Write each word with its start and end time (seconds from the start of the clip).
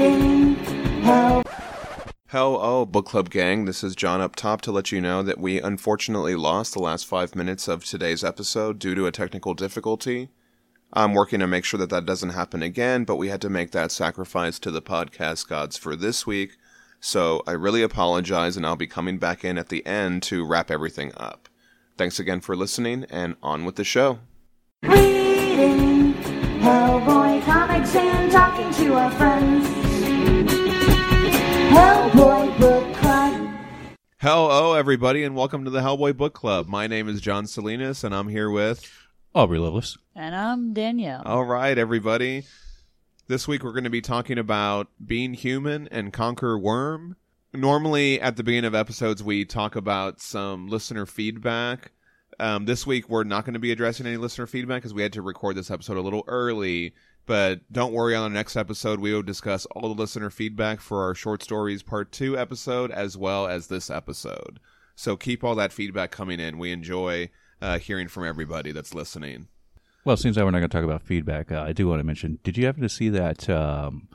Reading 0.00 0.54
Hell. 1.02 1.42
Hell, 2.28 2.58
oh, 2.58 2.86
book 2.86 3.04
club 3.04 3.28
gang, 3.28 3.66
this 3.66 3.84
is 3.84 3.94
John 3.94 4.22
up 4.22 4.34
top 4.34 4.62
to 4.62 4.72
let 4.72 4.90
you 4.90 4.98
know 4.98 5.22
that 5.22 5.38
we 5.38 5.60
unfortunately 5.60 6.34
lost 6.34 6.72
the 6.72 6.80
last 6.80 7.04
five 7.04 7.34
minutes 7.34 7.68
of 7.68 7.84
today's 7.84 8.24
episode 8.24 8.78
due 8.78 8.94
to 8.94 9.04
a 9.04 9.12
technical 9.12 9.52
difficulty. 9.52 10.30
I'm 10.94 11.12
working 11.12 11.40
to 11.40 11.46
make 11.46 11.66
sure 11.66 11.76
that 11.76 11.90
that 11.90 12.06
doesn't 12.06 12.30
happen 12.30 12.62
again, 12.62 13.04
but 13.04 13.16
we 13.16 13.28
had 13.28 13.42
to 13.42 13.50
make 13.50 13.72
that 13.72 13.92
sacrifice 13.92 14.58
to 14.60 14.70
the 14.70 14.80
podcast 14.80 15.48
gods 15.48 15.76
for 15.76 15.94
this 15.94 16.26
week, 16.26 16.56
so 16.98 17.42
I 17.46 17.52
really 17.52 17.82
apologize 17.82 18.56
and 18.56 18.64
I'll 18.64 18.76
be 18.76 18.86
coming 18.86 19.18
back 19.18 19.44
in 19.44 19.58
at 19.58 19.68
the 19.68 19.84
end 19.84 20.22
to 20.24 20.46
wrap 20.46 20.70
everything 20.70 21.12
up. 21.18 21.50
Thanks 21.98 22.18
again 22.18 22.40
for 22.40 22.56
listening, 22.56 23.04
and 23.10 23.36
on 23.42 23.66
with 23.66 23.76
the 23.76 23.84
show. 23.84 24.20
Reading 24.82 26.14
Hellboy 26.62 27.44
comics 27.44 27.94
and 27.94 28.32
talking 28.32 28.72
to 28.82 28.94
our 28.94 29.10
friends. 29.10 29.79
Hellboy 32.20 32.58
Book 32.60 32.96
Club. 32.96 33.50
Hello, 34.18 34.74
everybody, 34.74 35.24
and 35.24 35.34
welcome 35.34 35.64
to 35.64 35.70
the 35.70 35.80
Hellboy 35.80 36.18
Book 36.18 36.34
Club. 36.34 36.68
My 36.68 36.86
name 36.86 37.08
is 37.08 37.18
John 37.18 37.46
Salinas, 37.46 38.04
and 38.04 38.14
I'm 38.14 38.28
here 38.28 38.50
with. 38.50 38.86
Aubrey 39.34 39.58
Lovelace. 39.58 39.96
And 40.14 40.34
I'm 40.34 40.74
Danielle. 40.74 41.22
All 41.24 41.46
right, 41.46 41.78
everybody. 41.78 42.44
This 43.26 43.48
week 43.48 43.64
we're 43.64 43.72
going 43.72 43.84
to 43.84 43.90
be 43.90 44.02
talking 44.02 44.36
about 44.36 44.88
being 45.02 45.32
human 45.32 45.88
and 45.88 46.12
conquer 46.12 46.58
worm. 46.58 47.16
Normally, 47.54 48.20
at 48.20 48.36
the 48.36 48.42
beginning 48.42 48.68
of 48.68 48.74
episodes, 48.74 49.22
we 49.22 49.46
talk 49.46 49.74
about 49.74 50.20
some 50.20 50.68
listener 50.68 51.06
feedback. 51.06 51.92
Um, 52.38 52.66
this 52.66 52.86
week 52.86 53.08
we're 53.08 53.24
not 53.24 53.46
going 53.46 53.54
to 53.54 53.60
be 53.60 53.72
addressing 53.72 54.06
any 54.06 54.18
listener 54.18 54.46
feedback 54.46 54.82
because 54.82 54.92
we 54.92 55.00
had 55.00 55.14
to 55.14 55.22
record 55.22 55.56
this 55.56 55.70
episode 55.70 55.96
a 55.96 56.02
little 56.02 56.24
early. 56.26 56.92
But 57.26 57.60
don't 57.72 57.92
worry, 57.92 58.14
on 58.16 58.30
the 58.30 58.34
next 58.36 58.56
episode 58.56 58.98
we 59.00 59.12
will 59.12 59.22
discuss 59.22 59.66
all 59.66 59.94
the 59.94 60.00
listener 60.00 60.30
feedback 60.30 60.80
for 60.80 61.02
our 61.02 61.14
short 61.14 61.42
stories 61.42 61.82
part 61.82 62.10
two 62.12 62.36
episode 62.36 62.90
as 62.90 63.16
well 63.16 63.46
as 63.46 63.68
this 63.68 63.88
episode. 63.90 64.58
So 64.96 65.16
keep 65.16 65.44
all 65.44 65.54
that 65.54 65.72
feedback 65.72 66.10
coming 66.10 66.40
in. 66.40 66.58
We 66.58 66.72
enjoy 66.72 67.30
uh, 67.62 67.78
hearing 67.78 68.08
from 68.08 68.24
everybody 68.26 68.72
that's 68.72 68.94
listening. 68.94 69.48
Well, 70.04 70.14
it 70.14 70.18
seems 70.18 70.36
like 70.36 70.44
we're 70.44 70.50
not 70.50 70.58
going 70.60 70.70
to 70.70 70.76
talk 70.76 70.84
about 70.84 71.02
feedback. 71.02 71.52
Uh, 71.52 71.62
I 71.62 71.72
do 71.72 71.86
want 71.86 72.00
to 72.00 72.04
mention. 72.04 72.38
Did 72.42 72.56
you 72.56 72.66
happen 72.66 72.82
to 72.82 72.88
see 72.88 73.10
that 73.10 73.48
um, 73.50 74.08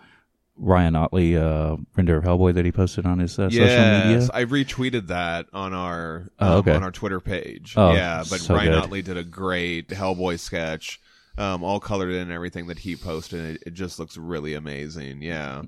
Ryan 0.57 0.95
Ottley 0.95 1.37
uh, 1.37 1.77
render 1.95 2.17
of 2.17 2.23
Hellboy 2.23 2.55
that 2.55 2.65
he 2.65 2.71
posted 2.71 3.05
on 3.05 3.19
his 3.19 3.37
uh, 3.37 3.49
social 3.49 3.65
media? 3.67 4.09
Yes, 4.19 4.29
I 4.33 4.45
retweeted 4.45 5.07
that 5.07 5.45
on 5.53 5.73
our 5.73 6.29
Oh, 6.39 6.53
um, 6.53 6.57
okay. 6.59 6.73
on 6.73 6.83
our 6.83 6.91
Twitter 6.91 7.19
page. 7.19 7.75
Oh, 7.77 7.93
yeah, 7.93 8.23
but 8.29 8.39
so 8.39 8.55
Ryan 8.55 8.71
good. 8.73 8.83
Ottley 8.83 9.01
did 9.03 9.17
a 9.17 9.23
great 9.23 9.89
Hellboy 9.89 10.39
sketch, 10.39 10.99
um, 11.37 11.63
all 11.63 11.79
colored 11.79 12.11
in 12.11 12.21
and 12.21 12.31
everything 12.31 12.67
that 12.67 12.79
he 12.79 12.95
posted. 12.95 13.55
It, 13.55 13.63
it 13.67 13.73
just 13.73 13.99
looks 13.99 14.17
really 14.17 14.53
amazing. 14.53 15.21
Yeah. 15.21 15.63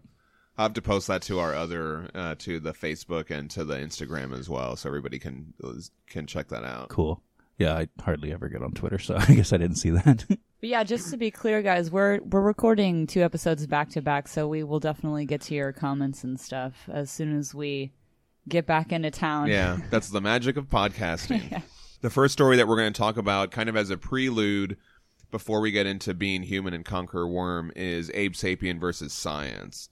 I'll 0.58 0.66
have 0.66 0.74
to 0.74 0.82
post 0.82 1.08
that 1.08 1.22
to 1.24 1.40
our 1.40 1.54
other 1.54 2.10
uh, 2.16 2.36
to 2.40 2.60
the 2.60 2.74
Facebook 2.74 3.30
and 3.30 3.50
to 3.52 3.64
the 3.64 3.76
Instagram 3.76 4.38
as 4.38 4.50
well, 4.50 4.76
so 4.76 4.90
everybody 4.90 5.20
can 5.20 5.54
can 6.08 6.26
check 6.26 6.48
that 6.48 6.64
out. 6.64 6.90
Cool. 6.90 7.22
Yeah, 7.60 7.76
I 7.76 7.88
hardly 8.02 8.32
ever 8.32 8.50
get 8.50 8.64
on 8.64 8.72
Twitter, 8.72 8.98
so 8.98 9.16
I 9.20 9.36
guess 9.36 9.54
I 9.54 9.58
didn't 9.58 9.78
see 9.78 9.92
that. 9.92 10.26
But 10.60 10.70
yeah, 10.70 10.84
just 10.84 11.12
to 11.12 11.18
be 11.18 11.30
clear, 11.30 11.62
guys, 11.62 11.92
we're 11.92 12.20
we're 12.22 12.42
recording 12.42 13.06
two 13.06 13.22
episodes 13.22 13.68
back 13.68 13.90
to 13.92 14.02
back, 14.02 14.28
so 14.28 14.48
we 14.48 14.64
will 14.64 14.80
definitely 14.80 15.28
get 15.28 15.42
to 15.42 15.54
your 15.54 15.72
comments 15.72 16.24
and 16.24 16.40
stuff 16.40 16.74
as 16.92 17.12
soon 17.12 17.38
as 17.38 17.54
we 17.54 17.92
get 18.50 18.66
back 18.66 18.92
into 18.92 19.12
town. 19.12 19.50
Yeah, 19.50 19.78
that's 19.92 20.10
the 20.10 20.20
magic 20.20 20.58
of 20.58 20.68
podcasting. 20.68 21.62
The 22.02 22.10
first 22.10 22.34
story 22.34 22.58
that 22.58 22.68
we're 22.68 22.76
going 22.76 22.92
to 22.92 22.98
talk 22.98 23.18
about, 23.18 23.52
kind 23.52 23.70
of 23.70 23.78
as 23.78 23.92
a 23.92 23.98
prelude 24.00 24.78
before 25.32 25.60
we 25.60 25.72
get 25.72 25.86
into 25.86 26.14
being 26.14 26.44
human 26.44 26.74
and 26.74 26.86
conquer 26.86 27.28
worm, 27.28 27.72
is 27.76 28.12
Abe 28.14 28.34
Sapien 28.34 28.80
versus 28.80 29.14
Science. 29.14 29.90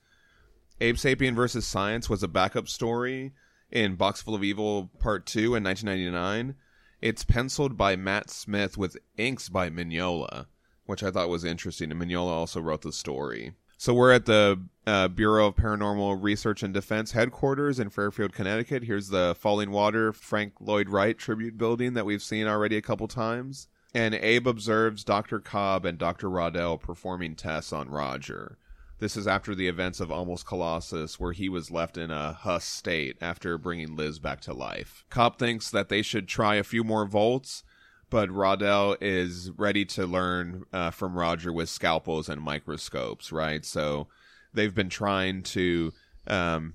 Abe 0.81 0.95
Sapien 0.95 1.35
versus 1.35 1.65
Science 1.65 2.09
was 2.09 2.23
a 2.23 2.27
backup 2.27 2.67
story 2.67 3.33
in 3.71 3.95
Box 3.95 4.21
Full 4.21 4.35
of 4.35 4.43
Evil 4.43 4.91
Part 4.99 5.25
2 5.25 5.55
in 5.55 5.63
1999. 5.63 6.55
It's 7.01 7.23
penciled 7.23 7.77
by 7.77 7.95
Matt 7.95 8.29
Smith 8.29 8.77
with 8.77 8.97
inks 9.17 9.49
by 9.49 9.69
Mignola, 9.69 10.47
which 10.85 11.03
I 11.03 11.11
thought 11.11 11.29
was 11.29 11.43
interesting. 11.43 11.91
And 11.91 12.01
Mignola 12.01 12.31
also 12.31 12.61
wrote 12.61 12.81
the 12.81 12.91
story. 12.91 13.53
So 13.77 13.93
we're 13.93 14.13
at 14.13 14.25
the 14.25 14.61
uh, 14.87 15.09
Bureau 15.09 15.47
of 15.47 15.55
Paranormal 15.55 16.23
Research 16.23 16.63
and 16.63 16.73
Defense 16.73 17.11
headquarters 17.11 17.79
in 17.79 17.89
Fairfield, 17.89 18.33
Connecticut. 18.33 18.83
Here's 18.83 19.09
the 19.09 19.35
Falling 19.37 19.71
Water 19.71 20.13
Frank 20.13 20.53
Lloyd 20.59 20.89
Wright 20.89 21.17
tribute 21.17 21.57
building 21.57 21.93
that 21.93 22.05
we've 22.05 22.23
seen 22.23 22.47
already 22.47 22.77
a 22.77 22.81
couple 22.81 23.07
times. 23.07 23.67
And 23.95 24.13
Abe 24.13 24.45
observes 24.45 25.05
Dr. 25.05 25.39
Cobb 25.39 25.85
and 25.85 25.97
Dr. 25.97 26.29
Roddell 26.29 26.77
performing 26.77 27.33
tests 27.33 27.71
on 27.71 27.89
Roger. 27.89 28.57
This 28.99 29.15
is 29.15 29.25
after 29.25 29.55
the 29.55 29.69
events 29.69 30.01
of 30.01 30.11
Almost 30.11 30.45
Colossus, 30.45 31.17
where 31.17 31.31
he 31.31 31.47
was 31.47 31.71
left 31.71 31.97
in 31.97 32.11
a 32.11 32.33
huss 32.33 32.65
state 32.65 33.15
after 33.21 33.57
bringing 33.57 33.95
Liz 33.95 34.19
back 34.19 34.41
to 34.41 34.53
life. 34.53 35.05
Cobb 35.09 35.39
thinks 35.39 35.71
that 35.71 35.87
they 35.87 36.01
should 36.01 36.27
try 36.27 36.55
a 36.55 36.63
few 36.63 36.83
more 36.83 37.05
volts, 37.05 37.63
but 38.09 38.29
Roddell 38.29 38.97
is 38.99 39.49
ready 39.51 39.85
to 39.85 40.05
learn 40.05 40.65
uh, 40.73 40.91
from 40.91 41.17
Roger 41.17 41.53
with 41.53 41.69
scalpels 41.69 42.27
and 42.27 42.41
microscopes, 42.41 43.31
right? 43.31 43.63
So 43.63 44.09
they've 44.53 44.75
been 44.75 44.89
trying 44.89 45.41
to 45.43 45.93
um, 46.27 46.73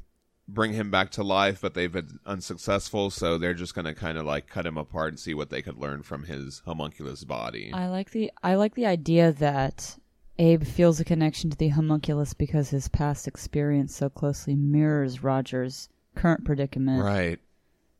bring 0.54 0.72
him 0.72 0.90
back 0.90 1.10
to 1.12 1.22
life, 1.22 1.60
but 1.60 1.74
they've 1.74 1.92
been 1.92 2.18
unsuccessful. 2.26 3.10
So 3.10 3.38
they're 3.38 3.54
just 3.54 3.74
going 3.74 3.84
to 3.86 3.94
kind 3.94 4.18
of 4.18 4.24
like 4.24 4.46
cut 4.46 4.66
him 4.66 4.76
apart 4.76 5.08
and 5.08 5.20
see 5.20 5.34
what 5.34 5.50
they 5.50 5.62
could 5.62 5.78
learn 5.78 6.02
from 6.02 6.24
his 6.24 6.62
homunculus 6.64 7.24
body. 7.24 7.70
I 7.72 7.88
like 7.88 8.10
the 8.10 8.30
I 8.42 8.54
like 8.54 8.74
the 8.74 8.86
idea 8.86 9.32
that 9.32 9.96
Abe 10.38 10.64
feels 10.64 11.00
a 11.00 11.04
connection 11.04 11.50
to 11.50 11.56
the 11.56 11.68
homunculus 11.68 12.34
because 12.34 12.70
his 12.70 12.88
past 12.88 13.28
experience 13.28 13.94
so 13.94 14.08
closely 14.08 14.54
mirrors 14.54 15.22
Roger's 15.22 15.88
current 16.14 16.44
predicament. 16.44 17.02
right. 17.02 17.38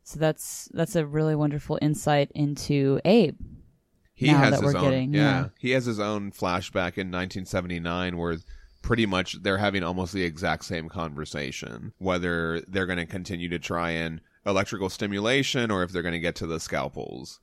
So 0.03 0.19
that's 0.19 0.67
that's 0.73 0.95
a 0.95 1.05
really 1.05 1.35
wonderful 1.35 1.77
insight 1.81 2.31
into 2.33 2.99
Abe. 3.05 3.37
He 4.13 4.27
now 4.27 4.37
has 4.39 4.51
that 4.51 4.63
his 4.63 4.73
we're 4.73 4.79
own, 4.79 4.85
getting, 4.85 5.13
yeah. 5.13 5.21
yeah. 5.21 5.45
He 5.57 5.71
has 5.71 5.85
his 5.85 5.99
own 5.99 6.31
flashback 6.31 6.97
in 6.97 7.09
1979 7.09 8.17
where 8.17 8.37
pretty 8.81 9.05
much 9.05 9.41
they're 9.41 9.57
having 9.57 9.83
almost 9.83 10.13
the 10.13 10.23
exact 10.23 10.65
same 10.65 10.89
conversation. 10.89 11.93
Whether 11.97 12.61
they're 12.67 12.85
going 12.85 12.99
to 12.99 13.05
continue 13.05 13.49
to 13.49 13.59
try 13.59 13.91
and 13.91 14.21
electrical 14.45 14.89
stimulation 14.89 15.71
or 15.71 15.83
if 15.83 15.91
they're 15.91 16.01
going 16.01 16.13
to 16.13 16.19
get 16.19 16.35
to 16.35 16.47
the 16.47 16.59
scalpels. 16.59 17.39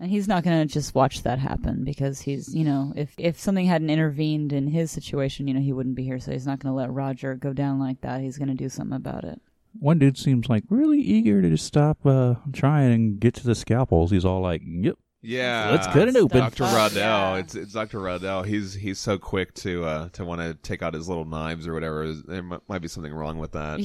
And 0.00 0.10
he's 0.10 0.28
not 0.28 0.44
going 0.44 0.66
to 0.66 0.72
just 0.72 0.94
watch 0.94 1.22
that 1.24 1.40
happen 1.40 1.82
because 1.82 2.20
he's, 2.20 2.54
you 2.54 2.64
know, 2.64 2.92
if 2.94 3.14
if 3.18 3.38
something 3.40 3.66
hadn't 3.66 3.90
intervened 3.90 4.52
in 4.52 4.68
his 4.68 4.92
situation, 4.92 5.48
you 5.48 5.54
know, 5.54 5.60
he 5.60 5.72
wouldn't 5.72 5.96
be 5.96 6.04
here. 6.04 6.20
So 6.20 6.30
he's 6.30 6.46
not 6.46 6.60
going 6.60 6.72
to 6.72 6.76
let 6.76 6.92
Roger 6.92 7.34
go 7.34 7.52
down 7.52 7.80
like 7.80 8.00
that. 8.02 8.20
He's 8.20 8.38
going 8.38 8.48
to 8.48 8.54
do 8.54 8.68
something 8.68 8.96
about 8.96 9.24
it. 9.24 9.40
One 9.80 9.98
dude 9.98 10.16
seems 10.16 10.48
like 10.48 10.62
really 10.70 11.00
eager 11.00 11.42
to 11.42 11.50
just 11.50 11.66
stop 11.66 12.06
uh, 12.06 12.36
trying 12.52 12.92
and 12.92 13.20
get 13.20 13.34
to 13.34 13.44
the 13.44 13.56
scalpels. 13.56 14.12
He's 14.12 14.24
all 14.24 14.40
like, 14.40 14.62
"Yep, 14.64 14.98
Yeah, 15.20 15.70
Let's 15.72 15.86
cut 15.88 16.08
it 16.08 16.16
open." 16.16 16.38
Dr. 16.38 16.54
Stuff. 16.56 16.74
Roddell, 16.74 16.96
Yeah. 17.34 17.36
it's 17.36 17.54
it's 17.54 17.72
Dr. 17.72 17.98
Roddell. 18.00 18.44
He's 18.44 18.74
he's 18.74 18.98
so 18.98 19.18
quick 19.18 19.52
to 19.54 19.84
uh 19.84 20.08
to 20.10 20.24
want 20.24 20.40
to 20.40 20.54
take 20.54 20.82
out 20.82 20.94
his 20.94 21.08
little 21.08 21.24
knives 21.24 21.66
or 21.66 21.74
whatever. 21.74 22.12
There 22.12 22.42
mi- 22.42 22.58
might 22.68 22.82
be 22.82 22.88
something 22.88 23.12
wrong 23.12 23.38
with 23.38 23.52
that. 23.52 23.80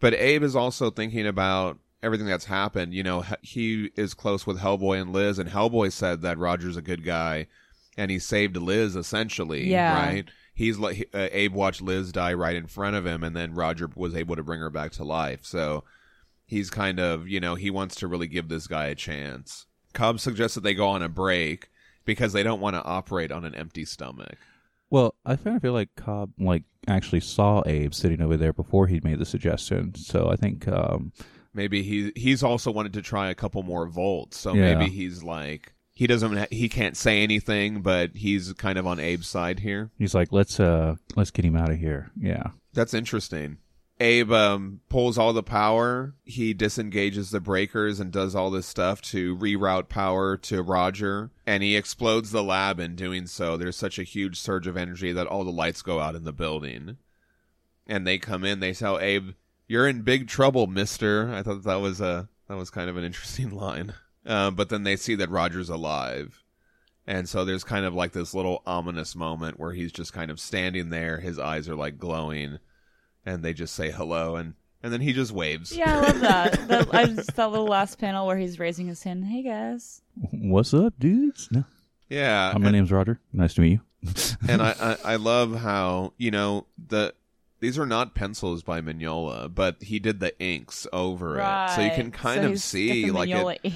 But 0.00 0.14
Abe 0.14 0.42
is 0.42 0.56
also 0.56 0.90
thinking 0.90 1.26
about 1.26 1.78
everything 2.02 2.26
that's 2.26 2.46
happened. 2.46 2.94
You 2.94 3.02
know, 3.02 3.22
he 3.42 3.90
is 3.96 4.14
close 4.14 4.46
with 4.46 4.58
Hellboy 4.60 5.02
and 5.02 5.12
Liz, 5.12 5.38
and 5.38 5.50
Hellboy 5.50 5.92
said 5.92 6.22
that 6.22 6.38
Roger's 6.38 6.78
a 6.78 6.82
good 6.82 7.04
guy, 7.04 7.46
and 7.98 8.10
he 8.10 8.18
saved 8.18 8.56
Liz 8.56 8.96
essentially. 8.96 9.68
Yeah. 9.68 9.94
Right. 9.94 10.24
He's 10.54 10.78
like 10.78 11.08
uh, 11.12 11.28
Abe 11.32 11.52
watched 11.52 11.82
Liz 11.82 12.12
die 12.12 12.32
right 12.32 12.56
in 12.56 12.66
front 12.66 12.96
of 12.96 13.06
him, 13.06 13.22
and 13.22 13.36
then 13.36 13.54
Roger 13.54 13.90
was 13.94 14.14
able 14.16 14.36
to 14.36 14.42
bring 14.42 14.60
her 14.60 14.70
back 14.70 14.92
to 14.92 15.04
life. 15.04 15.40
So 15.44 15.84
he's 16.46 16.70
kind 16.70 16.98
of 16.98 17.28
you 17.28 17.40
know 17.40 17.54
he 17.56 17.70
wants 17.70 17.94
to 17.96 18.06
really 18.08 18.26
give 18.26 18.48
this 18.48 18.66
guy 18.66 18.86
a 18.86 18.94
chance. 18.94 19.66
Cobb 19.92 20.20
suggests 20.20 20.54
that 20.54 20.62
they 20.62 20.74
go 20.74 20.88
on 20.88 21.02
a 21.02 21.08
break 21.08 21.68
because 22.04 22.32
they 22.32 22.42
don't 22.42 22.60
want 22.60 22.76
to 22.76 22.84
operate 22.84 23.30
on 23.32 23.44
an 23.44 23.54
empty 23.54 23.84
stomach. 23.84 24.36
Well, 24.90 25.14
I 25.24 25.36
kind 25.36 25.56
of 25.56 25.62
feel 25.62 25.72
like 25.72 25.94
Cobb 25.96 26.32
like 26.38 26.64
actually 26.88 27.20
saw 27.20 27.62
Abe 27.66 27.94
sitting 27.94 28.20
over 28.20 28.36
there 28.36 28.52
before 28.52 28.86
he 28.88 29.00
made 29.04 29.18
the 29.18 29.26
suggestion. 29.26 29.94
So 29.94 30.28
I 30.30 30.36
think 30.36 30.66
um, 30.66 31.12
maybe 31.54 31.82
he 31.82 32.12
he's 32.16 32.42
also 32.42 32.70
wanted 32.70 32.92
to 32.94 33.02
try 33.02 33.28
a 33.30 33.34
couple 33.34 33.62
more 33.62 33.86
volts 33.86 34.38
so 34.38 34.54
Yeah. 34.54 34.74
maybe 34.74 34.90
he's 34.90 35.22
like 35.22 35.74
he 35.94 36.06
doesn't 36.06 36.36
ha- 36.36 36.46
he 36.50 36.68
can't 36.68 36.96
say 36.96 37.22
anything 37.22 37.82
but 37.82 38.16
he's 38.16 38.52
kind 38.54 38.78
of 38.78 38.86
on 38.86 38.98
abe's 38.98 39.26
side 39.28 39.60
here 39.60 39.90
he's 39.98 40.14
like, 40.14 40.32
"Let's 40.32 40.58
uh, 40.58 40.96
let's 41.16 41.30
get 41.30 41.44
him 41.44 41.56
out 41.56 41.70
of 41.70 41.78
here." 41.78 42.10
Yeah, 42.18 42.50
that's 42.72 42.94
interesting 42.94 43.58
abe 44.00 44.32
um, 44.32 44.80
pulls 44.88 45.18
all 45.18 45.32
the 45.32 45.42
power. 45.42 46.14
He 46.24 46.54
disengages 46.54 47.30
the 47.30 47.40
breakers 47.40 48.00
and 48.00 48.10
does 48.10 48.34
all 48.34 48.50
this 48.50 48.66
stuff 48.66 49.02
to 49.02 49.36
reroute 49.36 49.88
power 49.88 50.36
to 50.38 50.62
roger. 50.62 51.30
And 51.46 51.62
he 51.62 51.76
explodes 51.76 52.30
the 52.30 52.42
lab 52.42 52.80
in 52.80 52.96
doing 52.96 53.26
so. 53.26 53.56
There's 53.56 53.76
such 53.76 53.98
a 53.98 54.04
huge 54.04 54.40
surge 54.40 54.66
of 54.66 54.76
energy 54.76 55.12
that 55.12 55.26
all 55.26 55.44
the 55.44 55.50
lights 55.50 55.82
go 55.82 56.00
out 56.00 56.14
in 56.14 56.24
the 56.24 56.32
building. 56.32 56.96
And 57.86 58.06
they 58.06 58.18
come 58.18 58.44
in. 58.44 58.60
They 58.60 58.72
tell 58.72 58.98
abe 58.98 59.34
you're 59.68 59.86
in 59.86 60.02
big 60.02 60.26
trouble 60.26 60.66
mister. 60.66 61.32
I 61.32 61.42
thought 61.42 61.62
that 61.62 61.80
was 61.80 62.00
a 62.00 62.28
that 62.48 62.56
was 62.56 62.70
kind 62.70 62.90
of 62.90 62.96
an 62.96 63.04
interesting 63.04 63.50
line. 63.56 63.94
Uh, 64.26 64.50
but 64.50 64.68
then 64.68 64.82
they 64.82 64.96
see 64.96 65.14
that 65.14 65.30
roger's 65.30 65.68
alive. 65.68 66.42
And 67.06 67.28
so 67.28 67.44
there's 67.44 67.64
kind 67.64 67.84
of 67.84 67.94
like 67.94 68.12
this 68.12 68.34
little 68.34 68.62
ominous 68.66 69.14
moment 69.14 69.58
where 69.58 69.72
he's 69.72 69.92
just 69.92 70.12
kind 70.12 70.30
of 70.30 70.38
standing 70.38 70.90
there, 70.90 71.18
his 71.18 71.38
eyes 71.38 71.68
are 71.68 71.74
like 71.74 71.98
glowing, 71.98 72.58
and 73.26 73.42
they 73.42 73.52
just 73.52 73.74
say 73.74 73.90
hello, 73.90 74.36
and 74.36 74.54
and 74.82 74.92
then 74.92 75.00
he 75.00 75.12
just 75.12 75.32
waves. 75.32 75.76
Yeah, 75.76 75.98
I 75.98 76.00
love 76.00 76.20
that. 76.20 76.68
that 76.68 76.94
I 76.94 77.06
just 77.06 77.36
that 77.36 77.50
little 77.50 77.66
last 77.66 77.98
panel 77.98 78.26
where 78.26 78.38
he's 78.38 78.58
raising 78.58 78.86
his 78.86 79.02
hand. 79.02 79.24
Hey 79.26 79.42
guys. 79.42 80.02
What's 80.32 80.72
up, 80.74 80.94
dudes? 80.98 81.48
No. 81.50 81.64
yeah. 82.08 82.52
Uh, 82.54 82.58
my 82.58 82.66
and- 82.68 82.76
name's 82.76 82.92
Roger. 82.92 83.20
Nice 83.32 83.54
to 83.54 83.60
meet 83.62 83.72
you. 83.72 83.80
and 84.48 84.62
I, 84.62 84.74
I 84.80 84.96
I 85.12 85.16
love 85.16 85.56
how 85.56 86.12
you 86.16 86.30
know 86.30 86.66
the 86.88 87.14
these 87.60 87.78
are 87.78 87.84
not 87.86 88.14
pencils 88.14 88.62
by 88.62 88.80
Mignola, 88.80 89.54
but 89.54 89.82
he 89.82 89.98
did 89.98 90.20
the 90.20 90.38
inks 90.40 90.86
over 90.92 91.38
it, 91.38 91.70
so 91.74 91.82
you 91.82 91.90
can 91.90 92.10
kind 92.10 92.42
So 92.42 92.50
of 92.52 92.58
see 92.58 93.10
like 93.10 93.28
it, 93.28 93.32
Mignola 93.34 93.56
it, 93.62 93.72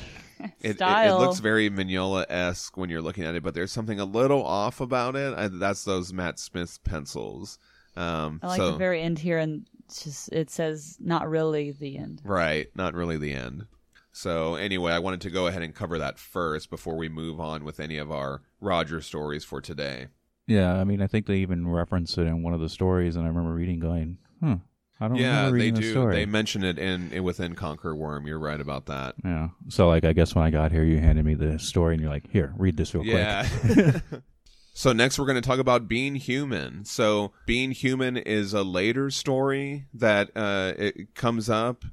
it. 0.63 0.81
It 0.81 1.19
looks 1.19 1.39
very 1.41 1.69
Mignola 1.69 2.25
esque 2.31 2.77
when 2.79 2.89
you're 2.89 3.03
looking 3.03 3.25
at 3.25 3.35
it, 3.35 3.43
but 3.43 3.53
there's 3.53 3.73
something 3.73 4.01
a 4.01 4.07
little 4.07 4.43
off 4.43 4.81
about 4.81 5.17
it. 5.17 5.35
I, 5.37 5.49
that's 5.49 5.85
those 5.85 6.13
Matt 6.15 6.39
Smith 6.39 6.79
pencils. 6.85 7.59
Um, 7.97 8.41
I 8.43 8.47
like 8.49 8.57
so 8.59 8.73
the 8.73 8.77
very 8.79 9.03
end 9.03 9.19
here, 9.19 9.39
and 9.39 9.67
just 10.03 10.33
it 10.33 10.51
says 10.51 10.97
not 11.01 11.29
really 11.29 11.71
the 11.73 11.97
end. 11.99 12.23
right, 12.25 12.67
not 12.75 12.95
really 12.95 13.17
the 13.19 13.33
end. 13.33 13.67
So 14.13 14.55
anyway, 14.55 14.93
I 14.93 14.99
wanted 15.01 15.21
to 15.23 15.31
go 15.31 15.47
ahead 15.49 15.63
and 15.63 15.75
cover 15.75 15.99
that 15.99 16.19
first 16.19 16.71
before 16.71 16.97
we 16.97 17.09
move 17.09 17.41
on 17.41 17.65
with 17.65 17.81
any 17.81 17.99
of 17.99 18.13
our 18.13 18.43
Roger 18.61 19.01
stories 19.01 19.45
for 19.45 19.61
today. 19.61 20.07
Yeah, 20.47 20.75
I 20.75 20.85
mean, 20.85 21.01
I 21.03 21.07
think 21.07 21.27
they 21.27 21.37
even 21.39 21.67
reference 21.67 22.17
it 22.19 22.27
in 22.27 22.43
one 22.43 22.55
of 22.55 22.61
the 22.61 22.69
stories, 22.69 23.17
and 23.17 23.25
I 23.25 23.29
remember 23.29 23.53
reading, 23.53 23.81
going, 23.81 24.19
"Huh, 24.43 24.57
I 25.01 25.09
don't 25.09 25.17
Yeah, 25.17 25.37
remember 25.47 25.59
they 25.59 25.65
reading 25.65 25.75
the 25.75 25.81
do. 25.81 25.91
story." 25.91 26.15
They 26.17 26.27
mention 26.27 26.63
it 26.65 26.79
in, 26.79 27.13
in 27.13 27.25
within 27.25 27.55
Conquer 27.55 27.95
Worm. 27.97 28.27
You're 28.27 28.39
right 28.39 28.61
about 28.61 28.87
that. 28.87 29.15
yeah. 29.25 29.49
So, 29.69 29.89
like, 29.89 30.05
I 30.05 30.13
guess 30.13 30.35
when 30.35 30.45
I 30.45 30.51
got 30.51 30.71
here, 30.71 30.85
you 30.85 30.99
handed 30.99 31.25
me 31.25 31.35
the 31.35 31.59
story, 31.59 31.95
and 31.95 32.01
you're 32.03 32.11
like, 32.13 32.31
"Here, 32.31 32.53
read 32.57 32.77
this 32.77 32.95
real 32.95 33.05
quick." 33.05 33.15
Yeah. 33.15 33.49
so 34.77 34.93
next 34.93 35.19
we're 35.19 35.27
going 35.27 35.41
to 35.41 35.49
talk 35.49 35.61
about 35.61 35.87
being 35.87 36.17
human. 36.17 36.85
So 36.85 37.33
being 37.47 37.71
human 37.71 38.17
is 38.17 38.53
a 38.53 38.65
later 38.65 39.09
story 39.09 39.87
that 39.95 40.31
uh, 40.37 40.73
it 40.77 41.15
comes 41.15 41.49
up. 41.49 41.85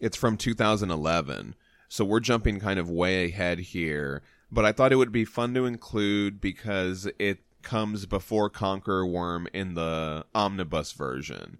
It's 0.00 0.16
from 0.16 0.36
2011. 0.36 1.54
So 1.88 2.04
we're 2.04 2.18
jumping 2.18 2.58
kind 2.58 2.80
of 2.80 2.90
way 2.90 3.26
ahead 3.26 3.60
here, 3.60 4.22
but 4.50 4.64
I 4.64 4.72
thought 4.72 4.92
it 4.92 4.96
would 4.96 5.12
be 5.12 5.24
fun 5.24 5.54
to 5.54 5.66
include 5.66 6.40
because 6.40 7.08
it 7.20 7.38
comes 7.62 8.06
before 8.06 8.50
Conqueror 8.50 9.06
Worm 9.06 9.46
in 9.52 9.74
the 9.74 10.26
omnibus 10.34 10.90
version. 10.92 11.58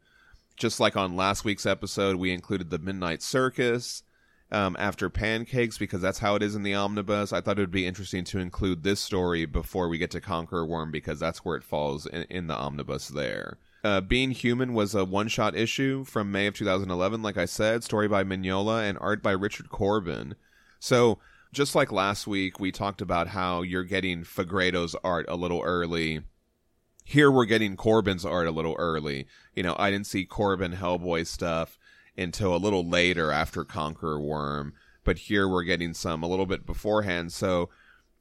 Just 0.57 0.81
like 0.81 0.97
on 0.97 1.15
last 1.15 1.45
week's 1.45 1.65
episode, 1.65 2.17
we 2.17 2.33
included 2.33 2.71
the 2.71 2.79
Midnight 2.79 3.23
Circus 3.23 4.03
um, 4.53 4.77
after 4.79 5.09
Pancakes 5.09 5.79
because 5.79 6.01
that's 6.01 6.19
how 6.19 6.35
it 6.35 6.43
is 6.43 6.55
in 6.55 6.63
the 6.63 6.75
omnibus. 6.75 7.33
I 7.33 7.41
thought 7.41 7.59
it 7.59 7.63
would 7.63 7.71
be 7.71 7.87
interesting 7.87 8.25
to 8.25 8.39
include 8.39 8.83
this 8.83 9.01
story 9.01 9.47
before 9.47 9.89
we 9.89 9.99
get 9.99 10.11
to 10.13 10.21
Conqueror 10.21 10.67
Worm 10.67 10.91
because 10.91 11.21
that's 11.21 11.45
where 11.45 11.57
it 11.57 11.65
falls 11.65 12.07
in, 12.07 12.23
in 12.31 12.47
the 12.49 12.57
omnibus 12.57 13.09
there. 13.09 13.59
Uh, 13.83 14.01
Being 14.01 14.33
Human 14.33 14.75
was 14.75 14.95
a 14.95 15.05
one 15.05 15.29
shot 15.29 15.57
issue 15.57 16.05
from 16.05 16.33
May 16.33 16.47
of 16.47 16.55
2011, 16.55 17.23
like 17.23 17.39
I 17.39 17.47
said, 17.47 17.83
story 17.83 18.09
by 18.09 18.25
Mignola 18.25 18.89
and 18.89 18.99
art 19.01 19.23
by 19.23 19.31
Richard 19.31 19.71
Corbin. 19.71 20.35
So, 20.79 21.19
just 21.53 21.75
like 21.75 21.91
last 21.91 22.27
week, 22.27 22.61
we 22.61 22.71
talked 22.71 23.01
about 23.01 23.29
how 23.29 23.63
you're 23.63 23.85
getting 23.85 24.23
Fegredo's 24.23 24.95
art 25.03 25.27
a 25.29 25.35
little 25.35 25.63
early. 25.63 26.21
Here 27.05 27.31
we're 27.31 27.47
getting 27.47 27.75
Corbin's 27.75 28.25
art 28.25 28.47
a 28.47 28.53
little 28.53 28.77
early. 28.79 29.27
You 29.55 29.63
know, 29.63 29.75
I 29.79 29.91
didn't 29.91 30.07
see 30.07 30.25
Corbin 30.25 30.73
Hellboy 30.73 31.27
stuff 31.27 31.77
until 32.21 32.55
a 32.55 32.59
little 32.59 32.87
later 32.87 33.31
after 33.33 33.65
Conqueror 33.65 34.21
Worm, 34.21 34.75
but 35.05 35.19
here 35.19 35.49
we're 35.49 35.65
getting 35.65 35.95
some 35.95 36.23
a 36.23 36.29
little 36.29 36.47
bit 36.47 36.67
beforehand. 36.67 37.33
So, 37.33 37.71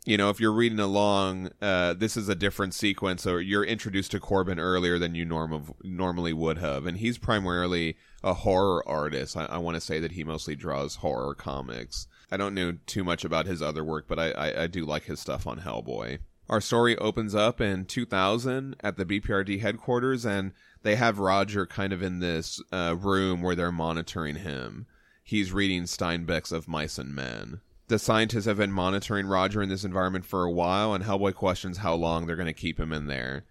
you 0.05 0.17
know, 0.17 0.29
if 0.29 0.39
you're 0.39 0.53
reading 0.53 0.79
along, 0.79 1.49
uh, 1.61 1.93
this 1.93 2.15
is 2.15 2.29
a 2.29 2.35
different 2.35 2.73
sequence, 2.73 3.27
or 3.27 3.41
you're 3.41 3.65
introduced 3.65 4.11
to 4.11 4.19
Corbin 4.19 4.59
earlier 4.59 4.97
than 4.97 5.13
you 5.13 5.25
norm- 5.25 5.73
normally 5.83 6.33
would 6.33 6.57
have. 6.57 6.85
And 6.85 6.97
he's 6.97 7.17
primarily 7.17 7.97
a 8.23 8.33
horror 8.33 8.87
artist. 8.87 9.35
I, 9.35 9.45
I 9.45 9.57
want 9.57 9.75
to 9.75 9.81
say 9.81 9.99
that 9.99 10.13
he 10.13 10.23
mostly 10.23 10.55
draws 10.55 10.95
horror 10.95 11.35
comics. 11.35 12.07
I 12.31 12.37
don't 12.37 12.53
know 12.53 12.77
too 12.85 13.03
much 13.03 13.25
about 13.25 13.45
his 13.45 13.61
other 13.61 13.83
work, 13.83 14.07
but 14.07 14.19
I, 14.19 14.31
I, 14.31 14.63
I 14.63 14.67
do 14.67 14.85
like 14.85 15.03
his 15.05 15.19
stuff 15.19 15.45
on 15.45 15.59
Hellboy. 15.59 16.19
Our 16.49 16.61
story 16.61 16.97
opens 16.97 17.35
up 17.35 17.61
in 17.61 17.85
2000 17.85 18.75
at 18.79 18.97
the 18.97 19.05
BPRD 19.05 19.61
headquarters, 19.61 20.25
and 20.25 20.53
they 20.83 20.95
have 20.95 21.19
Roger 21.19 21.65
kind 21.65 21.93
of 21.93 22.01
in 22.01 22.19
this 22.19 22.61
uh, 22.71 22.95
room 22.99 23.41
where 23.41 23.55
they're 23.55 23.71
monitoring 23.71 24.35
him. 24.35 24.85
He's 25.23 25.51
reading 25.51 25.83
Steinbeck's 25.83 26.51
Of 26.51 26.67
Mice 26.67 26.97
and 26.97 27.13
Men. 27.13 27.61
The 27.87 27.99
scientists 27.99 28.45
have 28.45 28.57
been 28.57 28.71
monitoring 28.71 29.25
Roger 29.25 29.61
in 29.61 29.69
this 29.69 29.83
environment 29.83 30.25
for 30.25 30.43
a 30.43 30.51
while, 30.51 30.93
and 30.93 31.03
Hellboy 31.03 31.33
questions 31.33 31.79
how 31.79 31.95
long 31.95 32.25
they're 32.25 32.35
going 32.35 32.45
to 32.45 32.53
keep 32.53 32.79
him 32.79 32.93
in 32.93 33.07
there. 33.07 33.45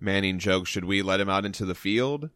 Manning 0.00 0.38
jokes, 0.38 0.70
Should 0.70 0.84
we 0.84 1.02
let 1.02 1.20
him 1.20 1.28
out 1.28 1.44
into 1.44 1.64
the 1.64 1.74
field? 1.74 2.30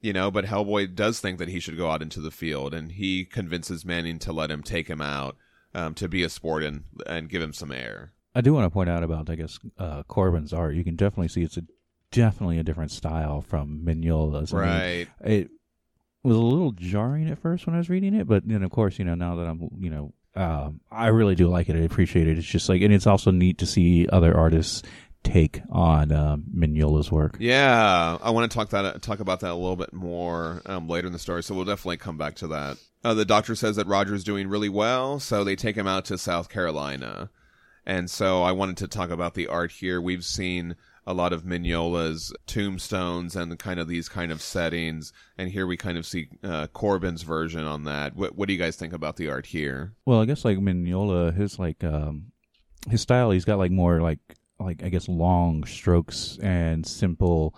You 0.00 0.12
know, 0.12 0.30
but 0.30 0.44
Hellboy 0.44 0.94
does 0.94 1.20
think 1.20 1.38
that 1.38 1.48
he 1.48 1.60
should 1.60 1.76
go 1.76 1.90
out 1.90 2.02
into 2.02 2.20
the 2.20 2.30
field, 2.30 2.74
and 2.74 2.92
he 2.92 3.24
convinces 3.24 3.84
Manning 3.84 4.18
to 4.20 4.32
let 4.32 4.50
him 4.50 4.62
take 4.62 4.88
him 4.88 5.00
out 5.00 5.36
um, 5.74 5.94
to 5.94 6.08
be 6.08 6.22
a 6.22 6.28
sport 6.28 6.62
and, 6.62 6.84
and 7.06 7.28
give 7.28 7.42
him 7.42 7.52
some 7.52 7.72
air. 7.72 8.12
I 8.34 8.40
do 8.40 8.54
want 8.54 8.64
to 8.64 8.70
point 8.70 8.88
out 8.88 9.02
about, 9.02 9.28
I 9.28 9.34
guess, 9.34 9.58
uh, 9.78 10.02
Corbin's 10.04 10.52
art. 10.52 10.74
You 10.74 10.84
can 10.84 10.96
definitely 10.96 11.28
see 11.28 11.42
it's 11.42 11.56
a 11.56 11.62
definitely 12.12 12.58
a 12.58 12.62
different 12.62 12.90
style 12.92 13.40
from 13.40 13.82
Mignola's. 13.84 14.54
I 14.54 14.56
mean, 14.56 14.68
Right. 14.68 15.08
it 15.24 15.50
was 16.22 16.36
a 16.36 16.40
little 16.40 16.70
jarring 16.72 17.28
at 17.28 17.38
first 17.40 17.66
when 17.66 17.74
I 17.74 17.78
was 17.78 17.90
reading 17.90 18.14
it, 18.14 18.28
but 18.28 18.46
then 18.46 18.62
of 18.62 18.70
course, 18.70 18.98
you 18.98 19.04
know, 19.04 19.14
now 19.16 19.34
that 19.36 19.46
I'm, 19.46 19.68
you 19.78 19.90
know, 19.90 20.12
um, 20.34 20.80
I 20.90 21.08
really 21.08 21.34
do 21.34 21.48
like 21.48 21.68
it. 21.68 21.76
I 21.76 21.80
appreciate 21.80 22.28
it. 22.28 22.38
It's 22.38 22.46
just 22.46 22.68
like, 22.68 22.80
and 22.82 22.94
it's 22.94 23.06
also 23.06 23.30
neat 23.30 23.58
to 23.58 23.66
see 23.66 24.06
other 24.08 24.34
artists 24.36 24.82
take 25.24 25.60
on 25.70 26.10
um, 26.10 26.44
Mignola's 26.56 27.12
work. 27.12 27.36
Yeah, 27.38 28.16
I 28.22 28.30
want 28.30 28.50
to 28.50 28.56
talk 28.56 28.70
that 28.70 29.02
talk 29.02 29.20
about 29.20 29.40
that 29.40 29.50
a 29.50 29.54
little 29.54 29.76
bit 29.76 29.92
more 29.92 30.62
um, 30.66 30.88
later 30.88 31.06
in 31.06 31.12
the 31.12 31.18
story, 31.18 31.42
so 31.42 31.54
we'll 31.54 31.64
definitely 31.64 31.98
come 31.98 32.16
back 32.18 32.34
to 32.36 32.46
that. 32.48 32.76
Uh, 33.04 33.14
the 33.14 33.24
doctor 33.24 33.54
says 33.54 33.76
that 33.76 33.86
Roger's 33.86 34.24
doing 34.24 34.48
really 34.48 34.68
well, 34.68 35.20
so 35.20 35.44
they 35.44 35.54
take 35.56 35.76
him 35.76 35.86
out 35.86 36.04
to 36.06 36.16
South 36.18 36.48
Carolina, 36.48 37.30
and 37.84 38.08
so 38.10 38.42
I 38.42 38.52
wanted 38.52 38.78
to 38.78 38.88
talk 38.88 39.10
about 39.10 39.34
the 39.34 39.48
art 39.48 39.70
here. 39.72 40.00
We've 40.00 40.24
seen 40.24 40.76
a 41.06 41.14
lot 41.14 41.32
of 41.32 41.42
Mignola's 41.44 42.32
tombstones 42.46 43.34
and 43.34 43.58
kind 43.58 43.80
of 43.80 43.88
these 43.88 44.08
kind 44.08 44.30
of 44.30 44.40
settings, 44.40 45.12
and 45.36 45.50
here 45.50 45.66
we 45.66 45.76
kind 45.76 45.98
of 45.98 46.06
see 46.06 46.28
uh, 46.44 46.68
Corbin's 46.68 47.22
version 47.22 47.64
on 47.64 47.84
that. 47.84 48.14
What, 48.14 48.36
what 48.36 48.46
do 48.46 48.52
you 48.52 48.58
guys 48.58 48.76
think 48.76 48.92
about 48.92 49.16
the 49.16 49.28
art 49.28 49.46
here? 49.46 49.94
Well, 50.06 50.20
I 50.20 50.26
guess 50.26 50.44
like 50.44 50.58
Mignola, 50.58 51.34
his 51.34 51.58
like 51.58 51.82
um, 51.82 52.32
his 52.88 53.00
style, 53.00 53.30
he's 53.30 53.44
got 53.44 53.58
like 53.58 53.72
more 53.72 54.00
like 54.00 54.20
like 54.60 54.82
I 54.82 54.88
guess 54.88 55.08
long 55.08 55.64
strokes 55.64 56.38
and 56.40 56.86
simple 56.86 57.54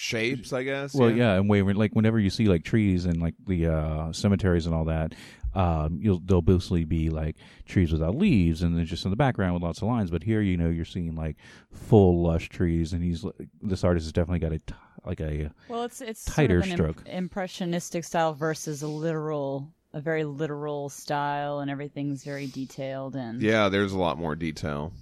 Shapes, 0.00 0.52
I 0.52 0.62
guess. 0.62 0.94
Well, 0.94 1.10
yeah, 1.10 1.34
and 1.34 1.48
way 1.50 1.60
like 1.60 1.92
whenever 1.92 2.20
you 2.20 2.30
see 2.30 2.44
like 2.44 2.62
trees 2.62 3.04
and 3.04 3.20
like 3.20 3.34
the 3.44 3.66
uh, 3.66 4.12
cemeteries 4.12 4.66
and 4.66 4.72
all 4.72 4.84
that, 4.84 5.12
um, 5.54 5.98
you'll 6.00 6.20
they'll 6.24 6.42
mostly 6.42 6.84
be 6.84 7.10
like 7.10 7.36
trees 7.66 7.92
without 7.92 8.14
leaves, 8.16 8.62
and 8.62 8.76
then 8.76 8.84
just 8.86 9.04
in 9.04 9.10
the 9.10 9.16
background 9.16 9.54
with 9.54 9.62
lots 9.62 9.82
of 9.82 9.88
lines. 9.88 10.10
But 10.10 10.22
here, 10.22 10.40
you 10.40 10.56
know, 10.56 10.68
you're 10.68 10.84
seeing 10.84 11.14
like 11.14 11.36
full 11.72 12.22
lush 12.22 12.48
trees, 12.48 12.92
and 12.92 13.02
he's 13.02 13.24
this 13.62 13.84
artist 13.84 14.06
has 14.06 14.12
definitely 14.12 14.40
got 14.40 14.52
a 14.52 14.58
t- 14.58 14.74
like 15.04 15.20
a 15.20 15.50
Well, 15.68 15.84
it's 15.84 16.00
it's 16.00 16.24
Tighter 16.24 16.62
sort 16.62 16.72
of 16.72 16.78
an 16.80 16.86
imp- 16.86 16.98
stroke. 17.00 17.08
impressionistic 17.14 18.04
style 18.04 18.34
versus 18.34 18.82
a 18.82 18.88
literal, 18.88 19.72
a 19.92 20.00
very 20.00 20.24
literal 20.24 20.88
style, 20.88 21.60
and 21.60 21.70
everything's 21.70 22.24
very 22.24 22.46
detailed 22.46 23.16
and 23.16 23.40
Yeah, 23.40 23.68
there's 23.68 23.92
a 23.92 23.98
lot 23.98 24.18
more 24.18 24.34
detail. 24.36 24.92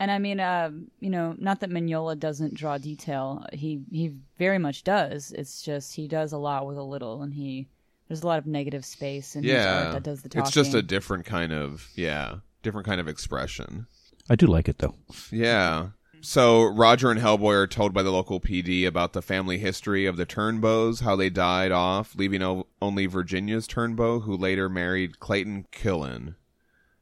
And 0.00 0.10
I 0.12 0.18
mean, 0.20 0.38
uh, 0.38 0.70
you 1.00 1.10
know, 1.10 1.34
not 1.38 1.58
that 1.60 1.70
Mignola 1.70 2.16
doesn't 2.18 2.54
draw 2.54 2.78
detail. 2.78 3.44
He 3.52 3.82
he 3.90 4.14
very 4.38 4.58
much 4.58 4.84
does. 4.84 5.32
It's 5.32 5.60
just 5.62 5.94
he 5.96 6.06
does 6.06 6.32
a 6.32 6.38
lot 6.38 6.66
with 6.66 6.78
a 6.78 6.82
little, 6.84 7.22
and 7.22 7.34
he 7.34 7.66
there's 8.08 8.22
a 8.22 8.26
lot 8.26 8.38
of 8.38 8.46
negative 8.46 8.84
space 8.84 9.36
in 9.36 9.44
his 9.44 9.52
Yeah, 9.52 9.84
art 9.84 9.92
that 9.92 10.02
does 10.02 10.22
the 10.22 10.28
talking. 10.28 10.42
it's 10.46 10.50
just 10.54 10.74
a 10.74 10.82
different 10.82 11.24
kind 11.26 11.52
of 11.52 11.88
yeah, 11.94 12.36
different 12.62 12.86
kind 12.86 13.00
of 13.00 13.08
expression. 13.08 13.86
I 14.30 14.36
do 14.36 14.46
like 14.46 14.68
it 14.68 14.78
though. 14.78 14.94
Yeah. 15.30 15.88
So 16.20 16.64
Roger 16.64 17.12
and 17.12 17.20
Hellboy 17.20 17.54
are 17.54 17.66
told 17.68 17.94
by 17.94 18.02
the 18.02 18.10
local 18.10 18.40
PD 18.40 18.84
about 18.86 19.12
the 19.12 19.22
family 19.22 19.58
history 19.58 20.04
of 20.04 20.16
the 20.16 20.26
Turnbows, 20.26 21.02
how 21.02 21.14
they 21.14 21.30
died 21.30 21.70
off, 21.70 22.16
leaving 22.16 22.42
o- 22.42 22.66
only 22.82 23.06
Virginia's 23.06 23.68
Turnbow, 23.68 24.22
who 24.24 24.36
later 24.36 24.68
married 24.68 25.20
Clayton 25.20 25.66
Killen. 25.70 26.34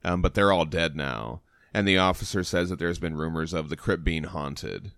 Um, 0.04 0.20
but 0.20 0.34
they're 0.34 0.52
all 0.52 0.66
dead 0.66 0.94
now. 0.96 1.40
And 1.72 1.88
the 1.88 1.96
officer 1.96 2.44
says 2.44 2.68
that 2.68 2.78
there's 2.78 2.98
been 2.98 3.16
rumors 3.16 3.54
of 3.54 3.70
the 3.70 3.76
crypt 3.76 4.04
being 4.04 4.24
haunted. 4.24 4.92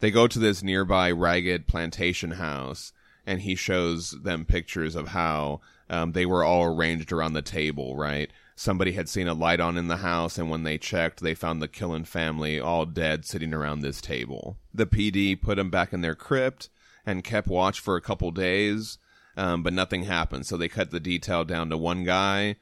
They 0.00 0.10
go 0.10 0.26
to 0.26 0.38
this 0.40 0.62
nearby 0.62 1.10
ragged 1.12 1.68
plantation 1.68 2.32
house, 2.32 2.92
and 3.26 3.42
he 3.42 3.54
shows 3.54 4.12
them 4.22 4.44
pictures 4.44 4.94
of 4.94 5.08
how 5.08 5.60
um, 5.90 6.12
they 6.12 6.24
were 6.24 6.44
all 6.44 6.64
arranged 6.64 7.12
around 7.12 7.32
the 7.32 7.42
table, 7.42 7.96
right? 7.96 8.30
Somebody 8.54 8.92
had 8.92 9.08
seen 9.08 9.28
a 9.28 9.34
light 9.34 9.60
on 9.60 9.76
in 9.76 9.88
the 9.88 9.98
house, 9.98 10.38
and 10.38 10.48
when 10.48 10.62
they 10.62 10.78
checked, 10.78 11.20
they 11.20 11.34
found 11.34 11.60
the 11.60 11.68
Killen 11.68 12.06
family 12.06 12.58
all 12.58 12.86
dead 12.86 13.24
sitting 13.24 13.52
around 13.52 13.80
this 13.80 14.00
table. 14.00 14.56
The 14.72 14.86
PD 14.86 15.40
put 15.40 15.56
them 15.56 15.70
back 15.70 15.92
in 15.92 16.00
their 16.00 16.14
crypt 16.14 16.70
and 17.04 17.22
kept 17.22 17.48
watch 17.48 17.80
for 17.80 17.96
a 17.96 18.00
couple 18.00 18.30
days, 18.30 18.98
um, 19.36 19.62
but 19.62 19.74
nothing 19.74 20.04
happened. 20.04 20.46
So 20.46 20.56
they 20.56 20.68
cut 20.68 20.90
the 20.90 21.00
detail 21.00 21.44
down 21.44 21.68
to 21.68 21.76
one 21.76 22.04
guy, 22.04 22.56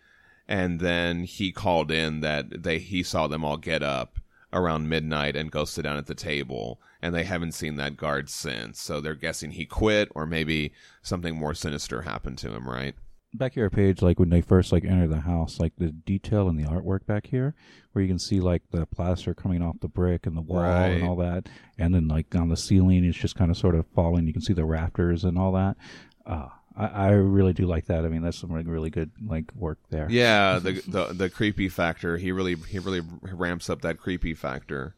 and 0.48 0.80
then 0.80 1.24
he 1.24 1.52
called 1.52 1.90
in 1.90 2.20
that 2.20 2.62
they 2.62 2.78
he 2.78 3.02
saw 3.02 3.26
them 3.26 3.44
all 3.44 3.56
get 3.56 3.82
up 3.82 4.18
around 4.52 4.88
midnight 4.88 5.36
and 5.36 5.50
go 5.50 5.64
sit 5.64 5.82
down 5.82 5.96
at 5.96 6.06
the 6.06 6.14
table. 6.14 6.80
And 7.04 7.14
they 7.14 7.24
haven't 7.24 7.52
seen 7.52 7.76
that 7.76 7.96
guard 7.98 8.30
since. 8.30 8.80
So 8.80 9.00
they're 9.00 9.14
guessing 9.14 9.50
he 9.50 9.66
quit 9.66 10.08
or 10.14 10.24
maybe 10.26 10.72
something 11.02 11.36
more 11.36 11.52
sinister 11.54 12.02
happened 12.02 12.38
to 12.38 12.54
him, 12.54 12.68
right? 12.68 12.94
back 13.36 13.54
here 13.54 13.68
page 13.68 14.00
like 14.00 14.20
when 14.20 14.30
they 14.30 14.40
first 14.40 14.70
like 14.70 14.84
enter 14.84 15.08
the 15.08 15.22
house 15.22 15.58
like 15.58 15.72
the 15.76 15.88
detail 15.90 16.48
and 16.48 16.56
the 16.56 16.62
artwork 16.70 17.04
back 17.04 17.26
here 17.26 17.52
where 17.90 18.00
you 18.00 18.08
can 18.08 18.16
see 18.16 18.38
like 18.38 18.62
the 18.70 18.86
plaster 18.86 19.34
coming 19.34 19.60
off 19.60 19.74
the 19.80 19.88
brick 19.88 20.24
and 20.24 20.36
the 20.36 20.40
wall 20.40 20.62
Right. 20.62 20.86
and 20.90 21.02
all 21.02 21.16
that 21.16 21.48
and 21.76 21.92
then 21.92 22.06
like 22.06 22.32
on 22.36 22.48
the 22.48 22.56
ceiling 22.56 23.04
it's 23.04 23.18
just 23.18 23.34
kind 23.34 23.50
of 23.50 23.56
sort 23.56 23.74
of 23.74 23.86
falling 23.92 24.28
you 24.28 24.32
can 24.32 24.40
see 24.40 24.52
the 24.52 24.64
rafters 24.64 25.24
and 25.24 25.36
all 25.36 25.50
that 25.50 25.76
uh 26.24 26.46
I, 26.76 26.86
I 26.86 27.08
really 27.10 27.52
do 27.52 27.66
like 27.66 27.86
that. 27.86 28.04
I 28.04 28.08
mean, 28.08 28.22
that's 28.22 28.38
some 28.40 28.50
really 28.52 28.90
good 28.90 29.10
like 29.24 29.52
work 29.54 29.78
there. 29.90 30.08
Yeah, 30.10 30.58
the, 30.62 30.72
the 30.86 31.04
the 31.12 31.30
creepy 31.30 31.68
factor. 31.68 32.16
He 32.16 32.32
really 32.32 32.54
he 32.68 32.78
really 32.80 33.00
ramps 33.32 33.70
up 33.70 33.82
that 33.82 33.98
creepy 33.98 34.34
factor. 34.34 34.96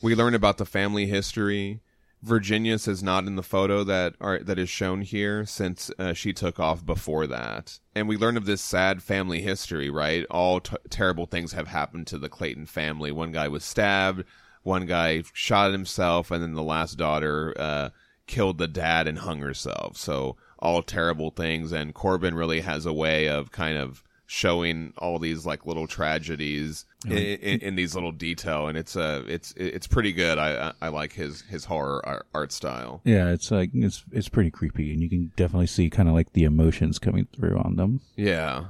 We 0.00 0.14
learn 0.14 0.34
about 0.34 0.58
the 0.58 0.64
family 0.64 1.06
history. 1.06 1.80
Virginia 2.22 2.74
is 2.74 3.02
not 3.02 3.26
in 3.26 3.36
the 3.36 3.42
photo 3.42 3.84
that 3.84 4.14
are 4.20 4.38
that 4.40 4.58
is 4.58 4.68
shown 4.68 5.02
here 5.02 5.44
since 5.46 5.90
uh, 5.98 6.12
she 6.12 6.32
took 6.32 6.58
off 6.58 6.84
before 6.84 7.26
that, 7.28 7.78
and 7.94 8.08
we 8.08 8.16
learn 8.16 8.36
of 8.36 8.44
this 8.44 8.60
sad 8.60 9.02
family 9.02 9.40
history. 9.40 9.88
Right, 9.88 10.24
all 10.30 10.60
t- 10.60 10.76
terrible 10.90 11.26
things 11.26 11.52
have 11.52 11.68
happened 11.68 12.06
to 12.08 12.18
the 12.18 12.28
Clayton 12.28 12.66
family. 12.66 13.12
One 13.12 13.30
guy 13.30 13.46
was 13.48 13.64
stabbed, 13.64 14.24
one 14.62 14.86
guy 14.86 15.22
shot 15.32 15.70
himself, 15.72 16.30
and 16.30 16.42
then 16.42 16.54
the 16.54 16.62
last 16.62 16.94
daughter 16.98 17.54
uh, 17.56 17.90
killed 18.26 18.58
the 18.58 18.68
dad 18.68 19.06
and 19.06 19.20
hung 19.20 19.40
herself. 19.40 19.96
So 19.96 20.36
all 20.58 20.82
terrible 20.82 21.30
things, 21.30 21.70
and 21.72 21.94
Corbin 21.94 22.34
really 22.34 22.60
has 22.60 22.84
a 22.84 22.92
way 22.92 23.28
of 23.28 23.52
kind 23.52 23.78
of 23.78 24.02
showing 24.30 24.92
all 24.98 25.18
these 25.18 25.46
like 25.46 25.64
little 25.64 25.86
tragedies 25.86 26.84
in, 27.06 27.16
in, 27.16 27.60
in 27.60 27.74
these 27.76 27.94
little 27.94 28.12
detail, 28.12 28.68
and 28.68 28.76
it's 28.76 28.94
uh 28.94 29.24
it's 29.26 29.54
it's 29.56 29.86
pretty 29.86 30.12
good. 30.12 30.38
I 30.38 30.68
I, 30.68 30.72
I 30.82 30.88
like 30.88 31.14
his 31.14 31.40
his 31.42 31.64
horror 31.64 32.06
art, 32.06 32.26
art 32.34 32.52
style. 32.52 33.00
Yeah, 33.04 33.30
it's 33.30 33.50
like 33.50 33.70
it's 33.72 34.04
it's 34.12 34.28
pretty 34.28 34.50
creepy, 34.50 34.92
and 34.92 35.02
you 35.02 35.08
can 35.08 35.32
definitely 35.34 35.66
see 35.66 35.88
kind 35.88 36.10
of 36.10 36.14
like 36.14 36.34
the 36.34 36.44
emotions 36.44 36.98
coming 36.98 37.26
through 37.34 37.58
on 37.58 37.76
them. 37.76 38.02
Yeah. 38.16 38.66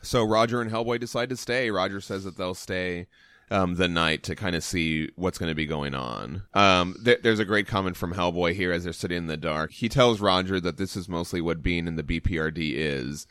So 0.00 0.24
Roger 0.24 0.62
and 0.62 0.70
Hellboy 0.70 0.98
decide 0.98 1.28
to 1.28 1.36
stay. 1.36 1.70
Roger 1.70 2.00
says 2.00 2.24
that 2.24 2.38
they'll 2.38 2.54
stay 2.54 3.06
um, 3.50 3.74
the 3.74 3.88
night 3.88 4.22
to 4.24 4.34
kind 4.34 4.56
of 4.56 4.64
see 4.64 5.10
what's 5.14 5.38
going 5.38 5.50
to 5.50 5.54
be 5.54 5.66
going 5.66 5.94
on. 5.94 6.42
Um, 6.54 6.96
th- 7.04 7.20
there's 7.22 7.38
a 7.38 7.44
great 7.44 7.66
comment 7.66 7.98
from 7.98 8.14
Hellboy 8.14 8.54
here 8.54 8.72
as 8.72 8.84
they're 8.84 8.94
sitting 8.94 9.18
in 9.18 9.26
the 9.26 9.36
dark. 9.36 9.72
He 9.72 9.90
tells 9.90 10.20
Roger 10.20 10.58
that 10.58 10.78
this 10.78 10.96
is 10.96 11.08
mostly 11.08 11.42
what 11.42 11.62
being 11.62 11.86
in 11.86 11.96
the 11.96 12.02
BPRD 12.02 12.72
is 12.74 13.26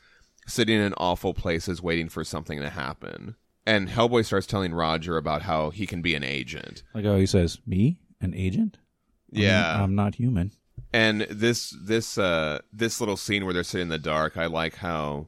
sitting 0.46 0.80
in 0.80 0.94
awful 0.94 1.34
places 1.34 1.82
waiting 1.82 2.08
for 2.08 2.24
something 2.24 2.60
to 2.60 2.70
happen. 2.70 3.36
And 3.64 3.88
Hellboy 3.88 4.24
starts 4.24 4.46
telling 4.46 4.74
Roger 4.74 5.16
about 5.16 5.42
how 5.42 5.70
he 5.70 5.86
can 5.86 6.02
be 6.02 6.14
an 6.14 6.24
agent. 6.24 6.82
Like 6.94 7.04
oh, 7.04 7.16
he 7.16 7.26
says, 7.26 7.58
"Me, 7.64 7.98
an 8.20 8.34
agent? 8.34 8.78
Yeah. 9.30 9.82
I'm 9.82 9.94
not 9.94 10.16
human." 10.16 10.52
and 10.92 11.22
this 11.22 11.74
this 11.80 12.18
uh 12.18 12.60
this 12.72 13.00
little 13.00 13.16
scene 13.16 13.44
where 13.44 13.54
they're 13.54 13.62
sitting 13.62 13.86
in 13.86 13.88
the 13.88 13.98
dark 13.98 14.36
i 14.36 14.46
like 14.46 14.76
how 14.76 15.26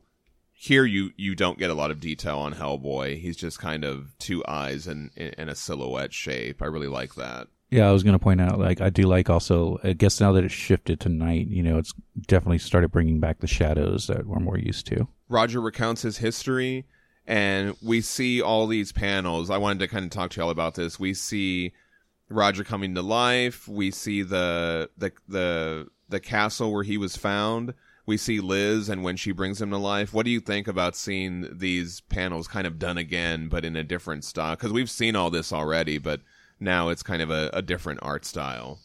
here 0.53 0.85
you 0.85 1.11
you 1.17 1.35
don't 1.35 1.59
get 1.59 1.71
a 1.71 1.75
lot 1.75 1.91
of 1.91 2.01
detail 2.01 2.39
on 2.39 2.55
hellboy 2.55 3.19
he's 3.19 3.37
just 3.37 3.59
kind 3.59 3.85
of 3.85 4.17
two 4.19 4.45
eyes 4.47 4.87
and 4.87 5.11
in 5.17 5.49
a 5.49 5.55
silhouette 5.55 6.13
shape 6.13 6.61
i 6.63 6.67
really 6.67 6.87
like 6.87 7.15
that 7.15 7.49
Yeah, 7.75 7.89
I 7.89 7.93
was 7.93 8.05
going 8.05 8.13
to 8.13 8.21
point 8.21 8.41
out, 8.41 8.61
like, 8.61 8.81
I 8.81 8.89
do 8.89 9.03
like 9.03 9.29
also, 9.29 9.81
I 9.83 9.95
guess 9.95 10.21
now 10.21 10.31
that 10.31 10.45
it's 10.45 10.55
shifted 10.55 11.01
to 11.01 11.09
night, 11.09 11.49
you 11.49 11.61
know, 11.61 11.77
it's 11.77 11.93
definitely 12.29 12.59
started 12.59 12.93
bringing 12.93 13.19
back 13.19 13.41
the 13.41 13.49
shadows 13.49 14.07
that 14.07 14.27
we're 14.29 14.39
more 14.39 14.57
used 14.57 14.87
to. 14.87 15.09
roger 15.29 15.61
recounts 15.61 16.03
his 16.03 16.19
history 16.19 16.85
and 17.27 17.75
we 17.83 18.01
see 18.01 18.41
all 18.41 18.69
these 18.69 18.93
panels. 18.93 19.51
I 19.51 19.59
wanted 19.59 19.81
to 19.81 19.89
kind 19.89 20.05
of 20.05 20.13
talk 20.13 20.31
to 20.31 20.41
y'all 20.41 20.51
about 20.51 20.77
this. 20.77 21.01
We 21.01 21.15
see 21.15 21.73
roger 22.29 22.63
coming 22.63 22.95
to 22.95 23.03
life. 23.03 23.67
We 23.67 23.91
see 23.91 24.23
the 24.23 24.89
the 24.97 25.11
the 25.27 25.89
the 26.09 26.21
castle 26.21 26.73
where 26.73 26.85
he 26.85 26.97
was 26.97 27.17
found. 27.17 27.75
We 28.07 28.19
see 28.19 28.39
liz 28.39 28.89
and 28.89 29.03
when 29.03 29.17
she 29.17 29.33
brings 29.33 29.61
him 29.61 29.71
to 29.71 29.79
life. 29.79 30.15
What 30.15 30.27
do 30.27 30.31
you 30.31 30.39
think 30.39 30.69
about 30.69 30.95
seeing 30.95 31.49
these 31.51 32.03
panels 32.03 32.47
kind 32.47 32.69
of 32.69 32.79
done 32.79 32.99
again 32.99 33.49
but 33.49 33.65
in 33.65 33.75
a 33.75 33.83
different 33.83 34.23
style? 34.23 34.55
Because 34.55 34.73
we've 34.73 34.91
seen 34.91 35.17
all 35.17 35.31
this 35.31 35.53
already 35.53 35.99
but 35.99 36.21
now 36.61 36.89
it's 36.89 37.03
kind 37.03 37.23
of 37.23 37.31
a, 37.31 37.51
a 37.53 37.63
different 37.63 38.01
art 38.03 38.25
style 38.25 38.79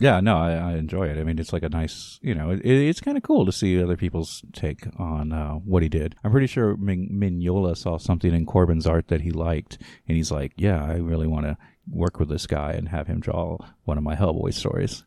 Yeah, 0.00 0.20
no, 0.20 0.36
I, 0.36 0.52
I 0.52 0.72
enjoy 0.74 1.08
it. 1.08 1.18
I 1.18 1.24
mean, 1.24 1.38
it's 1.40 1.52
like 1.52 1.64
a 1.64 1.68
nice, 1.68 2.20
you 2.22 2.32
know, 2.34 2.50
it, 2.50 2.64
it's 2.64 3.00
kind 3.00 3.16
of 3.16 3.24
cool 3.24 3.44
to 3.44 3.50
see 3.52 3.82
other 3.82 3.96
people's 3.96 4.44
take 4.52 4.86
on 4.96 5.32
uh, 5.32 5.54
what 5.54 5.82
he 5.82 5.88
did. 5.88 6.14
I'm 6.22 6.30
pretty 6.30 6.46
sure 6.46 6.76
Min- 6.76 7.08
Mignola 7.10 7.76
saw 7.76 7.98
something 7.98 8.32
in 8.32 8.46
Corbin's 8.46 8.86
art 8.86 9.08
that 9.08 9.22
he 9.22 9.32
liked, 9.32 9.78
and 10.06 10.16
he's 10.16 10.30
like, 10.30 10.52
"Yeah, 10.56 10.84
I 10.84 10.94
really 10.98 11.26
want 11.26 11.46
to 11.46 11.56
work 11.90 12.20
with 12.20 12.28
this 12.28 12.46
guy 12.46 12.72
and 12.72 12.88
have 12.90 13.08
him 13.08 13.18
draw 13.20 13.58
one 13.84 13.98
of 13.98 14.04
my 14.04 14.14
Hellboy 14.14 14.54
stories." 14.54 15.04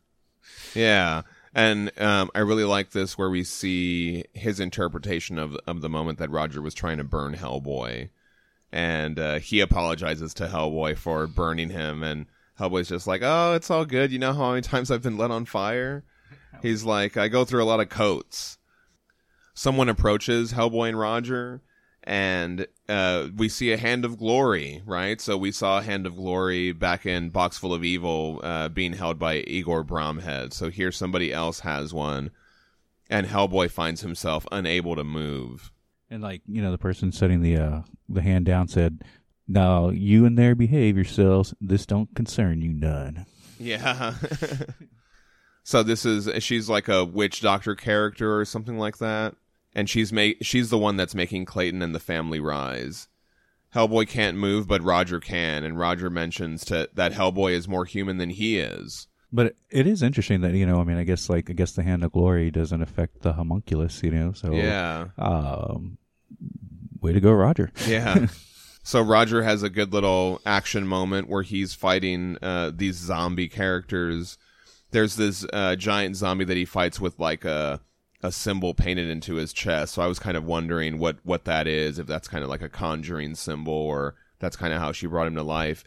Yeah. 0.75 1.21
And 1.53 1.91
um, 1.99 2.29
I 2.33 2.39
really 2.39 2.63
like 2.63 2.91
this 2.91 3.17
where 3.17 3.29
we 3.29 3.43
see 3.43 4.25
his 4.33 4.59
interpretation 4.59 5.37
of 5.37 5.55
of 5.67 5.81
the 5.81 5.89
moment 5.89 6.19
that 6.19 6.29
Roger 6.31 6.61
was 6.61 6.73
trying 6.73 6.97
to 6.97 7.03
burn 7.03 7.33
Hellboy, 7.35 8.09
and 8.71 9.19
uh, 9.19 9.39
he 9.39 9.59
apologizes 9.59 10.33
to 10.35 10.47
Hellboy 10.47 10.97
for 10.97 11.27
burning 11.27 11.69
him, 11.69 12.03
and 12.03 12.25
Hellboy's 12.59 12.89
just 12.89 13.07
like, 13.07 13.21
"Oh, 13.23 13.53
it's 13.53 13.69
all 13.69 13.85
good. 13.85 14.11
You 14.11 14.19
know 14.19 14.33
how 14.33 14.51
many 14.51 14.61
times 14.61 14.91
I've 14.91 15.01
been 15.01 15.17
lit 15.17 15.31
on 15.31 15.45
fire." 15.45 16.03
He's 16.61 16.83
like, 16.83 17.17
"I 17.17 17.27
go 17.27 17.45
through 17.45 17.63
a 17.63 17.65
lot 17.65 17.79
of 17.79 17.89
coats." 17.89 18.57
Someone 19.53 19.89
approaches 19.89 20.53
Hellboy 20.53 20.89
and 20.89 20.99
Roger, 20.99 21.61
and 22.03 22.65
uh, 22.87 23.27
we 23.35 23.49
see 23.49 23.71
a 23.73 23.77
hand 23.77 24.05
of 24.05 24.17
glory, 24.17 24.81
right? 24.85 25.19
So 25.19 25.37
we 25.37 25.51
saw 25.51 25.79
a 25.79 25.83
hand 25.83 26.05
of 26.05 26.15
glory 26.15 26.71
back 26.71 27.05
in 27.05 27.29
Box 27.29 27.57
Full 27.57 27.73
of 27.73 27.83
Evil 27.83 28.39
uh, 28.43 28.69
being 28.69 28.93
held 28.93 29.19
by 29.19 29.43
Igor 29.47 29.83
Bromhead. 29.83 30.53
So 30.53 30.69
here 30.69 30.91
somebody 30.91 31.33
else 31.33 31.59
has 31.59 31.93
one, 31.93 32.31
and 33.09 33.27
Hellboy 33.27 33.69
finds 33.69 34.01
himself 34.01 34.47
unable 34.51 34.95
to 34.95 35.03
move. 35.03 35.71
And 36.11 36.21
like, 36.21 36.41
you 36.45 36.61
know, 36.61 36.71
the 36.71 36.77
person 36.77 37.11
setting 37.13 37.41
the 37.41 37.55
uh, 37.57 37.81
the 38.09 38.21
hand 38.21 38.45
down 38.45 38.67
said, 38.67 39.01
"Now 39.47 39.89
you 39.89 40.25
and 40.25 40.37
there 40.37 40.53
behave 40.55 40.95
yourselves. 40.97 41.53
This 41.61 41.85
don't 41.85 42.13
concern 42.13 42.61
you 42.61 42.73
none." 42.73 43.25
Yeah. 43.57 44.15
so 45.63 45.83
this 45.83 46.05
is 46.05 46.43
she's 46.43 46.69
like 46.69 46.87
a 46.89 47.05
witch 47.05 47.39
doctor 47.41 47.75
character 47.75 48.37
or 48.37 48.43
something 48.45 48.77
like 48.77 48.97
that, 48.97 49.35
and 49.73 49.89
she's 49.89 50.11
make 50.11 50.37
she's 50.41 50.69
the 50.69 50.77
one 50.77 50.97
that's 50.97 51.15
making 51.15 51.45
Clayton 51.45 51.81
and 51.81 51.95
the 51.95 51.99
family 51.99 52.39
rise. 52.41 53.07
Hellboy 53.73 54.09
can't 54.09 54.37
move, 54.37 54.67
but 54.67 54.83
Roger 54.83 55.21
can, 55.21 55.63
and 55.63 55.79
Roger 55.79 56.09
mentions 56.09 56.65
to, 56.65 56.89
that 56.93 57.13
Hellboy 57.13 57.53
is 57.53 57.69
more 57.69 57.85
human 57.85 58.17
than 58.17 58.31
he 58.31 58.57
is. 58.59 59.07
But 59.31 59.55
it 59.69 59.87
is 59.87 60.03
interesting 60.03 60.41
that 60.41 60.55
you 60.55 60.65
know, 60.65 60.81
I 60.81 60.83
mean, 60.83 60.97
I 60.97 61.05
guess 61.05 61.29
like 61.29 61.49
I 61.49 61.53
guess 61.53 61.71
the 61.71 61.83
hand 61.83 62.03
of 62.03 62.11
glory 62.11 62.51
doesn't 62.51 62.81
affect 62.81 63.21
the 63.21 63.31
homunculus, 63.33 64.03
you 64.03 64.11
know. 64.11 64.33
So 64.33 64.51
Yeah. 64.53 65.07
um, 65.17 65.97
way 67.01 67.13
to 67.13 67.19
go, 67.19 67.31
Roger. 67.31 67.71
Yeah. 67.87 68.27
so 68.83 69.01
Roger 69.01 69.43
has 69.43 69.63
a 69.63 69.69
good 69.69 69.93
little 69.93 70.41
action 70.45 70.87
moment 70.87 71.29
where 71.29 71.43
he's 71.43 71.73
fighting 71.73 72.37
uh, 72.41 72.71
these 72.73 72.95
zombie 72.95 73.47
characters. 73.47 74.37
There's 74.91 75.15
this 75.15 75.45
uh, 75.53 75.75
giant 75.75 76.15
zombie 76.15 76.45
that 76.45 76.57
he 76.57 76.65
fights 76.65 76.99
with 76.99 77.19
like 77.19 77.45
a 77.45 77.81
a 78.23 78.31
symbol 78.31 78.75
painted 78.75 79.09
into 79.09 79.35
his 79.35 79.51
chest. 79.51 79.95
So 79.95 80.01
I 80.01 80.07
was 80.07 80.19
kind 80.19 80.37
of 80.37 80.45
wondering 80.45 80.99
what 80.99 81.17
what 81.23 81.45
that 81.45 81.67
is, 81.67 81.99
if 81.99 82.07
that's 82.07 82.27
kind 82.27 82.43
of 82.43 82.49
like 82.49 82.61
a 82.61 82.69
conjuring 82.69 83.35
symbol 83.35 83.73
or 83.73 84.15
that's 84.39 84.55
kind 84.55 84.73
of 84.73 84.79
how 84.79 84.91
she 84.91 85.07
brought 85.07 85.27
him 85.27 85.35
to 85.35 85.43
life. 85.43 85.83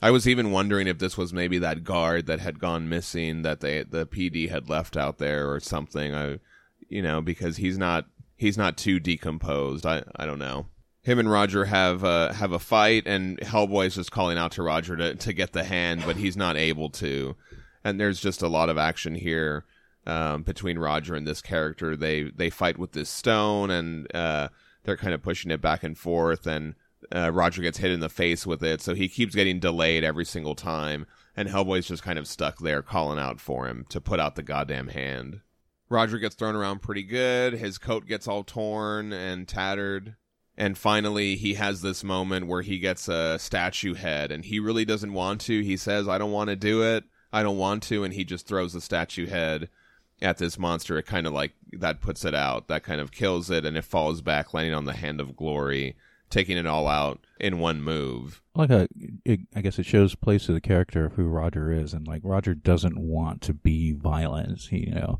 I 0.00 0.12
was 0.12 0.28
even 0.28 0.52
wondering 0.52 0.86
if 0.86 0.98
this 0.98 1.16
was 1.16 1.32
maybe 1.32 1.58
that 1.58 1.82
guard 1.82 2.26
that 2.26 2.38
had 2.38 2.60
gone 2.60 2.88
missing 2.88 3.42
that 3.42 3.60
they 3.60 3.82
the 3.82 4.06
PD 4.06 4.48
had 4.48 4.68
left 4.68 4.96
out 4.96 5.18
there 5.18 5.50
or 5.52 5.60
something. 5.60 6.14
I 6.14 6.38
you 6.88 7.02
know, 7.02 7.20
because 7.20 7.58
he's 7.58 7.78
not 7.78 8.06
he's 8.38 8.56
not 8.56 8.78
too 8.78 8.98
decomposed. 8.98 9.84
I 9.84 10.02
I 10.16 10.24
don't 10.24 10.38
know. 10.38 10.68
Him 11.02 11.18
and 11.18 11.30
Roger 11.30 11.66
have 11.66 12.04
uh, 12.04 12.32
have 12.32 12.52
a 12.52 12.58
fight, 12.58 13.06
and 13.06 13.38
Hellboy's 13.40 13.96
just 13.96 14.10
calling 14.10 14.38
out 14.38 14.52
to 14.52 14.62
Roger 14.62 14.96
to 14.96 15.14
to 15.14 15.32
get 15.34 15.52
the 15.52 15.64
hand, 15.64 16.02
but 16.06 16.16
he's 16.16 16.36
not 16.36 16.56
able 16.56 16.88
to. 16.90 17.36
And 17.84 18.00
there's 18.00 18.20
just 18.20 18.42
a 18.42 18.48
lot 18.48 18.70
of 18.70 18.78
action 18.78 19.14
here 19.14 19.64
um, 20.06 20.42
between 20.42 20.78
Roger 20.78 21.14
and 21.14 21.26
this 21.26 21.42
character. 21.42 21.96
They 21.96 22.24
they 22.24 22.50
fight 22.50 22.78
with 22.78 22.92
this 22.92 23.10
stone, 23.10 23.70
and 23.70 24.14
uh, 24.14 24.48
they're 24.84 24.96
kind 24.96 25.14
of 25.14 25.22
pushing 25.22 25.50
it 25.50 25.60
back 25.60 25.82
and 25.82 25.96
forth, 25.96 26.46
and 26.46 26.74
uh, 27.14 27.30
Roger 27.32 27.62
gets 27.62 27.78
hit 27.78 27.90
in 27.90 28.00
the 28.00 28.08
face 28.08 28.46
with 28.46 28.62
it, 28.62 28.80
so 28.80 28.94
he 28.94 29.08
keeps 29.08 29.34
getting 29.34 29.60
delayed 29.60 30.04
every 30.04 30.24
single 30.24 30.54
time. 30.54 31.06
And 31.36 31.48
Hellboy's 31.48 31.86
just 31.86 32.02
kind 32.02 32.18
of 32.18 32.26
stuck 32.26 32.58
there, 32.58 32.82
calling 32.82 33.20
out 33.20 33.40
for 33.40 33.68
him 33.68 33.86
to 33.90 34.00
put 34.00 34.18
out 34.18 34.34
the 34.34 34.42
goddamn 34.42 34.88
hand. 34.88 35.40
Roger 35.88 36.18
gets 36.18 36.34
thrown 36.34 36.54
around 36.56 36.82
pretty 36.82 37.02
good. 37.02 37.54
His 37.54 37.78
coat 37.78 38.06
gets 38.06 38.28
all 38.28 38.44
torn 38.44 39.12
and 39.12 39.46
tattered. 39.48 40.16
And 40.56 40.76
finally, 40.76 41.36
he 41.36 41.54
has 41.54 41.82
this 41.82 42.02
moment 42.02 42.46
where 42.48 42.62
he 42.62 42.78
gets 42.78 43.08
a 43.08 43.38
statue 43.38 43.94
head, 43.94 44.32
and 44.32 44.44
he 44.44 44.58
really 44.58 44.84
doesn't 44.84 45.12
want 45.12 45.40
to. 45.42 45.62
He 45.62 45.76
says, 45.76 46.08
I 46.08 46.18
don't 46.18 46.32
want 46.32 46.50
to 46.50 46.56
do 46.56 46.82
it. 46.82 47.04
I 47.32 47.42
don't 47.42 47.58
want 47.58 47.82
to. 47.84 48.02
And 48.04 48.12
he 48.12 48.24
just 48.24 48.46
throws 48.46 48.72
the 48.72 48.80
statue 48.80 49.26
head 49.28 49.68
at 50.20 50.38
this 50.38 50.58
monster. 50.58 50.98
It 50.98 51.06
kind 51.06 51.26
of 51.28 51.32
like 51.32 51.52
that 51.74 52.00
puts 52.00 52.24
it 52.24 52.34
out. 52.34 52.66
That 52.68 52.82
kind 52.82 53.00
of 53.00 53.12
kills 53.12 53.50
it, 53.50 53.64
and 53.64 53.76
it 53.76 53.84
falls 53.84 54.20
back, 54.20 54.52
landing 54.52 54.74
on 54.74 54.84
the 54.84 54.94
hand 54.94 55.20
of 55.20 55.36
glory. 55.36 55.94
taking 56.28 56.56
it 56.58 56.66
all 56.66 56.88
out 56.88 57.24
in 57.40 57.58
one 57.58 57.80
move. 57.80 58.42
like 58.54 58.68
a 58.68 58.86
it, 59.24 59.40
i 59.54 59.62
guess 59.62 59.78
it 59.78 59.86
shows 59.86 60.14
place 60.14 60.44
to 60.44 60.52
the 60.52 60.60
character 60.60 61.06
of 61.06 61.14
who 61.14 61.26
roger 61.26 61.72
is 61.72 61.94
and 61.94 62.06
like 62.06 62.20
roger 62.22 62.54
doesn't 62.54 62.98
want 62.98 63.40
to 63.40 63.54
be 63.54 63.92
violent 63.92 64.70
you 64.70 64.92
know 64.92 65.18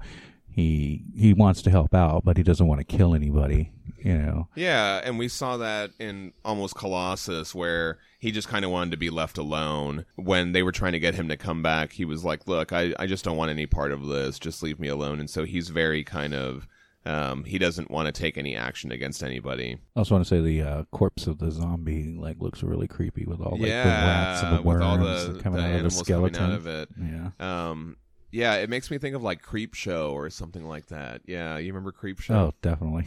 he 0.58 1.04
he 1.16 1.32
wants 1.32 1.62
to 1.62 1.70
help 1.70 1.94
out 1.94 2.24
but 2.24 2.36
he 2.36 2.42
doesn't 2.42 2.66
want 2.66 2.80
to 2.80 2.84
kill 2.84 3.14
anybody 3.14 3.70
you 3.98 4.16
know 4.16 4.48
Yeah, 4.54 5.00
and 5.04 5.18
we 5.18 5.28
saw 5.28 5.56
that 5.56 5.90
in 5.98 6.32
almost 6.44 6.74
Colossus, 6.76 7.54
where 7.54 7.98
he 8.18 8.30
just 8.30 8.48
kind 8.48 8.64
of 8.64 8.70
wanted 8.70 8.92
to 8.92 8.96
be 8.96 9.10
left 9.10 9.38
alone. 9.38 10.04
When 10.14 10.52
they 10.52 10.62
were 10.62 10.72
trying 10.72 10.92
to 10.92 11.00
get 11.00 11.16
him 11.16 11.28
to 11.28 11.36
come 11.36 11.62
back, 11.62 11.92
he 11.92 12.04
was 12.04 12.24
like, 12.24 12.46
"Look, 12.46 12.72
I, 12.72 12.94
I 12.96 13.06
just 13.06 13.24
don't 13.24 13.36
want 13.36 13.50
any 13.50 13.66
part 13.66 13.90
of 13.90 14.06
this. 14.06 14.38
Just 14.38 14.62
leave 14.62 14.78
me 14.78 14.86
alone." 14.86 15.18
And 15.18 15.28
so 15.28 15.44
he's 15.44 15.68
very 15.70 16.04
kind 16.04 16.32
of 16.32 16.68
um, 17.04 17.44
he 17.44 17.58
doesn't 17.58 17.90
want 17.90 18.06
to 18.06 18.12
take 18.12 18.36
any 18.36 18.56
action 18.56 18.92
against 18.92 19.22
anybody. 19.22 19.78
I 19.96 20.00
also 20.00 20.14
want 20.14 20.26
to 20.26 20.28
say 20.28 20.40
the 20.40 20.62
uh, 20.62 20.82
corpse 20.92 21.26
of 21.26 21.38
the 21.38 21.50
zombie 21.50 22.14
like 22.16 22.36
looks 22.38 22.62
really 22.62 22.86
creepy 22.86 23.24
with 23.24 23.40
all 23.40 23.58
like 23.58 23.68
yeah, 23.68 23.82
the 23.82 23.90
rats 23.90 24.42
and 24.42 24.52
the 24.52 24.56
with 24.58 24.66
worms 24.66 24.84
all 24.84 24.98
the, 24.98 25.40
coming 25.40 25.60
the 25.60 25.66
out 25.66 25.74
of 25.76 25.84
the 25.84 25.90
skeleton. 25.90 26.44
out 26.44 26.52
of 26.52 26.66
it. 26.66 26.88
Yeah. 27.00 27.30
Um, 27.40 27.96
yeah, 28.30 28.54
it 28.54 28.68
makes 28.70 28.90
me 28.90 28.98
think 28.98 29.14
of 29.16 29.22
like 29.22 29.42
Creep 29.42 29.74
Show 29.74 30.12
or 30.12 30.30
something 30.30 30.66
like 30.66 30.86
that. 30.86 31.22
Yeah, 31.26 31.58
you 31.58 31.68
remember 31.68 31.92
Creep 31.92 32.20
Show? 32.20 32.34
Oh, 32.34 32.54
definitely. 32.62 33.06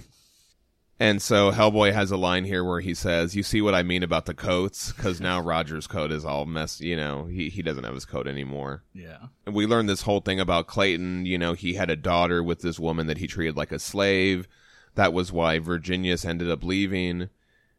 And 0.99 1.19
so 1.19 1.51
Hellboy 1.51 1.93
has 1.93 2.11
a 2.11 2.15
line 2.15 2.43
here 2.45 2.63
where 2.63 2.79
he 2.79 2.93
says, 2.93 3.35
"You 3.35 3.41
see 3.41 3.59
what 3.59 3.73
I 3.73 3.81
mean 3.81 4.03
about 4.03 4.27
the 4.27 4.35
coats? 4.35 4.91
Because 4.91 5.19
now 5.19 5.41
Roger's 5.41 5.87
coat 5.87 6.11
is 6.11 6.23
all 6.23 6.45
messed. 6.45 6.81
You 6.81 6.95
know, 6.95 7.25
he 7.25 7.49
he 7.49 7.63
doesn't 7.63 7.83
have 7.83 7.95
his 7.95 8.05
coat 8.05 8.27
anymore." 8.27 8.83
Yeah. 8.93 9.17
And 9.47 9.55
we 9.55 9.65
learned 9.65 9.89
this 9.89 10.03
whole 10.03 10.21
thing 10.21 10.39
about 10.39 10.67
Clayton. 10.67 11.25
You 11.25 11.39
know, 11.39 11.53
he 11.53 11.73
had 11.73 11.89
a 11.89 11.95
daughter 11.95 12.43
with 12.43 12.61
this 12.61 12.79
woman 12.79 13.07
that 13.07 13.17
he 13.17 13.25
treated 13.25 13.57
like 13.57 13.71
a 13.71 13.79
slave. 13.79 14.47
That 14.93 15.11
was 15.11 15.31
why 15.31 15.57
Virginius 15.57 16.23
ended 16.23 16.51
up 16.51 16.63
leaving. 16.63 17.29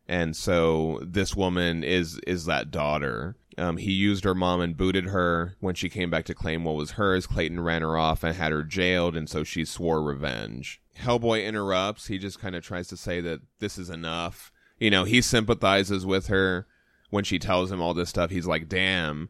And 0.08 0.34
so 0.34 0.98
this 1.02 1.36
woman 1.36 1.84
is 1.84 2.18
is 2.26 2.46
that 2.46 2.72
daughter. 2.72 3.36
Um, 3.58 3.76
he 3.76 3.92
used 3.92 4.24
her 4.24 4.34
mom 4.34 4.60
and 4.60 4.76
booted 4.76 5.06
her. 5.06 5.56
When 5.60 5.74
she 5.74 5.88
came 5.88 6.10
back 6.10 6.24
to 6.26 6.34
claim 6.34 6.64
what 6.64 6.76
was 6.76 6.92
hers, 6.92 7.26
Clayton 7.26 7.60
ran 7.60 7.82
her 7.82 7.96
off 7.96 8.24
and 8.24 8.34
had 8.34 8.52
her 8.52 8.62
jailed, 8.62 9.16
and 9.16 9.28
so 9.28 9.44
she 9.44 9.64
swore 9.64 10.02
revenge. 10.02 10.80
Hellboy 10.98 11.44
interrupts. 11.44 12.06
He 12.06 12.18
just 12.18 12.40
kind 12.40 12.54
of 12.54 12.64
tries 12.64 12.88
to 12.88 12.96
say 12.96 13.20
that 13.20 13.40
this 13.58 13.78
is 13.78 13.90
enough. 13.90 14.52
You 14.78 14.90
know, 14.90 15.04
he 15.04 15.20
sympathizes 15.20 16.04
with 16.04 16.26
her 16.26 16.66
when 17.10 17.24
she 17.24 17.38
tells 17.38 17.70
him 17.70 17.80
all 17.80 17.94
this 17.94 18.08
stuff. 18.08 18.30
He's 18.30 18.46
like, 18.46 18.68
damn. 18.68 19.28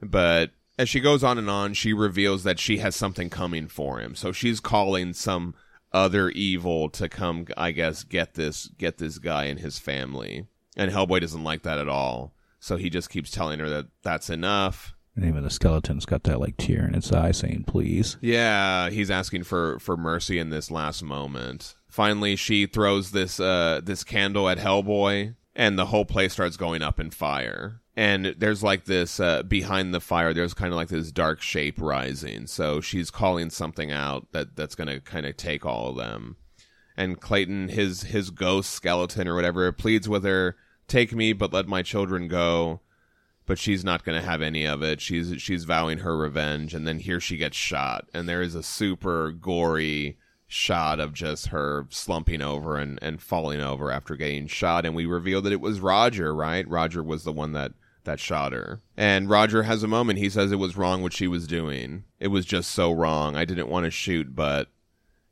But 0.00 0.50
as 0.78 0.88
she 0.88 1.00
goes 1.00 1.22
on 1.24 1.38
and 1.38 1.50
on, 1.50 1.74
she 1.74 1.92
reveals 1.92 2.44
that 2.44 2.58
she 2.58 2.78
has 2.78 2.96
something 2.96 3.30
coming 3.30 3.68
for 3.68 4.00
him. 4.00 4.14
So 4.14 4.32
she's 4.32 4.60
calling 4.60 5.12
some 5.12 5.54
other 5.92 6.30
evil 6.30 6.88
to 6.90 7.08
come, 7.08 7.46
I 7.56 7.72
guess, 7.72 8.04
get 8.04 8.34
this 8.34 8.68
get 8.78 8.98
this 8.98 9.18
guy 9.18 9.44
and 9.44 9.60
his 9.60 9.78
family. 9.78 10.46
And 10.76 10.90
Hellboy 10.90 11.20
doesn't 11.20 11.44
like 11.44 11.62
that 11.62 11.78
at 11.78 11.88
all. 11.88 12.32
So 12.62 12.76
he 12.76 12.90
just 12.90 13.10
keeps 13.10 13.32
telling 13.32 13.58
her 13.58 13.68
that 13.68 13.86
that's 14.04 14.30
enough. 14.30 14.94
And 15.16 15.24
even 15.24 15.42
the 15.42 15.50
skeleton's 15.50 16.06
got 16.06 16.22
that 16.22 16.38
like 16.38 16.56
tear 16.56 16.86
in 16.86 16.94
its 16.94 17.10
eye 17.10 17.32
saying, 17.32 17.64
please. 17.66 18.18
Yeah, 18.20 18.88
he's 18.88 19.10
asking 19.10 19.42
for 19.42 19.80
for 19.80 19.96
mercy 19.96 20.38
in 20.38 20.50
this 20.50 20.70
last 20.70 21.02
moment. 21.02 21.74
Finally, 21.88 22.36
she 22.36 22.66
throws 22.66 23.10
this 23.10 23.40
uh 23.40 23.80
this 23.82 24.04
candle 24.04 24.48
at 24.48 24.58
Hellboy, 24.58 25.34
and 25.56 25.76
the 25.76 25.86
whole 25.86 26.04
place 26.04 26.34
starts 26.34 26.56
going 26.56 26.82
up 26.82 27.00
in 27.00 27.10
fire. 27.10 27.80
And 27.96 28.36
there's 28.38 28.62
like 28.62 28.84
this 28.84 29.18
uh, 29.18 29.42
behind 29.42 29.92
the 29.92 30.00
fire. 30.00 30.32
There's 30.32 30.54
kind 30.54 30.72
of 30.72 30.76
like 30.76 30.88
this 30.88 31.10
dark 31.10 31.42
shape 31.42 31.80
rising. 31.80 32.46
So 32.46 32.80
she's 32.80 33.10
calling 33.10 33.50
something 33.50 33.90
out 33.90 34.28
that 34.30 34.54
that's 34.54 34.76
gonna 34.76 35.00
kind 35.00 35.26
of 35.26 35.36
take 35.36 35.66
all 35.66 35.90
of 35.90 35.96
them. 35.96 36.36
And 36.96 37.20
Clayton, 37.20 37.70
his 37.70 38.04
his 38.04 38.30
ghost 38.30 38.70
skeleton 38.70 39.26
or 39.26 39.34
whatever, 39.34 39.70
pleads 39.72 40.08
with 40.08 40.22
her, 40.22 40.54
"Take 40.92 41.14
me, 41.14 41.32
but 41.32 41.52
let 41.52 41.66
my 41.66 41.82
children 41.82 42.28
go." 42.28 42.80
but 43.46 43.58
she's 43.58 43.84
not 43.84 44.04
going 44.04 44.20
to 44.20 44.26
have 44.26 44.40
any 44.42 44.66
of 44.66 44.82
it. 44.82 45.00
She's 45.00 45.40
she's 45.42 45.64
vowing 45.64 45.98
her 45.98 46.16
revenge, 46.16 46.74
and 46.74 46.86
then 46.86 46.98
here 46.98 47.20
she 47.20 47.36
gets 47.36 47.56
shot, 47.56 48.06
and 48.14 48.28
there 48.28 48.42
is 48.42 48.54
a 48.54 48.62
super 48.62 49.30
gory 49.30 50.16
shot 50.46 51.00
of 51.00 51.14
just 51.14 51.48
her 51.48 51.86
slumping 51.90 52.42
over 52.42 52.76
and 52.76 52.98
and 53.02 53.20
falling 53.20 53.60
over 53.60 53.90
after 53.90 54.16
getting 54.16 54.46
shot, 54.46 54.86
and 54.86 54.94
we 54.94 55.06
reveal 55.06 55.42
that 55.42 55.52
it 55.52 55.60
was 55.60 55.80
Roger. 55.80 56.34
Right, 56.34 56.68
Roger 56.68 57.02
was 57.02 57.24
the 57.24 57.32
one 57.32 57.52
that 57.52 57.72
that 58.04 58.20
shot 58.20 58.52
her, 58.52 58.80
and 58.96 59.28
Roger 59.28 59.64
has 59.64 59.82
a 59.82 59.88
moment. 59.88 60.18
He 60.18 60.30
says 60.30 60.52
it 60.52 60.56
was 60.56 60.76
wrong 60.76 61.02
what 61.02 61.12
she 61.12 61.26
was 61.26 61.46
doing. 61.46 62.04
It 62.20 62.28
was 62.28 62.46
just 62.46 62.70
so 62.70 62.92
wrong. 62.92 63.36
I 63.36 63.44
didn't 63.44 63.68
want 63.68 63.84
to 63.84 63.90
shoot, 63.90 64.34
but. 64.34 64.68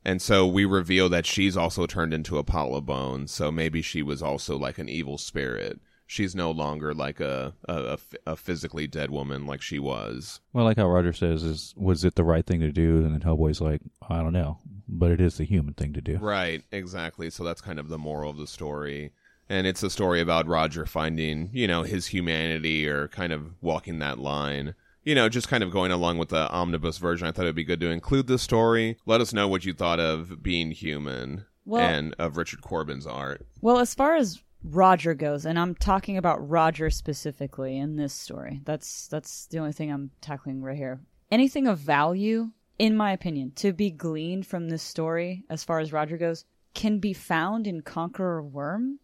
And 0.03 0.21
so 0.21 0.47
we 0.47 0.65
reveal 0.65 1.09
that 1.09 1.25
she's 1.25 1.55
also 1.55 1.85
turned 1.85 2.13
into 2.13 2.37
Apollo 2.37 2.81
Bones, 2.81 3.31
so 3.31 3.51
maybe 3.51 3.81
she 3.81 4.01
was 4.01 4.21
also 4.21 4.57
like 4.57 4.77
an 4.77 4.89
evil 4.89 5.17
spirit 5.17 5.79
she's 6.11 6.35
no 6.35 6.51
longer 6.51 6.93
like 6.93 7.21
a, 7.21 7.53
a, 7.69 7.97
a 8.27 8.35
physically 8.35 8.85
dead 8.85 9.09
woman 9.09 9.45
like 9.45 9.61
she 9.61 9.79
was. 9.79 10.41
Well, 10.51 10.65
like 10.65 10.75
how 10.75 10.89
Roger 10.89 11.13
says, 11.13 11.41
is 11.41 11.73
was 11.77 12.03
it 12.03 12.15
the 12.15 12.25
right 12.25 12.45
thing 12.45 12.59
to 12.59 12.71
do? 12.71 12.97
And 12.97 13.13
then 13.13 13.21
Hellboy's 13.21 13.61
like, 13.61 13.79
I 14.09 14.17
don't 14.17 14.33
know, 14.33 14.57
but 14.89 15.11
it 15.11 15.21
is 15.21 15.37
the 15.37 15.45
human 15.45 15.73
thing 15.73 15.93
to 15.93 16.01
do. 16.01 16.17
Right, 16.17 16.65
exactly. 16.69 17.29
So 17.29 17.45
that's 17.45 17.61
kind 17.61 17.79
of 17.79 17.87
the 17.87 17.97
moral 17.97 18.29
of 18.29 18.35
the 18.35 18.45
story. 18.45 19.13
And 19.47 19.65
it's 19.65 19.83
a 19.83 19.89
story 19.89 20.19
about 20.19 20.47
Roger 20.47 20.85
finding, 20.85 21.49
you 21.53 21.65
know, 21.65 21.83
his 21.83 22.07
humanity 22.07 22.89
or 22.89 23.07
kind 23.07 23.31
of 23.31 23.53
walking 23.61 23.99
that 23.99 24.19
line. 24.19 24.75
You 25.03 25.15
know, 25.15 25.29
just 25.29 25.47
kind 25.47 25.63
of 25.63 25.71
going 25.71 25.91
along 25.91 26.19
with 26.19 26.29
the 26.29 26.49
omnibus 26.51 26.97
version. 26.99 27.27
I 27.27 27.31
thought 27.31 27.43
it'd 27.45 27.55
be 27.55 27.63
good 27.63 27.79
to 27.79 27.89
include 27.89 28.27
this 28.27 28.43
story. 28.43 28.97
Let 29.05 29.19
us 29.21 29.33
know 29.33 29.47
what 29.47 29.65
you 29.65 29.73
thought 29.73 29.99
of 29.99 30.43
Being 30.43 30.71
Human 30.71 31.45
Well- 31.65 31.81
and 31.81 32.15
of 32.19 32.37
Richard 32.37 32.61
Corbin's 32.61 33.07
art. 33.07 33.45
Well, 33.61 33.79
as 33.79 33.95
far 33.95 34.15
as 34.15 34.43
Roger 34.63 35.15
goes, 35.15 35.45
and 35.45 35.57
I'm 35.57 35.73
talking 35.73 36.17
about 36.17 36.47
Roger 36.47 36.89
specifically 36.91 37.77
in 37.77 37.95
this 37.95 38.13
story. 38.13 38.61
That's 38.63 39.07
that's 39.07 39.47
the 39.47 39.57
only 39.57 39.71
thing 39.71 39.91
I'm 39.91 40.11
tackling 40.21 40.61
right 40.61 40.77
here. 40.77 41.01
Anything 41.31 41.65
of 41.67 41.79
value, 41.79 42.51
in 42.77 42.95
my 42.95 43.11
opinion, 43.11 43.53
to 43.55 43.73
be 43.73 43.89
gleaned 43.89 44.45
from 44.45 44.69
this 44.69 44.83
story, 44.83 45.45
as 45.49 45.63
far 45.63 45.79
as 45.79 45.91
Roger 45.91 46.17
goes, 46.17 46.45
can 46.75 46.99
be 46.99 47.13
found 47.13 47.65
in 47.65 47.81
Conqueror 47.81 48.43
Worm, 48.43 48.99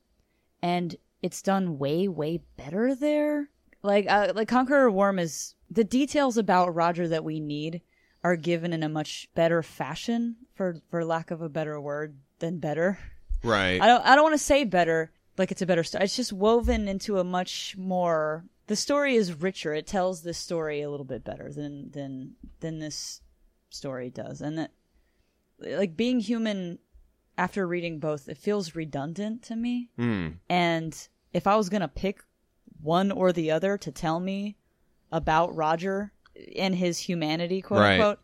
and 0.62 0.96
it's 1.24 1.42
done 1.42 1.80
way 1.80 2.08
way 2.08 2.42
better 2.56 2.94
there. 2.94 3.50
Like 3.82 4.06
uh, 4.08 4.34
like 4.36 4.48
Conqueror 4.48 4.92
Worm 4.92 5.18
is 5.18 5.56
the 5.70 5.84
details 5.84 6.38
about 6.38 6.76
Roger 6.76 7.08
that 7.08 7.24
we 7.24 7.40
need 7.40 7.82
are 8.24 8.36
given 8.36 8.74
in 8.74 8.84
a 8.84 8.90
much 8.90 9.30
better 9.36 9.62
fashion, 9.62 10.38
for 10.54 10.78
for 10.90 11.06
lack 11.06 11.32
of 11.32 11.42
a 11.42 11.50
better 11.50 11.80
word 11.80 12.18
than 12.40 12.60
better. 12.60 13.00
Right. 13.44 13.82
I 13.82 13.88
don't 13.88 14.06
I 14.06 14.16
don't 14.16 14.24
want 14.24 14.34
to 14.34 14.44
say 14.44 14.64
better 14.64 15.12
like 15.38 15.52
it's 15.52 15.62
a 15.62 15.66
better 15.66 15.84
story. 15.84 16.04
It's 16.04 16.16
just 16.16 16.34
woven 16.34 16.88
into 16.88 17.20
a 17.20 17.24
much 17.24 17.76
more 17.78 18.46
the 18.68 18.76
story 18.76 19.16
is 19.16 19.34
richer. 19.34 19.74
It 19.74 19.88
tells 19.88 20.22
this 20.22 20.38
story 20.38 20.82
a 20.82 20.90
little 20.90 21.06
bit 21.06 21.24
better 21.24 21.52
than 21.52 21.92
than 21.92 22.36
than 22.60 22.80
this 22.80 23.22
story 23.70 24.10
does. 24.10 24.42
And 24.42 24.58
that 24.58 24.72
like 25.60 25.96
being 25.96 26.20
human 26.20 26.80
after 27.38 27.68
reading 27.68 28.00
both, 28.00 28.28
it 28.28 28.38
feels 28.38 28.76
redundant 28.76 29.44
to 29.44 29.56
me. 29.56 29.90
Hmm. 29.96 30.30
And 30.50 31.08
if 31.34 31.48
I 31.48 31.56
was 31.56 31.70
going 31.70 31.82
to 31.82 31.88
pick 31.88 32.24
one 32.82 33.12
or 33.12 33.32
the 33.32 33.52
other 33.52 33.78
to 33.78 33.92
tell 33.92 34.20
me 34.20 34.58
about 35.12 35.56
Roger 35.56 36.12
and 36.56 36.76
his 36.76 36.98
humanity, 37.00 37.62
quote 37.62 37.80
Right. 37.82 38.00
unquote, 38.00 38.20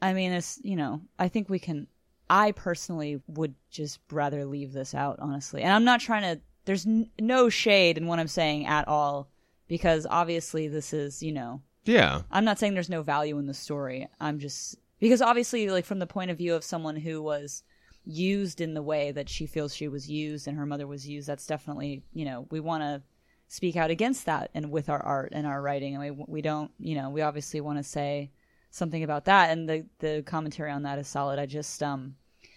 I 0.00 0.12
mean, 0.12 0.32
it's, 0.32 0.58
you 0.62 0.76
know, 0.76 1.00
I 1.18 1.28
think 1.28 1.48
we 1.48 1.58
can, 1.58 1.86
I 2.28 2.52
personally 2.52 3.20
would 3.26 3.54
just 3.70 4.00
rather 4.10 4.44
leave 4.44 4.72
this 4.72 4.94
out, 4.94 5.18
honestly. 5.20 5.62
And 5.62 5.72
I'm 5.72 5.84
not 5.84 6.00
trying 6.00 6.22
to, 6.22 6.40
there's 6.64 6.86
n- 6.86 7.10
no 7.20 7.48
shade 7.48 7.98
in 7.98 8.06
what 8.06 8.18
I'm 8.18 8.28
saying 8.28 8.66
at 8.66 8.88
all, 8.88 9.28
because 9.68 10.06
obviously 10.08 10.68
this 10.68 10.92
is, 10.92 11.22
you 11.22 11.32
know, 11.32 11.60
Yeah. 11.84 12.22
I'm 12.30 12.44
not 12.44 12.58
saying 12.58 12.74
there's 12.74 12.88
no 12.90 13.02
value 13.02 13.38
in 13.38 13.46
the 13.46 13.54
story. 13.54 14.08
I'm 14.20 14.38
just 14.38 14.76
because 15.00 15.20
obviously, 15.20 15.68
like 15.68 15.84
from 15.84 15.98
the 15.98 16.06
point 16.06 16.30
of 16.30 16.38
view 16.38 16.54
of 16.54 16.64
someone 16.64 16.96
who 16.96 17.20
was 17.20 17.62
used 18.06 18.60
in 18.60 18.72
the 18.74 18.82
way 18.82 19.12
that 19.12 19.28
she 19.28 19.46
feels 19.46 19.74
she 19.74 19.88
was 19.88 20.08
used 20.10 20.46
and 20.48 20.56
her 20.56 20.64
mother 20.66 20.86
was 20.86 21.06
used, 21.06 21.26
that's 21.28 21.46
definitely 21.46 22.02
you 22.14 22.24
know 22.24 22.46
we 22.50 22.60
want 22.60 22.82
to 22.82 23.02
speak 23.48 23.76
out 23.76 23.90
against 23.90 24.26
that 24.26 24.50
and 24.54 24.70
with 24.70 24.88
our 24.88 25.02
art 25.02 25.32
and 25.34 25.46
our 25.46 25.60
writing, 25.62 25.94
and 25.94 26.02
we 26.18 26.24
we 26.26 26.42
don't 26.42 26.70
you 26.78 26.94
know 26.94 27.10
we 27.10 27.22
obviously 27.22 27.60
want 27.60 27.78
to 27.78 27.84
say 27.84 28.30
something 28.70 29.02
about 29.04 29.26
that, 29.26 29.50
and 29.50 29.68
the 29.68 29.86
the 30.00 30.22
commentary 30.26 30.70
on 30.70 30.82
that 30.82 30.98
is 30.98 31.06
solid. 31.08 31.38
I 31.38 31.46
just 31.46 31.82
um 31.82 32.16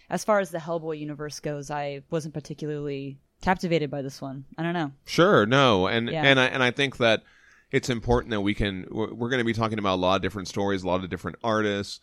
as 0.10 0.24
far 0.24 0.40
as 0.40 0.50
the 0.52 0.58
Hellboy 0.58 0.98
universe 1.00 1.40
goes, 1.42 1.70
I 1.70 2.02
wasn't 2.10 2.34
particularly 2.34 3.20
captivated 3.42 3.92
by 3.92 4.02
this 4.02 4.22
one. 4.22 4.46
I 4.58 4.64
don't 4.64 4.74
know. 4.74 4.92
Sure, 5.06 5.46
no, 5.46 5.88
and 5.88 6.10
Yeah. 6.10 6.24
and 6.24 6.40
I 6.40 6.46
and 6.46 6.64
I 6.64 6.72
think 6.72 6.98
that 6.98 7.24
it's 7.72 7.90
important 7.90 8.32
that 8.32 8.42
we 8.42 8.54
can. 8.54 8.86
We're, 8.90 9.14
we're 9.14 9.30
going 9.30 9.40
to 9.40 9.46
be 9.46 9.54
talking 9.54 9.80
about 9.80 9.96
a 9.96 10.02
lot 10.02 10.16
of 10.16 10.22
different 10.22 10.48
stories, 10.48 10.84
a 10.84 10.88
lot 10.88 11.04
of 11.04 11.10
different 11.10 11.38
artists. 11.44 12.00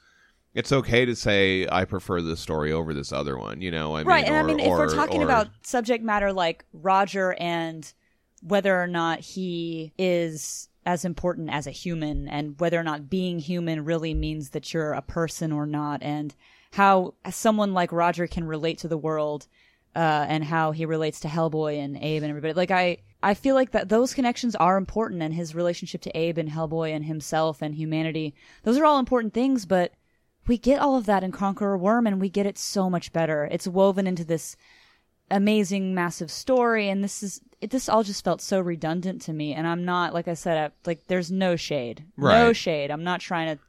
It's 0.53 0.71
okay 0.71 1.05
to 1.07 1.17
say 1.17 1.67
I 1.73 1.85
prefer 1.87 2.21
this 2.21 2.39
story 2.39 2.71
over 2.71 2.95
this 2.95 3.11
other 3.13 3.37
one. 3.39 3.61
You 3.63 3.71
know, 3.73 3.97
I 3.97 4.03
right 4.03 4.25
mean, 4.25 4.33
and 4.33 4.37
i 4.37 4.41
or- 4.41 4.45
mean 4.45 4.61
if 4.61 4.69
we're 4.69 4.95
talking 4.95 5.23
or- 5.23 5.25
about 5.25 5.49
subject 5.63 6.05
matter 6.05 6.33
like 6.33 6.65
roger 6.75 7.33
and 7.41 7.91
whether 8.47 8.81
or 8.81 8.87
not 8.87 9.21
he 9.21 9.93
is 9.99 10.69
as 10.87 11.05
important 11.05 11.51
as 11.51 11.67
a 11.67 11.71
human 11.71 12.29
and 12.29 12.61
whether 12.61 12.79
or 12.79 12.83
not 12.83 13.09
being 13.09 13.39
human 13.39 13.85
really 13.85 14.13
means 14.13 14.51
that 14.51 14.75
you're 14.75 14.93
a 14.93 15.01
person 15.01 15.51
or 15.51 15.65
not 15.67 16.03
and 16.03 16.35
how 16.73 17.15
someone 17.31 17.73
like 17.73 17.91
roger 17.91 18.27
can 18.27 18.45
relate 18.45 18.79
to 18.79 18.89
the 18.89 18.99
world 18.99 19.47
uh, 19.97 20.27
and 20.29 20.45
how 20.45 20.73
he 20.73 20.85
relates 20.85 21.21
to 21.21 21.29
Hellboy 21.29 21.79
and 21.79 21.97
Abe 21.97 22.23
and 22.23 22.31
everybody. 22.31 22.53
Like 22.55 22.71
I, 22.71 22.99
I 23.23 23.35
feel 23.35 23.55
like 23.55 23.71
that 23.71 23.89
those 23.89 24.15
connections 24.15 24.55
are 24.57 24.77
important, 24.77 25.23
and 25.23 25.33
his 25.33 25.55
relationship 25.55 26.03
to 26.03 26.19
Abe 26.19 26.39
and 26.39 26.51
Hellboy 26.51 26.95
and 26.95 27.05
himself 27.05 27.63
and 27.63 27.75
humanity. 27.75 28.35
Those 28.65 28.77
are 28.77 28.85
all 28.85 28.99
important 28.99 29.33
things, 29.33 29.67
but 29.67 29.93
we 30.47 30.59
get 30.59 30.81
all 30.81 30.97
of 30.97 31.07
that 31.07 31.25
in 31.25 31.33
Conqueror 31.33 31.79
Worm, 31.79 32.07
and 32.07 32.21
we 32.21 32.29
get 32.29 32.47
it 32.47 32.59
so 32.59 32.91
much 32.91 33.13
better. 33.13 33.49
It's 33.51 33.67
woven 33.67 34.07
into 34.07 34.25
this 34.25 34.57
amazing, 35.31 35.95
massive 35.95 36.31
story, 36.31 36.89
and 36.89 37.03
this 37.03 37.23
is 37.23 37.41
it. 37.65 37.71
This 37.71 37.89
all 37.89 38.03
just 38.03 38.25
felt 38.25 38.41
so 38.41 38.61
redundant 38.61 39.23
to 39.23 39.33
me, 39.33 39.55
and 39.55 39.67
I'm 39.67 39.85
not 39.85 40.15
like 40.15 40.29
I 40.29 40.35
said, 40.35 40.71
I, 40.71 40.89
like 40.89 41.07
there's 41.07 41.31
no 41.31 41.57
shade, 41.57 42.05
no 42.17 42.53
shade. 42.53 42.91
I'm 42.91 43.05
not 43.05 43.21
trying 43.21 43.57
to 43.57 43.63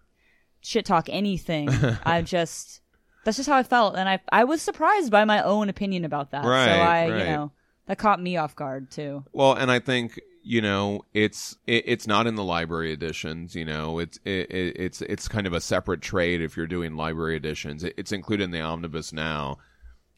shit 0.61 0.85
talk 0.85 1.07
anything. 1.09 1.69
I 2.05 2.21
just 2.21 2.81
that's 3.23 3.37
just 3.37 3.49
how 3.49 3.57
I 3.57 3.63
felt, 3.63 3.95
and 3.95 4.07
I 4.07 4.19
I 4.31 4.43
was 4.43 4.61
surprised 4.61 5.11
by 5.11 5.25
my 5.25 5.41
own 5.41 5.69
opinion 5.69 6.05
about 6.05 6.31
that. 6.31 6.45
Right, 6.45 6.65
so 6.65 6.71
I, 6.71 7.09
right. 7.09 7.19
you 7.19 7.25
know, 7.25 7.51
that 7.87 7.97
caught 7.97 8.21
me 8.21 8.37
off 8.37 8.55
guard 8.55 8.91
too. 8.91 9.23
Well, 9.33 9.53
and 9.53 9.71
I 9.71 9.79
think 9.79 10.19
you 10.43 10.61
know 10.61 11.01
it's 11.13 11.57
it, 11.65 11.83
it's 11.87 12.05
not 12.05 12.27
in 12.27 12.35
the 12.35 12.43
library 12.43 12.93
editions. 12.93 13.55
You 13.55 13.65
know, 13.65 13.99
it's 13.99 14.19
it, 14.25 14.51
it, 14.51 14.75
it's 14.77 15.01
it's 15.01 15.27
kind 15.27 15.47
of 15.47 15.53
a 15.53 15.61
separate 15.61 16.01
trade 16.01 16.41
if 16.41 16.55
you're 16.55 16.67
doing 16.67 16.95
library 16.95 17.35
editions. 17.35 17.83
It, 17.83 17.95
it's 17.97 18.11
included 18.11 18.43
in 18.43 18.51
the 18.51 18.61
omnibus 18.61 19.11
now, 19.11 19.57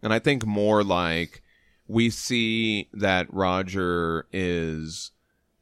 and 0.01 0.13
I 0.13 0.19
think 0.19 0.45
more 0.45 0.83
like 0.83 1.41
we 1.88 2.10
see 2.10 2.89
that 2.93 3.28
Roger 3.34 4.26
is. 4.32 5.12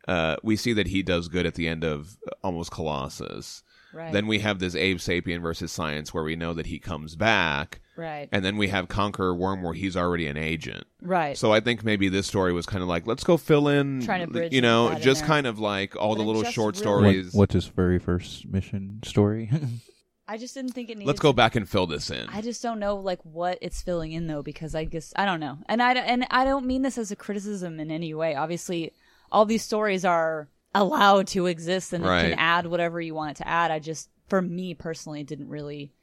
Uh, 0.08 0.36
we 0.44 0.56
see 0.56 0.74
that 0.74 0.88
he 0.88 1.02
does 1.02 1.28
good 1.28 1.46
at 1.48 1.56
the 1.56 1.68
end 1.68 1.84
of 1.84 2.18
almost 2.44 2.70
Colossus. 2.72 3.64
Right. 3.92 4.12
Then 4.14 4.28
we 4.28 4.40
have 4.40 4.60
this 4.60 4.76
Abe 4.76 4.98
Sapien 4.98 5.42
versus 5.42 5.72
Science 5.72 6.14
where 6.14 6.24
we 6.24 6.36
know 6.36 6.54
that 6.54 6.66
he 6.66 6.80
comes 6.80 7.16
back, 7.16 7.80
right. 7.96 8.28
and 8.32 8.44
then 8.44 8.58
we 8.58 8.68
have 8.68 8.90
Conqueror 8.90 9.34
Worm 9.34 9.64
where 9.64 9.74
he's 9.74 9.96
already 9.96 10.28
an 10.28 10.36
agent. 10.36 10.84
right. 11.02 11.38
So 11.38 11.54
I 11.54 11.62
think 11.62 11.84
maybe 11.86 12.10
this 12.10 12.28
story 12.28 12.52
was 12.52 12.66
kind 12.66 12.84
of 12.84 12.90
like, 12.90 13.08
let's 13.08 13.24
go 13.24 13.38
fill 13.38 13.70
in, 13.70 14.02
Trying 14.02 14.28
to 14.28 14.28
bridge 14.28 14.54
you 14.54 14.60
know, 14.62 14.94
just 14.96 15.24
kind 15.24 15.48
of 15.48 15.60
like 15.60 15.96
all 15.96 16.14
But 16.16 16.22
the 16.24 16.28
little 16.28 16.44
short 16.44 16.76
really- 16.76 16.92
What, 16.92 17.02
stories. 17.02 17.34
what's 17.34 17.54
his 17.54 17.66
very 17.68 17.98
first 17.98 18.46
mission 18.46 19.00
story? 19.04 19.50
I 20.28 20.38
just 20.38 20.54
didn't 20.56 20.72
think 20.72 20.90
it 20.90 20.98
needed. 20.98 21.08
let's 21.08 21.20
go 21.20 21.34
back 21.34 21.56
and 21.56 21.70
fill 21.70 21.86
this 21.88 22.10
in. 22.10 22.28
I 22.30 22.42
just 22.42 22.64
don't 22.64 22.80
know 22.80 22.96
like 22.98 23.20
what 23.24 23.60
it's 23.62 23.82
filling 23.82 24.12
in 24.12 24.28
though 24.28 24.42
because 24.42 24.74
I 24.76 24.84
guess 24.86 25.14
I 25.16 25.26
don't 25.26 25.40
know. 25.40 25.60
And 25.68 25.82
I 25.82 25.94
and 25.94 26.26
I 26.32 26.46
don't 26.46 26.66
mean 26.66 26.82
this 26.82 26.98
as 26.98 27.12
a 27.12 27.16
criticism 27.16 27.80
in 27.80 27.92
any 27.92 28.14
way. 28.14 28.36
Obviously, 28.36 28.92
all 29.32 29.46
these 29.46 29.64
stories 29.64 30.04
are 30.04 30.50
allowed 30.74 31.28
to 31.28 31.46
exist 31.46 31.94
and 31.94 32.04
Right. 32.04 32.30
can 32.32 32.40
add 32.40 32.66
whatever 32.68 33.00
you 33.00 33.14
want 33.16 33.32
it 33.32 33.38
to 33.44 33.48
add. 33.48 33.72
I 33.72 33.80
just 33.80 34.10
for 34.28 34.42
me 34.42 34.74
personally 34.74 35.24
didn't 35.24 35.48
really 35.50 35.94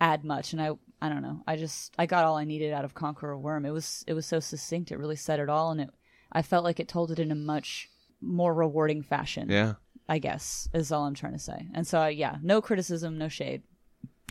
add 0.00 0.24
much 0.24 0.52
and 0.52 0.60
I 0.60 0.70
I 1.00 1.08
don't 1.08 1.22
know. 1.22 1.42
I 1.46 1.56
just 1.56 1.94
I 1.98 2.06
got 2.06 2.24
all 2.24 2.36
I 2.36 2.44
needed 2.44 2.72
out 2.72 2.84
of 2.84 2.94
Conqueror 2.94 3.38
Worm. 3.38 3.64
It 3.64 3.70
was 3.70 4.04
it 4.08 4.14
was 4.14 4.26
so 4.26 4.40
succinct. 4.40 4.90
It 4.90 4.98
really 4.98 5.16
said 5.16 5.38
it 5.38 5.48
all 5.48 5.70
and 5.70 5.80
it 5.82 5.90
I 6.32 6.42
felt 6.42 6.64
like 6.64 6.80
it 6.80 6.88
told 6.88 7.10
it 7.12 7.18
in 7.20 7.30
a 7.30 7.36
much 7.36 7.88
more 8.20 8.52
rewarding 8.52 9.02
fashion. 9.02 9.48
yeah. 9.48 9.74
I 10.08 10.18
guess 10.18 10.68
is 10.74 10.90
all 10.92 11.04
I'm 11.06 11.14
trying 11.14 11.32
to 11.34 11.38
say. 11.38 11.68
And 11.74 11.86
so 11.86 12.06
yeah, 12.06 12.36
no 12.42 12.60
criticism, 12.60 13.16
no 13.18 13.28
shade. 13.28 13.62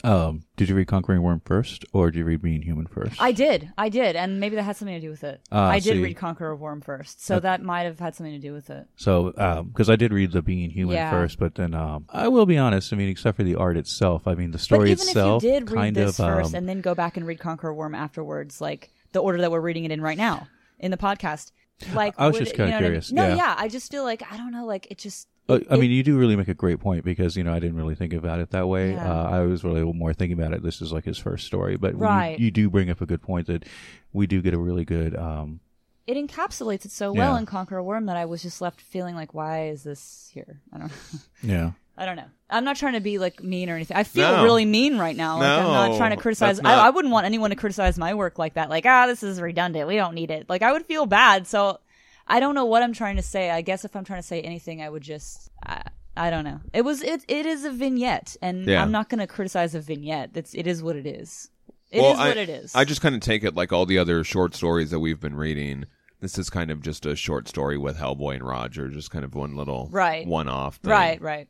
um, 0.04 0.44
did 0.56 0.70
you 0.70 0.76
read 0.76 0.88
Conquering 0.88 1.22
Worm 1.22 1.42
first, 1.44 1.84
or 1.92 2.10
did 2.10 2.20
you 2.20 2.24
read 2.26 2.42
Being 2.42 2.62
Human 2.62 2.88
first? 2.88 3.22
I 3.22 3.34
did, 3.34 3.72
I 3.78 3.90
did, 3.90 4.16
and 4.16 4.40
maybe 4.40 4.56
that 4.56 4.64
had 4.64 4.78
something 4.78 4.96
to 4.96 5.02
do 5.02 5.10
with 5.10 5.26
it. 5.26 5.42
Ah, 5.52 5.68
I 5.70 5.80
did 5.80 5.96
see. 5.98 6.02
read 6.04 6.16
Conqueror 6.16 6.52
of 6.52 6.62
Worm 6.62 6.80
first, 6.80 7.26
so 7.26 7.40
that 7.42 7.62
might 7.62 7.82
have 7.84 8.00
had 8.00 8.16
something 8.16 8.34
to 8.34 8.40
do 8.40 8.54
with 8.54 8.70
it. 8.70 8.88
So, 8.96 9.34
um 9.38 9.68
because 9.70 9.90
I 9.90 9.98
did 9.98 10.14
read 10.14 10.32
the 10.32 10.42
Being 10.42 10.70
Human 10.70 10.96
Yeah. 10.96 11.10
first, 11.10 11.38
but 11.38 11.56
then 11.56 11.74
um, 11.74 12.06
I 12.10 12.30
will 12.30 12.46
be 12.46 12.58
honest. 12.58 12.94
I 12.94 12.96
mean, 12.96 13.10
except 13.10 13.36
for 13.38 13.44
the 13.44 13.56
art 13.56 13.76
itself, 13.76 14.26
I 14.26 14.36
mean, 14.36 14.52
the 14.52 14.58
But 14.58 14.62
story 14.62 14.92
even 14.92 15.08
itself 15.08 15.44
if 15.44 15.48
you 15.48 15.60
did 15.60 15.70
read 15.72 15.96
this 15.96 16.18
of 16.20 16.26
first 16.26 16.54
um, 16.54 16.56
and 16.60 16.70
then 16.70 16.80
go 16.80 16.96
back 16.96 17.18
and 17.18 17.26
read 17.28 17.40
Conqueror 17.40 17.72
of 17.72 17.76
Worm 17.78 17.94
afterwards, 17.96 18.62
like 18.62 18.92
the 19.12 19.20
order 19.20 19.40
that 19.42 19.52
we're 19.52 19.60
reading 19.60 19.84
it 19.84 19.92
in 19.92 20.02
right 20.02 20.18
now 20.18 20.48
in 20.80 20.92
the 20.92 20.98
podcast, 20.98 21.52
like 21.94 22.14
I 22.18 22.28
was 22.28 22.36
would 22.36 22.46
just 22.46 22.56
kinda 22.56 22.68
you 22.68 22.72
know 22.72 22.78
what 22.78 22.86
I 22.86 22.90
mean? 22.90 23.02
curious, 23.02 23.12
No, 23.12 23.28
yeah. 23.28 23.36
yeah, 23.36 23.56
I 23.58 23.68
just 23.68 23.92
feel 23.92 24.04
like 24.06 24.24
I 24.32 24.38
don't 24.38 24.52
know, 24.54 24.66
like 24.66 24.88
it 24.90 24.98
just. 24.98 25.28
Uh, 25.50 25.60
I 25.70 25.76
it- 25.76 25.80
mean, 25.80 25.92
you 25.92 26.04
do 26.04 26.18
really 26.18 26.36
make 26.36 26.48
a 26.48 26.54
great 26.54 26.80
point 26.80 27.04
because 27.04 27.36
you 27.36 27.44
know 27.44 27.54
I 27.54 27.60
didn't 27.60 27.78
really 27.78 27.96
think 27.96 28.14
about 28.14 28.40
it 28.40 28.52
that 28.52 28.68
way. 28.68 28.92
Yeah. 28.92 29.12
Uh, 29.12 29.30
I 29.30 29.40
was 29.42 29.64
really 29.64 29.84
more 29.84 30.14
thinking 30.14 30.40
about 30.40 30.54
it. 30.54 30.64
This 30.64 30.82
is 30.82 30.92
like 30.92 31.06
his 31.06 31.18
first 31.18 31.46
story, 31.46 31.76
but 31.78 31.96
when 31.96 32.32
you- 32.32 32.46
you, 32.46 32.52
do 32.52 32.70
bring 32.70 32.90
up 32.90 33.02
a 33.02 33.06
good 33.06 33.22
point 33.22 33.48
that 33.48 33.66
we 34.14 34.28
do 34.28 34.42
get 34.42 34.54
a 34.54 34.58
really 34.60 34.86
good. 34.86 35.16
Um, 35.16 35.60
it 36.08 36.18
encapsulates 36.18 36.86
it 36.86 36.92
so 36.92 37.12
well 37.14 37.36
in 37.36 37.46
Conqueror 37.46 37.78
of 37.80 37.86
Worm 37.86 38.08
that 38.08 38.18
I 38.18 38.26
was 38.26 38.42
just 38.42 38.62
left 38.62 38.82
feeling 38.82 39.14
like, 39.16 39.34
why 39.36 39.68
is 39.68 39.84
this 39.84 40.32
here? 40.34 40.60
I 40.74 40.80
don't 40.80 40.88
know. 40.88 41.20
yeah, 41.44 41.72
I 41.98 42.06
don't 42.08 42.16
know. 42.16 42.26
I'm 42.50 42.64
not 42.64 42.78
trying 42.78 42.94
to 42.94 43.00
be 43.00 43.20
like 43.20 43.44
mean 43.44 43.70
or 43.70 43.76
anything. 43.76 43.96
I 43.96 44.04
feel 44.04 44.32
No. 44.32 44.44
really 44.44 44.66
mean 44.66 44.98
right 44.98 45.16
now. 45.16 45.38
Like, 45.38 45.48
I'm 45.64 45.90
not 45.92 45.98
trying 45.98 46.10
to 46.12 46.18
criticize. 46.18 46.60
not- 46.60 46.74
I, 46.80 46.88
I 46.88 46.90
wouldn't 46.90 47.12
want 47.12 47.28
anyone 47.28 47.52
to 47.52 47.56
criticize 47.56 48.00
my 48.00 48.16
work 48.16 48.40
like 48.40 48.56
that. 48.56 48.72
Like, 48.72 48.88
ah, 48.88 49.06
this 49.06 49.22
is 49.22 49.40
redundant. 49.40 49.88
We 49.88 49.98
don't 49.98 50.16
need 50.16 50.32
it. 50.32 50.50
Like, 50.50 50.64
I 50.64 50.72
would 50.74 50.88
feel 50.88 51.06
bad. 51.06 51.46
So, 51.46 51.80
I 52.30 52.40
don't 52.40 52.56
know 52.56 52.66
what 52.66 52.84
I'm 52.84 52.94
trying 52.94 53.16
to 53.16 53.22
say. 53.24 53.50
I 53.50 53.62
guess 53.62 53.84
if 53.86 53.96
I'm 53.96 54.04
trying 54.06 54.22
to 54.22 54.28
say 54.28 54.42
anything, 54.42 54.82
I 54.82 54.90
would 54.90 55.04
just. 55.04 55.50
I, 55.66 55.82
I 56.16 56.30
don't 56.30 56.44
know. 56.44 56.60
It 56.74 56.82
was 56.84 57.02
it. 57.02 57.24
It 57.28 57.46
is 57.46 57.64
a 57.66 57.72
vignette, 57.72 58.36
and 58.42 58.66
Yeah. 58.68 58.82
I'm 58.82 58.92
not 58.92 59.10
going 59.10 59.20
to 59.20 59.28
criticize 59.28 59.74
a 59.76 59.80
vignette. 59.80 60.32
It's 60.36 60.54
it 60.54 60.68
is 60.68 60.84
what 60.84 60.96
it 60.96 61.06
is. 61.08 61.50
It 61.92 61.98
is 61.98 62.04
well, 62.04 62.18
I, 62.18 62.28
what 62.30 62.38
it 62.38 62.50
is. 62.50 62.76
I 62.76 62.86
just 62.86 63.02
kind 63.02 63.16
of 63.16 63.22
take 63.22 63.44
it 63.44 63.56
like 63.56 63.72
all 63.74 63.86
the 63.86 63.98
other 63.98 64.24
short 64.24 64.54
stories 64.54 64.92
that 64.92 65.00
we've 65.00 65.20
been 65.20 65.36
reading. 65.36 65.86
This 66.22 66.38
is 66.38 66.50
kind 66.50 66.70
of 66.70 66.82
just 66.82 67.06
a 67.06 67.16
short 67.16 67.48
story 67.48 67.78
with 67.78 67.98
Hellboy 67.98 68.36
and 68.36 68.44
Roger, 68.44 68.90
just 68.90 69.10
kind 69.10 69.24
of 69.24 69.34
one 69.34 69.56
little 69.56 69.88
Right. 69.92 70.28
one 70.28 70.50
off. 70.50 70.76
Thing. 70.76 70.92
right, 70.92 71.22
right. 71.22 71.48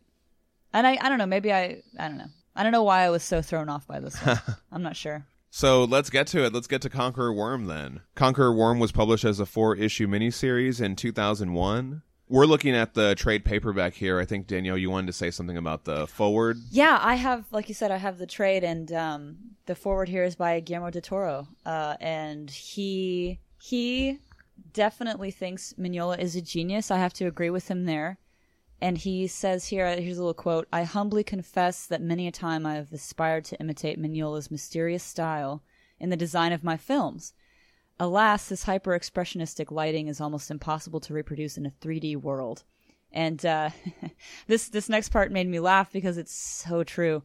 And 0.72 0.86
I 0.86 0.98
I 1.02 1.10
don't 1.10 1.18
know. 1.18 1.26
Maybe 1.26 1.52
I 1.52 1.82
I 2.00 2.08
don't 2.08 2.18
know. 2.20 2.28
I 2.56 2.64
don't 2.64 2.72
know 2.72 2.84
why 2.84 3.02
I 3.02 3.10
was 3.10 3.24
so 3.24 3.42
thrown 3.42 3.68
off 3.70 3.88
by 3.88 4.00
this 4.00 4.16
one. 4.24 4.40
I'm 4.72 4.84
not 4.84 4.96
sure. 4.96 5.26
So 5.50 5.84
let's 5.84 6.10
get 6.10 6.28
to 6.28 6.46
it. 6.46 6.54
Let's 6.54 6.68
get 6.68 6.82
to 6.84 6.90
Conqueror 6.90 7.34
Worm 7.34 7.66
then. 7.66 8.02
Conqueror 8.16 8.54
Worm 8.54 8.80
was 8.80 8.92
published 8.92 9.26
as 9.26 9.40
a 9.40 9.46
four 9.46 9.76
issue 9.76 10.08
miniseries 10.08 10.82
in 10.82 10.96
2001. 10.96 12.02
We're 12.28 12.46
looking 12.46 12.76
at 12.76 12.94
the 12.94 13.16
trade 13.16 13.44
paperback 13.44 13.96
here. 13.96 14.20
I 14.20 14.26
think, 14.26 14.46
Danielle, 14.46 14.78
you 14.78 14.92
wanted 14.92 15.08
to 15.08 15.14
say 15.14 15.32
something 15.32 15.58
about 15.58 15.86
the 15.86 16.06
foreword. 16.06 16.58
Yeah, 16.70 17.00
I 17.02 17.16
have, 17.16 17.46
like 17.52 17.68
you 17.70 17.74
said, 17.74 17.90
I 17.90 17.98
have 17.98 18.20
the 18.20 18.28
trade, 18.28 18.64
and 18.64 18.92
um, 18.92 19.38
the 19.66 19.74
foreword 19.74 20.10
here 20.10 20.24
is 20.24 20.36
by 20.36 20.60
Guillermo 20.60 20.92
del 20.92 21.02
Toro, 21.02 21.48
uh, 21.66 21.96
and 22.00 22.52
he 22.52 23.40
he 23.60 24.20
definitely 24.74 25.32
thinks 25.32 25.74
Mignola 25.80 26.20
is 26.20 26.36
a 26.36 26.42
genius. 26.42 26.92
I 26.92 27.00
have 27.00 27.14
to 27.14 27.26
agree 27.26 27.50
with 27.50 27.68
him 27.68 27.86
there. 27.86 28.20
And 28.82 28.98
he 28.98 29.28
says 29.28 29.68
here, 29.68 29.88
here's 30.00 30.18
a 30.18 30.22
little 30.22 30.34
quote: 30.34 30.68
"I 30.72 30.84
humbly 30.84 31.24
confess 31.24 31.86
that 31.88 32.02
many 32.02 32.28
a 32.28 32.32
time 32.32 32.66
I 32.66 32.76
have 32.76 32.94
aspired 32.94 33.46
to 33.46 33.60
imitate 33.60 34.00
Mignola's 34.00 34.50
mysterious 34.52 35.04
style 35.04 35.64
in 36.00 36.10
the 36.10 36.18
design 36.18 36.54
of 36.54 36.64
my 36.64 36.78
films." 36.78 37.34
Alas, 38.00 38.48
this 38.48 38.64
hyper 38.64 38.98
expressionistic 38.98 39.72
lighting 39.72 40.08
is 40.08 40.22
almost 40.22 40.50
impossible 40.50 41.02
to 41.02 41.14
reproduce 41.14 41.58
in 41.58 41.66
a 41.66 41.74
3D 41.82 42.16
world. 42.16 42.64
And 43.12 43.46
uh, 43.46 43.72
this 44.48 44.70
this 44.70 44.88
next 44.88 45.10
part 45.10 45.32
made 45.32 45.48
me 45.48 45.60
laugh 45.60 45.92
because 45.92 46.18
it's 46.18 46.34
so 46.34 46.84
true. 46.84 47.24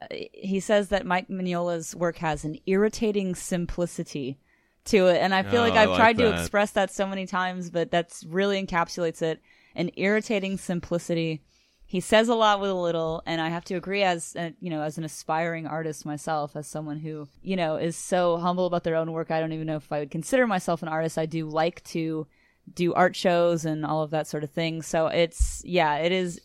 Uh, 0.00 0.06
He 0.32 0.60
says 0.60 0.88
that 0.88 1.04
Mike 1.04 1.28
Mignola's 1.28 1.94
work 1.94 2.16
has 2.18 2.44
an 2.44 2.56
irritating 2.66 3.34
simplicity 3.34 4.38
to 4.86 5.08
it, 5.08 5.18
and 5.18 5.34
I 5.34 5.42
feel 5.42 5.60
Oh, 5.62 5.68
like 5.68 5.74
I've 5.74 5.90
like 5.90 5.98
tried 5.98 6.18
to 6.18 6.32
express 6.40 6.70
that 6.72 6.90
so 6.90 7.06
many 7.06 7.26
times, 7.26 7.70
but 7.70 7.90
that's 7.90 8.24
really 8.24 8.64
encapsulates 8.64 9.20
it. 9.20 9.40
An 9.76 9.90
irritating 9.96 10.56
simplicity. 10.56 11.42
He 11.84 12.00
says 12.00 12.28
a 12.28 12.34
lot 12.34 12.60
with 12.60 12.70
a 12.70 12.74
little, 12.74 13.22
and 13.26 13.40
I 13.40 13.48
have 13.48 13.64
to 13.66 13.76
agree 13.76 14.02
as 14.02 14.34
a, 14.34 14.52
you 14.58 14.70
know, 14.70 14.82
as 14.82 14.98
an 14.98 15.04
aspiring 15.04 15.68
artist 15.68 16.04
myself, 16.04 16.56
as 16.56 16.66
someone 16.66 16.98
who 16.98 17.28
you 17.42 17.54
know 17.54 17.76
is 17.76 17.96
so 17.96 18.38
humble 18.38 18.66
about 18.66 18.82
their 18.82 18.96
own 18.96 19.12
work. 19.12 19.30
I 19.30 19.38
don't 19.38 19.52
even 19.52 19.68
know 19.68 19.76
if 19.76 19.92
I 19.92 20.00
would 20.00 20.10
consider 20.10 20.48
myself 20.48 20.82
an 20.82 20.88
artist. 20.88 21.16
I 21.16 21.26
do 21.26 21.46
like 21.46 21.84
to 21.84 22.26
do 22.74 22.92
art 22.94 23.14
shows 23.14 23.64
and 23.64 23.86
all 23.86 24.02
of 24.02 24.10
that 24.10 24.26
sort 24.26 24.42
of 24.42 24.50
thing. 24.50 24.82
So 24.82 25.06
it's 25.06 25.62
yeah, 25.64 25.98
it 25.98 26.10
is 26.10 26.40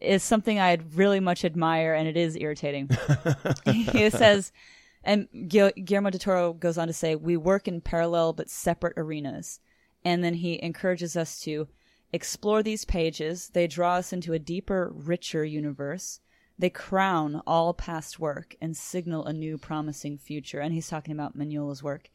is 0.00 0.22
something 0.22 0.58
I'd 0.58 0.94
really 0.94 1.20
much 1.20 1.44
admire, 1.44 1.94
and 1.94 2.08
it 2.08 2.16
is 2.16 2.36
irritating. 2.36 2.90
he 3.64 4.10
says, 4.10 4.52
and 5.04 5.28
Guillermo 5.48 6.10
del 6.10 6.18
Toro 6.18 6.52
goes 6.52 6.78
on 6.78 6.88
to 6.88 6.92
say, 6.92 7.14
"We 7.14 7.36
work 7.36 7.68
in 7.68 7.80
parallel 7.80 8.32
but 8.32 8.50
separate 8.50 8.94
arenas," 8.96 9.60
and 10.04 10.24
then 10.24 10.34
he 10.34 10.60
encourages 10.62 11.16
us 11.16 11.40
to 11.42 11.68
explore 12.14 12.62
these 12.62 12.84
pages. 12.84 13.50
They 13.52 13.66
draw 13.66 13.94
us 13.94 14.12
into 14.12 14.32
a 14.32 14.38
deeper, 14.38 14.92
richer 14.94 15.44
universe. 15.44 16.20
They 16.56 16.70
crown 16.70 17.42
all 17.46 17.74
past 17.74 18.20
work 18.20 18.54
and 18.60 18.76
signal 18.76 19.26
a 19.26 19.32
new, 19.32 19.58
promising 19.58 20.18
future. 20.18 20.60
And 20.60 20.72
he's 20.72 20.88
talking 20.88 21.12
about 21.12 21.36
Mignola's 21.36 21.82
work. 21.82 22.10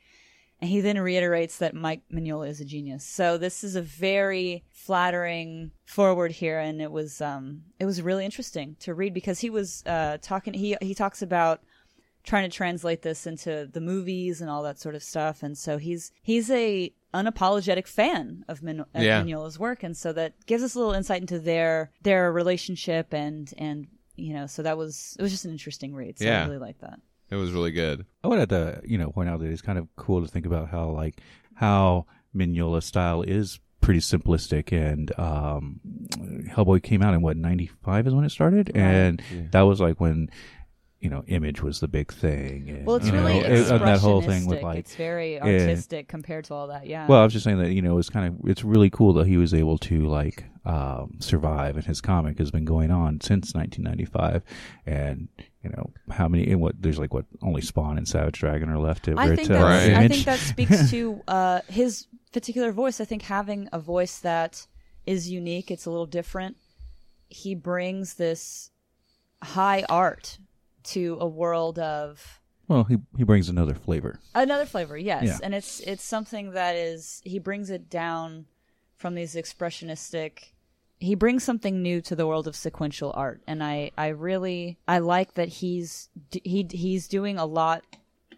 And 0.61 0.69
he 0.69 0.81
then 0.81 0.99
reiterates 0.99 1.57
that 1.57 1.73
Mike 1.73 2.01
Mignola 2.11 2.49
is 2.49 2.61
a 2.61 2.65
genius. 2.65 3.05
So 3.05 3.37
this 3.37 3.63
is 3.63 3.75
a 3.75 3.81
very 3.81 4.65
flattering 4.71 5.71
foreword 5.85 6.31
here, 6.31 6.59
and 6.59 6.81
it 6.81 6.91
was 6.91 7.21
um, 7.21 7.63
it 7.79 7.85
was 7.85 8.01
really 8.01 8.25
interesting 8.25 8.75
to 8.81 8.93
read 8.93 9.13
because 9.13 9.39
he 9.39 9.49
was 9.49 9.83
uh, 9.85 10.17
talking. 10.21 10.53
He 10.53 10.75
he 10.81 10.93
talks 10.93 11.21
about 11.21 11.61
trying 12.23 12.49
to 12.49 12.55
translate 12.55 13.03
this 13.03 13.25
into 13.25 13.69
the 13.71 13.79
movies 13.79 14.41
and 14.41 14.49
all 14.49 14.63
that 14.63 14.79
sort 14.79 14.95
of 14.95 15.03
stuff, 15.03 15.43
and 15.43 15.57
so 15.57 15.77
he's 15.77 16.11
he's 16.21 16.51
a 16.51 16.91
unapologetic 17.13 17.87
fan 17.87 18.43
of, 18.47 18.61
Min- 18.61 18.79
of 18.81 18.87
Yeah. 19.01 19.21
Mignola's 19.23 19.57
work, 19.59 19.83
and 19.83 19.95
so 19.97 20.13
that 20.13 20.33
gives 20.45 20.63
us 20.63 20.75
a 20.75 20.79
little 20.79 20.93
insight 20.93 21.21
into 21.21 21.39
their 21.39 21.91
their 22.01 22.31
relationship 22.31 23.13
and 23.13 23.51
and 23.57 23.87
you 24.15 24.33
know 24.33 24.45
so 24.47 24.61
that 24.63 24.77
was 24.77 25.15
it 25.17 25.21
was 25.21 25.31
just 25.31 25.45
an 25.45 25.51
interesting 25.51 25.93
read. 25.95 26.19
So 26.19 26.25
Yeah. 26.25 26.43
I 26.43 26.45
really 26.45 26.57
like 26.59 26.79
that. 26.79 26.99
It 27.31 27.35
was 27.35 27.51
really 27.51 27.71
good. 27.71 28.05
I 28.23 28.27
would 28.27 28.39
have 28.39 28.49
to, 28.49 28.81
you 28.83 28.97
know, 28.97 29.11
point 29.11 29.29
out 29.29 29.39
that 29.39 29.49
it's 29.51 29.61
kind 29.61 29.77
of 29.77 29.87
cool 29.95 30.21
to 30.21 30.27
think 30.27 30.45
about 30.45 30.69
how 30.69 30.89
like 30.89 31.19
how 31.55 32.05
Mignola's 32.35 32.85
style 32.85 33.21
is 33.21 33.59
pretty 33.81 33.99
simplistic 34.01 34.71
and 34.73 35.17
um 35.19 35.79
Hellboy 36.49 36.83
came 36.83 37.01
out 37.01 37.13
in 37.13 37.21
what 37.21 37.37
95 37.37 38.07
is 38.07 38.13
when 38.13 38.25
it 38.25 38.29
started 38.29 38.71
and 38.75 39.21
that 39.51 39.61
was 39.61 39.79
like 39.79 39.99
when 39.99 40.29
you 40.99 41.09
know 41.09 41.23
image 41.27 41.61
was 41.61 41.79
the 41.79 41.87
big 41.87 42.11
thing 42.11 42.69
and, 42.69 42.85
Well, 42.85 42.97
it's 42.97 43.09
really 43.09 43.39
know, 43.39 43.45
it- 43.45 43.71
and 43.71 43.81
that 43.87 43.99
whole 43.99 44.21
thing 44.21 44.45
with 44.45 44.61
like 44.61 44.79
it's 44.79 44.95
very 44.95 45.39
artistic 45.39 46.07
compared 46.09 46.45
to 46.45 46.53
all 46.53 46.67
that. 46.67 46.87
Yeah. 46.87 47.07
well, 47.07 47.21
I 47.21 47.23
was 47.23 47.31
just 47.33 47.45
saying 47.45 47.59
that 47.59 47.71
you 47.71 47.81
know 47.81 47.97
it's 47.97 48.09
kind 48.09 48.27
of 48.27 48.49
it's 48.49 48.63
really 48.63 48.89
cool 48.89 49.13
that 49.13 49.27
he 49.27 49.37
was 49.37 49.53
able 49.53 49.77
to 49.79 50.05
like 50.07 50.43
um, 50.65 51.15
survive, 51.19 51.77
and 51.77 51.85
his 51.85 52.01
comic 52.01 52.37
has 52.37 52.51
been 52.51 52.65
going 52.65 52.91
on 52.91 53.21
since 53.21 53.53
1995, 53.55 54.43
and 54.85 55.29
you 55.63 55.69
know 55.69 55.89
how 56.11 56.27
many 56.27 56.51
and 56.51 56.59
what 56.61 56.75
there's 56.81 56.99
like 56.99 57.13
what 57.13 57.25
only 57.41 57.61
Spawn 57.61 57.97
and 57.97 58.07
Savage 58.07 58.37
Dragon 58.39 58.69
are 58.69 58.77
left 58.77 59.05
to 59.05 59.15
I 59.17 59.35
think 59.35 59.47
to 59.47 59.53
Right. 59.55 59.93
I 59.93 60.07
think 60.09 60.25
that 60.25 60.39
speaks 60.53 60.91
to 60.91 61.21
uh, 61.27 61.61
his 61.69 62.07
particular 62.33 62.71
voice. 62.73 62.99
I 62.99 63.05
think 63.05 63.21
having 63.23 63.69
a 63.71 63.79
voice 63.79 64.19
that 64.19 64.67
is 65.05 65.29
unique, 65.29 65.71
it's 65.71 65.85
a 65.85 65.89
little 65.89 66.05
different. 66.05 66.57
He 67.29 67.55
brings 67.55 68.15
this 68.15 68.69
high 69.41 69.85
art 69.89 70.37
to 70.93 71.17
a 71.19 71.27
world 71.27 71.79
of 71.79 72.39
well, 72.67 72.83
he 72.83 72.97
he 73.17 73.23
brings 73.23 73.49
another 73.49 73.73
flavor. 73.73 74.19
another 74.35 74.65
flavor, 74.65 74.95
yes, 74.97 75.23
Yeah. 75.23 75.37
and 75.41 75.55
it's 75.55 75.79
it's 75.81 76.03
something 76.03 76.51
that 76.51 76.75
is 76.75 77.21
he 77.25 77.39
brings 77.39 77.69
it 77.71 77.89
down 77.89 78.45
from 78.95 79.15
these 79.15 79.33
expressionistic. 79.35 80.51
He 80.99 81.15
brings 81.15 81.43
something 81.43 81.81
new 81.81 82.01
to 82.01 82.15
the 82.15 82.27
world 82.27 82.45
of 82.47 82.55
sequential 82.55 83.11
art, 83.15 83.41
and 83.47 83.63
I 83.63 83.91
I 83.97 84.07
really 84.09 84.77
I 84.87 84.99
like 84.99 85.33
that 85.35 85.47
he's 85.47 86.09
he 86.31 86.67
he's 86.69 87.07
doing 87.07 87.37
a 87.37 87.45
lot 87.45 87.83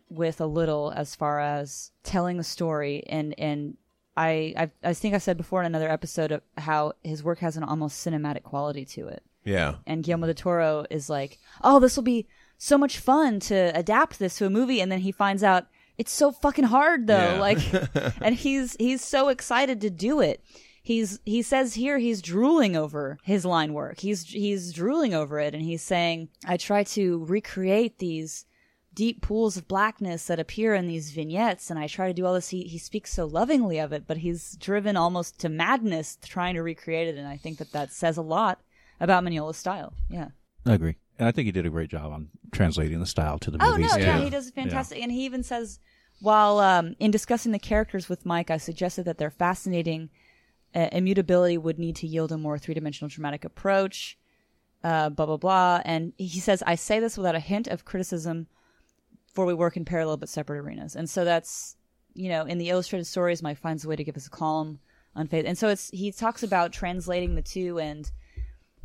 with 0.09 0.39
a 0.41 0.45
little 0.45 0.91
as 0.95 1.15
far 1.15 1.39
as 1.39 1.91
telling 2.03 2.39
a 2.39 2.43
story 2.43 3.03
and 3.07 3.33
and 3.39 3.77
I 4.15 4.53
I, 4.57 4.71
I 4.89 4.93
think 4.93 5.15
I 5.15 5.19
said 5.19 5.37
before 5.37 5.61
in 5.61 5.65
another 5.65 5.89
episode 5.89 6.31
of 6.31 6.41
how 6.57 6.93
his 7.03 7.23
work 7.23 7.39
has 7.39 7.57
an 7.57 7.63
almost 7.63 8.05
cinematic 8.05 8.43
quality 8.43 8.85
to 8.85 9.07
it 9.07 9.23
Yeah. 9.45 9.75
and 9.87 10.03
Guillermo 10.03 10.27
del 10.27 10.35
Toro 10.35 10.85
is 10.89 11.09
like, 11.09 11.39
"Oh, 11.63 11.79
this 11.79 11.95
will 11.95 12.03
be 12.03 12.27
so 12.63 12.77
much 12.77 12.99
fun 12.99 13.39
to 13.39 13.71
adapt 13.75 14.19
this 14.19 14.37
to 14.37 14.45
a 14.45 14.49
movie," 14.49 14.79
and 14.79 14.91
then 14.91 14.99
he 14.99 15.11
finds 15.11 15.43
out 15.43 15.65
it's 15.97 16.11
so 16.11 16.31
fucking 16.31 16.65
hard 16.65 17.07
though. 17.07 17.33
Yeah. 17.33 17.39
Like, 17.39 17.59
and 18.21 18.35
he's 18.35 18.75
he's 18.79 19.03
so 19.03 19.29
excited 19.29 19.81
to 19.81 19.89
do 19.89 20.19
it. 20.19 20.43
He's 20.83 21.19
he 21.25 21.41
says 21.41 21.73
here 21.73 21.97
he's 21.97 22.21
drooling 22.21 22.75
over 22.75 23.17
his 23.23 23.45
line 23.45 23.73
work. 23.73 23.99
He's 23.99 24.25
he's 24.25 24.73
drooling 24.73 25.13
over 25.13 25.39
it, 25.39 25.53
and 25.53 25.63
he's 25.63 25.81
saying, 25.81 26.29
"I 26.45 26.57
try 26.57 26.83
to 26.83 27.25
recreate 27.25 27.97
these." 27.97 28.45
Deep 28.93 29.21
pools 29.21 29.55
of 29.55 29.69
blackness 29.69 30.25
that 30.25 30.37
appear 30.37 30.75
in 30.75 30.85
these 30.85 31.11
vignettes, 31.11 31.69
and 31.69 31.79
I 31.79 31.87
try 31.87 32.09
to 32.09 32.13
do 32.13 32.25
all 32.25 32.33
this. 32.33 32.49
He 32.49 32.63
he 32.63 32.77
speaks 32.77 33.13
so 33.13 33.25
lovingly 33.25 33.79
of 33.79 33.93
it, 33.93 34.03
but 34.05 34.17
he's 34.17 34.57
driven 34.57 34.97
almost 34.97 35.39
to 35.39 35.47
madness 35.49 36.17
trying 36.21 36.55
to 36.55 36.61
recreate 36.61 37.07
it, 37.07 37.15
and 37.17 37.25
I 37.25 37.37
think 37.37 37.59
that 37.59 37.71
that 37.71 37.93
says 37.93 38.17
a 38.17 38.21
lot 38.21 38.59
about 38.99 39.23
Mignola's 39.23 39.55
style. 39.55 39.93
Yeah. 40.09 40.31
I 40.65 40.73
agree, 40.73 40.97
and 41.21 41.27
I 41.27 41.31
think 41.31 41.45
he 41.45 41.51
did 41.51 41.67
a 41.67 41.69
great 41.69 41.89
job 41.91 42.11
on 42.11 42.29
translating 42.51 42.99
the 42.99 43.05
style 43.05 43.37
to 43.39 43.51
the 43.51 43.59
Oh 43.61 43.71
movies. 43.77 43.91
no, 43.91 43.97
too. 43.97 44.03
yeah, 44.03 44.17
Yeah. 44.17 44.23
he 44.23 44.29
does 44.31 44.49
fantastic, 44.49 44.99
and 45.01 45.11
he 45.11 45.23
even 45.25 45.43
says, 45.43 45.79
while 46.19 46.57
um, 46.59 46.95
in 46.99 47.11
discussing 47.11 47.51
the 47.51 47.59
characters 47.59 48.09
with 48.09 48.25
Mike, 48.25 48.49
I 48.49 48.57
suggested 48.57 49.05
that 49.05 49.19
their 49.19 49.29
fascinating 49.29 50.09
uh, 50.73 50.89
immutability 50.91 51.57
would 51.59 51.77
need 51.77 51.95
to 51.97 52.07
yield 52.07 52.31
a 52.31 52.37
more 52.39 52.57
three-dimensional 52.57 53.09
dramatic 53.09 53.45
approach. 53.45 54.17
Uh, 54.83 55.09
blah 55.09 55.27
blah 55.27 55.37
blah, 55.37 55.79
and 55.85 56.11
he 56.17 56.39
says, 56.39 56.63
"I 56.65 56.73
say 56.73 56.99
this 56.99 57.15
without 57.15 57.35
a 57.35 57.39
hint 57.39 57.67
of 57.67 57.85
criticism, 57.85 58.47
for 59.31 59.45
we 59.45 59.53
work 59.53 59.77
in 59.77 59.85
parallel 59.85 60.17
but 60.17 60.27
separate 60.27 60.57
arenas." 60.57 60.95
And 60.95 61.07
so 61.07 61.23
that's, 61.23 61.75
you 62.15 62.29
know, 62.29 62.45
in 62.45 62.57
the 62.57 62.69
illustrated 62.69 63.05
stories, 63.05 63.43
Mike 63.43 63.59
finds 63.59 63.85
a 63.85 63.87
way 63.87 63.95
to 63.95 64.03
give 64.03 64.17
us 64.17 64.25
a 64.25 64.31
calm, 64.31 64.79
unfaith, 65.15 65.45
and 65.45 65.55
so 65.55 65.67
it's 65.67 65.91
he 65.91 66.11
talks 66.11 66.41
about 66.41 66.71
translating 66.73 67.35
the 67.35 67.43
two 67.43 67.77
and 67.79 68.09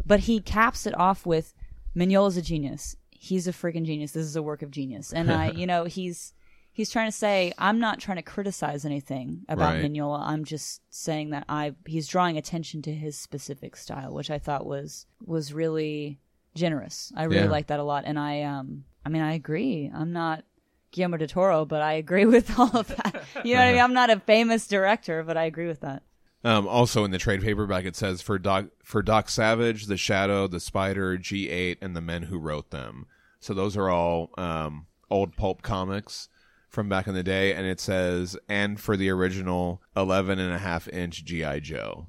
but 0.05 0.20
he 0.20 0.38
caps 0.40 0.87
it 0.87 0.94
off 0.99 1.25
with 1.25 1.55
Mignola's 1.96 2.37
a 2.37 2.42
genius. 2.42 2.96
He's 3.11 3.48
a 3.48 3.52
freaking 3.52 3.85
genius. 3.87 4.12
This 4.12 4.26
is 4.26 4.37
a 4.37 4.42
work 4.42 4.62
of 4.62 4.70
genius. 4.70 5.12
And 5.12 5.30
I, 5.32 5.50
you 5.61 5.66
know, 5.66 5.85
he's 5.85 6.35
he's 6.72 6.90
trying 6.90 7.09
to 7.09 7.16
say 7.16 7.52
I'm 7.59 7.78
not 7.78 7.98
trying 7.98 8.18
to 8.18 8.22
criticize 8.22 8.85
anything 8.85 9.42
about 9.48 9.74
Right. 9.76 9.85
Mignola. 9.85 10.20
I'm 10.20 10.44
just 10.44 10.82
saying 10.90 11.30
that 11.30 11.44
I 11.48 11.74
he's 11.87 12.06
drawing 12.06 12.37
attention 12.37 12.82
to 12.82 12.92
his 12.94 13.18
specific 13.18 13.76
style, 13.76 14.12
which 14.12 14.30
I 14.30 14.38
thought 14.38 14.66
was 14.66 15.06
was 15.24 15.52
really 15.54 16.20
generous. 16.54 17.12
I 17.16 17.24
really 17.24 17.44
Yeah. 17.44 17.50
like 17.50 17.68
that 17.68 17.80
a 17.80 17.85
lot. 17.85 18.04
And 18.06 18.18
I 18.18 18.42
um 18.42 18.85
I 19.04 19.09
mean 19.09 19.22
I 19.22 19.32
agree. 19.32 19.90
I'm 19.94 20.12
not 20.12 20.44
Guillermo 20.92 21.16
del 21.16 21.28
Toro, 21.28 21.64
but 21.64 21.80
I 21.82 21.94
agree 21.94 22.26
with 22.37 22.59
all 22.59 22.76
of 22.76 22.88
that. 22.88 23.24
You 23.44 23.54
know 23.54 23.61
what 23.61 23.68
I 23.68 23.72
mean? 23.72 23.80
I'm 23.82 23.94
not 23.94 24.11
a 24.11 24.20
famous 24.20 24.66
director, 24.66 25.22
but 25.22 25.37
I 25.37 25.44
agree 25.44 25.66
with 25.66 25.80
that. 25.80 26.02
Um, 26.46 26.68
also 26.68 27.02
in 27.02 27.11
the 27.11 27.18
trade 27.18 27.42
paperback, 27.42 27.85
it 27.87 27.96
says 27.96 28.22
for 28.22 28.38
Doc 28.38 28.66
for 28.85 29.02
Doc 29.02 29.28
Savage, 29.28 29.87
the 29.87 29.96
Shadow, 29.96 30.46
the 30.46 30.61
Spider, 30.61 31.18
G 31.18 31.50
eight, 31.50 31.76
and 31.82 31.96
the 31.96 32.00
men 32.00 32.22
who 32.22 32.38
wrote 32.38 32.70
them. 32.70 33.06
So 33.40 33.52
those 33.52 33.76
are 33.76 33.90
all 33.90 34.30
um, 34.38 34.87
old 35.11 35.37
pulp 35.37 35.62
comics 35.62 36.28
from 36.68 36.88
back 36.88 37.09
in 37.09 37.14
the 37.14 37.24
day, 37.24 37.52
and 37.52 37.66
it 37.66 37.80
says 37.80 38.37
and 38.48 38.78
for 38.78 38.96
the 38.96 39.11
original 39.11 39.82
11 39.96 40.38
and 40.38 40.52
a 40.52 40.59
half 40.59 40.87
inch 40.87 41.24
GI 41.24 41.62
Joe. 41.62 42.06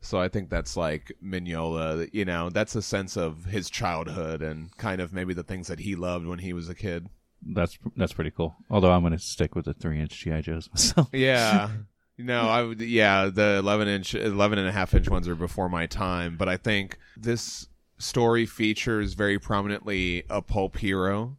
So 0.00 0.18
I 0.18 0.28
think 0.28 0.48
that's 0.48 0.78
like 0.78 1.12
Mignola. 1.22 2.08
You 2.10 2.24
know, 2.24 2.48
that's 2.48 2.74
a 2.74 2.80
sense 2.82 3.18
of 3.18 3.44
his 3.44 3.68
childhood 3.68 4.40
and 4.40 4.74
kind 4.78 5.02
of 5.02 5.12
maybe 5.12 5.34
the 5.34 5.42
things 5.42 5.68
that 5.68 5.80
he 5.80 5.94
loved 5.94 6.24
when 6.26 6.38
he 6.38 6.54
was 6.54 6.70
a 6.70 6.74
kid. 6.74 7.08
That's 7.46 7.78
that's 7.96 8.14
pretty 8.14 8.30
cool. 8.30 8.56
Although 8.70 8.92
I'm 8.92 9.02
going 9.02 9.12
to 9.12 9.18
stick 9.18 9.54
with 9.54 9.66
the 9.66 9.74
three 9.74 10.00
inch 10.00 10.18
GI 10.18 10.40
Joes 10.40 10.70
myself. 10.72 11.10
Yeah. 11.12 11.68
No, 12.16 12.42
I 12.48 12.62
would. 12.62 12.80
Yeah, 12.80 13.26
the 13.32 13.56
11 13.58 13.88
inch, 13.88 14.14
11 14.14 14.58
and 14.58 14.68
a 14.68 14.72
half 14.72 14.94
inch 14.94 15.08
ones 15.08 15.26
are 15.26 15.34
before 15.34 15.68
my 15.68 15.86
time, 15.86 16.36
but 16.36 16.48
I 16.48 16.56
think 16.56 16.98
this 17.16 17.68
story 17.98 18.46
features 18.46 19.14
very 19.14 19.38
prominently 19.38 20.24
a 20.30 20.40
pulp 20.42 20.76
hero. 20.78 21.36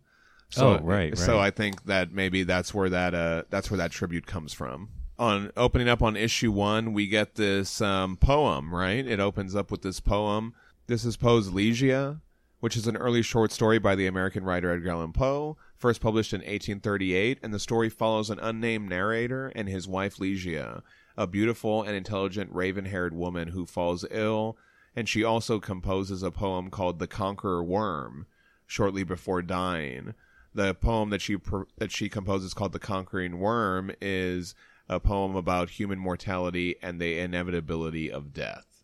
So, 0.49 0.77
Oh, 0.77 0.79
right, 0.83 1.17
So. 1.17 1.39
I 1.39 1.49
think 1.49 1.85
that 1.85 2.11
maybe 2.11 2.43
that's 2.43 2.73
where 2.73 2.89
that 2.89 3.13
uh 3.13 3.43
that's 3.49 3.69
where 3.71 3.77
that 3.77 3.91
tribute 3.91 4.25
comes 4.25 4.53
from. 4.53 4.89
On 5.17 5.51
opening 5.55 5.88
up 5.88 6.01
on 6.01 6.15
issue 6.17 6.51
one, 6.51 6.91
we 6.93 7.07
get 7.07 7.35
this 7.35 7.79
um, 7.81 8.17
poem. 8.17 8.73
Right, 8.75 9.05
it 9.07 9.19
opens 9.19 9.55
up 9.55 9.71
with 9.71 9.81
this 9.81 9.99
poem. 10.01 10.53
This 10.88 11.03
is 11.05 11.17
Poe's 11.17 11.49
Ligeia, 11.49 12.19
which 12.59 12.75
is 12.77 12.85
an 12.85 12.97
early 12.97 13.21
short 13.21 13.51
story 13.51 13.79
by 13.79 13.95
the 13.95 14.07
American 14.07 14.43
writer 14.43 14.71
Edgar 14.71 14.91
Allan 14.91 15.13
Poe, 15.13 15.57
first 15.77 16.01
published 16.01 16.33
in 16.33 16.39
1838, 16.39 17.39
and 17.43 17.53
the 17.53 17.59
story 17.59 17.89
follows 17.89 18.29
an 18.29 18.39
unnamed 18.39 18.89
narrator 18.89 19.51
and 19.55 19.67
his 19.67 19.88
wife 19.88 20.17
Ligeia, 20.17 20.81
a 21.17 21.27
beautiful 21.27 21.83
and 21.83 21.95
intelligent 21.95 22.51
raven-haired 22.53 23.13
woman 23.13 23.49
who 23.49 23.65
falls 23.65 24.05
ill, 24.11 24.57
and 24.95 25.09
she 25.09 25.23
also 25.23 25.59
composes 25.59 26.23
a 26.23 26.31
poem 26.31 26.69
called 26.69 26.99
"The 26.99 27.07
Conqueror 27.07 27.63
Worm" 27.63 28.25
shortly 28.65 29.03
before 29.03 29.41
dying. 29.41 30.13
The 30.53 30.73
poem 30.73 31.09
that 31.09 31.21
she 31.21 31.38
that 31.77 31.91
she 31.91 32.09
composes 32.09 32.53
called 32.53 32.71
"The 32.71 32.79
Conquering 32.79 33.39
Worm" 33.39 33.91
is 34.01 34.55
a 34.88 34.99
poem 34.99 35.35
about 35.35 35.71
human 35.71 35.99
mortality 35.99 36.75
and 36.81 37.01
the 37.01 37.19
inevitability 37.19 38.11
of 38.11 38.33
death 38.33 38.75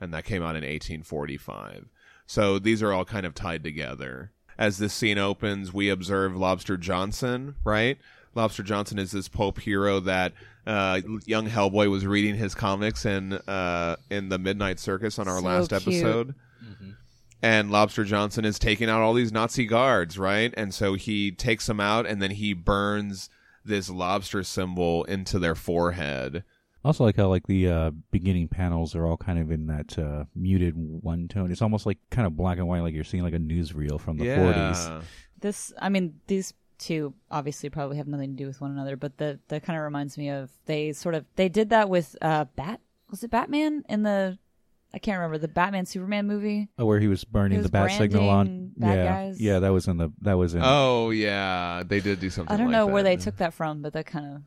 and 0.00 0.12
that 0.14 0.24
came 0.24 0.42
out 0.42 0.56
in 0.56 0.62
1845. 0.62 1.88
So 2.26 2.58
these 2.58 2.82
are 2.82 2.92
all 2.92 3.04
kind 3.04 3.26
of 3.26 3.34
tied 3.34 3.64
together. 3.64 4.32
As 4.58 4.78
this 4.78 4.92
scene 4.92 5.18
opens, 5.18 5.72
we 5.72 5.88
observe 5.88 6.36
Lobster 6.36 6.76
Johnson, 6.76 7.54
right? 7.64 7.96
Lobster 8.34 8.62
Johnson 8.62 8.98
is 8.98 9.12
this 9.12 9.28
pulp 9.28 9.60
hero 9.60 10.00
that 10.00 10.32
uh, 10.66 11.00
young 11.26 11.48
Hellboy 11.48 11.90
was 11.90 12.04
reading 12.06 12.34
his 12.34 12.54
comics 12.54 13.06
in 13.06 13.34
uh, 13.34 13.96
in 14.10 14.28
the 14.28 14.38
Midnight 14.38 14.78
Circus 14.80 15.18
on 15.18 15.28
our 15.28 15.38
So 15.38 15.44
last 15.44 15.70
cute. 15.70 15.82
episode. 15.82 16.34
And 17.40 17.70
Lobster 17.70 18.02
Johnson 18.02 18.44
is 18.44 18.58
taking 18.58 18.88
out 18.90 19.00
all 19.00 19.14
these 19.14 19.30
Nazi 19.30 19.64
guards, 19.64 20.18
right? 20.18 20.52
And 20.56 20.74
so 20.74 20.94
he 20.94 21.30
takes 21.30 21.66
them 21.66 21.78
out 21.78 22.04
and 22.04 22.20
then 22.20 22.32
he 22.32 22.52
burns 22.52 23.30
this 23.64 23.88
lobster 23.88 24.42
symbol 24.42 25.04
into 25.04 25.38
their 25.38 25.54
forehead. 25.54 26.42
Also, 26.84 27.04
like 27.04 27.16
how 27.16 27.28
like 27.28 27.46
the 27.46 27.68
uh, 27.68 27.90
beginning 28.10 28.48
panels 28.48 28.94
are 28.94 29.04
all 29.06 29.16
kind 29.16 29.38
of 29.38 29.50
in 29.50 29.66
that 29.66 29.98
uh, 29.98 30.24
muted 30.34 30.74
one 30.76 31.26
tone. 31.28 31.50
It's 31.50 31.60
almost 31.62 31.86
like 31.86 31.98
kind 32.10 32.26
of 32.26 32.36
black 32.36 32.58
and 32.58 32.68
white, 32.68 32.80
like 32.80 32.94
you're 32.94 33.04
seeing 33.04 33.24
like 33.24 33.34
a 33.34 33.38
newsreel 33.38 34.00
from 34.00 34.16
the 34.16 34.26
40s. 34.26 35.02
this 35.40 35.72
i 35.80 35.88
mean 35.88 36.14
these 36.26 36.52
two 36.78 37.12
obviously 37.30 37.68
probably 37.68 37.96
have 37.96 38.06
nothing 38.06 38.30
to 38.30 38.36
do 38.36 38.46
with 38.46 38.60
one 38.60 38.70
another 38.70 38.96
but 38.96 39.16
the 39.18 39.38
that 39.48 39.64
kind 39.64 39.76
of 39.76 39.84
reminds 39.84 40.16
me 40.16 40.30
of 40.30 40.50
they 40.66 40.92
sort 40.92 41.14
of 41.14 41.24
they 41.36 41.48
did 41.48 41.70
that 41.70 41.88
with 41.88 42.16
uh 42.22 42.44
bat 42.56 42.80
was 43.10 43.22
it 43.24 43.30
batman 43.32 43.84
in 43.88 44.02
the 44.04 44.38
i 44.94 44.98
can't 44.98 45.16
remember 45.18 45.36
the 45.38 45.48
batman 45.48 45.84
superman 45.86 46.26
movie 46.28 46.68
Oh, 46.78 46.86
where 46.86 47.00
he 47.00 47.08
was 47.08 47.24
burning 47.24 47.52
He 47.52 47.58
was 47.58 47.66
the 47.66 47.72
bat 47.72 47.90
signal 47.92 48.28
on. 48.28 48.72
bad 48.76 48.96
yeah, 48.96 49.04
guys. 49.04 49.40
yeah, 49.40 49.58
that 49.58 49.70
was 49.70 49.88
in 49.88 49.96
the 49.96 50.10
that 50.22 50.34
was 50.34 50.54
in. 50.54 50.60
Oh 50.64 51.10
yeah, 51.10 51.82
they 51.84 51.98
did 52.00 52.20
do 52.20 52.30
something. 52.30 52.54
i 52.54 52.56
don't 52.56 52.66
like 52.66 52.72
know 52.72 52.86
where 52.86 53.02
they 53.02 53.16
took 53.16 53.36
that 53.38 53.54
from 53.54 53.82
but 53.82 53.92
that 53.94 54.06
kind 54.06 54.26
of 54.36 54.42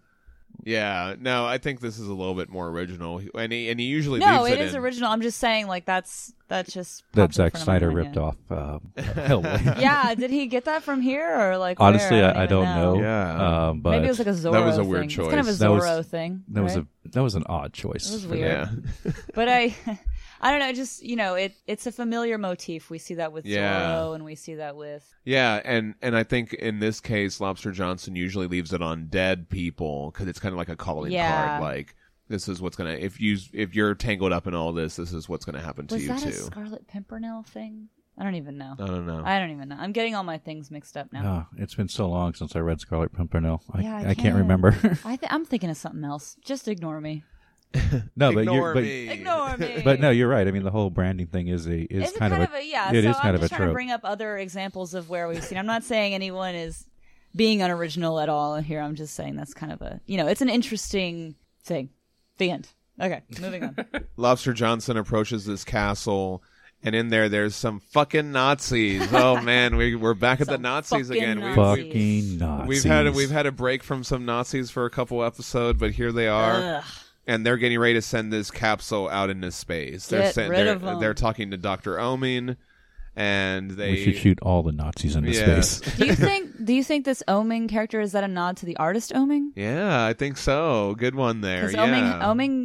Yeah, 0.64 1.16
no, 1.20 1.46
I 1.46 1.58
think 1.58 1.80
this 1.80 1.98
is 1.98 2.08
a 2.08 2.14
little 2.14 2.36
bit 2.36 2.50
more 2.50 2.68
original, 2.68 3.22
and 3.36 3.52
he 3.52 3.70
and 3.70 3.80
he 3.80 3.88
usually 3.88 4.20
No, 4.20 4.46
it 4.46 4.54
it 4.54 4.62
is 4.62 4.74
in. 4.76 4.82
original. 4.82 5.10
I'm 5.10 5.22
just 5.22 5.40
saying, 5.40 5.68
like 5.68 5.86
that's 5.86 6.34
that's 6.48 6.72
just 6.72 7.04
that 7.14 7.22
popped 7.24 7.34
Zack 7.34 7.52
front 7.54 7.62
of 7.64 7.68
my 7.68 7.80
Snyder 7.80 7.90
ripped 7.90 8.16
yeah. 8.16 8.22
off 8.22 8.36
uh, 8.52 8.80
Yeah, 9.80 10.14
did 10.14 10.30
he 10.30 10.46
get 10.48 10.66
that 10.66 10.84
from 10.84 11.02
here 11.02 11.28
or 11.36 11.58
like? 11.58 11.80
Honestly, 11.80 12.18
where? 12.18 12.36
I, 12.38 12.44
I 12.44 12.46
don't 12.46 12.66
know. 12.66 13.02
Yeah. 13.02 13.70
um, 13.70 13.82
but 13.82 13.92
Maybe 13.92 14.06
it 14.06 14.10
was 14.10 14.20
like 14.20 14.28
a 14.28 14.32
Zorro. 14.32 14.52
That 14.52 14.66
was 14.66 14.78
a 14.78 14.84
weird 14.84 15.10
thing. 15.10 15.20
It's 15.20 15.30
kind 15.30 15.40
of 15.40 15.48
a 15.48 15.50
choice. 15.50 15.60
That 15.60 15.72
was- 15.72 15.84
Zorro 15.84 16.06
thing. 16.06 16.44
that 16.50 16.64
was 16.64 16.76
a 16.76 16.86
that 17.06 17.24
was 17.24 17.36
an 17.36 17.44
odd 17.48 17.74
choice. 17.74 18.10
It 18.10 18.14
was 18.14 18.28
weird. 18.28 18.70
yeah, 19.04 19.12
but 19.34 19.50
I, 19.50 19.76
I 20.44 20.50
don't 20.52 20.60
know. 20.60 20.74
Just 20.74 21.04
you 21.04 21.16
know, 21.16 21.36
it 21.36 21.54
it's 21.68 21.86
a 21.88 21.92
familiar 21.92 22.38
motif. 22.38 22.90
We 22.90 22.98
see 22.98 23.14
that 23.16 23.32
with 23.32 23.46
Yeah. 23.46 23.84
Zorro, 23.94 24.16
and 24.16 24.26
we 24.26 24.36
see 24.36 24.56
that 24.56 24.76
with 24.76 25.08
yeah, 25.24 25.62
and 25.64 25.94
and 26.02 26.18
I 26.18 26.24
think 26.24 26.54
in 26.54 26.80
this 26.80 27.00
case, 27.00 27.40
Lobster 27.40 27.72
Johnson 27.72 28.16
usually 28.16 28.48
leaves 28.48 28.74
it 28.74 28.82
on 28.82 29.08
dead 29.08 29.50
people 29.50 30.12
because 30.12 30.28
it's 30.28 30.40
kind 30.40 30.52
of 30.54 30.58
like 30.58 30.70
a 30.70 30.76
calling 30.76 31.12
Yeah. 31.12 31.60
card, 31.60 31.62
like. 31.62 31.96
This 32.28 32.48
is 32.48 32.62
what's 32.62 32.78
gonna 32.78 32.92
if 32.92 33.20
you 33.20 33.38
if 33.52 33.76
you're 33.76 33.94
tangled 33.94 34.32
up 34.32 34.48
in 34.48 34.56
all 34.56 34.72
this, 34.72 34.96
this 34.96 35.12
is 35.12 35.28
what's 35.28 35.44
gonna 35.44 35.60
happen 35.62 35.86
to 35.88 35.96
was 35.96 36.04
you 36.04 36.10
that 36.10 36.20
too. 36.22 36.30
a 36.30 36.32
Scarlet 36.32 36.88
Pimpernel 36.88 37.44
thing? 37.44 37.90
I 38.18 38.24
don't 38.24 38.36
even 38.36 38.58
know. 38.58 38.74
I 38.80 38.86
don't 38.86 39.06
know. 39.06 39.22
I 39.26 39.38
don't 39.38 39.52
even 39.52 39.68
know. 39.68 39.76
I'm 39.78 39.92
getting 39.92 40.16
all 40.16 40.24
my 40.24 40.38
things 40.38 40.72
mixed 40.72 40.96
up 40.96 41.12
now. 41.12 41.22
Ah, 41.26 41.48
it's 41.58 41.76
been 41.76 41.90
so 41.90 42.08
long 42.10 42.34
since 42.34 42.56
I 42.56 42.60
read 42.60 42.80
Scarlet 42.80 43.12
Pimpernel. 43.12 43.62
I, 43.74 43.82
Yeah, 43.82 43.96
I 43.96 44.00
I, 44.00 44.04
can't 44.04 44.18
can't. 44.20 44.36
remember. 44.38 44.70
I 45.04 45.18
th- 45.18 45.30
I'm 45.30 45.44
thinking 45.44 45.70
of 45.70 45.76
something 45.76 46.06
else. 46.06 46.38
Just 46.42 46.70
ignore 46.70 47.02
me. 47.02 47.26
no, 48.16 48.34
but 48.34 48.42
Ignore 48.42 48.56
you're 48.56 48.74
but, 48.74 48.84
me. 48.84 49.10
Ignore 49.10 49.58
me. 49.58 49.82
but 49.84 50.00
no, 50.00 50.10
you're 50.10 50.28
right. 50.28 50.48
I 50.48 50.52
mean, 50.52 50.64
the 50.64 50.72
whole 50.72 50.90
branding 50.90 51.28
thing 51.28 51.48
is 51.48 51.68
a 51.68 51.82
is 51.84 52.10
it's 52.10 52.18
kind, 52.18 52.34
of 52.34 52.54
a, 52.54 52.66
yeah. 52.66 52.92
it 52.92 53.04
so 53.04 53.10
is 53.10 53.16
kind 53.18 53.30
I'm 53.30 53.36
of 53.36 53.42
just 53.42 53.54
a 53.54 53.56
trying 53.56 53.60
to 53.62 53.66
trope. 53.68 53.74
bring 53.74 53.92
up 53.92 54.02
other 54.04 54.38
examples 54.38 54.94
of 54.94 55.10
where 55.10 55.28
we've 55.28 55.44
seen. 55.44 55.58
I'm 55.58 55.66
not 55.66 55.84
saying 55.84 56.14
anyone 56.14 56.56
is 56.56 56.86
being 57.36 57.62
unoriginal 57.62 58.20
at 58.20 58.28
all 58.30 58.58
here. 58.58 58.82
I'm 58.82 58.96
just 58.96 59.16
saying 59.16 59.38
that's 59.38 59.54
kind 59.54 59.72
of 59.72 59.82
a 59.82 60.02
you 60.06 60.18
know 60.18 60.28
it's 60.28 60.42
an 60.42 60.50
interesting 60.50 61.36
thing. 61.64 61.90
The 62.38 62.52
end. 62.52 62.68
Okay, 63.00 63.22
moving 63.40 63.64
on. 63.64 63.76
Lobster 64.18 64.54
Johnson 64.54 64.98
approaches 64.98 65.46
this 65.46 65.64
castle, 65.64 66.44
and 66.84 66.94
in 66.94 67.08
there, 67.10 67.30
there's 67.30 67.56
some 67.56 67.80
fucking 67.80 68.32
Nazis. 68.34 69.08
Oh 69.14 69.40
man, 69.42 69.78
we 69.78 69.96
we're 69.96 70.14
back 70.14 70.42
at 70.42 70.48
the 70.48 70.58
Nazis 70.58 71.10
again. 71.10 71.40
We- 71.40 71.50
we- 71.52 71.56
Nazis. 71.56 71.86
Fucking 71.86 72.38
Nazis. 72.38 72.68
We've 72.68 72.84
had 72.84 73.16
we've 73.16 73.32
had 73.32 73.46
a 73.46 73.52
break 73.52 73.82
from 73.82 74.04
some 74.04 74.26
Nazis 74.26 74.70
for 74.70 74.86
a 74.86 74.90
couple 74.90 75.24
episodes, 75.24 75.80
but 75.80 75.92
here 75.92 76.12
they 76.12 76.28
are, 76.28 76.56
Ugh. 76.78 76.84
And 77.28 77.46
they're 77.46 77.58
getting 77.58 77.78
ready 77.80 77.94
to 77.94 78.02
send 78.02 78.34
this 78.34 78.50
capsule 78.52 79.08
out 79.10 79.30
into 79.30 79.52
space. 79.52 80.08
They're 80.08 80.22
Get 80.24 80.34
sen- 80.34 80.50
rid 80.50 80.66
they're, 80.66 80.76
of 80.76 80.84
'em. 80.84 81.00
they're 81.00 81.14
talking 81.14 81.52
to 81.52 81.58
Doctor 81.58 81.98
Oeming, 81.98 82.58
and 83.16 83.72
they 83.72 83.92
we 83.92 84.04
should 84.04 84.16
shoot 84.16 84.40
all 84.42 84.64
the 84.64 84.72
Nazis 84.72 85.16
into 85.16 85.32
Yes. 85.32 85.78
space. 85.78 85.96
Do 85.98 86.06
you 86.08 86.16
think? 86.16 86.66
Do 86.66 86.74
you 86.74 86.84
think 86.84 87.06
this 87.06 87.22
Oeming 87.28 87.70
character 87.70 88.00
is 88.02 88.14
that 88.14 88.24
a 88.24 88.28
nod 88.28 88.58
to 88.58 88.66
the 88.66 88.76
artist 88.78 89.12
Oeming? 89.14 89.50
Yeah, 89.56 90.06
I 90.06 90.14
think 90.14 90.38
so. 90.38 90.96
Good 90.98 91.16
one 91.16 91.42
there. 91.42 91.68
Because 91.68 91.74
Yeah. 91.76 91.88
Oeming, 91.88 92.22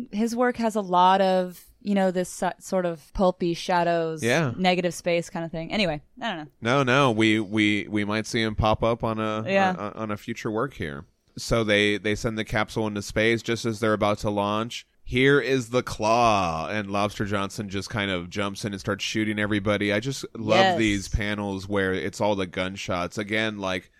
Oeming, 0.08 0.14
his 0.14 0.34
work 0.36 0.56
has 0.56 0.74
a 0.76 0.80
lot 0.80 1.20
of 1.20 1.62
you 1.82 1.94
know 1.94 2.10
this 2.10 2.28
so- 2.28 2.52
sort 2.58 2.86
of 2.86 3.12
pulpy 3.12 3.54
shadows, 3.54 4.22
Yeah. 4.22 4.52
negative 4.56 4.94
space 4.94 5.28
kind 5.30 5.44
of 5.44 5.52
thing. 5.52 5.70
Anyway, 5.72 6.00
I 6.20 6.28
don't 6.28 6.38
know. 6.38 6.46
No, 6.60 6.82
no, 6.82 7.10
we 7.10 7.40
we 7.40 7.86
we 7.90 8.04
might 8.04 8.26
see 8.26 8.40
him 8.42 8.54
pop 8.54 8.82
up 8.82 9.04
on 9.04 9.18
a 9.20 9.44
Yeah. 9.46 9.74
on, 9.78 9.92
on 9.92 10.10
a 10.10 10.16
future 10.16 10.50
work 10.50 10.74
here. 10.74 11.04
So 11.38 11.64
they 11.64 11.98
they 11.98 12.14
send 12.14 12.38
the 12.38 12.44
capsule 12.44 12.86
into 12.86 13.02
space 13.02 13.42
just 13.42 13.64
as 13.66 13.80
they're 13.80 13.92
about 13.92 14.18
to 14.20 14.30
launch. 14.30 14.86
Here 15.04 15.38
is 15.40 15.68
the 15.70 15.82
claw, 15.84 16.68
and 16.68 16.90
Lobster 16.90 17.24
Johnson 17.26 17.68
just 17.68 17.90
kind 17.90 18.10
of 18.10 18.28
jumps 18.28 18.64
in 18.64 18.72
and 18.72 18.80
starts 18.80 19.04
shooting 19.04 19.38
everybody. 19.38 19.92
I 19.92 20.00
just 20.00 20.24
love 20.36 20.58
Yes. 20.58 20.78
these 20.78 21.08
panels 21.08 21.68
where 21.68 21.92
it's 21.94 22.20
all 22.20 22.34
the 22.34 22.46
gunshots 22.46 23.16
again. 23.18 23.58
Like 23.58 23.90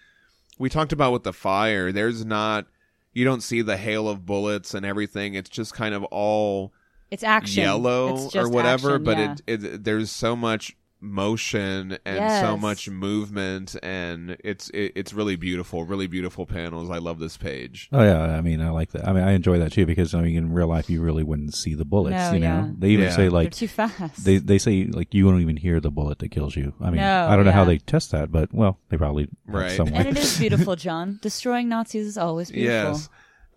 we 0.59 0.69
talked 0.69 0.93
about 0.93 1.13
with 1.13 1.23
the 1.23 1.33
fire, 1.33 1.93
there's 1.93 2.25
not 2.25 2.67
you 3.13 3.25
don't 3.25 3.43
see 3.43 3.63
the 3.63 3.77
hail 3.77 4.09
of 4.09 4.27
bullets 4.27 4.75
and 4.75 4.85
everything. 4.85 5.35
It's 5.35 5.49
just 5.51 5.75
kind 5.75 5.95
of 5.95 6.03
all 6.05 6.73
It's 7.11 7.23
action, 7.23 7.63
yellow 7.63 8.27
It's 8.27 8.35
or 8.37 8.49
whatever 8.49 8.95
action, 8.95 9.05
but 9.05 9.19
it, 9.19 9.43
it 9.47 9.85
there's 9.85 10.11
so 10.11 10.35
much 10.35 10.75
motion 11.01 11.99
and 12.05 12.31
so 12.45 12.57
much 12.57 12.89
movement 12.89 13.77
and 13.83 14.37
it's 14.43 14.71
it, 14.71 14.93
it's 14.95 15.13
really 15.13 15.37
beautiful 15.37 15.85
really 15.85 16.07
beautiful 16.07 16.47
panels 16.47 16.91
i 16.91 16.99
love 16.99 17.19
this 17.19 17.37
page 17.37 17.89
Oh 17.93 18.03
yeah, 18.03 18.21
I 18.37 18.41
mean, 18.41 18.61
I 18.61 18.71
like 18.71 18.91
that. 18.93 19.07
I 19.07 19.13
mean, 19.13 19.23
I 19.23 19.33
enjoy 19.33 19.59
that 19.61 19.73
too 19.73 19.87
because 19.87 20.15
I 20.15 20.21
mean, 20.21 20.37
in 20.37 20.53
real 20.53 20.67
life, 20.67 20.91
you 20.91 21.01
really 21.01 21.23
wouldn't 21.23 21.55
see 21.55 21.75
the 21.75 21.85
bullets. 21.85 22.17
No, 22.17 22.33
you 22.33 22.39
know, 22.41 22.47
yeah. 22.47 22.71
they 22.79 22.89
even 22.91 23.05
Yeah. 23.07 23.11
say 23.11 23.23
They're 23.23 23.31
like 23.31 23.53
too 23.53 23.69
fast. 23.69 24.25
they 24.25 24.39
they 24.39 24.59
say 24.59 24.85
like 24.85 25.15
you 25.15 25.25
won't 25.27 25.41
even 25.41 25.57
hear 25.57 25.81
the 25.81 25.91
bullet 25.91 26.19
that 26.19 26.31
kills 26.31 26.57
you. 26.57 26.75
I 26.81 26.87
mean, 26.87 26.97
No, 27.01 27.29
I 27.29 27.37
don't 27.37 27.45
know 27.45 27.53
how 27.53 27.65
they 27.65 27.79
test 27.79 28.11
that, 28.11 28.33
but 28.33 28.53
well, 28.53 28.79
they 28.89 28.97
probably 28.97 29.29
Right. 29.47 29.71
some 29.77 29.91
way. 29.91 29.99
and 30.01 30.09
it 30.09 30.19
is 30.19 30.39
beautiful, 30.45 30.77
John. 30.77 31.19
Destroying 31.23 31.69
Nazis 31.69 32.07
is 32.07 32.19
always 32.19 32.51
beautiful. 32.51 32.93
yes 32.93 33.09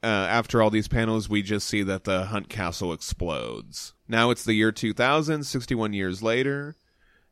uh, 0.03 0.07
after 0.07 0.61
all 0.61 0.69
these 0.69 0.87
panels 0.87 1.27
we 1.29 1.41
just 1.41 1.67
see 1.67 1.83
that 1.83 2.03
the 2.05 2.25
hunt 2.27 2.47
castle 2.49 2.93
explodes 2.93 3.93
now 4.07 4.29
it's 4.29 4.45
the 4.45 4.53
year 4.53 4.71
2000 4.71 5.43
61 5.43 5.91
years 5.93 6.23
later 6.23 6.75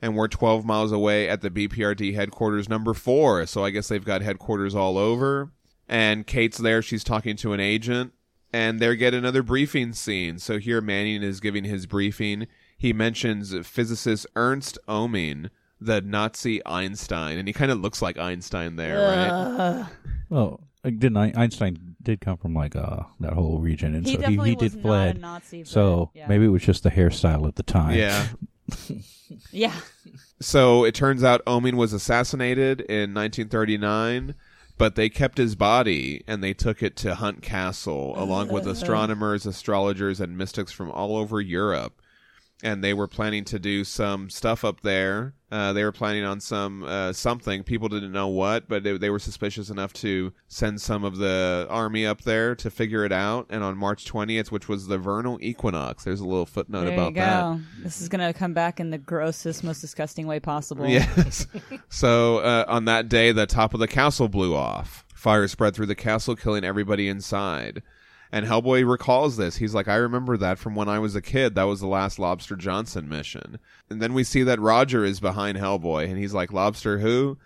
and 0.01 0.15
we're 0.15 0.27
12 0.27 0.65
miles 0.65 0.91
away 0.91 1.27
at 1.27 1.41
the 1.41 1.49
bprd 1.49 2.13
headquarters 2.13 2.69
number 2.69 2.93
four. 2.93 3.45
So 3.45 3.63
i 3.63 3.69
guess 3.69 3.87
they've 3.87 4.03
got 4.03 4.21
headquarters 4.21 4.75
all 4.75 4.97
over. 4.97 5.51
And 5.89 6.27
kate's 6.27 6.57
there. 6.57 6.81
She's 6.81 7.03
talking 7.03 7.35
to 7.37 7.53
an 7.53 7.59
agent. 7.59 8.13
And 8.53 8.79
they 8.79 8.95
get 8.95 9.13
another 9.13 9.43
briefing 9.43 9.93
scene. 9.93 10.39
So 10.39 10.57
here 10.57 10.79
manning 10.81 11.21
is 11.21 11.39
giving 11.39 11.65
his 11.65 11.85
briefing. 11.85 12.47
He 12.77 12.93
mentions 12.93 13.53
physicist 13.67 14.25
ernst 14.35 14.77
oeming 14.87 15.49
the 15.79 16.01
nazi 16.01 16.65
einstein. 16.65 17.37
And 17.37 17.47
he 17.47 17.53
kind 17.53 17.71
of 17.71 17.79
looks 17.79 18.01
like 18.01 18.17
einstein 18.17 18.75
there 18.77 18.97
right? 18.97 19.85
Well, 20.29 20.61
didn't 20.83 21.17
I, 21.17 21.33
Einstein 21.35 21.95
did 22.01 22.21
come 22.21 22.37
from 22.37 22.53
like 22.53 22.75
uh 22.75 23.01
that 23.19 23.33
whole 23.33 23.59
region, 23.59 23.93
and 23.95 24.05
He 24.05 24.15
so 24.15 24.21
he, 24.21 24.37
he 24.37 24.55
did 24.55 24.71
fled. 24.81 25.19
Nazi. 25.19 25.63
So 25.65 26.11
yeah. 26.13 26.27
maybe 26.27 26.45
it 26.45 26.49
was 26.49 26.61
just 26.61 26.83
the 26.83 26.91
hairstyle 26.91 27.47
at 27.47 27.55
the 27.55 27.63
time. 27.63 27.95
yeah 27.95 28.27
yeah. 29.51 29.73
So 30.39 30.83
it 30.83 30.95
turns 30.95 31.23
out 31.23 31.45
Oeming 31.45 31.75
was 31.75 31.93
assassinated 31.93 32.81
in 32.81 33.13
1939, 33.13 34.35
but 34.77 34.95
they 34.95 35.09
kept 35.09 35.37
his 35.37 35.55
body 35.55 36.23
and 36.27 36.43
they 36.43 36.53
took 36.53 36.83
it 36.83 36.95
to 36.97 37.15
Hunt 37.15 37.41
Castle 37.41 38.13
along 38.21 38.49
with 38.49 38.63
uh-huh. 38.63 38.71
astronomers, 38.71 39.45
astrologers, 39.45 40.19
and 40.19 40.37
mystics 40.37 40.71
from 40.71 40.91
all 40.91 41.17
over 41.17 41.41
Europe. 41.41 42.01
And 42.63 42.83
they 42.83 42.93
were 42.93 43.07
planning 43.07 43.43
to 43.45 43.59
do 43.59 43.83
some 43.83 44.29
stuff 44.29 44.65
up 44.65 44.81
there. 44.81 45.33
Uh, 45.49 45.71
they 45.71 45.83
were 45.85 45.93
planning 45.93 46.25
on 46.25 46.41
some 46.41 46.83
uh, 46.83 47.13
something. 47.13 47.63
People 47.63 47.87
didn't 47.87 48.11
know 48.11 48.27
what, 48.27 48.67
but 48.67 48.83
they, 48.83 48.97
they 48.97 49.09
were 49.09 49.17
suspicious 49.19 49.69
enough 49.69 49.93
to 49.93 50.33
send 50.49 50.81
some 50.81 51.05
of 51.05 51.17
the 51.17 51.65
army 51.69 52.05
up 52.05 52.21
there 52.23 52.53
to 52.55 52.69
figure 52.69 53.05
it 53.05 53.13
out. 53.13 53.45
And 53.49 53.63
on 53.63 53.77
March 53.77 54.03
20th, 54.11 54.51
which 54.51 54.67
was 54.67 54.87
the 54.87 54.97
vernal 54.97 55.37
equinox, 55.41 56.03
there's 56.03 56.19
a 56.19 56.25
little 56.25 56.45
footnote 56.45 56.85
There 56.85 56.93
about 56.93 57.07
you 57.09 57.15
go. 57.15 57.21
that. 57.21 57.59
This 57.81 58.01
is 58.01 58.09
gonna 58.09 58.33
come 58.33 58.53
back 58.53 58.81
in 58.81 58.89
the 58.89 58.97
grossest, 58.97 59.63
most 59.63 59.79
disgusting 59.79 60.27
way 60.27 60.39
possible. 60.41 60.85
Yes. 60.89 61.47
so 61.89 62.39
uh, 62.39 62.65
on 62.67 62.85
that 62.85 63.07
day, 63.07 63.31
the 63.31 63.45
top 63.45 63.73
of 63.73 63.79
the 63.79 63.87
castle 63.87 64.27
blew 64.27 64.53
off. 64.53 65.05
Fire 65.15 65.47
spread 65.47 65.73
through 65.75 65.85
the 65.87 65.95
castle, 65.95 66.35
killing 66.35 66.63
everybody 66.65 67.07
inside. 67.07 67.81
And 68.31 68.45
Hellboy 68.45 68.89
recalls 68.89 69.37
this. 69.37 69.55
He's 69.57 69.73
like, 69.73 69.87
I 69.87 69.95
remember 69.95 70.35
that 70.37 70.59
from 70.59 70.75
when 70.75 70.89
I 70.89 70.99
was 70.99 71.15
a 71.15 71.21
kid. 71.21 71.55
That 71.55 71.63
was 71.63 71.79
the 71.79 71.87
last 71.87 72.19
Lobster 72.19 72.55
Johnson 72.55 73.07
mission. 73.07 73.57
And 73.89 74.01
then 74.01 74.13
we 74.13 74.23
see 74.23 74.43
that 74.43 74.59
Roger 74.59 75.05
is 75.05 75.19
behind 75.19 75.57
Hellboy, 75.57 76.09
and 76.09 76.17
he's 76.17 76.33
like, 76.33 76.51
Lobster 76.51 76.99
who? 76.99 77.37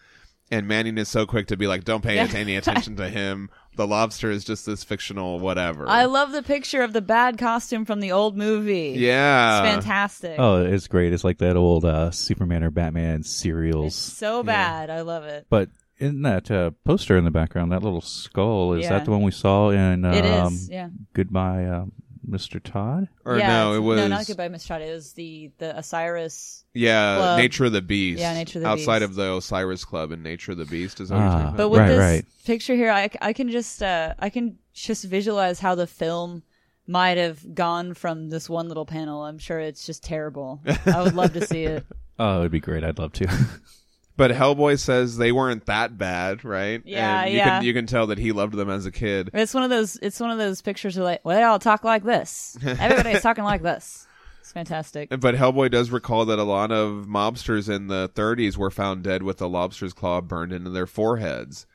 And 0.50 0.68
Manning 0.68 0.98
is 0.98 1.08
so 1.08 1.26
quick 1.26 1.48
to 1.48 1.56
be 1.56 1.66
like, 1.68 1.86
don't 1.86 2.04
pay 2.04 2.18
any 2.20 2.58
attention 2.58 2.98
to 2.98 3.08
him. 3.10 3.50
The 3.78 3.88
lobster 3.88 4.30
is 4.30 4.44
just 4.44 4.66
this 4.66 4.84
fictional 4.84 5.40
whatever. 5.40 5.88
I 5.88 6.04
love 6.04 6.34
the 6.34 6.44
picture 6.44 6.82
of 6.82 6.92
the 6.92 7.00
bad 7.02 7.38
costume 7.38 7.86
from 7.86 8.02
the 8.02 8.12
old 8.12 8.36
movie. 8.36 8.96
yeah. 8.98 9.64
It's 9.64 9.74
fantastic. 9.76 10.36
Oh, 10.38 10.66
it's 10.66 10.90
great. 10.90 11.14
It's 11.14 11.24
like 11.24 11.38
that 11.38 11.56
old 11.56 11.86
uh, 11.86 12.12
Superman 12.12 12.66
or 12.66 12.70
Batman 12.70 13.22
it's 13.22 13.32
serials. 13.32 13.96
so 13.96 14.44
bad. 14.44 14.90
I 14.90 15.02
love 15.02 15.24
it. 15.24 15.46
But 15.50 15.70
in 16.02 16.22
that 16.24 16.50
uh, 16.52 16.72
poster 16.84 17.18
in 17.18 17.24
the 17.24 17.32
background, 17.32 17.72
that 17.72 17.84
little 17.84 18.02
skull 18.02 18.74
is 18.74 18.84
Yeah. 18.84 18.90
that 18.90 19.06
the 19.06 19.12
one 19.12 19.22
we 19.22 19.32
saw 19.32 19.70
in 19.70 20.04
um, 20.06 20.14
it 20.14 20.26
is. 20.26 20.70
Yeah. 20.70 20.90
Goodbye, 21.14 21.66
uh, 21.66 21.86
Mr. 22.30 22.62
Todd? 22.62 23.08
Or 23.26 23.38
yeah, 23.38 23.48
no, 23.48 23.74
it 23.74 23.80
was 23.80 23.98
no, 23.98 24.08
not 24.08 24.28
goodbye, 24.28 24.48
Miss 24.48 24.64
Shot. 24.64 24.82
It 24.82 24.92
was 24.94 25.14
the 25.14 25.52
the 25.58 25.78
Osiris. 25.78 26.64
Yeah, 26.74 27.18
Club. 27.18 27.38
Nature 27.40 27.66
of 27.66 27.72
the 27.74 27.82
Beast. 27.82 28.20
Yeah, 28.20 28.34
Nature 28.34 28.60
of 28.60 28.64
the 28.64 28.70
Outside 28.70 29.00
Beast. 29.00 29.10
of 29.10 29.16
the 29.16 29.36
Osiris 29.36 29.84
Club 29.86 30.12
and 30.12 30.22
Nature 30.24 30.52
of 30.54 30.58
the 30.58 30.66
Beast 30.66 31.00
is 31.00 31.10
that 31.10 31.16
what 31.16 31.22
you're 31.22 31.48
Ah. 31.48 31.54
But 31.58 31.70
with 31.70 31.80
Right, 31.82 31.88
this 31.88 32.00
right. 32.00 32.26
picture 32.46 32.76
here, 32.76 32.92
I, 32.92 33.10
I 33.22 33.34
can 33.34 33.50
just 33.50 33.82
uh, 33.84 34.14
I 34.20 34.30
can 34.30 34.58
just 34.74 35.04
visualize 35.06 35.60
how 35.60 35.76
the 35.76 35.88
film 35.88 36.44
might 36.88 37.18
have 37.18 37.54
gone 37.56 37.94
from 37.94 38.30
this 38.30 38.50
one 38.50 38.68
little 38.68 38.86
panel. 38.86 39.24
I'm 39.24 39.38
sure 39.40 39.60
it's 39.60 39.86
just 39.86 40.04
terrible. 40.04 40.62
I 40.86 41.02
would 41.02 41.14
love 41.16 41.34
to 41.34 41.46
see 41.46 41.64
it. 41.64 41.86
Oh, 42.20 42.40
it'd 42.42 42.52
be 42.52 42.60
great. 42.60 42.84
I'd 42.84 43.00
love 43.00 43.14
to. 43.14 43.28
But 44.22 44.30
Hellboy 44.30 44.78
says 44.78 45.18
they 45.18 45.32
weren't 45.32 45.66
that 45.66 45.98
bad, 45.98 46.46
right? 46.46 46.80
Yeah, 46.86 47.24
and 47.24 47.32
you 47.32 47.38
yeah. 47.38 47.50
Can, 47.58 47.64
you 47.64 47.74
can 47.74 47.88
tell 47.88 48.06
that 48.06 48.20
he 48.20 48.32
loved 48.32 48.54
them 48.54 48.70
as 48.70 48.86
a 48.86 48.92
kid. 48.92 49.32
It's 49.34 49.52
one 49.52 49.64
of 49.64 49.72
those. 49.72 49.98
It's 50.00 50.20
one 50.20 50.30
of 50.30 50.38
those 50.38 50.62
pictures 50.62 50.96
where 50.96 51.04
like, 51.04 51.26
well, 51.26 51.36
they 51.36 51.42
all 51.42 51.58
talk 51.58 51.84
like 51.84 52.04
this. 52.04 52.56
Everybody's 52.64 53.24
talking 53.24 53.44
like 53.44 53.64
this. 53.64 54.06
It's 54.42 54.52
fantastic. 54.52 55.10
But 55.10 55.34
Hellboy 55.34 55.72
does 55.72 55.90
recall 55.90 56.26
that 56.26 56.38
a 56.38 56.44
lot 56.44 56.72
of 56.72 57.08
mobsters 57.08 57.68
in 57.68 57.88
the 57.88 58.12
30s 58.14 58.58
were 58.58 58.70
found 58.70 59.02
dead 59.02 59.24
with 59.24 59.42
a 59.42 59.48
lobster's 59.48 59.94
claw 59.94 60.22
burned 60.22 60.54
into 60.54 60.70
their 60.70 60.86
foreheads. 60.86 61.66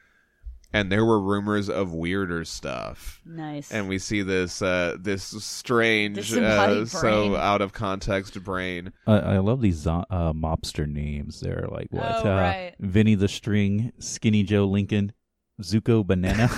And 0.76 0.92
there 0.92 1.06
were 1.06 1.18
rumors 1.18 1.70
of 1.70 1.94
weirder 1.94 2.44
stuff. 2.44 3.22
Nice. 3.24 3.72
And 3.72 3.88
we 3.88 3.98
see 3.98 4.20
this 4.20 4.60
uh, 4.60 4.96
this 5.00 5.22
strange, 5.22 6.16
Disembodied 6.16 6.82
uh, 6.82 6.86
so 6.86 7.34
out 7.34 7.62
of 7.62 7.72
context 7.72 8.42
brain. 8.44 8.92
I, 9.06 9.14
I 9.14 9.38
love 9.38 9.62
these 9.62 9.86
uh, 9.86 10.04
mobster 10.10 10.86
names. 10.86 11.40
They're 11.40 11.66
like 11.70 11.88
what? 11.90 12.26
Oh, 12.26 12.30
uh, 12.30 12.36
right. 12.36 12.74
Vinny 12.78 13.14
the 13.14 13.28
String, 13.28 13.92
Skinny 13.98 14.42
Joe 14.42 14.66
Lincoln, 14.66 15.12
Zuko 15.62 16.06
Banana. 16.06 16.50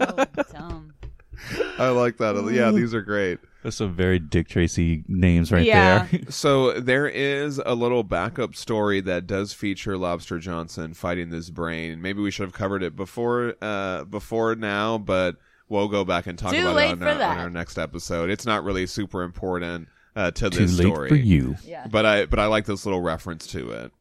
oh, 0.00 0.42
dumb. 0.52 0.94
I 1.78 1.88
like 1.88 2.18
that. 2.18 2.50
Yeah, 2.52 2.70
these 2.70 2.94
are 2.94 3.02
great. 3.02 3.40
That's 3.62 3.76
some 3.76 3.92
very 3.94 4.18
Dick 4.20 4.48
Tracy 4.48 5.04
names 5.08 5.50
right 5.50 5.64
Yeah. 5.66 6.06
there. 6.10 6.20
So 6.30 6.78
there 6.80 7.08
is 7.08 7.60
a 7.64 7.74
little 7.74 8.02
backup 8.04 8.54
story 8.54 9.00
that 9.02 9.26
does 9.26 9.52
feature 9.52 9.96
Lobster 9.98 10.38
Johnson 10.38 10.94
fighting 10.94 11.30
this 11.30 11.50
brain. 11.50 12.00
Maybe 12.00 12.20
we 12.22 12.30
should 12.30 12.44
have 12.44 12.52
covered 12.52 12.82
it 12.82 12.94
before 12.94 13.54
uh 13.60 14.04
before 14.04 14.54
now, 14.54 14.98
but 14.98 15.36
we'll 15.68 15.88
go 15.88 16.04
back 16.04 16.26
and 16.26 16.38
talk 16.38 16.52
Too 16.52 16.60
about 16.60 16.76
late 16.76 16.86
it 16.88 16.92
on 16.92 16.98
for 17.00 17.08
our, 17.08 17.22
on 17.22 17.38
our 17.38 17.50
next 17.50 17.78
episode. 17.78 18.30
It's 18.30 18.46
not 18.46 18.62
really 18.64 18.86
super 18.86 19.22
important 19.22 19.88
uh 20.14 20.30
to 20.30 20.50
Too 20.50 20.60
this 20.60 20.78
late 20.78 20.86
story. 20.86 21.08
for 21.08 21.16
you. 21.16 21.56
Yeah. 21.64 21.86
But 21.90 22.06
I 22.06 22.26
but 22.26 22.38
I 22.38 22.46
like 22.46 22.64
this 22.66 22.86
little 22.86 23.00
reference 23.02 23.46
to 23.48 23.70
it. 23.72 23.92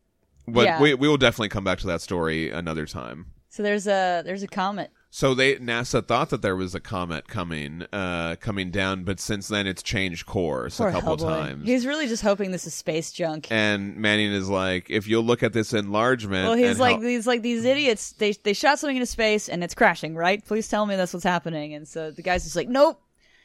But 0.48 0.66
Yeah. 0.66 0.82
we 0.82 0.94
we 0.94 1.08
will 1.08 1.18
definitely 1.18 1.50
come 1.50 1.64
back 1.64 1.80
to 1.80 1.88
that 1.88 2.02
story 2.02 2.52
another 2.52 2.86
time. 2.86 3.28
So 3.50 3.64
there's 3.64 3.88
a 3.88 4.22
there's 4.24 4.44
a 4.44 4.48
comet. 4.48 4.92
So 5.10 5.34
they 5.34 5.56
NASA 5.56 6.06
thought 6.06 6.30
that 6.32 6.42
there 6.42 6.56
was 6.56 6.76
a 6.76 6.80
comet 6.80 7.28
coming 7.28 7.86
uh 7.94 8.36
coming 8.40 8.72
down, 8.72 9.04
but 9.04 9.20
since 9.20 9.48
then 9.48 9.66
it's 9.66 9.82
changed 9.82 10.26
course 10.26 10.78
Poor 10.78 10.90
a 10.90 10.92
couple 10.92 11.18
times. 11.18 11.66
He's 11.66 11.86
really 11.86 12.08
just 12.08 12.24
hoping 12.24 12.52
this 12.52 12.68
is 12.68 12.74
space 12.74 13.12
junk. 13.12 13.48
and 13.52 13.96
Manning 13.96 14.32
is 14.34 14.50
like, 14.50 14.90
if 14.90 15.08
you'll 15.08 15.24
look 15.24 15.44
at 15.44 15.54
this 15.54 15.74
enlargement, 15.74 16.48
Well, 16.50 16.58
he's 16.58 16.80
like 16.80 16.98
how- 16.98 17.02
these 17.02 17.26
like 17.26 17.42
these 17.42 17.64
idiots. 17.66 18.12
They 18.14 18.34
they 18.34 18.54
shot 18.54 18.80
something 18.80 18.98
into 18.98 19.06
space 19.08 19.48
and 19.50 19.64
it's 19.64 19.74
crashing. 19.74 20.16
Right? 20.16 20.44
Please 20.46 20.68
tell 20.68 20.86
me 20.86 20.96
that's 20.98 21.14
what's 21.14 21.24
happening. 21.24 21.74
And 21.74 21.88
so 21.88 22.12
the 22.12 22.22
guy's 22.22 22.44
just 22.44 22.56
like, 22.58 22.68
nope, 22.70 23.02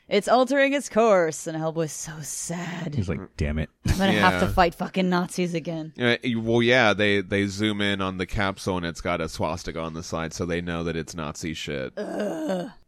it's 0.09 0.29
altering 0.29 0.73
its 0.73 0.89
course. 0.89 1.47
And 1.47 1.57
Hellboy's 1.57 1.93
so 1.93 2.13
sad. 2.21 2.95
He's 2.95 3.09
like, 3.09 3.21
damn 3.37 3.59
it. 3.59 3.71
I'm 3.87 3.99
gonna 3.99 4.13
have 4.13 4.41
to 4.41 4.47
Yeah. 4.47 4.53
fight 4.53 4.75
fucking 4.75 5.09
Nazis 5.09 5.55
again. 5.55 5.93
Uh, 6.01 6.17
well, 6.37 6.63
yeah, 6.63 6.93
they 6.93 7.21
they 7.21 7.47
zoom 7.47 7.81
in 7.81 8.01
on 8.01 8.19
the 8.19 8.27
capsule 8.27 8.77
and 8.77 8.87
it's 8.87 9.01
got 9.01 9.21
a 9.21 9.29
swastika 9.29 9.81
on 9.81 9.95
the 9.95 10.03
side, 10.03 10.33
so 10.33 10.45
they 10.47 10.61
know 10.61 10.85
that 10.85 10.97
it's 10.97 11.15
Nazi 11.15 11.55
shit. 11.55 11.93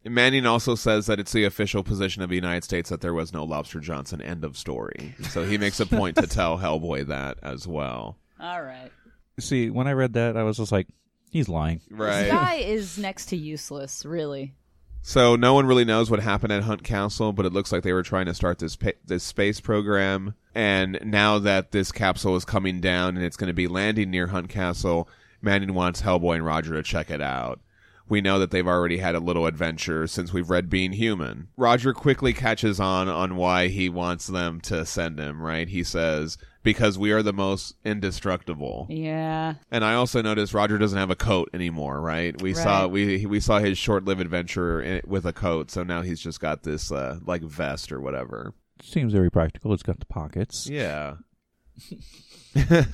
Manning 0.04 0.44
also 0.46 0.74
says 0.74 1.06
that 1.06 1.18
it's 1.18 1.32
the 1.32 1.44
official 1.44 1.82
position 1.82 2.22
of 2.22 2.28
the 2.28 2.34
United 2.36 2.64
States 2.64 2.90
that 2.90 3.00
there 3.00 3.14
was 3.14 3.32
no 3.32 3.44
Lobster 3.44 3.80
Johnson. 3.80 4.20
End 4.20 4.44
of 4.44 4.56
story. 4.58 5.14
So 5.30 5.44
he 5.44 5.56
makes 5.56 5.80
a 5.80 5.86
point 5.86 6.16
to 6.16 6.26
tell 6.26 6.58
Hellboy 6.58 7.06
that 7.06 7.38
as 7.42 7.66
well. 7.66 8.18
All 8.38 8.62
right. 8.62 8.90
See, 9.40 9.70
when 9.70 9.86
I 9.86 9.92
read 9.92 10.12
that, 10.12 10.36
I 10.36 10.42
was 10.42 10.58
just 10.58 10.70
like, 10.72 10.88
he's 11.30 11.48
lying. 11.48 11.80
Right. 11.90 12.24
This 12.24 12.32
Right. 12.32 12.44
guy 12.44 12.54
is 12.56 12.98
next 12.98 13.26
to 13.26 13.36
useless. 13.36 14.04
Really. 14.04 14.54
So 15.06 15.36
no 15.36 15.52
one 15.52 15.66
really 15.66 15.84
knows 15.84 16.10
what 16.10 16.20
happened 16.20 16.50
at 16.50 16.62
Hunt 16.62 16.82
Castle, 16.82 17.34
but 17.34 17.44
it 17.44 17.52
looks 17.52 17.70
like 17.70 17.82
they 17.82 17.92
were 17.92 18.02
trying 18.02 18.24
to 18.24 18.32
start 18.32 18.58
this 18.58 18.74
pa- 18.74 18.92
this 19.04 19.22
space 19.22 19.60
program. 19.60 20.34
And 20.54 20.98
now 21.04 21.38
that 21.40 21.72
this 21.72 21.92
capsule 21.92 22.36
is 22.36 22.46
coming 22.46 22.80
down 22.80 23.14
and 23.14 23.24
it's 23.24 23.36
going 23.36 23.48
to 23.48 23.52
be 23.52 23.68
landing 23.68 24.10
near 24.10 24.28
Hunt 24.28 24.48
Castle, 24.48 25.06
Manning 25.42 25.74
wants 25.74 26.00
Hellboy 26.00 26.36
and 26.36 26.46
Roger 26.46 26.72
to 26.72 26.82
check 26.82 27.10
it 27.10 27.20
out. 27.20 27.60
We 28.08 28.22
know 28.22 28.38
that 28.38 28.50
they've 28.50 28.66
already 28.66 28.96
had 28.96 29.14
a 29.14 29.20
little 29.20 29.44
adventure 29.44 30.06
since 30.06 30.32
we've 30.32 30.48
read 30.48 30.70
Being 30.70 30.92
Human. 30.92 31.48
Roger 31.58 31.92
quickly 31.92 32.32
catches 32.32 32.80
on 32.80 33.06
on 33.06 33.36
why 33.36 33.68
he 33.68 33.90
wants 33.90 34.26
them 34.26 34.58
to 34.62 34.86
send 34.86 35.18
him. 35.18 35.42
Right? 35.42 35.68
He 35.68 35.84
says 35.84 36.38
because 36.64 36.98
we 36.98 37.12
are 37.12 37.22
the 37.22 37.32
most 37.32 37.76
indestructible. 37.84 38.86
Yeah. 38.90 39.54
And 39.70 39.84
I 39.84 39.94
also 39.94 40.20
noticed 40.20 40.52
Roger 40.52 40.78
doesn't 40.78 40.98
have 40.98 41.10
a 41.10 41.16
coat 41.16 41.50
anymore, 41.54 42.00
right? 42.00 42.40
We 42.42 42.54
saw 42.54 42.88
we 42.88 43.26
we 43.26 43.38
saw 43.38 43.60
his 43.60 43.78
short-lived 43.78 44.20
adventure 44.20 44.82
in, 44.82 45.02
with 45.06 45.26
a 45.26 45.32
coat, 45.32 45.70
so 45.70 45.84
now 45.84 46.02
he's 46.02 46.20
just 46.20 46.40
got 46.40 46.64
this 46.64 46.90
uh, 46.90 47.20
like 47.24 47.42
vest 47.42 47.92
or 47.92 48.00
whatever. 48.00 48.54
Seems 48.82 49.12
very 49.12 49.30
practical. 49.30 49.72
It's 49.72 49.84
got 49.84 50.00
the 50.00 50.06
pockets. 50.06 50.66
Yeah. 50.66 51.16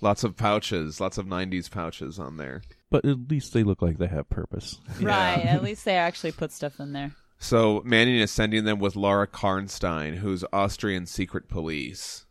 lots 0.00 0.24
of 0.24 0.36
pouches, 0.36 1.00
lots 1.00 1.18
of 1.18 1.26
'90s 1.26 1.70
pouches 1.70 2.18
on 2.18 2.36
there. 2.38 2.62
But 2.90 3.04
at 3.04 3.28
least 3.28 3.52
they 3.52 3.64
look 3.64 3.82
like 3.82 3.98
they 3.98 4.06
have 4.06 4.30
purpose. 4.30 4.78
Right. 5.00 5.44
At 5.44 5.62
least 5.62 5.84
they 5.84 5.96
actually 5.96 6.32
put 6.32 6.52
stuff 6.52 6.80
in 6.80 6.92
there. 6.92 7.12
So 7.38 7.82
Manning 7.84 8.16
is 8.18 8.30
sending 8.30 8.64
them 8.64 8.78
with 8.78 8.96
Laura 8.96 9.26
Karnstein, 9.26 10.16
who's 10.16 10.44
Austrian 10.52 11.06
secret 11.06 11.48
police. 11.48 12.26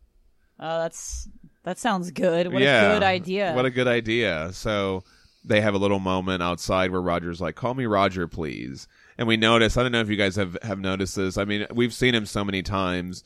Oh, 0.59 0.79
that's 0.79 1.29
that 1.63 1.77
sounds 1.77 2.11
good. 2.11 2.51
What 2.51 2.61
yeah, 2.61 2.91
a 2.91 2.93
good 2.95 3.03
idea. 3.03 3.53
What 3.53 3.65
a 3.65 3.69
good 3.69 3.87
idea. 3.87 4.51
So 4.53 5.03
they 5.45 5.61
have 5.61 5.73
a 5.73 5.77
little 5.77 5.99
moment 5.99 6.43
outside 6.43 6.91
where 6.91 7.01
Roger's 7.01 7.39
like, 7.41 7.55
"Call 7.55 7.73
me 7.73 7.85
Roger, 7.85 8.27
please." 8.27 8.87
And 9.17 9.27
we 9.27 9.37
notice. 9.37 9.77
I 9.77 9.83
don't 9.83 9.91
know 9.91 10.01
if 10.01 10.09
you 10.09 10.15
guys 10.15 10.35
have 10.35 10.57
have 10.63 10.79
noticed 10.79 11.15
this. 11.15 11.37
I 11.37 11.45
mean, 11.45 11.65
we've 11.73 11.93
seen 11.93 12.13
him 12.15 12.25
so 12.25 12.43
many 12.43 12.61
times, 12.61 13.23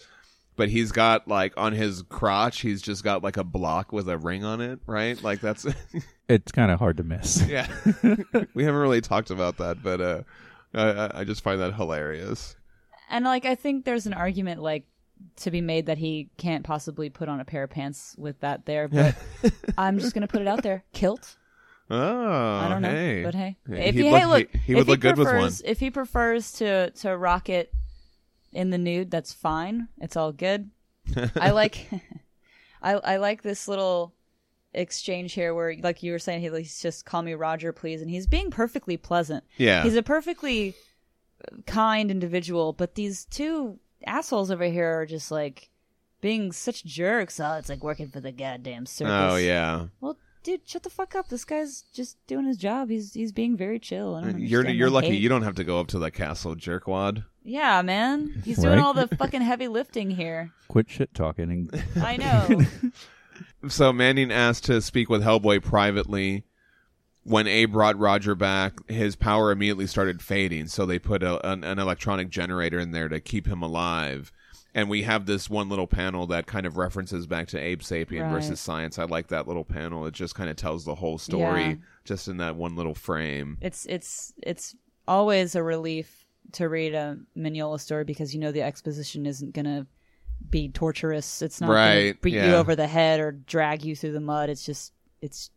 but 0.55 0.69
he's 0.69 0.91
got 0.91 1.27
like 1.27 1.53
on 1.57 1.73
his 1.73 2.03
crotch, 2.03 2.61
he's 2.61 2.81
just 2.81 3.03
got 3.03 3.23
like 3.23 3.37
a 3.37 3.43
block 3.43 3.91
with 3.91 4.07
a 4.09 4.17
ring 4.17 4.43
on 4.43 4.61
it, 4.61 4.79
right? 4.85 5.21
Like 5.21 5.41
that's 5.41 5.65
It's 6.29 6.51
kind 6.51 6.71
of 6.71 6.79
hard 6.79 6.97
to 6.97 7.03
miss. 7.03 7.45
yeah. 7.47 7.67
we 8.53 8.63
haven't 8.63 8.79
really 8.79 9.01
talked 9.01 9.29
about 9.29 9.57
that, 9.57 9.83
but 9.83 10.01
uh, 10.01 10.21
I- 10.73 10.81
I, 10.91 11.19
I 11.19 11.23
just 11.23 11.43
find 11.43 11.59
that 11.61 11.73
hilarious. 11.75 12.55
And 13.09 13.25
like 13.25 13.45
I 13.45 13.55
think 13.55 13.85
there's 13.85 14.07
an 14.07 14.13
argument 14.13 14.61
like 14.61 14.85
to 15.37 15.51
be 15.51 15.61
made 15.61 15.85
that 15.87 15.97
he 15.97 16.29
can't 16.37 16.63
possibly 16.63 17.09
put 17.09 17.29
on 17.29 17.39
a 17.39 17.45
pair 17.45 17.63
of 17.63 17.69
pants 17.69 18.15
with 18.17 18.39
that 18.41 18.65
there, 18.65 18.87
but 18.87 19.15
I'm 19.77 19.99
just 19.99 20.13
gonna 20.13 20.27
put 20.27 20.41
it 20.41 20.47
out 20.47 20.63
there. 20.63 20.83
Kilt? 20.93 21.37
Oh, 21.89 21.97
I 21.99 22.67
don't 22.69 22.81
know. 22.81 22.89
hey. 22.89 23.23
But 23.23 23.35
hey. 23.35 23.57
If 23.67 23.95
he, 23.95 24.07
hey 24.07 24.25
look, 24.25 24.49
he- 24.51 24.57
he 24.59 24.75
would 24.75 24.87
look 24.87 24.99
good 24.99 25.17
with 25.17 25.27
one. 25.27 25.35
prefers 25.35 25.61
if 25.65 25.79
he 25.79 25.91
prefers 25.91 26.51
to 26.53 26.91
to 26.91 27.15
rock 27.17 27.49
it 27.49 27.73
in 28.51 28.69
the 28.69 28.77
nude, 28.77 29.11
that's 29.11 29.33
fine. 29.33 29.89
It's 29.99 30.15
all 30.15 30.31
good. 30.31 30.69
I 31.35 31.49
like 31.51 31.89
I 32.81 32.93
I 32.93 33.17
like 33.17 33.41
this 33.41 33.67
little 33.67 34.13
exchange 34.73 35.33
here 35.33 35.53
where 35.53 35.75
like 35.81 36.01
you 36.01 36.11
were 36.11 36.19
saying 36.19 36.41
he 36.41 36.49
he's 36.49 36.81
just 36.81 37.05
call 37.05 37.21
me 37.21 37.33
Roger 37.33 37.71
please 37.71 38.01
and 38.01 38.09
he's 38.09 38.27
being 38.27 38.49
perfectly 38.49 38.97
pleasant. 38.97 39.43
Yeah. 39.57 39.83
He's 39.83 39.95
a 39.95 40.03
perfectly 40.03 40.73
kind 41.65 42.09
individual, 42.09 42.73
but 42.73 42.95
these 42.95 43.25
two 43.25 43.79
assholes 44.07 44.51
over 44.51 44.65
here 44.65 44.99
are 45.01 45.05
just 45.05 45.31
like 45.31 45.69
being 46.21 46.51
such 46.51 46.83
jerks. 46.85 47.39
Oh, 47.39 47.53
it's 47.53 47.69
like 47.69 47.83
working 47.83 48.07
for 48.07 48.19
the 48.19 48.31
goddamn 48.31 48.83
oh, 48.83 48.85
circus. 48.85 49.13
oh 49.33 49.35
yeah. 49.35 49.87
Well, 50.01 50.17
dude, 50.43 50.61
shut 50.67 50.83
the 50.83 50.89
fuck 50.89 51.15
up. 51.15 51.29
This 51.29 51.45
guy's 51.45 51.83
just 51.93 52.17
doing 52.27 52.45
his 52.45 52.57
job. 52.57 52.89
He's 52.89 53.13
he's 53.13 53.31
being 53.31 53.57
very 53.57 53.79
chill. 53.79 54.15
I 54.15 54.21
don't 54.21 54.39
You're 54.39 54.67
you're 54.69 54.89
the 54.89 54.93
lucky 54.95 55.07
hate. 55.11 55.21
you 55.21 55.29
don't 55.29 55.43
have 55.43 55.55
to 55.55 55.63
go 55.63 55.79
up 55.79 55.87
to 55.87 55.99
the 55.99 56.11
castle, 56.11 56.55
jerkwad. 56.55 57.25
Yeah, 57.43 57.81
man. 57.81 58.41
He's 58.45 58.57
doing 58.57 58.77
Right? 58.77 58.83
all 58.83 58.93
the 58.93 59.07
fucking 59.17 59.41
heavy 59.41 59.67
lifting 59.67 60.09
here. 60.11 60.51
Quit 60.69 60.89
shit 60.89 61.13
talking 61.13 61.51
and 61.51 61.83
I 62.01 62.17
know. 62.17 62.61
So 63.67 63.91
Manning 63.91 64.31
asked 64.31 64.65
to 64.65 64.81
speak 64.81 65.09
with 65.09 65.23
Hellboy 65.23 65.63
privately. 65.63 66.43
When 67.25 67.47
Abe 67.47 67.71
brought 67.71 67.97
Roger 67.97 68.35
back, 68.35 68.73
his 68.89 69.15
power 69.15 69.51
immediately 69.51 69.87
started 69.87 70.21
fading, 70.21 70.67
so 70.67 70.85
they 70.85 70.99
put 70.99 71.23
a, 71.23 71.45
an, 71.49 71.63
an 71.63 71.79
electronic 71.79 72.29
generator 72.29 72.79
in 72.79 72.91
there 72.91 73.07
to 73.07 73.19
keep 73.21 73.47
him 73.47 73.61
alive. 73.61 74.31
And 74.75 74.89
we 74.89 75.03
have 75.03 75.25
this 75.25 75.49
one 75.49 75.69
little 75.69 75.85
panel 75.87 76.25
that 76.27 76.47
kind 76.47 76.65
of 76.65 76.77
references 76.77 77.27
back 77.27 77.47
to 77.49 77.59
Abe 77.59 77.81
Sapien 77.81 78.23
Right. 78.23 78.29
versus 78.31 78.59
Science. 78.59 78.97
I 78.99 79.03
like 79.05 79.27
that 79.27 79.47
little 79.47 79.63
panel. 79.63 80.05
It 80.07 80.13
just 80.15 80.33
kind 80.35 80.49
of 80.49 80.55
tells 80.55 80.83
the 80.83 80.95
whole 80.95 81.17
story 81.19 81.67
Yeah. 81.69 81.75
just 82.05 82.27
in 82.27 82.37
that 82.37 82.55
one 82.55 82.75
little 82.75 82.95
frame. 82.95 83.57
it's 83.61 83.85
it's 83.85 84.33
it's 84.41 84.75
always 85.07 85.53
a 85.55 85.61
relief 85.63 86.25
to 86.53 86.67
read 86.67 86.93
a 86.95 87.17
Mignola 87.37 87.79
story 87.79 88.03
because 88.03 88.33
you 88.33 88.39
know 88.41 88.51
the 88.51 88.63
exposition 88.63 89.25
isn't 89.27 89.53
gonna 89.53 89.85
be 90.49 90.69
torturous. 90.69 91.41
It's 91.41 91.61
not 91.61 91.69
Right, 91.69 92.03
gonna 92.13 92.17
beat 92.21 92.33
you 92.33 92.55
over 92.55 92.75
the 92.75 92.87
head 92.87 93.19
or 93.19 93.31
drag 93.31 93.85
you 93.85 93.95
through 93.95 94.11
the 94.13 94.19
mud. 94.19 94.49
It's 94.49 94.65
just 94.65 94.91
it's 95.21 95.51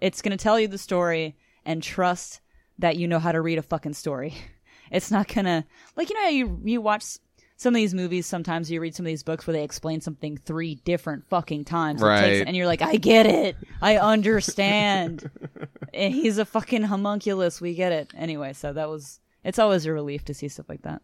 it's 0.00 0.22
gonna 0.22 0.36
tell 0.36 0.58
you 0.60 0.68
the 0.68 0.78
story 0.78 1.36
and 1.64 1.82
trust 1.82 2.40
that 2.78 2.96
you 2.96 3.08
know 3.08 3.18
how 3.18 3.32
to 3.32 3.40
read 3.40 3.58
a 3.58 3.62
fucking 3.62 3.94
story. 3.94 4.34
It's 4.88 5.10
not 5.10 5.26
gonna 5.26 5.64
like 5.96 6.10
you 6.10 6.14
know 6.14 6.22
how 6.22 6.28
you 6.28 6.60
you 6.64 6.80
watch 6.80 7.18
some 7.56 7.74
of 7.74 7.76
these 7.76 7.92
movies 7.92 8.24
sometimes 8.24 8.70
you 8.70 8.80
read 8.80 8.94
some 8.94 9.04
of 9.04 9.08
these 9.08 9.24
books 9.24 9.44
where 9.44 9.52
they 9.54 9.64
explain 9.64 10.00
something 10.00 10.36
three 10.36 10.76
different 10.84 11.24
fucking 11.28 11.64
times. 11.64 12.00
It 12.00 12.04
takes- 12.04 12.38
Right. 12.38 12.46
and 12.46 12.56
you're 12.56 12.66
like 12.68 12.82
i 12.82 12.94
get 12.96 13.26
it. 13.26 13.56
I 13.82 13.96
understand. 13.96 15.28
And 15.92 16.12
he's 16.14 16.36
a 16.38 16.44
fucking 16.44 16.82
homunculus. 16.82 17.60
We 17.60 17.74
get 17.74 17.90
it. 17.90 18.12
Anyway 18.16 18.52
so 18.52 18.72
that 18.72 18.88
was 18.88 19.18
it's 19.42 19.58
always 19.58 19.86
a 19.86 19.92
relief 19.92 20.24
to 20.26 20.34
see 20.34 20.46
stuff 20.46 20.68
like 20.68 20.82
that. 20.82 21.02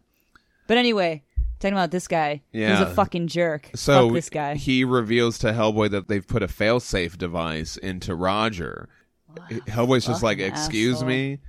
But 0.67 0.77
anyway 0.77 1.23
talking 1.63 1.75
about 1.77 1.89
this 1.91 2.07
guy 2.07 2.41
who's 2.51 2.61
Yeah. 2.61 2.83
a 2.83 2.93
fucking 2.93 3.27
jerk 3.27 3.71
So 3.75 4.07
Fuck 4.09 4.13
this 4.15 4.29
guy 4.29 4.55
he 4.55 4.83
reveals 4.83 5.39
to 5.39 5.47
Hellboy 5.47 5.89
that 5.89 6.07
they've 6.07 6.27
put 6.27 6.43
a 6.43 6.47
failsafe 6.47 7.17
device 7.17 7.75
into 7.77 8.13
Roger. 8.15 8.87
Hellboy's 9.67 10.05
just 10.05 10.21
like, 10.21 10.37
"Excuse 10.39 10.97
asshole." 10.97 11.09
me." 11.09 11.39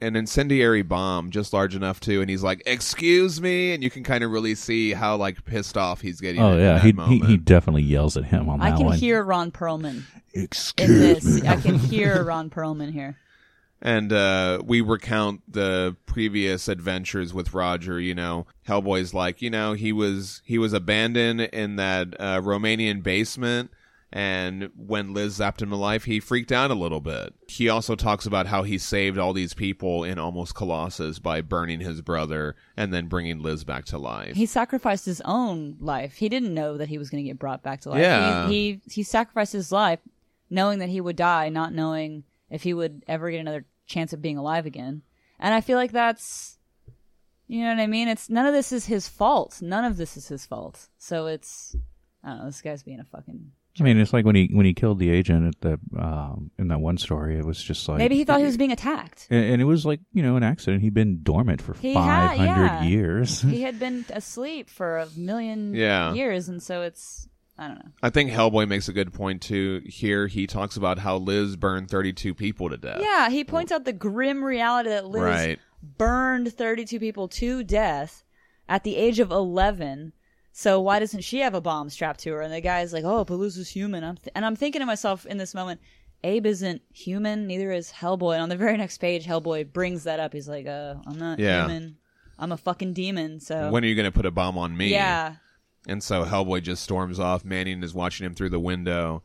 An 0.00 0.16
incendiary 0.16 0.82
bomb 0.82 1.30
just 1.30 1.52
large 1.52 1.76
enough 1.76 2.00
to, 2.00 2.20
and 2.20 2.28
he's 2.28 2.42
like, 2.42 2.60
"Excuse 2.66 3.40
me," 3.40 3.72
and 3.72 3.82
you 3.84 3.90
can 3.90 4.02
kind 4.02 4.24
of 4.24 4.30
really 4.32 4.54
see 4.56 4.92
how 4.92 5.16
like 5.16 5.44
pissed 5.44 5.76
off 5.76 6.00
he's 6.00 6.20
getting. 6.20 6.40
oh 6.42 6.56
yeah, 6.56 6.78
that 6.78 6.82
he, 6.82 6.92
he 7.18 7.18
he 7.26 7.36
definitely 7.36 7.82
yells 7.84 8.16
at 8.16 8.24
him 8.24 8.48
on 8.48 8.60
i 8.60 8.70
that 8.70 8.78
can 8.78 8.92
hear 8.92 9.22
ron 9.22 9.50
perlman 9.52 10.02
in 10.34 10.42
Excuse 10.42 11.22
this 11.24 11.44
i 11.44 11.56
can 11.56 11.78
hear 11.78 12.22
ron 12.24 12.50
perlman 12.50 12.90
here 12.92 13.16
And 13.84 14.12
uh, 14.12 14.62
we 14.64 14.80
recount 14.80 15.42
the 15.52 15.96
previous 16.06 16.68
adventures 16.68 17.34
with 17.34 17.52
Roger. 17.52 17.98
You 17.98 18.14
know, 18.14 18.46
Hellboy's 18.66 19.12
like, 19.12 19.42
you 19.42 19.50
know, 19.50 19.72
he 19.72 19.92
was 19.92 20.40
he 20.44 20.56
was 20.56 20.72
abandoned 20.72 21.40
in 21.40 21.76
that 21.76 22.14
uh, 22.20 22.40
Romanian 22.40 23.02
basement, 23.02 23.72
and 24.12 24.70
when 24.76 25.14
Liz 25.14 25.38
zapped 25.38 25.62
him 25.62 25.70
to 25.70 25.76
life, 25.76 26.04
he 26.04 26.20
freaked 26.20 26.52
out 26.52 26.70
a 26.70 26.74
little 26.74 27.00
bit. 27.00 27.34
He 27.48 27.68
also 27.68 27.96
talks 27.96 28.24
about 28.24 28.46
how 28.46 28.62
he 28.62 28.78
saved 28.78 29.18
all 29.18 29.32
these 29.32 29.54
people 29.54 30.04
in 30.04 30.18
almost 30.18 30.54
Colossus 30.54 31.18
by 31.18 31.40
burning 31.40 31.80
his 31.80 32.02
brother 32.02 32.54
and 32.76 32.94
then 32.94 33.06
bringing 33.06 33.40
Liz 33.40 33.64
back 33.64 33.86
to 33.86 33.98
life. 33.98 34.36
He 34.36 34.46
sacrificed 34.46 35.06
his 35.06 35.22
own 35.24 35.76
life. 35.80 36.16
He 36.16 36.28
didn't 36.28 36.54
know 36.54 36.76
that 36.76 36.88
he 36.88 36.98
was 36.98 37.10
going 37.10 37.24
to 37.24 37.28
get 37.28 37.38
brought 37.38 37.62
back 37.64 37.80
to 37.80 37.90
life. 37.90 38.00
Yeah. 38.00 38.48
He, 38.48 38.52
he 38.52 38.80
he 38.92 39.02
sacrificed 39.02 39.54
his 39.54 39.72
life, 39.72 39.98
knowing 40.50 40.78
that 40.78 40.90
he 40.90 41.00
would 41.00 41.16
die, 41.16 41.48
not 41.48 41.72
knowing 41.72 42.24
if 42.50 42.62
he 42.62 42.74
would 42.74 43.02
ever 43.08 43.30
get 43.30 43.40
another 43.40 43.64
chance 43.86 44.12
of 44.12 44.22
being 44.22 44.38
alive 44.38 44.66
again. 44.66 45.02
And 45.38 45.52
I 45.54 45.60
feel 45.60 45.76
like 45.76 45.92
that's, 45.92 46.58
you 47.48 47.62
know 47.62 47.70
what 47.70 47.80
I 47.80 47.86
mean. 47.86 48.08
It's 48.08 48.30
none 48.30 48.46
of 48.46 48.52
this 48.54 48.72
is 48.72 48.86
his 48.86 49.08
fault. 49.08 49.60
None 49.60 49.84
of 49.84 49.96
this 49.96 50.16
is 50.16 50.28
his 50.28 50.46
fault. 50.46 50.88
So 50.98 51.26
it's, 51.26 51.74
I 52.24 52.28
don't 52.30 52.38
know. 52.38 52.46
This 52.46 52.62
guy's 52.62 52.82
being 52.82 53.00
a 53.00 53.04
fucking. 53.04 53.52
I 53.80 53.84
mean, 53.84 53.98
it's 53.98 54.12
like 54.12 54.26
when 54.26 54.34
he 54.36 54.50
when 54.52 54.66
he 54.66 54.74
killed 54.74 54.98
the 54.98 55.08
agent 55.08 55.46
at 55.46 55.60
the 55.62 55.98
um, 55.98 56.50
in 56.58 56.68
that 56.68 56.80
one 56.80 56.98
story. 56.98 57.38
It 57.38 57.44
was 57.44 57.60
just 57.62 57.88
like 57.88 57.96
Maybe 57.96 58.16
he 58.16 58.24
thought 58.24 58.38
he 58.38 58.44
was 58.44 58.58
being 58.58 58.70
attacked. 58.70 59.26
and, 59.30 59.44
and 59.46 59.62
it 59.62 59.64
was 59.64 59.86
like 59.86 60.00
you 60.12 60.22
know 60.22 60.36
an 60.36 60.42
accident. 60.42 60.82
He'd 60.82 60.92
been 60.92 61.22
dormant 61.22 61.62
for 61.62 61.72
five 61.72 62.36
hundred 62.36 62.44
yeah. 62.46 62.82
years. 62.82 63.40
he 63.40 63.62
had 63.62 63.78
been 63.78 64.04
asleep 64.10 64.68
for 64.68 64.98
a 64.98 65.08
million 65.16 65.74
Yeah. 65.74 66.12
years, 66.12 66.50
and 66.50 66.62
so 66.62 66.82
it's 66.82 67.28
I 67.62 67.68
don't 67.68 67.78
know. 67.78 67.90
I 68.02 68.10
think 68.10 68.30
Hellboy 68.30 68.66
makes 68.68 68.88
a 68.88 68.92
good 68.92 69.12
point 69.12 69.40
too. 69.42 69.82
Here, 69.86 70.26
he 70.26 70.46
talks 70.46 70.76
about 70.76 70.98
how 70.98 71.16
Liz 71.16 71.56
burned 71.56 71.88
32 71.90 72.34
people 72.34 72.68
to 72.70 72.76
death. 72.76 72.98
Yeah, 73.00 73.28
he 73.30 73.44
points 73.44 73.70
out 73.70 73.84
the 73.84 73.92
grim 73.92 74.42
reality 74.44 74.88
that 74.90 75.06
Liz 75.06 75.22
Right. 75.22 75.58
burned 75.82 76.52
32 76.52 76.98
people 76.98 77.28
to 77.28 77.62
death 77.62 78.24
at 78.68 78.84
the 78.84 78.96
age 78.96 79.18
of 79.20 79.30
11. 79.30 80.12
So 80.52 80.80
why 80.80 80.98
doesn't 80.98 81.22
she 81.22 81.38
have 81.38 81.54
a 81.54 81.60
bomb 81.60 81.88
strapped 81.90 82.20
to 82.20 82.32
her? 82.32 82.40
And 82.42 82.52
the 82.52 82.60
guy's 82.60 82.92
like, 82.92 83.04
"Oh, 83.04 83.24
but 83.24 83.36
Liz 83.36 83.56
is 83.56 83.68
human." 83.70 84.04
I'm 84.04 84.16
th- 84.16 84.28
and 84.34 84.44
I'm 84.44 84.56
thinking 84.56 84.80
to 84.80 84.86
myself 84.86 85.24
in 85.24 85.38
this 85.38 85.54
moment, 85.54 85.80
Abe 86.24 86.46
isn't 86.46 86.82
human, 86.92 87.46
neither 87.46 87.72
is 87.72 87.90
Hellboy. 87.92 88.34
And 88.34 88.42
on 88.42 88.48
the 88.48 88.56
very 88.56 88.76
next 88.76 88.98
page, 88.98 89.24
Hellboy 89.26 89.72
brings 89.72 90.04
that 90.04 90.20
up. 90.20 90.32
He's 90.32 90.48
like, 90.48 90.66
"Uh, 90.66 90.96
I'm 91.06 91.18
not 91.18 91.38
Yeah. 91.38 91.62
human. 91.66 91.96
I'm 92.38 92.52
a 92.52 92.56
fucking 92.56 92.92
demon." 92.92 93.40
So 93.40 93.70
When 93.70 93.82
are 93.82 93.86
you 93.86 93.94
going 93.94 94.04
to 94.10 94.12
put 94.12 94.26
a 94.26 94.30
bomb 94.30 94.58
on 94.58 94.76
me? 94.76 94.88
yeah, 94.90 95.36
And 95.86 96.02
so 96.02 96.24
Hellboy 96.24 96.62
just 96.62 96.82
storms 96.82 97.18
off. 97.18 97.44
Manning 97.44 97.82
is 97.82 97.92
watching 97.94 98.24
him 98.26 98.34
through 98.34 98.50
the 98.50 98.60
window. 98.60 99.22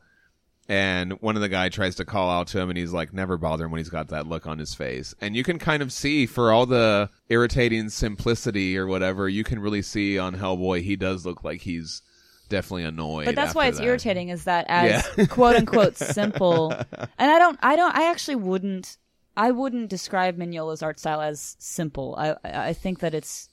And 0.70 1.12
one 1.22 1.34
of 1.34 1.40
the 1.40 1.48
guy 1.48 1.70
tries 1.70 1.94
to 1.94 2.04
call 2.04 2.28
out 2.30 2.48
to 2.48 2.60
him, 2.60 2.68
and 2.68 2.76
he's 2.76 2.92
like, 2.92 3.14
never 3.14 3.38
bother 3.38 3.64
him 3.64 3.70
when 3.70 3.78
he's 3.78 3.88
got 3.88 4.08
that 4.08 4.26
look 4.26 4.46
on 4.46 4.58
his 4.58 4.74
face. 4.74 5.14
And 5.20 5.34
you 5.34 5.42
can 5.42 5.58
kind 5.58 5.82
of 5.82 5.92
see, 5.92 6.26
for 6.26 6.52
all 6.52 6.66
the 6.66 7.08
irritating 7.30 7.88
simplicity 7.88 8.76
or 8.76 8.86
whatever, 8.86 9.28
you 9.30 9.44
can 9.44 9.60
really 9.60 9.80
see 9.80 10.18
on 10.18 10.36
Hellboy, 10.36 10.82
he 10.82 10.94
does 10.94 11.24
look 11.24 11.42
like 11.42 11.62
he's 11.62 12.02
definitely 12.50 12.84
annoyed. 12.84 13.26
but 13.26 13.34
that's 13.34 13.54
why 13.54 13.66
it's 13.66 13.78
that. 13.78 13.84
irritating 13.84 14.30
is 14.30 14.44
that 14.44 14.64
as 14.68 15.06
Yeah. 15.18 15.26
quote 15.30 15.56
unquote 15.56 15.98
simple 15.98 16.72
and 16.72 17.30
i 17.30 17.38
don't 17.38 17.58
i 17.62 17.76
don't 17.76 17.94
i 17.94 18.08
actually 18.10 18.36
wouldn't 18.36 18.96
i 19.36 19.50
wouldn't 19.50 19.90
describe 19.90 20.38
mignola's 20.38 20.82
art 20.82 20.98
style 20.98 21.20
as 21.20 21.56
simple 21.58 22.16
i 22.16 22.36
i 22.44 22.72
think 22.72 23.00
that 23.00 23.12
it's 23.14 23.50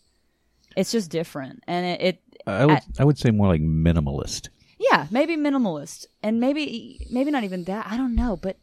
it's 0.77 0.93
just 0.93 1.11
different 1.11 1.61
and 1.67 1.85
it, 1.85 2.01
it 2.01 2.21
I 2.47 2.65
would 2.65 2.75
at- 2.75 2.85
I 2.99 3.03
would 3.05 3.17
say 3.17 3.31
more 3.31 3.47
like 3.47 3.61
minimalist. 3.61 4.49
yeah 4.79 5.07
maybe 5.11 5.35
minimalist 5.37 6.05
and 6.23 6.39
maybe 6.39 7.05
maybe 7.11 7.31
not 7.31 7.43
even 7.43 7.63
that 7.65 7.87
i 7.89 7.95
don't 7.97 8.15
know 8.15 8.35
but 8.35 8.57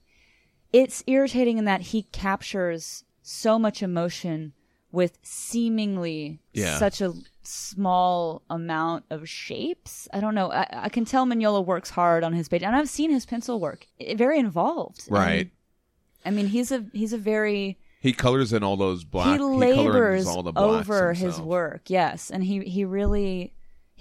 it's 0.73 1.03
irritating 1.07 1.59
in 1.59 1.65
that 1.67 1.81
he 1.93 2.03
captures 2.05 3.05
so 3.23 3.59
much 3.59 3.83
emotion 3.83 4.53
with 4.91 5.19
seemingly 5.23 6.41
Yeah. 6.53 6.79
such 6.79 7.01
a 7.01 7.13
small 7.43 8.43
amount 8.51 9.05
of 9.11 9.29
shapes. 9.29 10.07
I 10.13 10.21
don't 10.21 10.35
know. 10.35 10.51
I, 10.53 10.67
I 10.71 10.89
can 10.89 11.05
tell 11.05 11.25
Mignola 11.27 11.65
works 11.65 11.91
hard 11.91 12.25
on 12.25 12.33
his 12.35 12.49
page, 12.49 12.63
and 12.63 12.75
I've 12.77 12.89
seen 12.89 13.11
his 13.11 13.25
pencil 13.27 13.59
work. 13.61 13.87
I- 14.01 14.15
very 14.15 14.39
involved. 14.39 15.07
Right. 15.09 15.51
And, 16.25 16.35
I 16.35 16.37
mean, 16.37 16.47
he's 16.49 16.71
a 16.73 16.85
he's 16.93 17.13
a 17.13 17.19
very 17.19 17.79
He 18.01 18.13
colors 18.13 18.53
in 18.53 18.63
all 18.63 18.77
those 18.77 19.05
black. 19.05 19.33
he 19.33 19.39
colors 19.39 19.61
labors 19.77 20.27
all 20.27 20.43
the 20.43 20.53
blacks 20.53 20.89
over 20.89 21.13
his 21.15 21.41
work. 21.41 21.83
Yes, 21.89 22.31
and 22.31 22.45
he 22.45 22.61
he 22.61 22.85
really 22.85 23.53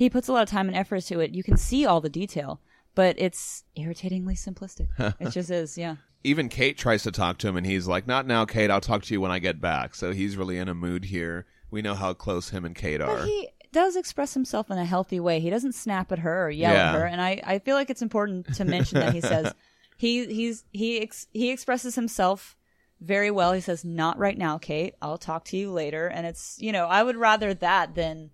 he 0.01 0.09
puts 0.09 0.27
a 0.27 0.33
lot 0.33 0.41
of 0.41 0.49
time 0.49 0.67
and 0.67 0.75
effort 0.75 1.01
to 1.03 1.19
it. 1.19 1.29
You 1.31 1.43
can 1.43 1.57
see 1.57 1.85
all 1.85 2.01
the 2.01 2.09
detail, 2.09 2.59
but 2.95 3.15
it's 3.19 3.63
irritatingly 3.75 4.33
simplistic. 4.33 4.87
it 5.19 5.29
just 5.29 5.51
is. 5.51 5.77
Yeah. 5.77 5.97
even 6.23 6.49
Kate 6.49 6.75
tries 6.75 7.03
to 7.03 7.11
talk 7.11 7.37
to 7.39 7.47
him, 7.47 7.55
and 7.55 7.67
he's 7.67 7.87
like, 7.87 8.07
"Not 8.07 8.25
now, 8.25 8.45
Kate. 8.45 8.71
I'll 8.71 8.81
talk 8.81 9.03
to 9.03 9.13
you 9.13 9.21
when 9.21 9.31
I 9.31 9.37
get 9.37 9.61
back." 9.61 9.93
So 9.93 10.11
he's 10.11 10.37
really 10.37 10.57
in 10.57 10.67
a 10.67 10.73
mood 10.73 11.05
here. 11.05 11.45
We 11.69 11.83
know 11.83 11.93
how 11.93 12.13
close 12.13 12.49
him 12.49 12.65
and 12.65 12.75
Kate 12.75 12.99
are. 12.99 13.17
But 13.19 13.27
he 13.27 13.49
does 13.71 13.95
express 13.95 14.33
himself 14.33 14.71
in 14.71 14.77
a 14.79 14.85
healthy 14.85 15.19
way. 15.19 15.39
He 15.39 15.49
doesn't 15.51 15.75
snap 15.75 16.11
at 16.11 16.19
her 16.19 16.45
or 16.47 16.49
yell 16.49 16.73
Yeah. 16.73 16.89
at 16.89 16.95
her, 16.95 17.05
and 17.05 17.21
I, 17.21 17.39
I 17.45 17.59
feel 17.59 17.75
like 17.75 17.89
it's 17.91 18.01
important 18.01 18.53
to 18.55 18.65
mention 18.65 18.99
that 18.99 19.13
he 19.13 19.21
says 19.21 19.53
he 19.97 20.25
he's 20.25 20.63
he 20.71 20.99
ex, 21.01 21.27
he 21.31 21.51
expresses 21.51 21.93
himself 21.95 22.57
very 22.99 23.29
well. 23.31 23.53
He 23.53 23.61
says, 23.61 23.85
"Not 23.85 24.17
right 24.17 24.37
now, 24.37 24.57
Kate. 24.57 24.95
I'll 24.99 25.19
talk 25.19 25.45
to 25.45 25.57
you 25.57 25.71
later." 25.71 26.07
And 26.07 26.25
it's 26.25 26.57
you 26.59 26.71
know 26.71 26.87
I 26.87 27.03
would 27.03 27.17
rather 27.17 27.53
that 27.53 27.93
than 27.95 28.31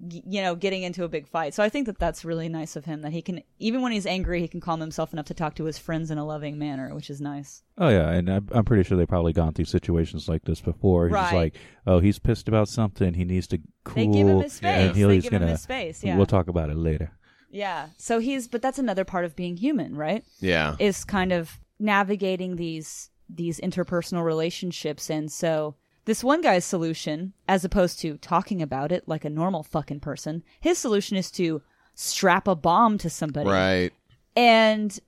you 0.00 0.40
know 0.42 0.54
getting 0.54 0.84
into 0.84 1.02
a 1.02 1.08
big 1.08 1.26
fight. 1.26 1.54
So 1.54 1.62
I 1.62 1.68
think 1.68 1.86
that 1.86 1.98
that's 1.98 2.24
really 2.24 2.48
nice 2.48 2.76
of 2.76 2.84
him 2.84 3.02
that 3.02 3.12
he 3.12 3.20
can 3.20 3.42
even 3.58 3.82
when 3.82 3.90
he's 3.90 4.06
angry 4.06 4.40
he 4.40 4.46
can 4.46 4.60
calm 4.60 4.80
himself 4.80 5.12
enough 5.12 5.26
to 5.26 5.34
talk 5.34 5.54
to 5.56 5.64
his 5.64 5.76
friends 5.76 6.10
in 6.12 6.18
a 6.18 6.24
loving 6.24 6.56
manner, 6.58 6.94
which 6.94 7.10
is 7.10 7.20
nice. 7.20 7.62
Oh 7.76 7.88
yeah, 7.88 8.10
and 8.10 8.28
I'm, 8.30 8.48
I'm 8.52 8.64
pretty 8.64 8.84
sure 8.84 8.96
they've 8.96 9.08
probably 9.08 9.32
gone 9.32 9.54
through 9.54 9.64
situations 9.64 10.28
like 10.28 10.42
this 10.44 10.60
before. 10.60 11.08
He's 11.08 11.14
Right. 11.14 11.34
like, 11.34 11.54
oh, 11.86 11.98
he's 11.98 12.18
pissed 12.18 12.46
about 12.48 12.68
something. 12.68 13.14
He 13.14 13.24
needs 13.24 13.48
to 13.48 13.58
cool. 13.84 13.94
They 13.94 14.06
give 14.06 14.28
him 14.28 14.40
his 14.40 14.52
space. 14.52 14.70
And 14.88 14.96
he'll, 14.96 15.08
They 15.08 15.14
he's 15.14 15.24
give 15.24 15.32
him 15.32 15.40
gonna. 15.40 15.50
his 15.52 15.62
space, 15.62 16.04
yeah. 16.04 16.16
We'll 16.16 16.26
talk 16.26 16.46
about 16.48 16.70
it 16.70 16.76
later. 16.76 17.10
Yeah. 17.50 17.88
So 17.96 18.20
he's 18.20 18.46
but 18.46 18.62
that's 18.62 18.78
another 18.78 19.04
part 19.04 19.24
of 19.24 19.34
being 19.34 19.56
human, 19.56 19.96
right? 19.96 20.22
yeah, 20.40 20.76
is 20.78 21.04
kind 21.04 21.32
of 21.32 21.58
navigating 21.80 22.56
these 22.56 23.10
these 23.28 23.58
interpersonal 23.60 24.24
relationships 24.24 25.10
and 25.10 25.30
so 25.32 25.74
this 26.08 26.24
one 26.24 26.40
guy's 26.40 26.64
solution 26.64 27.34
as 27.46 27.66
opposed 27.66 28.00
to 28.00 28.16
talking 28.16 28.62
about 28.62 28.90
it 28.90 29.06
like 29.06 29.26
a 29.26 29.30
normal 29.30 29.62
fucking 29.62 30.00
person 30.00 30.42
his 30.58 30.78
solution 30.78 31.18
is 31.18 31.30
to 31.30 31.60
strap 31.94 32.48
a 32.48 32.54
bomb 32.54 32.96
to 32.96 33.10
somebody 33.10 33.48
right. 33.48 33.92
and 34.34 35.00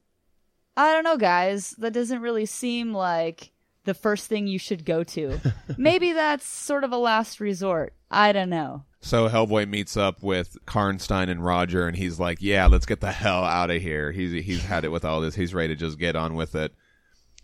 i 0.77 0.93
don't 0.93 1.05
know 1.05 1.17
guys 1.17 1.71
that 1.79 1.95
doesn't 1.95 2.21
really 2.21 2.45
seem 2.45 2.93
like 2.93 3.51
the 3.85 3.95
first 3.95 4.29
thing 4.29 4.47
you 4.47 4.59
should 4.59 4.85
go 4.85 5.03
to 5.03 5.41
maybe 5.79 6.13
that's 6.13 6.47
sort 6.47 6.85
of 6.85 6.93
a 6.93 6.99
last 6.99 7.41
resort 7.41 7.95
i 8.11 8.31
don't 8.31 8.51
know 8.51 8.85
So 9.01 9.31
Hellboy 9.31 9.67
meets 9.67 9.97
up 9.97 10.23
with 10.23 10.59
Karnstein 10.67 11.31
and 11.31 11.43
Roger, 11.43 11.89
and 11.89 11.97
he's 11.97 12.21
like, 12.21 12.37
"Yeah, 12.43 12.67
let's 12.67 12.85
get 12.85 13.01
the 13.01 13.13
hell 13.13 13.45
out 13.45 13.71
of 13.71 13.81
here." 13.81 14.13
He's 14.13 14.45
he's 14.45 14.63
had 14.63 14.85
it 14.85 14.93
with 14.93 15.07
all 15.07 15.23
this. 15.23 15.35
He's 15.37 15.55
ready 15.55 15.75
to 15.75 15.81
just 15.81 15.99
get 15.99 16.17
on 16.17 16.35
with 16.35 16.55
it. 16.55 16.75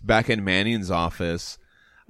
Back 0.03 0.29
in 0.29 0.45
Manning's 0.45 0.91
office, 0.91 1.57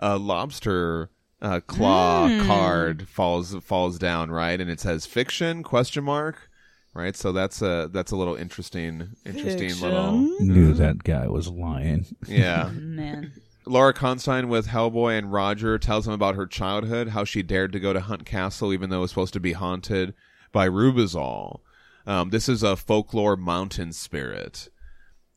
a 0.01 0.19
lobster 0.19 1.11
uh, 1.43 1.61
claw 1.67 2.29
Hmm. 2.29 2.47
card 2.47 3.09
falls 3.09 3.55
falls 3.57 3.99
down, 3.99 4.31
right, 4.31 4.61
and 4.61 4.71
it 4.71 4.81
says 4.81 5.07
"fiction?" 5.07 5.63
question 5.63 6.05
mark. 6.05 6.49
Right, 6.95 7.15
so 7.15 7.31
that's 7.31 7.61
a 7.61 7.91
that's 7.93 8.11
a 8.11 8.17
little 8.17 8.37
interesting, 8.37 9.11
interesting 9.27 9.79
little 9.81 10.13
Knew 10.41 10.73
that 10.73 11.05
guy 11.05 11.27
was 11.29 11.49
lying. 11.49 12.07
yeah. 12.27 12.71
man 12.73 13.33
Laura 13.67 13.93
Karnstein 13.93 14.47
with 14.49 14.69
Hellboy 14.69 15.19
and 15.19 15.33
Roger 15.33 15.77
tells 15.77 16.07
him 16.07 16.13
about 16.15 16.37
her 16.37 16.47
childhood, 16.47 17.09
how 17.09 17.25
she 17.25 17.43
dared 17.43 17.73
to 17.73 17.81
go 17.81 17.93
to 17.93 18.01
Hunt 18.01 18.25
Castle 18.25 18.73
even 18.73 18.89
though 18.91 18.99
it 18.99 19.01
was 19.01 19.11
supposed 19.11 19.33
to 19.35 19.41
be 19.41 19.53
haunted 19.55 20.15
by 20.53 20.69
Rübezahl. 20.69 21.61
Um, 22.07 22.31
this 22.31 22.49
is 22.49 22.63
a 22.63 22.77
folklore 22.77 23.37
mountain 23.37 23.93
spirit. 23.93 24.69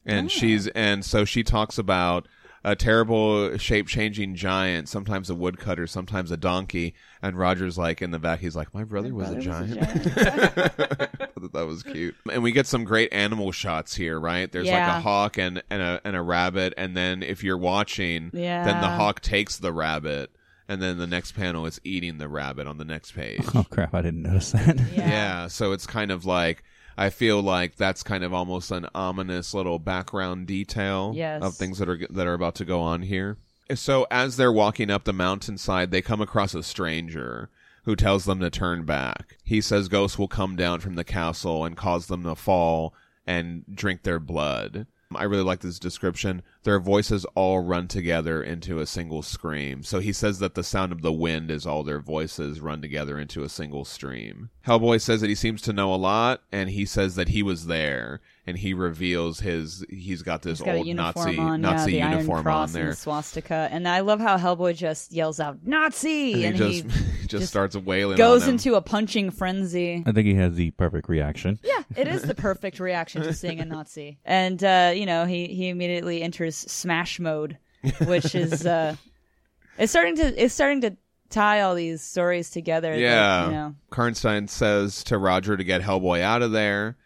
And 0.06 0.32
she's 0.32 0.68
and 0.70 1.04
so 1.04 1.26
she 1.26 1.44
talks 1.44 1.78
about 1.78 2.28
a 2.64 2.76
terrible 2.76 3.58
shape 3.58 3.88
changing 3.88 4.36
giant, 4.36 4.90
sometimes 4.90 5.30
a 5.30 5.36
woodcutter, 5.36 5.88
sometimes 5.88 6.32
a 6.32 6.38
donkey, 6.38 6.94
and 7.22 7.38
Roger's 7.38 7.78
like 7.78 8.02
in 8.02 8.12
the 8.12 8.20
back, 8.20 8.40
he's 8.40 8.56
like, 8.56 8.74
My 8.74 8.84
brother, 8.84 9.14
was, 9.14 9.30
a 9.30 9.40
giant. 9.40 9.80
that 11.54 11.66
was 11.66 11.84
cute. 11.84 12.16
And 12.32 12.44
we 12.44 12.52
get 12.52 12.68
some 12.68 12.84
great 12.84 13.14
animal 13.14 13.52
shots 13.52 13.96
here, 13.96 14.20
right? 14.20 14.52
There's 14.52 14.68
like 14.68 14.98
a 14.98 15.02
hawk 15.02 15.38
and, 15.38 15.64
and 15.70 15.82
a 15.82 16.02
and 16.04 16.16
a 16.16 16.22
rabbit, 16.22 16.74
and 16.78 16.96
then 16.96 17.24
if 17.24 17.44
you're 17.44 17.58
watching, 17.58 18.30
then 18.34 18.82
the 18.82 18.90
hawk 18.90 19.22
takes 19.22 19.58
the 19.58 19.72
rabbit, 19.72 20.32
and 20.68 20.82
then 20.82 20.98
the 20.98 21.08
next 21.08 21.32
panel 21.34 21.66
is 21.66 21.80
eating 21.84 22.18
the 22.18 22.28
rabbit 22.28 22.68
on 22.68 22.78
the 22.78 22.86
next 22.86 23.14
page. 23.14 23.42
Oh 23.56 23.66
crap! 23.70 23.94
I 23.94 24.02
didn't 24.02 24.22
notice 24.24 24.52
that. 24.52 24.78
yeah, 24.94 25.10
yeah, 25.10 25.48
so 25.48 25.72
it's 25.72 25.88
kind 25.88 26.12
of 26.12 26.26
like 26.26 26.64
I 27.00 27.10
feel 27.10 27.42
like 27.42 27.78
that's 27.78 28.04
kind 28.04 28.26
of 28.26 28.34
almost 28.34 28.72
an 28.72 28.86
ominous 28.94 29.54
little 29.54 29.80
background 29.80 30.48
detail 30.48 31.14
Yes. 31.16 31.42
of 31.42 31.56
things 31.56 31.78
that 31.80 31.88
are 31.88 31.98
that 32.10 32.28
are 32.28 32.34
about 32.34 32.56
to 32.56 32.66
go 32.66 32.82
on 32.82 33.04
here. 33.04 33.38
So 33.74 34.06
as 34.12 34.36
they're 34.36 34.52
walking 34.52 34.90
up 34.92 35.06
the 35.06 35.14
mountainside, 35.14 35.92
they 35.92 36.02
come 36.02 36.20
across 36.20 36.54
a 36.54 36.62
stranger 36.62 37.50
who 37.86 37.96
tells 37.96 38.26
them 38.26 38.42
to 38.42 38.50
turn 38.50 38.84
back. 38.84 39.38
He 39.46 39.62
says 39.62 39.88
ghosts 39.88 40.20
will 40.20 40.28
come 40.28 40.58
down 40.58 40.82
from 40.82 40.96
the 40.96 41.06
castle 41.06 41.64
and 41.64 41.78
cause 41.78 42.08
them 42.08 42.24
to 42.24 42.36
fall 42.36 42.94
and 43.26 43.64
drink 43.74 44.04
their 44.04 44.20
blood. 44.20 44.86
I 45.16 45.24
really 45.24 45.44
like 45.44 45.62
this 45.62 45.80
description. 45.80 46.42
Their 46.64 46.80
voices 46.80 47.26
all 47.36 47.62
run 47.62 47.88
together 47.88 48.44
into 48.44 48.80
a 48.80 48.86
single 48.86 49.22
scream. 49.22 49.84
So 49.84 50.00
he 50.00 50.12
says 50.12 50.40
that 50.40 50.56
the 50.56 50.64
sound 50.64 50.92
of 50.92 51.02
the 51.02 51.14
wind 51.14 51.50
is 51.50 51.66
all 51.66 51.84
their 51.84 52.00
voices 52.00 52.60
run 52.60 52.82
together 52.82 53.18
into 53.18 53.44
a 53.44 53.50
single 53.50 53.86
stream. 53.86 54.50
Hellboy 54.68 55.02
says 55.02 55.22
that 55.22 55.30
he 55.30 55.36
seems 55.36 55.62
to 55.64 55.74
know 55.74 55.94
a 55.94 55.96
lot, 55.96 56.42
and 56.52 56.70
he 56.70 56.86
says 56.86 57.16
that 57.16 57.30
he 57.30 57.42
was 57.42 57.66
there, 57.68 58.20
and 58.46 58.58
he 58.58 58.74
reveals 58.74 59.40
his. 59.40 59.86
He's 59.90 60.22
got 60.22 60.42
this 60.42 60.60
He's 60.60 60.66
got 60.66 60.76
old 60.76 60.88
Nazi 60.88 61.38
on, 61.38 61.62
Nazi 61.62 61.94
yeah, 61.94 62.10
the 62.10 62.16
uniform 62.18 62.38
Iron 62.38 62.44
Cross 62.44 62.70
on 62.70 62.74
there. 62.74 62.84
and 62.84 62.92
the 62.92 62.98
swastika, 62.98 63.70
and 63.72 63.88
I 63.88 64.02
love 64.02 64.20
how 64.20 64.38
Hellboy 64.38 64.76
just 64.76 65.12
yells 65.12 65.40
out 65.40 65.60
"Nazi" 65.64 66.46
And 66.46 66.60
and, 66.60 66.72
he 66.72 66.82
just 66.82 66.98
he 66.98 67.18
just, 67.20 67.30
just 67.30 67.48
starts 67.48 67.76
wailing. 67.76 68.18
goes 68.18 68.42
on 68.44 68.48
them. 68.48 68.56
into 68.56 68.76
a 68.76 68.82
punching 68.82 69.32
frenzy. 69.32 70.04
I 70.06 70.12
think 70.12 70.28
he 70.28 70.36
has 70.36 70.54
the 70.56 70.72
perfect 70.72 71.10
reaction. 71.10 71.60
Yeah, 71.64 71.82
it 71.96 72.08
is 72.08 72.24
the 72.24 72.36
perfect 72.36 72.80
reaction 72.80 73.24
to 73.24 73.34
seeing 73.34 73.60
a 73.60 73.66
Nazi, 73.66 74.20
and 74.26 74.64
uh, 74.64 74.92
you 74.94 75.06
know 75.06 75.26
he 75.26 75.48
he 75.48 75.70
immediately 75.70 76.22
enters 76.22 76.59
smash 76.68 77.20
mode, 77.20 77.58
which 78.06 78.36
is 78.36 78.66
uh, 78.66 78.96
it's 79.78 79.92
starting 79.92 80.16
to 80.18 80.44
it's 80.44 80.54
starting 80.54 80.82
to 80.82 80.98
tie 81.30 81.62
all 81.62 81.76
these 81.76 82.02
stories 82.02 82.50
together. 82.50 82.92
that, 82.94 83.00
Yeah. 83.00 83.46
you 83.46 83.52
know, 83.52 83.76
Karnstein 83.92 84.50
says 84.50 85.04
to 85.06 85.18
Roger 85.18 85.56
to 85.58 85.64
get 85.64 85.82
Hellboy 85.82 86.22
out 86.22 86.42
of 86.42 86.52
there, 86.52 86.98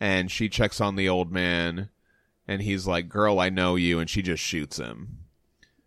and 0.00 0.30
she 0.30 0.48
checks 0.48 0.80
on 0.80 0.96
the 0.96 1.08
old 1.08 1.32
man, 1.32 1.88
and 2.46 2.62
he's 2.62 2.86
like, 2.86 3.08
"Girl, 3.08 3.40
I 3.40 3.48
know 3.50 3.76
you," 3.76 3.98
and 3.98 4.08
she 4.08 4.22
just 4.22 4.42
shoots 4.42 4.76
him. 4.78 5.18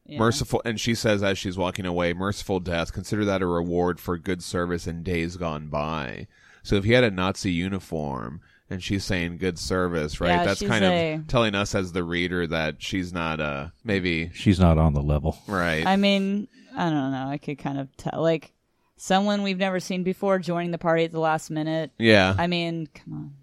yeah. 0.05 0.19
Merciful, 0.19 0.61
and 0.65 0.79
she 0.79 0.93
says 0.93 1.23
as 1.23 1.37
she's 1.37 1.57
walking 1.57 1.85
away, 1.85 2.13
"Merciful 2.13 2.59
death. 2.59 2.91
Consider 2.93 3.25
that 3.25 3.41
a 3.41 3.47
reward 3.47 3.99
for 3.99 4.17
good 4.17 4.43
service 4.43 4.85
in 4.87 5.01
days 5.03 5.37
gone 5.37 5.67
by." 5.67 6.27
So 6.63 6.75
if 6.75 6.83
he 6.83 6.91
had 6.93 7.03
a 7.03 7.11
Nazi 7.11 7.51
uniform. 7.51 8.41
And 8.69 8.81
she's 8.81 9.03
saying 9.03 9.37
good 9.37 9.59
service, 9.59 10.19
right? 10.19 10.29
Yeah, 10.29 10.45
That's 10.45 10.59
she's 10.59 10.69
kind 10.69 10.83
a- 10.83 11.13
of 11.15 11.27
telling 11.27 11.53
us 11.53 11.75
as 11.75 11.91
the 11.91 12.03
reader 12.03 12.47
that 12.47 12.81
she's 12.81 13.13
not 13.13 13.39
uh 13.39 13.67
maybe 13.83 14.31
She's 14.33 14.59
not 14.59 14.77
on 14.79 14.93
the 14.93 15.03
level. 15.03 15.37
right. 15.47 15.85
I 15.85 15.95
mean, 15.97 16.47
I 16.75 16.89
don't 16.89 17.11
know. 17.11 17.27
I 17.29 17.37
could 17.37 17.57
kind 17.59 17.77
of 17.79 17.95
tell, 17.95 18.21
like 18.21 18.51
someone 18.97 19.43
we've 19.43 19.57
never 19.57 19.79
seen 19.79 20.03
before 20.03 20.39
joining 20.39 20.71
the 20.71 20.77
party 20.77 21.03
at 21.03 21.11
the 21.11 21.19
last 21.19 21.51
minute. 21.51 21.91
yeah. 21.99 22.33
I 22.37 22.47
mean, 22.47 22.87
come 22.93 23.13
on, 23.13 23.33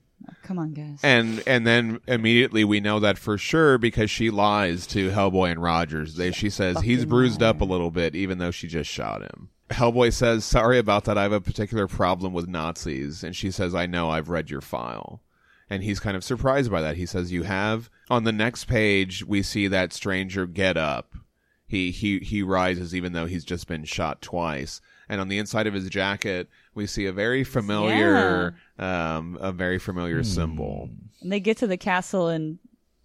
come 0.42 0.58
on, 0.58 0.72
guys. 0.72 0.98
And 1.04 1.42
and 1.46 1.64
then 1.66 2.00
immediately 2.08 2.64
we 2.64 2.80
know 2.80 2.98
that 3.00 3.16
for 3.16 3.38
sure 3.38 3.78
because 3.78 4.10
she 4.10 4.30
lies 4.30 4.86
to 4.88 5.10
Hellboy 5.10 5.52
and 5.52 5.62
Rogers. 5.62 6.16
They 6.16 6.32
she 6.32 6.50
says 6.50 6.80
he's 6.80 6.98
fucking 7.00 7.08
bruised 7.10 7.42
up 7.44 7.60
a 7.60 7.64
little 7.64 7.90
bit, 7.92 8.16
even 8.16 8.38
though 8.38 8.50
she 8.50 8.66
just 8.66 8.90
shot 8.90 9.22
him. 9.22 9.50
Hellboy 9.72 10.12
says, 10.12 10.44
"Sorry 10.44 10.78
about 10.78 11.04
that. 11.04 11.18
I 11.18 11.22
have 11.22 11.32
a 11.32 11.40
particular 11.40 11.86
problem 11.86 12.32
with 12.32 12.48
Nazis." 12.48 13.22
And 13.24 13.34
she 13.34 13.50
says, 13.50 13.74
"I 13.74 13.86
know. 13.86 14.10
I've 14.10 14.28
read 14.28 14.50
your 14.50 14.60
file." 14.60 15.22
And 15.70 15.82
he's 15.82 16.00
kind 16.00 16.16
of 16.16 16.24
surprised 16.24 16.70
by 16.70 16.82
that. 16.82 16.96
He 16.96 17.06
says, 17.06 17.32
"You 17.32 17.44
have." 17.44 17.90
On 18.10 18.24
the 18.24 18.32
next 18.32 18.64
page, 18.66 19.24
we 19.24 19.42
see 19.42 19.68
that 19.68 19.92
stranger 19.92 20.46
get 20.46 20.76
up. 20.76 21.14
He 21.66 21.90
he 21.90 22.18
he 22.18 22.42
rises 22.42 22.94
even 22.94 23.12
though 23.12 23.26
he's 23.26 23.44
just 23.44 23.66
been 23.66 23.84
shot 23.84 24.20
twice. 24.20 24.80
And 25.08 25.20
on 25.20 25.28
the 25.28 25.38
inside 25.38 25.66
of 25.66 25.74
his 25.74 25.88
jacket, 25.88 26.48
we 26.74 26.86
see 26.86 27.06
a 27.06 27.12
very 27.12 27.44
familiar, 27.44 28.54
um, 28.78 29.36
a 29.40 29.52
very 29.52 29.78
familiar 29.78 30.22
symbol. 30.22 30.90
And 31.20 31.32
they 31.32 31.40
get 31.40 31.56
to 31.58 31.66
the 31.66 31.76
castle, 31.76 32.28
and 32.28 32.58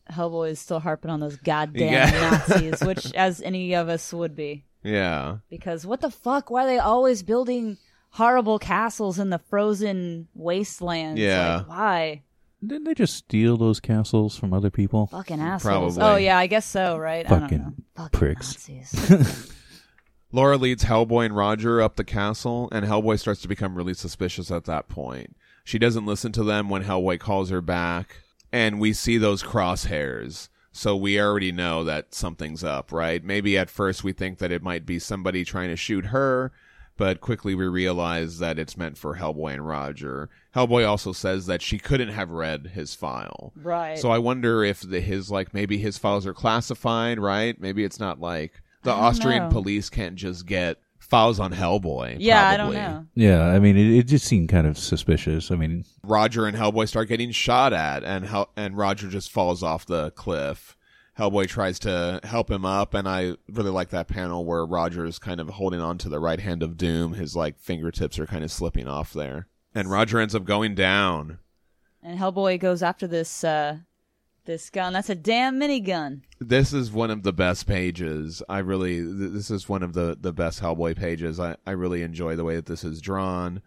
Hellboy 0.09 0.51
is 0.51 0.59
still 0.59 0.79
harping 0.79 1.11
on 1.11 1.19
those 1.19 1.35
goddamn 1.37 1.91
Yeah. 1.91 2.45
Nazis, 2.49 2.81
which, 2.81 3.13
as 3.13 3.41
any 3.41 3.73
of 3.73 3.89
us 3.89 4.13
would 4.13 4.35
be, 4.35 4.63
Yeah. 4.83 5.37
because 5.49 5.85
what 5.85 6.01
the 6.01 6.09
fuck? 6.11 6.49
Why 6.49 6.63
are 6.63 6.67
they 6.67 6.79
always 6.79 7.23
building 7.23 7.77
horrible 8.11 8.57
castles 8.59 9.19
in 9.19 9.29
the 9.29 9.39
frozen 9.39 10.27
wastelands? 10.33 11.19
Yeah. 11.19 11.57
Like, 11.57 11.67
why? 11.69 12.23
Didn't 12.65 12.85
they 12.85 12.93
just 12.95 13.15
steal 13.15 13.55
those 13.57 13.79
castles 13.79 14.35
from 14.37 14.53
other 14.53 14.71
people? 14.71 15.07
Fucking 15.07 15.39
assholes. 15.39 15.97
Probably. 15.97 16.13
Oh 16.13 16.15
yeah, 16.17 16.37
I 16.37 16.47
guess 16.47 16.65
so. 16.65 16.97
Right? 16.97 17.25
I 17.25 17.29
don't 17.29 17.41
know. 17.41 17.47
Fucking 17.57 17.83
Fucking 17.95 18.19
pricks. 18.19 18.69
Nazis. 18.69 19.53
Laura 20.31 20.57
leads 20.57 20.83
Hellboy 20.83 21.25
and 21.27 21.35
Roger 21.35 21.81
up 21.81 21.95
the 21.95 22.03
castle, 22.03 22.67
and 22.71 22.85
Hellboy 22.85 23.19
starts 23.19 23.41
to 23.41 23.47
become 23.47 23.75
really 23.75 23.93
suspicious 23.93 24.51
at 24.51 24.65
that 24.65 24.89
point. 24.89 25.35
She 25.63 25.79
doesn't 25.79 26.05
listen 26.05 26.31
to 26.33 26.43
them 26.43 26.69
when 26.69 26.83
Hellboy 26.83 27.19
calls 27.19 27.49
her 27.49 27.61
back, 27.61 28.17
and 28.51 28.79
we 28.79 28.91
see 28.93 29.17
those 29.17 29.41
crosshairs. 29.43 30.49
So 30.77 30.95
we 30.95 31.19
already 31.19 31.51
know 31.51 31.83
that 31.85 32.13
something's 32.13 32.63
up, 32.63 32.91
right? 32.91 33.23
Maybe 33.23 33.57
at 33.57 33.71
first 33.71 34.03
we 34.03 34.13
think 34.13 34.37
that 34.37 34.51
it 34.51 34.61
might 34.61 34.85
be 34.85 34.99
somebody 34.99 35.43
trying 35.43 35.69
to 35.69 35.75
shoot 35.75 36.05
her, 36.07 36.51
but 36.97 37.19
quickly 37.19 37.55
we 37.55 37.65
realize 37.65 38.37
that 38.37 38.59
it's 38.59 38.77
meant 38.77 38.95
for 38.95 39.15
Hellboy 39.15 39.53
and 39.53 39.67
Roger. 39.67 40.29
Hellboy 40.55 40.87
also 40.87 41.13
says 41.13 41.47
that 41.47 41.63
she 41.63 41.79
couldn't 41.79 42.09
have 42.09 42.29
read 42.29 42.67
his 42.75 42.93
file. 42.93 43.53
right. 43.55 43.97
So 43.97 44.11
I 44.11 44.19
wonder 44.19 44.63
if 44.63 44.81
the, 44.81 45.01
his 45.01 45.31
like 45.31 45.51
maybe 45.51 45.79
his 45.79 45.97
files 45.97 46.27
are 46.27 46.33
classified, 46.33 47.19
right? 47.19 47.59
Maybe 47.59 47.83
it's 47.83 47.99
not 47.99 48.19
like 48.19 48.61
the 48.83 48.91
Austrian 48.91 49.45
know. 49.45 49.49
police 49.49 49.89
can't 49.89 50.15
just 50.15 50.45
get 50.45 50.77
files 51.07 51.39
on 51.39 51.53
Hellboy. 51.53 52.17
yeah, 52.19 52.49
I 52.49 52.57
don't 52.57 52.73
know. 52.73 53.05
Yeah, 53.15 53.45
I 53.47 53.59
mean, 53.59 53.77
it, 53.77 53.99
it 53.99 54.03
just 54.07 54.25
seemed 54.25 54.49
kind 54.49 54.67
of 54.67 54.77
suspicious. 54.77 55.51
I 55.51 55.55
mean, 55.55 55.85
Roger 56.03 56.45
and 56.45 56.55
Hellboy 56.57 56.87
start 56.87 57.07
getting 57.07 57.31
shot 57.31 57.73
at, 57.73 58.03
and 58.03 58.25
Hel- 58.25 58.51
and 58.55 58.77
Roger 58.77 59.07
just 59.07 59.31
falls 59.31 59.63
off 59.63 59.85
the 59.85 60.11
cliff. 60.11 60.75
Hellboy 61.17 61.47
tries 61.47 61.79
to 61.79 62.19
help 62.23 62.51
him 62.51 62.63
up, 62.65 62.93
and 62.93 63.07
I 63.07 63.35
really 63.51 63.71
like 63.71 63.89
that 63.89 64.07
panel 64.07 64.45
where 64.45 64.65
Roger's 64.65 65.17
kind 65.17 65.39
of 65.39 65.49
holding 65.49 65.79
on 65.81 65.97
to 65.99 66.09
the 66.09 66.19
right 66.19 66.39
hand 66.39 66.61
of 66.61 66.77
Doom. 66.77 67.13
His 67.13 67.35
like 67.35 67.57
fingertips 67.57 68.19
are 68.19 68.27
kind 68.27 68.43
of 68.43 68.51
slipping 68.51 68.87
off 68.87 69.13
there, 69.13 69.47
and 69.73 69.89
Roger 69.89 70.19
ends 70.19 70.35
up 70.35 70.43
going 70.45 70.75
down. 70.75 71.39
And 72.03 72.19
Hellboy 72.19 72.59
goes 72.59 72.83
after 72.83 73.07
this 73.07 73.43
uh 73.43 73.77
this 74.47 74.71
gun. 74.71 74.93
That's 74.93 75.11
a 75.11 75.15
damn 75.15 75.59
minigun. 75.59 76.21
this 76.39 76.73
is 76.73 76.91
one 76.91 77.11
of 77.11 77.21
the 77.21 77.31
best 77.33 77.67
pages. 77.67 78.41
I 78.49 78.59
really, 78.59 78.95
th- 78.95 79.31
this 79.33 79.51
is 79.51 79.69
one 79.69 79.83
of 79.83 79.93
the, 79.93 80.17
the 80.19 80.33
best 80.33 80.59
Hellboy 80.61 80.95
pages. 80.97 81.39
I, 81.39 81.55
I 81.67 81.71
really 81.71 82.01
enjoy 82.01 82.35
the 82.35 82.43
way 82.43 82.55
that 82.55 82.65
this 82.65 82.83
is 82.83 82.99
drawn. 83.01 83.61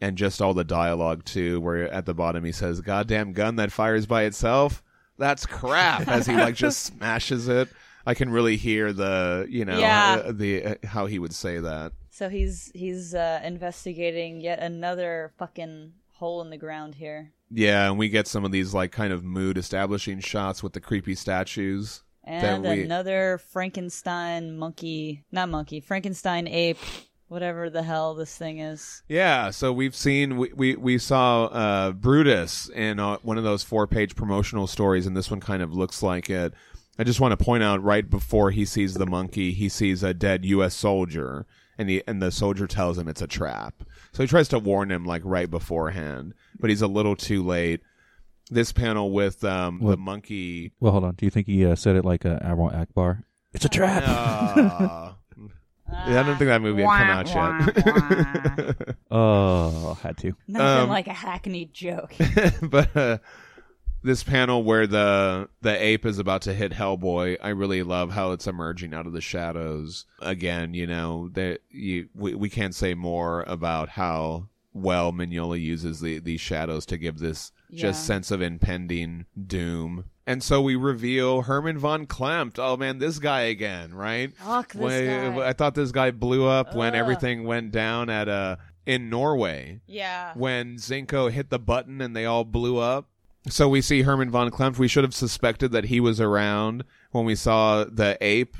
And 0.00 0.18
just 0.18 0.42
all 0.42 0.52
the 0.52 0.64
dialogue, 0.64 1.24
too, 1.24 1.60
where 1.62 1.90
at 1.90 2.04
the 2.04 2.12
bottom 2.12 2.44
he 2.44 2.52
says, 2.52 2.82
Goddamn 2.82 3.32
gun 3.32 3.56
that 3.56 3.72
fires 3.72 4.04
by 4.04 4.24
itself? 4.24 4.82
That's 5.16 5.46
crap. 5.46 6.06
As 6.08 6.26
he, 6.26 6.34
like, 6.36 6.56
just 6.56 6.82
smashes 6.82 7.48
it. 7.48 7.68
I 8.04 8.12
can 8.12 8.28
really 8.28 8.56
hear 8.58 8.92
the, 8.92 9.46
you 9.48 9.64
know, 9.64 9.78
Yeah. 9.78 10.22
uh, 10.26 10.32
the 10.32 10.64
uh, 10.66 10.74
how 10.84 11.06
he 11.06 11.18
would 11.18 11.32
say 11.32 11.58
that. 11.58 11.92
So 12.10 12.28
he's 12.28 12.70
he's 12.74 13.14
uh 13.14 13.40
investigating 13.42 14.40
yet 14.40 14.58
another 14.58 15.32
fucking 15.38 15.92
hole 16.12 16.42
in 16.42 16.50
the 16.50 16.56
ground 16.58 16.94
here. 16.96 17.32
Yeah, 17.54 17.88
and 17.88 17.98
we 17.98 18.08
get 18.08 18.26
some 18.26 18.44
of 18.44 18.50
these, 18.52 18.74
like, 18.74 18.90
kind 18.92 19.12
of 19.12 19.22
mood 19.24 19.56
establishing 19.56 20.20
shots 20.20 20.62
with 20.62 20.72
the 20.72 20.80
creepy 20.80 21.14
statues. 21.14 22.02
And 22.24 22.64
we- 22.64 22.82
another 22.82 23.38
Frankenstein 23.52 24.56
monkey, 24.56 25.24
not 25.30 25.48
monkey, 25.48 25.80
Frankenstein 25.80 26.48
ape, 26.48 26.78
whatever 27.28 27.68
the 27.70 27.82
hell 27.82 28.14
this 28.14 28.36
thing 28.36 28.58
is. 28.60 29.02
Yeah, 29.08 29.50
so 29.50 29.72
we've 29.72 29.94
seen 29.94 30.36
we 30.36 30.52
we, 30.54 30.76
we 30.76 30.98
saw 30.98 31.44
uh, 31.46 31.92
Brutus 31.92 32.68
in 32.70 32.98
uh, 32.98 33.18
one 33.22 33.38
of 33.38 33.44
those 33.44 33.62
four 33.62 33.86
page 33.86 34.16
promotional 34.16 34.66
stories, 34.66 35.06
and 35.06 35.16
this 35.16 35.30
one 35.30 35.40
kind 35.40 35.62
of 35.62 35.74
looks 35.74 36.02
like 36.02 36.30
it. 36.30 36.54
I 36.98 37.04
just 37.04 37.20
want 37.20 37.38
to 37.38 37.44
point 37.44 37.62
out 37.62 37.82
right 37.82 38.08
before 38.08 38.50
he 38.52 38.64
sees 38.64 38.94
the 38.94 39.06
monkey, 39.06 39.52
he 39.52 39.68
sees 39.68 40.02
a 40.02 40.14
dead 40.14 40.44
U.S. 40.46 40.74
soldier, 40.74 41.44
and 41.78 41.88
he 41.88 42.02
and 42.06 42.20
the 42.22 42.30
soldier 42.30 42.66
tells 42.66 42.98
him 42.98 43.08
it's 43.08 43.22
a 43.22 43.26
trap. 43.26 43.74
So 44.12 44.22
he 44.22 44.26
tries 44.26 44.48
to 44.48 44.58
warn 44.58 44.90
him 44.90 45.04
like 45.04 45.22
right 45.24 45.50
beforehand, 45.50 46.34
but 46.58 46.70
he's 46.70 46.82
a 46.82 46.86
little 46.86 47.16
too 47.16 47.44
late. 47.44 47.80
This 48.50 48.72
panel 48.72 49.10
with 49.10 49.42
um, 49.42 49.80
the 49.82 49.96
monkey. 49.96 50.72
well, 50.78 50.92
hold 50.92 51.04
on. 51.04 51.14
Do 51.14 51.24
you 51.26 51.30
think 51.30 51.46
he 51.46 51.64
uh, 51.64 51.74
said 51.74 51.96
it 51.96 52.04
like 52.04 52.26
uh, 52.26 52.38
Admiral 52.42 52.70
Ackbar? 52.70 53.22
It's 53.54 53.64
a 53.64 53.68
trap. 53.70 54.02
Uh, 54.06 55.12
yeah, 56.08 56.20
I 56.20 56.22
don't 56.24 56.36
think 56.36 56.48
that 56.48 56.60
movie 56.60 56.82
had 56.82 57.24
come 57.24 57.36
out 57.38 58.76
yet. 58.76 58.96
Oh, 59.10 59.96
had 60.02 60.18
to. 60.18 60.32
Nothing 60.48 60.82
Um, 60.84 60.88
like 60.88 61.06
a 61.06 61.12
hackneyed 61.12 61.72
joke. 61.72 62.14
but 62.62 62.96
uh, 62.96 63.18
this 64.04 64.22
panel 64.22 64.62
where 64.62 64.86
the 64.86 65.48
the 65.62 65.82
ape 65.82 66.04
is 66.06 66.18
about 66.20 66.42
to 66.42 66.54
hit 66.54 66.72
Hellboy, 66.72 67.38
I 67.42 67.48
really 67.48 67.82
love 67.82 68.12
how 68.12 68.30
it's 68.32 68.46
emerging 68.46 68.94
out 68.94 69.06
of 69.06 69.12
the 69.12 69.20
shadows. 69.20 70.04
Again, 70.20 70.74
you 70.74 70.86
know, 70.86 71.30
that 71.32 71.60
you 71.70 72.08
we, 72.14 72.34
we 72.34 72.48
can't 72.48 72.74
say 72.74 72.94
more 72.94 73.42
about 73.48 73.88
how 73.88 74.48
well 74.72 75.12
Mignola 75.12 75.60
uses 75.60 76.00
the 76.00 76.18
these 76.18 76.40
shadows 76.40 76.84
to 76.86 76.98
give 76.98 77.18
this 77.18 77.50
Yeah. 77.70 77.82
just 77.88 78.06
sense 78.06 78.30
of 78.30 78.42
impending 78.42 79.24
doom. 79.46 80.04
And 80.26 80.42
so 80.42 80.62
we 80.62 80.74
reveal 80.74 81.42
Herman 81.42 81.78
von 81.78 82.06
Klempt. 82.06 82.58
Oh 82.58 82.76
man, 82.76 82.98
this 82.98 83.18
guy 83.18 83.42
again, 83.42 83.94
right? 83.94 84.34
Fuck 84.36 84.72
this 84.72 84.80
When- 84.82 85.34
guy. 85.36 85.48
I 85.48 85.52
thought 85.52 85.74
this 85.74 85.92
guy 85.92 86.10
blew 86.10 86.46
up 86.46 86.74
when 86.74 86.94
everything 86.94 87.44
went 87.44 87.72
down 87.72 88.10
at 88.10 88.28
uh 88.28 88.56
in 88.86 89.08
Norway 89.08 89.80
Yeah. 89.86 90.32
when 90.34 90.76
Zinco 90.76 91.30
hit 91.30 91.48
the 91.48 91.58
button 91.58 92.00
and 92.02 92.14
they 92.14 92.26
all 92.26 92.44
blew 92.44 92.76
up. 92.78 93.08
So 93.48 93.68
we 93.68 93.80
see 93.80 94.02
Herman 94.02 94.30
von 94.30 94.50
Klempt. 94.50 94.78
We 94.78 94.88
should 94.88 95.04
have 95.04 95.14
suspected 95.14 95.72
that 95.72 95.84
he 95.84 96.00
was 96.00 96.20
around 96.20 96.84
when 97.10 97.24
we 97.24 97.34
saw 97.34 97.84
the 97.84 98.16
ape, 98.20 98.56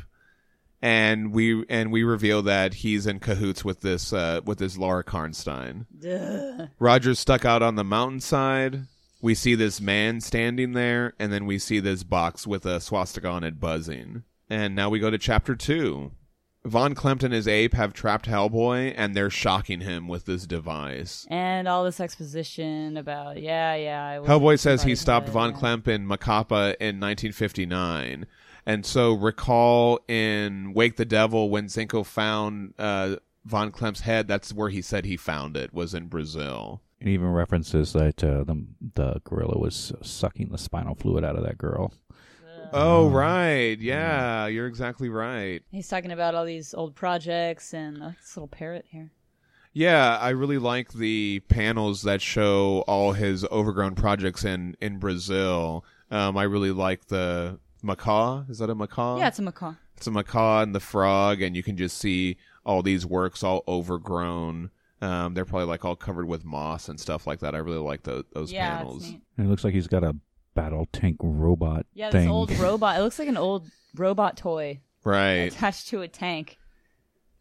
and 0.83 1.33
we 1.33 1.65
and 1.69 1.91
we 1.91 2.03
reveal 2.03 2.43
that 2.43 2.75
he's 2.75 3.07
in 3.07 3.19
cahoots 3.19 3.65
with 3.65 3.81
this 3.81 4.13
uh, 4.13 4.41
with 4.45 4.59
this 4.59 4.77
Laura 4.77 5.03
Karnstein. 5.03 5.87
Duh. 5.99 6.67
Roger's 6.79 7.19
stuck 7.19 7.45
out 7.45 7.63
on 7.63 7.77
the 7.77 7.85
mountainside 7.85 8.87
we 9.25 9.35
see 9.35 9.55
this 9.55 9.81
man 9.81 10.21
standing 10.21 10.73
there, 10.73 11.15
and 11.19 11.33
then 11.33 11.47
we 11.47 11.59
see 11.59 11.81
this 11.81 12.03
box 12.03 12.47
with 12.47 12.67
a 12.67 12.79
swastika 12.79 13.27
on 13.27 13.43
it 13.43 13.59
buzzing. 13.59 14.23
And 14.51 14.77
now 14.77 14.91
we 14.91 14.99
go 14.99 15.09
to 15.09 15.17
chapter 15.17 15.57
two. 15.57 16.13
Von 16.67 16.95
Klempt 16.95 17.23
and 17.23 17.35
his 17.35 17.47
ape 17.47 17.75
have 17.75 17.93
trapped 17.93 18.27
Hellboy, 18.27 18.95
and 18.97 19.15
they're 19.15 19.29
shocking 19.29 19.81
him 19.81 20.09
with 20.09 20.25
this 20.25 20.47
device. 20.47 21.27
And 21.29 21.69
all 21.69 21.85
this 21.85 22.01
exposition 22.01 22.97
about 22.97 23.41
yeah, 23.41 23.75
yeah. 23.75 24.07
I 24.07 24.19
wasn't 24.19 24.43
Hellboy 24.43 24.59
says 24.59 24.83
he 24.83 24.95
stopped 24.95 25.29
Von 25.29 25.51
yeah. 25.51 25.57
Klempt 25.57 25.89
in 25.89 26.07
Macapa 26.07 26.77
in 26.81 27.01
1959. 27.01 28.27
And 28.67 28.87
so 28.87 29.13
recall 29.13 30.01
in 30.09 30.73
Wake 30.73 30.97
the 30.97 31.05
Devil 31.05 31.51
when 31.51 31.67
Zinco 31.67 32.05
found 32.05 32.73
uh, 32.79 33.17
Von 33.45 33.71
Klempt's 33.71 34.01
head, 34.01 34.27
that's 34.27 34.53
where 34.55 34.71
he 34.71 34.81
said 34.81 35.05
he 35.05 35.19
found 35.19 35.57
it, 35.57 35.75
was 35.75 35.93
in 35.93 36.07
Brazil. 36.07 36.81
It 36.99 37.09
even 37.09 37.29
references 37.29 37.93
that 37.93 38.25
uh, 38.25 38.45
the 38.45 38.65
the 38.95 39.21
gorilla 39.25 39.59
was 39.59 39.93
sucking 40.01 40.49
the 40.49 40.57
spinal 40.57 40.95
fluid 40.95 41.25
out 41.25 41.37
of 41.37 41.45
that 41.45 41.59
girl. 41.59 41.93
Oh, 42.77 43.09
right. 43.09 43.79
Yeah, 43.79 44.47
you're 44.47 44.67
exactly 44.67 45.09
right. 45.09 45.63
He's 45.71 45.89
talking 45.89 46.11
about 46.11 46.35
all 46.35 46.45
these 46.45 46.75
old 46.75 46.97
projects 46.97 47.73
and 47.73 48.03
uh, 48.03 48.11
this 48.21 48.37
little 48.37 48.49
parrot 48.49 48.87
here. 48.89 49.13
Yeah, 49.73 50.19
I 50.19 50.31
really 50.31 50.59
like 50.59 50.93
the 50.93 51.41
panels 51.49 52.03
that 52.03 52.21
show 52.21 52.85
all 52.89 53.13
his 53.13 53.45
overgrown 53.45 53.95
projects 53.95 54.45
in, 54.45 54.77
in 54.81 54.99
Brazil. 54.99 55.85
Um, 56.11 56.37
I 56.37 56.45
really 56.45 56.73
like 56.73 57.07
the 57.07 57.61
macaw. 57.83 58.45
Is 58.49 58.59
that 58.59 58.71
a 58.71 58.75
macaw? 58.75 59.19
Yeah, 59.19 59.29
it's 59.29 59.39
a 59.39 59.43
macaw. 59.43 59.75
it's 59.97 60.07
a 60.09 60.11
macaw 60.11 60.63
and 60.63 60.75
the 60.75 60.81
frog, 60.81 61.43
and 61.43 61.57
you 61.57 61.63
can 61.63 61.77
just 61.77 61.99
see 61.99 62.37
all 62.65 62.83
these 62.83 63.07
works 63.07 63.45
all 63.45 63.63
overgrown. 63.69 64.71
Um, 65.01 65.35
they're 65.35 65.45
probably 65.45 65.67
like 65.67 65.85
all 65.85 65.97
covered 65.97 66.27
with 66.27 66.45
moss 66.45 66.89
and 66.89 66.99
stuff 66.99 67.27
like 67.27 67.41
that. 67.41 67.55
I 67.55 67.59
really 67.59 67.79
like 67.79 68.03
those 68.03 68.25
those 68.33 68.53
yeah, 68.53 68.79
panels. 68.79 69.09
And 69.37 69.47
it 69.47 69.51
looks 69.51 69.63
like 69.63 69.75
he's 69.75 69.89
got 69.89 70.03
a 70.03 70.17
battle 70.55 70.87
tank 70.93 71.17
robot 71.21 71.87
Yeah, 71.95 72.11
this 72.11 72.23
thing. 72.23 72.31
old 72.31 72.51
robot. 72.59 72.99
It 72.99 73.03
looks 73.03 73.19
like 73.19 73.29
an 73.29 73.37
old 73.37 73.67
robot 73.95 74.37
toy 74.37 74.81
Right. 75.05 75.53
attached 75.53 75.89
to 75.89 76.01
a 76.03 76.09
tank. 76.09 76.59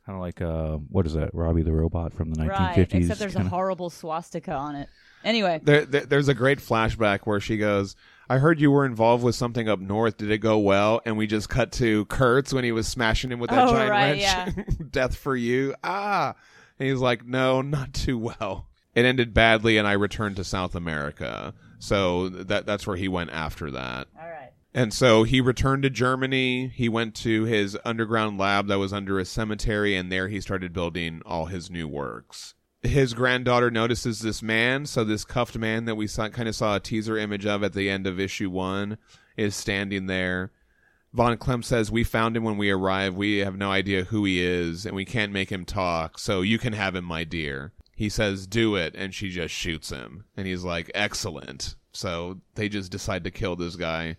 kind 0.05 0.15
of 0.17 0.21
like 0.21 0.41
uh, 0.41 0.77
what 0.89 1.05
is 1.05 1.13
that? 1.13 1.33
Robby 1.33 1.63
the 1.63 1.71
robot 1.71 2.13
from 2.13 2.31
the 2.33 2.41
1950s. 2.43 2.49
Right. 2.77 2.93
Except 2.93 3.19
there's 3.19 3.35
a 3.35 3.37
kinda- 3.39 3.49
horrible 3.49 3.89
swastika 3.89 4.53
on 4.53 4.75
it. 4.75 4.89
Anyway, 5.23 5.61
There, 5.63 5.85
there, 5.85 6.05
there's 6.05 6.27
a 6.27 6.33
great 6.33 6.59
flashback 6.59 7.21
where 7.23 7.39
she 7.39 7.55
goes, 7.55 7.95
"I 8.29 8.39
heard 8.39 8.59
you 8.59 8.69
were 8.71 8.85
involved 8.85 9.23
with 9.23 9.35
something 9.35 9.69
up 9.69 9.79
north. 9.79 10.17
Did 10.17 10.29
it 10.31 10.39
go 10.39 10.57
well?" 10.57 11.01
And 11.05 11.15
we 11.17 11.27
just 11.27 11.47
cut 11.47 11.71
to 11.73 12.03
Kurtz 12.07 12.53
when 12.53 12.65
he 12.65 12.73
was 12.73 12.89
smashing 12.89 13.31
him 13.31 13.39
with 13.39 13.49
that 13.49 13.69
Oh, 13.69 13.71
giant 13.71 13.89
right, 13.89 14.55
wrench. 14.57 14.67
Death 14.91 15.15
for 15.15 15.33
you. 15.37 15.75
Ah. 15.81 16.35
And 16.77 16.89
he's 16.89 16.99
like, 16.99 17.25
"No, 17.25 17.61
not 17.61 17.93
too 17.93 18.17
well." 18.17 18.67
It 18.95 19.05
ended 19.05 19.33
badly, 19.33 19.77
and 19.77 19.87
I 19.87 19.93
returned 19.93 20.35
to 20.35 20.43
South 20.43 20.75
America. 20.75 21.53
So 21.83 22.29
that 22.29 22.65
that's 22.65 22.87
where 22.87 22.95
he 22.95 23.09
went 23.09 23.31
after 23.31 23.69
that. 23.71 24.07
all 24.17 24.29
right. 24.29 24.51
And 24.73 24.93
so 24.93 25.23
he 25.23 25.41
returned 25.41 25.83
to 25.83 25.89
Germany. 25.89 26.69
He 26.69 26.87
went 26.87 27.13
to 27.15 27.43
his 27.43 27.77
underground 27.83 28.37
lab 28.37 28.67
that 28.67 28.79
was 28.79 28.93
under 28.93 29.19
a 29.19 29.25
cemetery, 29.25 29.95
and 29.95 30.09
there 30.09 30.29
he 30.29 30.39
started 30.39 30.71
building 30.71 31.21
all 31.25 31.47
his 31.47 31.69
new 31.69 31.87
works. 31.87 32.55
His 32.81 33.13
granddaughter 33.13 33.69
notices 33.69 34.21
this 34.21 34.41
man. 34.41 34.85
So 34.85 35.03
this 35.03 35.25
cuffed 35.25 35.57
man 35.57 35.83
that 35.85 35.95
we 35.95 36.07
saw, 36.07 36.29
kind 36.29 36.47
of 36.47 36.55
saw 36.55 36.77
a 36.77 36.79
teaser 36.79 37.17
image 37.17 37.45
of 37.45 37.63
at 37.63 37.73
the 37.73 37.89
end 37.89 38.07
of 38.07 38.17
issue 38.17 38.49
one 38.49 38.97
is 39.35 39.53
standing 39.53 40.07
there. 40.07 40.51
Von 41.11 41.37
Klempt 41.37 41.65
says, 41.65 41.91
"We 41.91 42.05
found 42.05 42.37
him 42.37 42.43
when 42.43 42.57
we 42.57 42.71
arrived. 42.71 43.17
We 43.17 43.39
have 43.39 43.57
no 43.57 43.71
idea 43.71 44.05
who 44.05 44.23
he 44.23 44.41
is, 44.41 44.85
and 44.85 44.95
we 44.95 45.05
can't 45.05 45.33
make 45.33 45.51
him 45.51 45.65
talk. 45.65 46.17
So 46.17 46.41
you 46.41 46.57
can 46.57 46.73
have 46.73 46.95
him, 46.95 47.03
my 47.05 47.25
dear." 47.25 47.73
He 47.95 48.09
says, 48.09 48.47
"Do 48.47 48.75
it," 48.75 48.95
and 48.95 49.13
she 49.13 49.29
just 49.29 49.53
shoots 49.53 49.89
him. 49.89 50.25
And 50.35 50.47
he's 50.47 50.63
like, 50.63 50.91
"Excellent." 50.95 51.75
So 51.91 52.39
they 52.55 52.69
just 52.69 52.91
decide 52.91 53.23
to 53.23 53.31
kill 53.31 53.55
this 53.55 53.75
guy. 53.75 54.17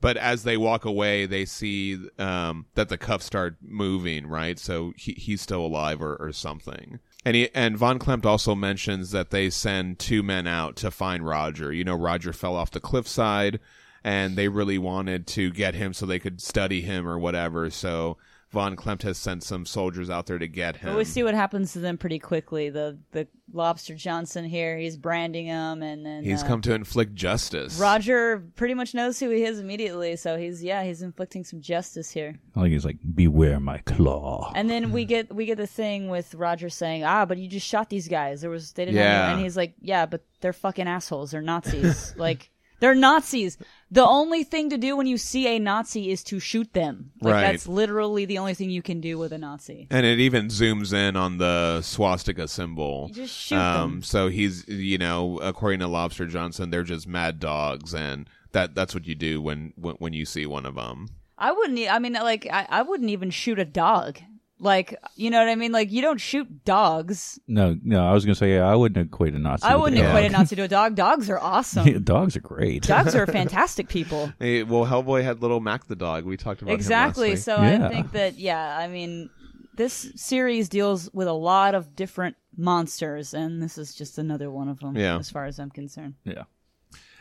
But 0.00 0.16
as 0.16 0.42
they 0.42 0.56
walk 0.56 0.84
away, 0.84 1.26
they 1.26 1.44
see 1.44 1.98
um, 2.18 2.66
that 2.74 2.88
the 2.88 2.98
cuffs 2.98 3.24
start 3.24 3.56
moving, 3.62 4.26
right? 4.26 4.58
So 4.58 4.92
he, 4.96 5.12
he's 5.12 5.40
still 5.40 5.64
alive 5.64 6.02
or, 6.02 6.16
or 6.16 6.32
something. 6.32 6.98
And 7.24 7.34
he, 7.34 7.48
and 7.54 7.78
Von 7.78 7.98
Klempt 7.98 8.26
also 8.26 8.54
mentions 8.54 9.10
that 9.10 9.30
they 9.30 9.50
send 9.50 9.98
two 9.98 10.22
men 10.22 10.46
out 10.46 10.76
to 10.76 10.90
find 10.90 11.26
Roger. 11.26 11.72
You 11.72 11.84
know, 11.84 11.96
Roger 11.96 12.32
fell 12.32 12.54
off 12.54 12.70
the 12.70 12.80
cliffside, 12.80 13.58
and 14.04 14.36
they 14.36 14.48
really 14.48 14.78
wanted 14.78 15.26
to 15.28 15.50
get 15.50 15.74
him 15.74 15.92
so 15.92 16.06
they 16.06 16.18
could 16.18 16.40
study 16.40 16.82
him 16.82 17.08
or 17.08 17.18
whatever. 17.18 17.70
So 17.70 18.18
Von 18.56 18.74
Klempt 18.74 19.02
has 19.02 19.18
sent 19.18 19.42
some 19.42 19.66
soldiers 19.66 20.08
out 20.08 20.24
there 20.24 20.38
to 20.38 20.48
get 20.48 20.76
him. 20.76 20.88
But 20.88 20.96
we 20.96 21.04
see 21.04 21.22
what 21.22 21.34
happens 21.34 21.74
to 21.74 21.78
them 21.78 21.98
pretty 21.98 22.18
quickly. 22.18 22.70
The 22.70 22.98
the 23.12 23.28
Lobster 23.52 23.94
Johnson 23.94 24.46
here, 24.46 24.78
he's 24.78 24.96
branding 24.96 25.48
them, 25.48 25.82
and 25.82 26.06
then 26.06 26.24
He's 26.24 26.42
uh, 26.42 26.46
come 26.46 26.62
to 26.62 26.72
inflict 26.72 27.14
justice. 27.14 27.78
Roger 27.78 28.42
pretty 28.56 28.72
much 28.72 28.94
knows 28.94 29.20
who 29.20 29.28
he 29.28 29.44
is 29.44 29.58
immediately, 29.60 30.16
so 30.16 30.38
he's 30.38 30.64
yeah, 30.64 30.84
he's 30.84 31.02
inflicting 31.02 31.44
some 31.44 31.60
justice 31.60 32.10
here. 32.10 32.38
I 32.56 32.62
think 32.62 32.72
he's 32.72 32.86
like, 32.86 32.96
"Beware 33.14 33.60
my 33.60 33.76
claw." 33.84 34.52
And 34.56 34.70
then 34.70 34.90
we 34.90 35.04
get 35.14 35.34
we 35.34 35.44
get 35.44 35.58
the 35.58 35.66
thing 35.66 36.08
with 36.08 36.34
Roger 36.34 36.70
saying, 36.70 37.04
"Ah, 37.04 37.26
but 37.26 37.36
you 37.36 37.48
just 37.48 37.66
shot 37.66 37.90
these 37.90 38.08
guys. 38.08 38.40
There 38.40 38.48
was 38.48 38.72
they 38.72 38.86
didn't." 38.86 38.96
have 38.96 39.04
Yeah. 39.04 39.24
any-" 39.26 39.32
and 39.34 39.42
he's 39.42 39.56
like, 39.58 39.74
"Yeah, 39.82 40.06
but 40.06 40.24
they're 40.40 40.54
fucking 40.54 40.88
assholes. 40.88 41.32
They're 41.32 41.42
Nazis. 41.42 42.14
like 42.16 42.50
they're 42.80 42.94
Nazis. 42.94 43.58
The 43.90 44.04
only 44.04 44.42
thing 44.42 44.70
to 44.70 44.78
do 44.78 44.96
when 44.96 45.06
you 45.06 45.16
see 45.16 45.46
a 45.46 45.58
Nazi 45.60 46.10
is 46.10 46.24
to 46.24 46.40
shoot 46.40 46.72
them. 46.72 47.12
Like 47.20 47.34
Right. 47.34 47.42
that's 47.52 47.68
literally 47.68 48.24
the 48.24 48.38
only 48.38 48.54
thing 48.54 48.68
you 48.70 48.82
can 48.82 49.00
do 49.00 49.16
with 49.16 49.32
a 49.32 49.38
Nazi. 49.38 49.86
and 49.90 50.04
it 50.04 50.18
even 50.18 50.48
zooms 50.48 50.92
in 50.92 51.14
on 51.16 51.38
the 51.38 51.80
swastika 51.82 52.48
symbol. 52.48 53.06
You 53.08 53.14
just 53.14 53.36
shoot 53.38 53.56
um, 53.56 53.90
them. 53.90 54.02
So 54.02 54.28
he's, 54.28 54.66
you 54.66 54.98
know, 54.98 55.38
according 55.38 55.80
to 55.80 55.86
Lobster 55.86 56.26
Johnson, 56.26 56.70
they're 56.70 56.82
just 56.82 57.06
mad 57.06 57.38
dogs, 57.38 57.94
and 57.94 58.28
that 58.52 58.74
that's 58.74 58.94
what 58.94 59.06
you 59.06 59.14
do 59.14 59.40
when 59.40 59.72
when, 59.76 59.94
when 59.96 60.12
you 60.12 60.24
see 60.26 60.46
one 60.46 60.66
of 60.66 60.74
them. 60.74 61.08
I 61.38 61.52
wouldn't. 61.52 61.78
I 61.92 61.98
mean, 61.98 62.14
like 62.14 62.48
I, 62.50 62.66
I 62.68 62.82
wouldn't 62.82 63.10
even 63.10 63.30
shoot 63.30 63.58
a 63.58 63.64
dog. 63.64 64.18
Like 64.58 64.98
you 65.16 65.30
know 65.30 65.38
what 65.38 65.48
I 65.48 65.54
mean? 65.54 65.70
Like 65.72 65.92
you 65.92 66.00
don't 66.00 66.20
shoot 66.20 66.64
dogs. 66.64 67.38
no, 67.46 67.76
no, 67.82 68.06
I 68.08 68.12
was 68.14 68.24
gonna 68.24 68.34
say 68.34 68.54
yeah, 68.54 68.66
I 68.66 68.74
wouldn't 68.74 69.08
equate 69.08 69.34
a 69.34 69.38
Nazi. 69.38 69.64
I 69.64 69.74
with 69.74 69.82
wouldn't 69.82 70.00
dog. 70.02 70.08
equate 70.10 70.24
a 70.24 70.28
Nazi 70.30 70.56
to 70.60 70.62
a 70.62 70.68
dog. 70.68 70.94
Dogs 70.94 71.28
are 71.28 71.38
awesome. 71.38 72.02
Dogs 72.04 72.36
are 72.36 72.40
great. 72.40 72.82
Dogs 72.84 73.14
are 73.14 73.26
fantastic 73.40 73.88
people. 73.88 74.32
Hey, 74.38 74.62
well, 74.62 74.86
Hellboy 74.86 75.22
had 75.22 75.42
little 75.42 75.60
Mac 75.60 75.86
the 75.86 75.96
dog. 75.96 76.24
We 76.24 76.36
talked 76.38 76.62
about 76.62 76.72
exactly. 76.74 77.28
Him 77.28 77.34
last 77.34 77.44
So 77.44 77.56
Yeah. 77.56 77.86
I 77.86 77.88
think 77.90 78.12
that 78.12 78.38
yeah, 78.38 78.78
I 78.78 78.88
mean, 78.88 79.28
this 79.76 80.10
series 80.16 80.70
deals 80.70 81.10
with 81.12 81.28
a 81.28 81.32
lot 81.34 81.74
of 81.74 81.94
different 81.94 82.36
monsters, 82.56 83.34
and 83.34 83.62
this 83.62 83.76
is 83.76 83.94
just 83.94 84.16
another 84.16 84.50
one 84.50 84.68
of 84.68 84.80
them. 84.80 84.96
Yeah. 84.96 85.18
As 85.18 85.28
far 85.28 85.44
as 85.44 85.58
I'm 85.58 85.70
concerned. 85.70 86.14
yeah. 86.24 86.44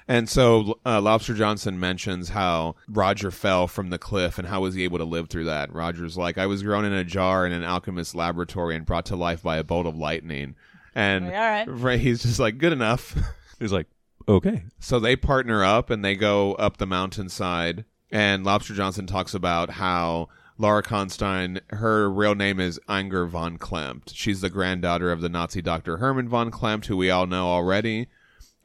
And 0.07 0.29
so 0.29 0.79
uh, 0.85 1.01
Lobster 1.01 1.33
Johnson 1.33 1.79
mentions 1.79 2.29
how 2.29 2.75
Roger 2.87 3.31
fell 3.31 3.67
from 3.67 3.89
the 3.89 3.97
cliff 3.97 4.37
and 4.37 4.47
how 4.47 4.61
was 4.61 4.75
he 4.75 4.83
able 4.83 4.99
to 4.99 5.03
live 5.03 5.29
through 5.29 5.45
that. 5.45 5.73
Roger's 5.73 6.15
like, 6.15 6.37
I 6.37 6.45
was 6.45 6.61
grown 6.61 6.85
in 6.85 6.93
a 6.93 7.03
jar 7.03 7.45
in 7.45 7.51
an 7.51 7.63
alchemist's 7.63 8.13
laboratory 8.13 8.75
and 8.75 8.85
brought 8.85 9.07
to 9.07 9.15
life 9.15 9.41
by 9.41 9.57
a 9.57 9.63
bolt 9.63 9.87
of 9.87 9.97
lightning. 9.97 10.55
And 10.93 11.25
Like, 11.25 11.33
all 11.33 11.39
right. 11.41 11.65
right, 11.67 11.99
he's 11.99 12.21
just 12.21 12.39
like, 12.39 12.57
good 12.57 12.71
enough. 12.71 13.17
He's 13.59 13.71
like, 13.71 13.87
okay. 14.27 14.65
So 14.79 14.99
they 14.99 15.15
partner 15.15 15.63
up 15.63 15.89
and 15.89 16.03
they 16.03 16.15
go 16.15 16.55
up 16.55 16.75
the 16.77 16.85
mountainside. 16.85 17.85
And 18.11 18.43
Lobster 18.43 18.73
Johnson 18.73 19.07
talks 19.07 19.33
about 19.33 19.69
how 19.71 20.27
Laura 20.57 20.83
Karnstein, 20.83 21.61
her 21.71 22.09
real 22.11 22.35
name 22.35 22.59
is 22.59 22.79
Inger 22.89 23.25
von 23.25 23.57
Klempt. 23.57 24.11
She's 24.13 24.41
the 24.41 24.49
granddaughter 24.49 25.11
of 25.11 25.21
the 25.21 25.29
Nazi 25.29 25.61
doctor 25.61 25.97
Herman 25.97 26.27
von 26.27 26.51
Klempt, 26.51 26.85
who 26.85 26.97
we 26.97 27.09
all 27.09 27.25
know 27.27 27.47
already. 27.47 28.07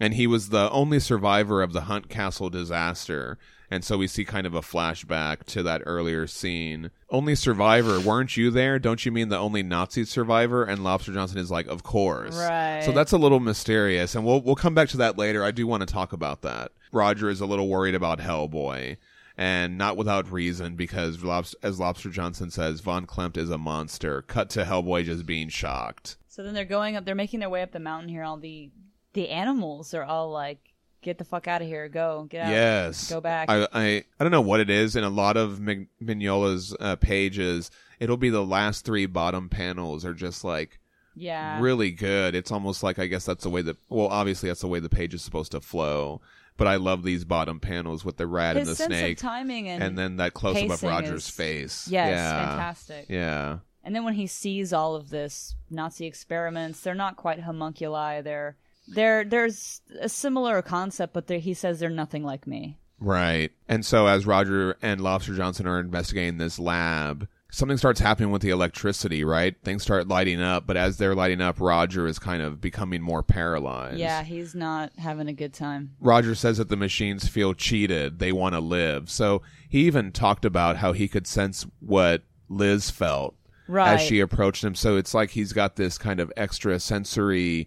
And 0.01 0.15
he 0.15 0.27
was 0.27 0.49
the 0.49 0.71
only 0.71 0.99
survivor 0.99 1.63
of 1.63 1.73
the 1.75 1.83
Hunt 1.83 2.09
Castle 2.09 2.49
disaster. 2.49 3.39
And 3.71 3.85
so 3.85 3.99
we 3.99 4.09
see 4.09 4.25
kind 4.25 4.47
of 4.47 4.55
a 4.55 4.63
flashback 4.63 5.45
to 5.45 5.63
that 5.63 5.83
earlier 5.87 6.27
scene. 6.27 6.91
Only 7.09 7.37
survivor, 7.37 8.01
weren't 8.01 8.37
you 8.37 8.51
there? 8.51 8.81
Don't 8.81 9.07
you 9.07 9.13
mean 9.13 9.29
the 9.29 9.39
only 9.39 9.63
Nazi 9.63 10.05
survivor? 10.05 10.65
And 10.65 10.83
Lobster 10.83 11.13
Johnson 11.13 11.39
is 11.39 11.53
like, 11.53 11.69
of 11.69 11.85
course. 11.85 12.37
Right. 12.37 12.83
So 12.83 12.91
that's 12.91 13.13
a 13.13 13.19
little 13.19 13.39
mysterious, 13.39 14.17
and 14.17 14.25
we'll 14.25 14.41
we'll 14.41 14.57
come 14.57 14.75
back 14.75 14.89
to 14.89 14.97
that 14.97 15.17
later. 15.19 15.45
I 15.45 15.53
do 15.53 15.69
want 15.69 15.83
to 15.87 15.93
talk 15.93 16.13
about 16.13 16.43
that. 16.43 16.73
Roger 16.91 17.31
is 17.31 17.41
a 17.41 17.47
little 17.47 17.69
worried 17.69 17.95
about 17.95 18.19
Hellboy, 18.19 18.97
and 19.37 19.79
not 19.79 19.97
without 19.97 20.33
reason, 20.33 20.75
because 20.75 21.23
Lobs- 21.23 21.55
as 21.63 21.79
Lobster 21.79 22.11
Johnson 22.11 22.51
says, 22.51 22.81
Von 22.81 23.07
Klempt 23.07 23.37
is 23.37 23.51
a 23.51 23.59
monster. 23.59 24.23
Cut 24.23 24.51
to 24.51 24.65
Hellboy 24.65 25.05
just 25.05 25.27
being 25.27 25.49
shocked. 25.49 26.17
So 26.27 26.43
then 26.43 26.55
they're 26.55 26.65
going 26.65 26.97
up. 26.97 27.05
They're 27.05 27.15
making 27.15 27.39
their 27.39 27.51
way 27.51 27.63
up 27.63 27.71
the 27.71 27.79
mountain 27.79 28.09
here. 28.09 28.25
All 28.25 28.37
the 28.37 28.71
the 29.13 29.29
animals 29.31 29.95
are 29.95 30.05
all 30.05 30.31
like, 30.31 30.59
"Get 31.03 31.19
the 31.19 31.25
fuck 31.25 31.49
out 31.49 31.63
of 31.63 31.69
here! 31.69 31.89
Go 31.89 32.27
get 32.29 32.47
out! 32.47 32.51
Yes, 32.51 33.11
go 33.11 33.21
back!" 33.21 33.49
I, 33.51 33.67
I 33.73 34.05
I 34.19 34.25
don't 34.25 34.31
know 34.33 34.41
what 34.41 34.61
it 34.61 34.71
is 34.71 34.97
in 34.97 35.05
a 35.05 35.11
lot 35.11 35.37
of 35.37 35.61
Mig- 35.61 35.89
Mignola's 36.01 36.77
uh, 36.81 36.97
pages. 36.97 37.71
It'll 37.99 38.17
be 38.17 38.31
the 38.31 38.45
last 38.45 38.85
three 38.85 39.07
bottom 39.07 39.49
panels 39.49 40.05
are 40.05 40.15
just 40.15 40.43
like 40.45 40.79
yeah. 41.15 41.61
really 41.61 41.91
good. 41.91 42.35
It's 42.35 42.51
almost 42.51 42.83
like 42.83 42.99
I 42.99 43.07
guess 43.07 43.25
that's 43.27 43.45
the 43.45 43.51
way 43.51 43.63
that 43.63 43.77
well, 43.89 44.09
obviously 44.09 44.49
that's 44.49 44.61
the 44.63 44.69
way 44.69 44.81
the 44.81 44.89
page 44.89 45.15
is 45.15 45.23
supposed 45.23 45.53
to 45.53 45.61
flow. 45.61 46.21
But 46.57 46.67
I 46.67 46.77
love 46.77 47.05
these 47.05 47.25
bottom 47.25 47.59
panels 47.59 48.05
with 48.05 48.19
the 48.19 48.27
rat 48.27 48.57
His 48.57 48.69
and 48.69 48.73
the 48.73 48.77
sense 48.77 48.89
snake, 48.93 49.17
of 49.17 49.23
timing 49.23 49.69
and, 49.71 49.83
and 49.83 49.99
then 49.99 50.17
that 50.19 50.35
close 50.35 50.59
up 50.63 50.69
of 50.71 50.83
Roger's 50.83 51.25
is- 51.27 51.31
face. 51.31 51.89
yes, 51.89 52.11
yeah. 52.11 52.49
fantastic. 52.49 53.07
Yeah, 53.09 53.59
And 53.83 53.95
then 53.97 54.05
when 54.05 54.13
he 54.13 54.27
sees 54.27 54.71
all 54.71 54.95
of 54.95 55.09
this 55.09 55.55
Nazi 55.71 56.05
experiments, 56.05 56.81
they're 56.81 56.95
not 56.95 57.17
quite 57.17 57.41
homunculi. 57.41 58.21
They're 58.21 58.57
They're 58.91 59.25
there's 59.25 59.81
a 60.01 60.09
similar 60.09 60.61
concept, 60.63 61.15
but 61.15 61.29
he 61.29 61.55
says 61.55 61.81
they're 61.81 61.91
nothing 61.91 62.23
like 62.25 62.47
me. 62.47 62.79
Right. 62.99 63.51
And 63.69 63.85
so 63.85 64.07
as 64.07 64.27
Roger 64.27 64.77
and 64.83 65.01
Lobster 65.01 65.35
Johnson 65.35 65.67
are 65.67 65.81
investigating 65.81 66.37
this 66.37 66.59
lab, 66.59 67.27
something 67.51 67.79
starts 67.79 67.99
happening 67.99 68.31
with 68.31 68.43
the 68.43 68.51
electricity, 68.51 69.25
right? 69.25 69.57
Things 69.65 69.83
start 69.83 70.07
lighting 70.07 70.43
up, 70.43 70.67
but 70.67 70.77
as 70.77 70.99
they're 70.99 71.15
lighting 71.15 71.41
up, 71.41 71.61
Roger 71.61 72.07
is 72.07 72.19
kind 72.19 72.43
of 72.43 72.61
becoming 72.61 73.01
more 73.01 73.23
paralyzed. 73.23 73.99
Yeah, 73.99 74.23
he's 74.23 74.55
not 74.55 74.93
having 74.99 75.29
a 75.29 75.33
good 75.33 75.55
time. 75.55 75.97
Roger 75.99 76.35
says 76.35 76.59
that 76.59 76.69
the 76.69 76.77
machines 76.77 77.27
feel 77.27 77.55
cheated. 77.55 78.19
They 78.19 78.33
want 78.33 78.55
to 78.55 78.61
live. 78.61 79.09
So 79.09 79.41
he 79.69 79.87
even 79.87 80.13
talked 80.13 80.45
about 80.45 80.77
how 80.77 80.93
he 80.93 81.09
could 81.09 81.27
sense 81.27 81.67
what 81.81 82.23
Liz 82.51 82.91
felt 82.91 83.35
Right. 83.67 83.95
as 83.95 84.03
she 84.03 84.21
approached 84.21 84.63
him. 84.63 84.75
So 84.75 84.97
it's 84.97 85.15
like 85.15 85.31
he's 85.31 85.53
got 85.55 85.77
this 85.77 85.97
kind 85.97 86.21
of 86.21 86.31
extra 86.37 86.79
sensory 86.81 87.67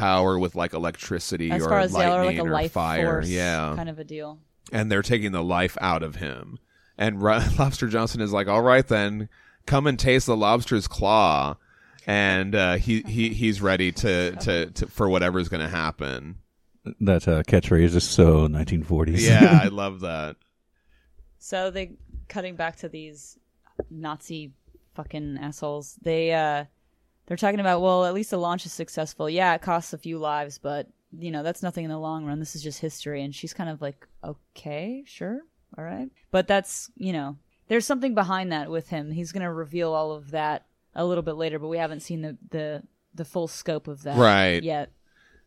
power 0.00 0.38
with 0.38 0.54
like 0.54 0.72
electricity 0.72 1.50
as 1.50 1.62
or 1.62 1.68
far 1.68 1.78
as 1.80 1.92
they 1.92 2.04
are 2.04 2.24
lightning 2.24 2.38
like 2.38 2.46
a 2.46 2.48
or 2.48 2.52
life 2.52 2.72
fire. 2.72 3.12
force 3.12 3.28
yeah. 3.28 3.74
kind 3.76 3.88
of 3.88 3.98
a 3.98 4.04
deal. 4.04 4.38
and 4.72 4.90
they're 4.90 5.02
taking 5.02 5.32
the 5.32 5.42
life 5.42 5.76
out 5.80 6.02
of 6.02 6.16
him. 6.16 6.58
And 6.96 7.22
Ro- 7.22 7.40
Lobster 7.58 7.88
Johnson 7.88 8.20
is 8.20 8.32
like, 8.32 8.46
"All 8.48 8.62
right, 8.62 8.86
then, 8.86 9.28
come 9.66 9.86
and 9.86 9.98
taste 9.98 10.26
the 10.26 10.36
lobster's 10.36 10.86
claw." 10.88 11.56
And 12.06 12.54
uh, 12.54 12.76
he 12.76 13.02
he 13.02 13.30
he's 13.30 13.60
ready 13.62 13.92
to 13.92 14.32
to, 14.36 14.70
to 14.70 14.86
for 14.86 15.08
whatever's 15.08 15.48
going 15.48 15.62
to 15.62 15.68
happen. 15.68 16.36
That 17.00 17.28
uh, 17.28 17.42
catchphrase 17.42 17.94
is 17.94 18.04
so 18.04 18.48
1940s. 18.48 19.20
Yeah, 19.20 19.60
I 19.64 19.68
love 19.68 20.00
that. 20.00 20.36
So 21.38 21.70
they 21.70 21.92
cutting 22.28 22.56
back 22.56 22.76
to 22.76 22.88
these 22.88 23.38
Nazi 23.90 24.52
fucking 24.94 25.38
assholes. 25.40 25.96
They 26.02 26.32
uh 26.32 26.64
they're 27.26 27.36
talking 27.36 27.60
about 27.60 27.80
well, 27.80 28.04
at 28.04 28.14
least 28.14 28.30
the 28.30 28.38
launch 28.38 28.66
is 28.66 28.72
successful. 28.72 29.28
Yeah, 29.30 29.54
it 29.54 29.62
costs 29.62 29.92
a 29.92 29.98
few 29.98 30.18
lives, 30.18 30.58
but 30.58 30.88
you 31.18 31.30
know, 31.30 31.42
that's 31.42 31.62
nothing 31.62 31.84
in 31.84 31.90
the 31.90 31.98
long 31.98 32.24
run. 32.24 32.38
This 32.38 32.54
is 32.54 32.62
just 32.62 32.80
history 32.80 33.22
and 33.22 33.34
she's 33.34 33.52
kind 33.54 33.68
of 33.70 33.80
like, 33.82 34.06
"Okay, 34.24 35.02
sure. 35.06 35.40
All 35.76 35.84
right." 35.84 36.08
But 36.30 36.46
that's, 36.46 36.90
you 36.96 37.12
know, 37.12 37.36
there's 37.68 37.84
something 37.86 38.14
behind 38.14 38.52
that 38.52 38.70
with 38.70 38.88
him. 38.88 39.10
He's 39.10 39.32
going 39.32 39.42
to 39.42 39.52
reveal 39.52 39.92
all 39.92 40.12
of 40.12 40.30
that 40.32 40.66
a 40.94 41.04
little 41.04 41.22
bit 41.22 41.34
later, 41.34 41.58
but 41.58 41.68
we 41.68 41.78
haven't 41.78 42.00
seen 42.00 42.22
the 42.22 42.36
the 42.50 42.82
the 43.14 43.24
full 43.24 43.48
scope 43.48 43.88
of 43.88 44.04
that 44.04 44.16
Right. 44.18 44.62
yet. 44.62 44.90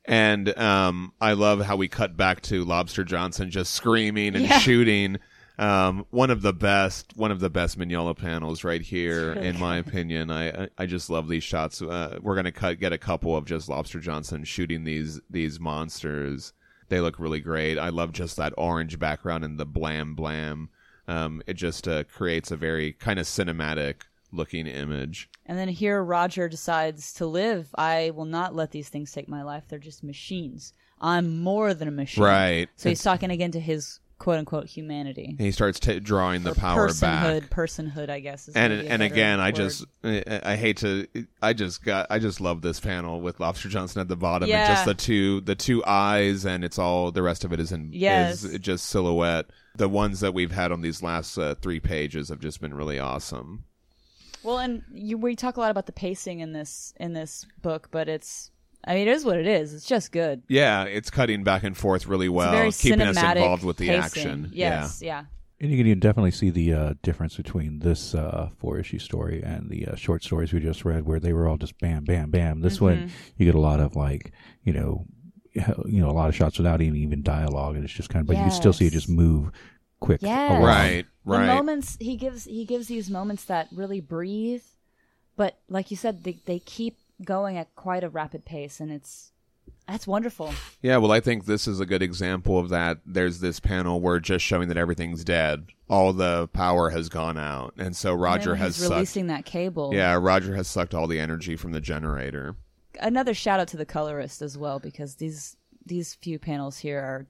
And 0.05 0.57
um, 0.59 1.13
I 1.21 1.31
love 1.31 1.61
how 1.61 1.77
we 1.77 1.87
cut 1.87 2.17
back 2.17 2.41
to 2.43 2.65
Lobster 2.65 3.05
Johnson 3.05 3.49
just 3.49 3.73
screaming 3.73 4.35
and 4.35 4.43
Yeah. 4.45 4.59
shooting. 4.59 5.17
Um, 5.59 6.05
one 6.09 6.31
of 6.31 6.41
the 6.41 6.53
best, 6.53 7.13
one 7.15 7.31
of 7.31 7.39
the 7.39 7.49
best 7.49 7.77
Mignola 7.77 8.17
panels 8.17 8.63
right 8.63 8.81
here, 8.81 9.33
in 9.33 9.59
my 9.59 9.77
opinion. 9.77 10.31
I, 10.31 10.63
I 10.63 10.69
I 10.79 10.85
just 10.85 11.09
love 11.09 11.27
these 11.27 11.43
shots. 11.43 11.81
Uh, 11.81 12.19
we're 12.21 12.35
gonna 12.35 12.51
cut 12.51 12.79
get 12.79 12.93
a 12.93 12.97
couple 12.97 13.35
of 13.35 13.45
just 13.45 13.69
Lobster 13.69 13.99
Johnson 13.99 14.43
shooting 14.43 14.83
these 14.83 15.19
these 15.29 15.59
monsters. 15.59 16.53
They 16.89 16.99
look 16.99 17.19
really 17.19 17.39
great. 17.39 17.77
I 17.77 17.89
love 17.89 18.11
just 18.11 18.37
that 18.37 18.53
orange 18.57 18.99
background 18.99 19.43
and 19.43 19.59
the 19.59 19.65
blam 19.65 20.15
blam. 20.15 20.69
Um, 21.07 21.41
it 21.47 21.53
just 21.53 21.87
uh, 21.87 22.03
creates 22.05 22.51
a 22.51 22.57
very 22.57 22.93
kind 22.93 23.19
of 23.19 23.25
cinematic 23.25 24.03
looking 24.31 24.67
image. 24.67 25.29
And 25.45 25.57
then 25.57 25.67
here 25.67 26.03
Roger 26.03 26.49
decides 26.49 27.13
to 27.13 27.25
live. 27.25 27.69
I 27.75 28.11
will 28.15 28.25
not 28.25 28.55
let 28.55 28.71
these 28.71 28.89
things 28.89 29.11
take 29.11 29.29
my 29.29 29.43
life. 29.43 29.63
They're 29.67 29.79
just 29.79 30.03
machines. 30.03 30.73
I'm 30.99 31.41
more 31.41 31.73
than 31.73 31.87
a 31.87 31.91
machine. 31.91 32.23
Right. 32.23 32.69
So 32.77 32.89
he's 32.89 33.03
talking 33.03 33.29
again 33.29 33.51
to 33.51 33.59
his 33.59 33.99
quote 34.23 34.39
unquote 34.39 34.67
humanity. 34.67 35.25
And 35.37 35.39
he 35.41 35.51
starts 35.51 35.79
t- 35.79 35.99
drawing 35.99 36.43
the 36.43 36.51
Or 36.51 36.55
power 36.55 36.87
back. 36.87 37.43
personhood, 37.43 37.49
personhood, 37.49 38.09
I 38.09 38.21
guess. 38.21 38.47
Is 38.47 38.55
and 38.55 38.71
and 38.71 39.03
again, 39.03 39.39
I 39.41 39.51
just 39.51 39.83
I 40.03 40.55
hate 40.55 40.77
to 40.77 41.05
I 41.41 41.51
just 41.51 41.83
got 41.83 42.07
I 42.09 42.19
just 42.19 42.39
love 42.39 42.61
this 42.61 42.79
panel 42.79 43.19
with 43.19 43.39
Lobster 43.41 43.67
Johnson 43.67 43.99
at 43.99 44.07
the 44.07 44.15
bottom 44.15 44.49
and 44.49 44.67
just 44.67 44.85
the 44.85 44.93
two 44.93 45.41
the 45.41 45.55
two 45.55 45.83
eyes 45.85 46.45
and 46.45 46.63
it's 46.63 46.79
all 46.79 47.11
the 47.11 47.21
rest 47.21 47.43
of 47.43 47.51
it 47.51 47.59
is 47.59 47.71
in 47.73 47.89
Yes. 47.91 48.43
is 48.45 48.57
just 48.59 48.85
silhouette. 48.85 49.47
The 49.75 49.89
ones 49.89 50.21
that 50.21 50.33
we've 50.33 50.51
had 50.51 50.71
on 50.71 50.81
these 50.81 51.03
last 51.03 51.37
uh, 51.37 51.55
three 51.55 51.79
pages 51.81 52.29
have 52.29 52.39
just 52.39 52.61
been 52.61 52.73
really 52.75 52.99
awesome. 52.99 53.65
well, 54.43 54.59
and 54.59 54.83
you, 54.93 55.17
we 55.17 55.35
talk 55.35 55.57
a 55.57 55.59
lot 55.59 55.71
about 55.71 55.85
the 55.87 55.91
pacing 55.91 56.39
in 56.41 56.53
this 56.53 56.93
in 56.99 57.13
this 57.13 57.45
book, 57.61 57.89
but 57.91 58.07
it's 58.07 58.51
I 58.85 58.95
mean, 58.95 59.07
it 59.07 59.11
is 59.11 59.23
what 59.25 59.37
it 59.37 59.47
is. 59.47 59.73
It's 59.73 59.85
just 59.87 60.11
good. 60.11 60.43
Yeah, 60.47 60.83
it's 60.83 61.09
cutting 61.09 61.43
back 61.43 61.63
and 61.63 61.75
forth 61.77 62.05
really 62.07 62.27
It's 62.27 62.33
well, 62.33 62.51
very 62.51 62.71
keeping 62.71 63.01
us 63.01 63.17
cinematic 63.17 63.35
involved 63.37 63.63
with 63.63 63.77
the 63.77 63.87
pacing. 63.87 64.01
action. 64.27 64.49
Yes, 64.53 65.01
yeah. 65.01 65.25
And 65.61 65.71
you 65.71 65.77
can 65.77 65.87
even 65.87 65.99
definitely 66.01 66.31
see 66.31 66.49
the 66.49 66.73
uh, 66.73 66.93
difference 67.03 67.37
between 67.37 67.79
this 67.79 68.13
uh, 68.13 68.49
four 68.57 68.77
issue 68.79 68.99
story 68.99 69.41
and 69.41 69.69
the 69.69 69.87
uh, 69.87 69.95
short 69.95 70.21
stories 70.23 70.51
we 70.51 70.59
just 70.59 70.83
read, 70.83 71.05
where 71.05 71.21
they 71.21 71.31
were 71.31 71.47
all 71.47 71.55
just 71.57 71.77
bam, 71.79 72.03
bam, 72.03 72.31
bam. 72.31 72.59
This 72.59 72.75
Mm-hmm. 72.77 72.83
one, 72.85 73.11
you 73.37 73.45
get 73.45 73.55
a 73.55 73.59
lot 73.59 73.79
of 73.79 73.95
like, 73.95 74.33
you 74.63 74.73
know, 74.73 75.05
you 75.53 76.01
know, 76.01 76.09
a 76.09 76.11
lot 76.11 76.27
of 76.27 76.35
shots 76.35 76.57
without 76.57 76.81
even 76.81 76.97
even 76.97 77.21
dialogue, 77.23 77.75
and 77.75 77.85
it's 77.85 77.93
just 77.93 78.09
kind 78.09 78.23
of, 78.23 78.27
but 78.27 78.35
you 78.37 78.43
can 78.43 78.51
still 78.51 78.73
see 78.73 78.85
it 78.87 78.93
Yes. 78.93 79.03
just 79.03 79.09
move 79.09 79.51
quick. 80.01 80.21
Yes. 80.21 80.49
along. 80.51 80.63
Right, 80.63 81.05
The 81.25 81.31
right. 81.31 81.45
moments 81.45 81.95
he 82.01 82.17
gives 82.17 82.43
he 82.43 82.65
gives 82.65 82.87
these 82.87 83.09
moments 83.09 83.45
that 83.45 83.69
really 83.71 84.01
breathe, 84.01 84.63
but 85.37 85.59
like 85.69 85.91
you 85.91 85.95
said, 85.97 86.23
they 86.25 86.39
they 86.45 86.59
keep 86.59 86.97
going 87.23 87.57
at 87.57 87.75
quite 87.75 88.03
a 88.03 88.09
rapid 88.09 88.45
pace, 88.45 88.79
and 88.79 88.91
it's 88.91 89.31
that's 89.87 90.07
wonderful. 90.07 90.53
Yeah, 90.81 90.97
well, 90.97 91.11
I 91.11 91.19
think 91.19 91.45
this 91.45 91.67
is 91.67 91.79
a 91.79 91.85
good 91.85 92.01
example 92.01 92.57
of 92.57 92.69
that. 92.69 92.99
There's 93.05 93.39
this 93.39 93.59
panel 93.59 93.99
where 93.99 94.19
just 94.19 94.43
showing 94.45 94.67
that 94.69 94.77
everything's 94.77 95.23
dead, 95.23 95.67
all 95.89 96.13
the 96.13 96.47
power 96.53 96.89
has 96.89 97.09
gone 97.09 97.37
out, 97.37 97.73
and 97.77 97.95
so 97.95 98.13
Roger 98.13 98.51
And 98.51 98.61
has 98.61 98.75
sucked. 98.75 98.91
releasing 98.91 99.27
that 99.27 99.45
cable. 99.45 99.91
Yeah, 99.93 100.17
Roger 100.21 100.55
has 100.55 100.67
sucked 100.67 100.93
all 100.93 101.07
the 101.07 101.19
energy 101.19 101.55
from 101.55 101.71
the 101.71 101.81
generator. 101.81 102.55
Another 102.99 103.33
shout 103.33 103.59
out 103.59 103.67
to 103.69 103.77
the 103.77 103.85
colorist 103.85 104.41
as 104.41 104.57
well 104.57 104.79
because 104.79 105.15
these 105.15 105.57
these 105.85 106.13
few 106.15 106.39
panels 106.39 106.77
here 106.77 106.99
are 106.99 107.27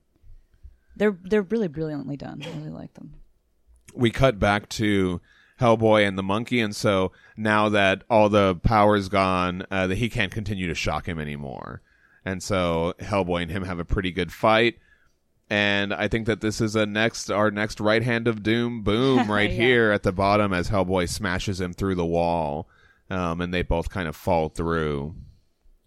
they're 0.96 1.18
they're 1.24 1.42
really 1.42 1.68
brilliantly 1.68 2.18
done. 2.18 2.42
I 2.46 2.50
really 2.58 2.70
like 2.70 2.94
them. 2.96 3.14
We 3.96 4.12
cut 4.12 4.40
back 4.40 4.70
to 4.70 5.22
Hellboy 5.64 6.08
and 6.08 6.18
the 6.18 6.24
monkey, 6.24 6.60
and 6.60 6.76
so 6.76 7.12
now 7.38 7.70
that 7.70 8.04
all 8.10 8.28
the 8.30 8.56
power's 8.56 9.08
gone, 9.10 9.66
uh, 9.72 9.88
that 9.88 9.98
he 9.98 10.10
can't 10.10 10.32
continue 10.32 10.68
to 10.68 10.76
shock 10.76 11.08
him 11.08 11.20
anymore, 11.20 11.82
and 12.26 12.44
so 12.44 12.94
Hellboy 13.00 13.44
and 13.44 13.52
him 13.52 13.64
have 13.64 13.80
a 13.80 13.86
pretty 13.86 14.12
good 14.12 14.32
fight. 14.32 14.76
And 15.50 15.94
I 15.94 16.08
think 16.08 16.26
that 16.28 16.42
this 16.42 16.60
is 16.62 16.76
a 16.76 16.86
next 16.86 17.30
our 17.30 17.52
next 17.52 17.80
right 17.80 18.02
hand 18.02 18.28
of 18.28 18.44
doom 18.44 18.82
boom 18.82 19.30
right 19.38 19.50
Yeah. 19.52 19.56
here 19.66 19.92
at 19.92 20.04
the 20.04 20.12
bottom 20.12 20.52
as 20.54 20.70
Hellboy 20.70 21.08
smashes 21.10 21.60
him 21.62 21.74
through 21.74 21.96
the 21.96 22.06
wall, 22.06 22.68
um, 23.10 23.40
and 23.42 23.54
they 23.54 23.62
both 23.62 23.90
kind 23.90 24.08
of 24.08 24.16
fall 24.16 24.50
through. 24.50 25.16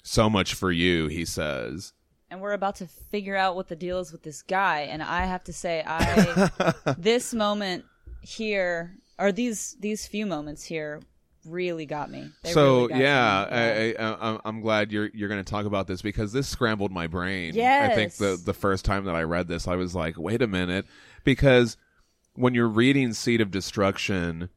So 0.02 0.30
much 0.30 0.54
for 0.54 0.70
you, 0.70 1.08
he 1.08 1.24
says. 1.24 1.92
and 2.30 2.40
we're 2.40 2.52
about 2.52 2.76
to 2.76 2.86
figure 2.86 3.36
out 3.36 3.56
what 3.56 3.68
the 3.68 3.76
deal 3.76 3.98
is 3.98 4.12
with 4.12 4.22
this 4.24 4.42
guy 4.42 4.80
and 4.92 5.00
i 5.02 5.24
have 5.24 5.44
to 5.44 5.52
say 5.52 5.82
i 5.86 6.50
this 6.98 7.32
moment 7.32 7.84
here 8.20 8.96
or 9.18 9.32
these 9.32 9.76
these 9.80 10.06
few 10.06 10.26
moments 10.26 10.64
here 10.64 11.00
really 11.46 11.86
got 11.86 12.10
me 12.10 12.28
They 12.42 12.52
so 12.52 12.86
really 12.86 12.88
got 12.88 12.98
yeah, 12.98 13.48
me. 13.50 13.96
I, 13.96 14.04
I, 14.04 14.34
I, 14.34 14.40
I'm 14.44 14.60
glad 14.60 14.90
you're 14.90 15.10
you're 15.14 15.28
going 15.28 15.42
to 15.42 15.48
talk 15.50 15.64
about 15.64 15.86
this 15.86 16.02
because 16.02 16.32
this 16.32 16.48
scrambled 16.48 16.92
my 16.92 17.06
brain. 17.06 17.54
I 17.60 17.94
think 17.94 18.14
the 18.14 18.40
the 18.44 18.54
first 18.54 18.84
time 18.84 19.04
that 19.04 19.14
I 19.14 19.22
read 19.22 19.48
this, 19.48 19.68
I 19.68 19.76
was 19.76 19.94
like, 19.94 20.18
wait 20.18 20.42
a 20.42 20.46
minute, 20.46 20.86
because 21.24 21.76
when 22.34 22.54
you're 22.54 22.68
reading 22.68 23.12
Seed 23.12 23.40
of 23.40 23.50
Destruction, 23.50 24.50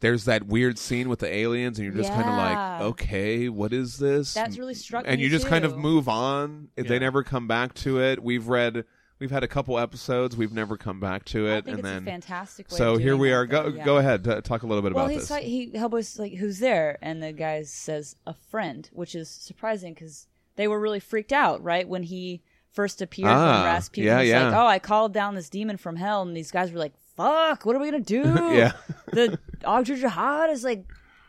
there's 0.00 0.24
that 0.26 0.46
weird 0.46 0.78
scene 0.78 1.08
with 1.08 1.18
the 1.18 1.32
aliens, 1.32 1.78
and 1.78 1.86
you're 1.86 1.96
just 1.96 2.12
kind 2.12 2.28
of 2.28 2.36
like, 2.36 2.80
okay, 2.92 3.48
what 3.48 3.72
is 3.72 3.98
this? 3.98 4.34
That's 4.34 4.58
really 4.58 4.74
struck 4.74 5.04
and 5.06 5.18
me, 5.18 5.24
you 5.24 5.30
just 5.30 5.46
kind 5.46 5.64
of 5.64 5.76
move 5.76 6.08
on. 6.08 6.68
If 6.76 6.86
They 6.86 6.98
never 6.98 7.24
come 7.24 7.48
back 7.48 7.74
to 7.74 8.00
it. 8.00 8.22
We've 8.22 8.46
read. 8.48 8.84
We've 9.18 9.30
had 9.30 9.42
a 9.42 9.48
couple 9.48 9.78
episodes. 9.78 10.36
We've 10.36 10.52
never 10.52 10.76
come 10.76 11.00
back 11.00 11.24
to 11.26 11.48
I 11.48 11.56
it, 11.56 11.64
think 11.64 11.68
and 11.68 11.78
it's 11.80 11.88
then 11.88 12.02
a 12.02 12.06
fantastic 12.06 12.70
way 12.70 12.76
so 12.78 12.96
here 12.98 13.16
we 13.16 13.32
are. 13.32 13.46
Go 13.46 13.68
yeah. 13.68 13.84
go 13.84 13.96
ahead. 13.98 14.24
T- 14.24 14.40
talk 14.42 14.62
a 14.62 14.66
little 14.66 14.82
bit 14.82 14.94
well 14.94 15.06
about 15.06 15.18
this. 15.18 15.30
like 15.30 15.42
he 15.44 15.70
Hellboy's 15.72 16.18
like 16.18 16.34
who's 16.34 16.58
there 16.60 16.98
and 17.02 17.22
the 17.22 17.32
guy 17.32 17.62
says 17.62 18.14
a 18.26 18.34
friend 18.34 18.88
which 18.92 19.14
is 19.14 19.28
surprising 19.28 19.92
because 19.94 20.26
they 20.56 20.68
were 20.68 20.78
really 20.78 21.00
freaked 21.00 21.32
out 21.32 21.62
right 21.62 21.88
when 21.88 22.02
he 22.04 22.42
first 22.70 23.02
appeared 23.02 23.28
Ah, 23.30 23.64
Rasputin 23.64 24.06
yeah, 24.06 24.20
was 24.20 24.30
like 24.30 24.52
yeah. 24.52 24.62
oh 24.62 24.66
I 24.66 24.78
called 24.78 25.12
down 25.12 25.34
this 25.34 25.48
demon 25.48 25.78
from 25.78 25.96
hell 25.96 26.22
and 26.22 26.36
these 26.36 26.50
guys 26.52 26.70
were 26.70 26.78
like 26.78 26.92
fuck 27.16 27.66
what 27.66 27.74
are 27.74 27.80
we 27.80 27.90
gonna 27.90 28.00
do 28.04 28.22
Yeah. 28.54 28.72
the 29.12 29.38
Ogdru 29.64 29.98
Jihad 29.98 30.50
is 30.50 30.62
like 30.62 30.84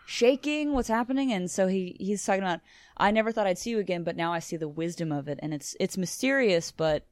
shaking 0.05 0.73
what's 0.73 0.87
happening 0.87 1.31
and 1.31 1.49
so 1.49 1.67
he 1.67 1.95
he's 1.99 2.23
talking 2.25 2.43
about 2.43 2.59
I 2.97 3.11
never 3.11 3.31
thought 3.31 3.47
I'd 3.47 3.57
see 3.57 3.69
you 3.71 3.79
again 3.79 4.03
but 4.03 4.15
now 4.15 4.33
I 4.33 4.39
see 4.39 4.57
the 4.57 4.67
wisdom 4.67 5.11
of 5.11 5.27
it 5.27 5.39
and 5.41 5.53
it's 5.53 5.75
it's 5.79 5.97
mysterious 5.97 6.71
but 6.71 7.05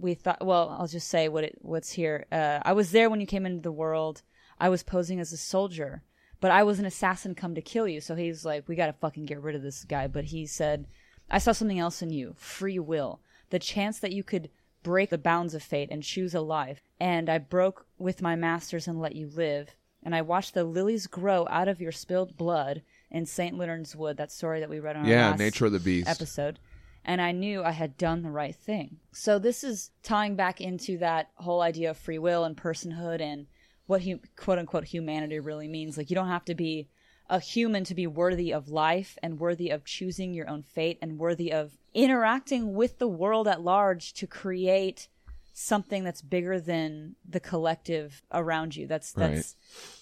we 0.00 0.14
thought 0.14 0.44
well 0.44 0.76
I'll 0.78 0.86
just 0.86 1.08
say 1.08 1.28
what 1.28 1.44
it 1.44 1.58
what's 1.60 1.92
here. 1.92 2.26
Uh, 2.32 2.60
I 2.62 2.72
was 2.72 2.90
there 2.92 3.10
when 3.10 3.20
you 3.20 3.26
came 3.26 3.46
into 3.46 3.62
the 3.62 3.72
world. 3.72 4.22
I 4.58 4.68
was 4.68 4.82
posing 4.82 5.20
as 5.20 5.32
a 5.32 5.36
soldier 5.36 6.02
but 6.40 6.50
I 6.50 6.62
was 6.62 6.78
an 6.78 6.86
assassin 6.86 7.34
come 7.34 7.54
to 7.54 7.62
kill 7.62 7.86
you. 7.86 8.00
So 8.00 8.16
he's 8.16 8.44
like 8.44 8.66
we 8.66 8.74
got 8.74 8.86
to 8.86 8.92
fucking 8.94 9.26
get 9.26 9.42
rid 9.42 9.54
of 9.54 9.62
this 9.62 9.84
guy. 9.84 10.06
But 10.06 10.24
he 10.24 10.46
said 10.46 10.86
I 11.30 11.38
saw 11.38 11.52
something 11.52 11.78
else 11.78 12.02
in 12.02 12.10
you. 12.10 12.34
Free 12.36 12.78
will. 12.78 13.20
The 13.50 13.58
chance 13.58 13.98
that 14.00 14.12
you 14.12 14.24
could 14.24 14.50
break 14.82 15.10
the 15.10 15.18
bounds 15.18 15.54
of 15.54 15.62
fate 15.62 15.90
and 15.90 16.02
choose 16.02 16.34
a 16.34 16.40
life. 16.40 16.82
And 16.98 17.28
I 17.28 17.38
broke 17.38 17.86
with 17.98 18.22
my 18.22 18.34
masters 18.34 18.88
and 18.88 19.00
let 19.00 19.14
you 19.14 19.28
live. 19.28 19.74
And 20.02 20.14
I 20.14 20.22
watched 20.22 20.54
the 20.54 20.64
lilies 20.64 21.06
grow 21.06 21.46
out 21.50 21.68
of 21.68 21.80
your 21.80 21.92
spilled 21.92 22.36
blood 22.36 22.82
in 23.10 23.26
St. 23.26 23.56
Leonard's 23.56 23.94
Wood 23.94 24.16
that 24.16 24.32
story 24.32 24.60
that 24.60 24.70
we 24.70 24.80
read 24.80 24.96
on 24.96 25.04
our 25.04 25.10
yeah, 25.10 25.30
last 25.30 25.38
Nature 25.38 25.66
of 25.66 25.72
the 25.72 25.80
Beast. 25.80 26.08
episode. 26.08 26.58
And 27.04 27.20
I 27.20 27.32
knew 27.32 27.62
I 27.62 27.70
had 27.70 27.96
done 27.96 28.22
the 28.22 28.30
right 28.30 28.54
thing. 28.54 28.98
So 29.12 29.38
this 29.38 29.64
is 29.64 29.90
tying 30.02 30.36
back 30.36 30.60
into 30.60 30.98
that 30.98 31.30
whole 31.36 31.60
idea 31.62 31.90
of 31.90 31.96
free 31.96 32.18
will 32.18 32.44
and 32.44 32.56
personhood 32.56 33.20
and 33.20 33.46
what 33.86 34.02
hu- 34.02 34.20
quote 34.36 34.58
unquote 34.58 34.84
humanity 34.84 35.40
really 35.40 35.68
means. 35.68 35.96
Like 35.96 36.10
you 36.10 36.14
don't 36.14 36.28
have 36.28 36.44
to 36.46 36.54
be 36.54 36.88
a 37.28 37.40
human 37.40 37.84
to 37.84 37.94
be 37.94 38.06
worthy 38.06 38.52
of 38.52 38.68
life 38.68 39.16
and 39.22 39.38
worthy 39.38 39.70
of 39.70 39.84
choosing 39.84 40.34
your 40.34 40.48
own 40.48 40.62
fate 40.62 40.98
and 41.00 41.18
worthy 41.18 41.52
of 41.52 41.78
interacting 41.94 42.74
with 42.74 42.98
the 42.98 43.08
world 43.08 43.46
at 43.48 43.62
large 43.62 44.12
to 44.14 44.26
create 44.26 45.08
something 45.52 46.04
that's 46.04 46.22
bigger 46.22 46.60
than 46.60 47.14
the 47.28 47.40
collective 47.40 48.22
around 48.32 48.74
you. 48.76 48.86
That's 48.86 49.12
that's 49.12 49.56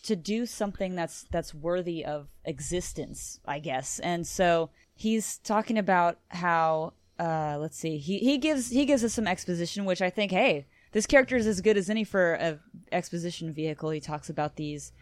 to 0.05 0.17
do 0.17 0.47
something 0.47 0.95
that's 0.95 1.27
that's 1.31 1.55
worthy 1.55 2.05
of 2.05 2.29
existence, 2.45 3.41
I 3.45 3.59
guess. 3.59 3.99
And 3.99 4.27
so 4.27 4.71
he's 4.99 5.39
talking 5.39 5.79
about 5.79 6.19
how 6.29 6.93
uh 7.19 7.57
let's 7.61 7.79
see. 7.79 7.99
He 7.99 8.19
he 8.19 8.37
gives 8.37 8.71
he 8.71 8.85
gives 8.85 9.05
us 9.05 9.15
some 9.15 9.29
exposition 9.29 9.85
which 9.85 10.03
I 10.03 10.11
think 10.11 10.33
hey, 10.33 10.67
this 10.93 11.07
character 11.07 11.37
is 11.37 11.47
as 11.47 11.61
good 11.61 11.77
as 11.77 11.89
any 11.89 12.03
for 12.03 12.35
a 12.35 12.59
exposition 12.91 13.53
vehicle. 13.53 13.91
He 13.91 14.01
talks 14.01 14.29
about 14.29 14.57
these 14.57 14.93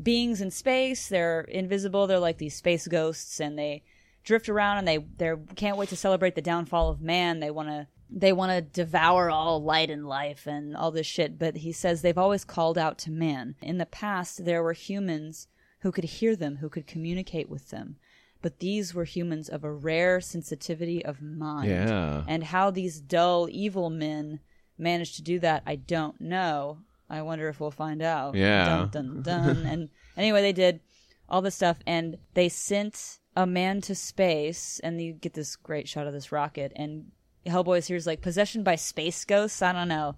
beings 0.00 0.40
in 0.40 0.52
space. 0.52 1.08
They're 1.08 1.42
invisible. 1.42 2.06
They're 2.06 2.18
like 2.20 2.38
these 2.38 2.54
space 2.54 2.86
ghosts, 2.86 3.40
and 3.40 3.58
they 3.58 3.82
drift 4.22 4.48
around 4.48 4.78
and 4.78 4.88
they 4.88 4.98
they 4.98 5.34
can't 5.56 5.76
wait 5.76 5.88
to 5.88 5.96
celebrate 5.96 6.36
the 6.36 6.42
downfall 6.42 6.88
of 6.88 7.00
man. 7.00 7.40
They 7.40 7.50
want 7.50 7.68
to 7.68 7.88
they 8.08 8.32
want 8.32 8.52
to 8.52 8.60
devour 8.60 9.28
all 9.28 9.60
light 9.60 9.90
and 9.90 10.06
life 10.06 10.46
and 10.46 10.76
all 10.76 10.92
this 10.92 11.06
shit. 11.06 11.36
But 11.36 11.56
he 11.58 11.72
says 11.72 12.02
they've 12.02 12.16
always 12.16 12.44
called 12.44 12.78
out 12.78 12.96
to 12.98 13.10
man. 13.10 13.56
In 13.60 13.78
the 13.78 13.86
past, 13.86 14.44
there 14.44 14.62
were 14.62 14.74
humans 14.74 15.48
who 15.80 15.90
could 15.90 16.04
hear 16.04 16.36
them, 16.36 16.56
who 16.56 16.68
could 16.68 16.86
communicate 16.86 17.48
with 17.48 17.70
them. 17.70 17.96
But 18.42 18.58
these 18.58 18.94
were 18.94 19.04
humans 19.04 19.48
of 19.48 19.64
a 19.64 19.72
rare 19.72 20.20
sensitivity 20.20 21.04
of 21.04 21.22
mind. 21.22 21.70
Yeah. 21.70 22.24
And 22.26 22.44
how 22.44 22.70
these 22.70 23.00
dull, 23.00 23.48
evil 23.50 23.88
men 23.88 24.40
managed 24.76 25.16
to 25.16 25.22
do 25.22 25.38
that, 25.40 25.62
I 25.64 25.76
don't 25.76 26.20
know. 26.20 26.78
I 27.08 27.22
wonder 27.22 27.48
if 27.48 27.60
we'll 27.60 27.70
find 27.70 28.02
out. 28.02 28.34
Yeah. 28.34 28.88
Dun, 28.90 29.22
dun, 29.22 29.22
dun. 29.22 29.56
and 29.66 29.88
anyway, 30.16 30.42
they 30.42 30.52
did 30.52 30.80
all 31.28 31.42
this 31.42 31.54
stuff, 31.54 31.78
and 31.86 32.18
they 32.34 32.48
sent 32.48 33.18
a 33.34 33.46
man 33.46 33.80
to 33.82 33.94
space, 33.94 34.80
and 34.84 35.00
you 35.00 35.12
get 35.12 35.34
this 35.34 35.56
great 35.56 35.88
shot 35.88 36.06
of 36.06 36.12
this 36.12 36.30
rocket, 36.30 36.72
and 36.76 37.10
Hellboy's 37.46 37.88
here's 37.88 38.06
like 38.06 38.20
possession 38.20 38.62
by 38.62 38.76
space 38.76 39.24
ghosts. 39.24 39.62
I 39.62 39.72
don't 39.72 39.88
know, 39.88 40.16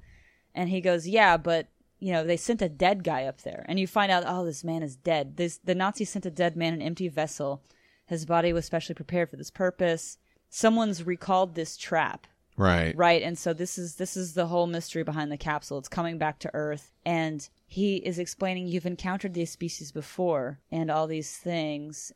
and 0.55 0.69
he 0.69 0.81
goes, 0.81 1.07
yeah, 1.07 1.37
but 1.37 1.69
you 2.01 2.13
know 2.13 2.25
they 2.25 2.37
sent 2.37 2.63
a 2.63 2.69
dead 2.69 3.05
guy 3.05 3.25
up 3.25 3.43
there, 3.43 3.65
and 3.69 3.79
you 3.79 3.87
find 3.87 4.11
out, 4.11 4.25
oh, 4.27 4.45
this 4.45 4.65
man 4.65 4.83
is 4.83 4.97
dead. 4.97 5.37
This 5.37 5.59
the 5.59 5.75
Nazis 5.75 6.11
sent 6.11 6.27
a 6.27 6.31
dead 6.31 6.57
man, 6.57 6.75
an 6.75 6.83
empty 6.83 7.09
vessel. 7.09 7.63
His 8.07 8.27
body 8.27 8.53
was 8.53 8.65
specially 8.65 8.95
prepared 8.95 9.31
for 9.31 9.37
this 9.37 9.51
purpose. 9.51 10.19
Someone's 10.51 11.05
recalled 11.05 11.55
this 11.55 11.77
trap 11.77 12.27
Right. 12.57 12.97
right 12.97 13.21
and 13.21 13.37
so 13.37 13.53
this 13.53 13.77
is 13.79 13.97
this 13.97 14.17
is 14.17 14.35
the 14.35 14.47
whole 14.47 14.69
mystery 14.69 15.03
behind 15.03 15.33
the 15.33 15.37
capsule 15.37 15.77
it's 15.79 15.89
coming 15.89 16.19
back 16.19 16.39
to 16.39 16.51
earth 16.55 16.93
and 17.05 17.49
he 17.67 17.97
is 17.97 18.21
explaining 18.21 18.69
you've 18.69 18.87
encountered 18.87 19.35
these 19.35 19.51
species 19.51 19.91
before 19.91 20.61
and 20.71 20.89
all 20.89 21.09
these 21.09 21.37
things 21.37 22.13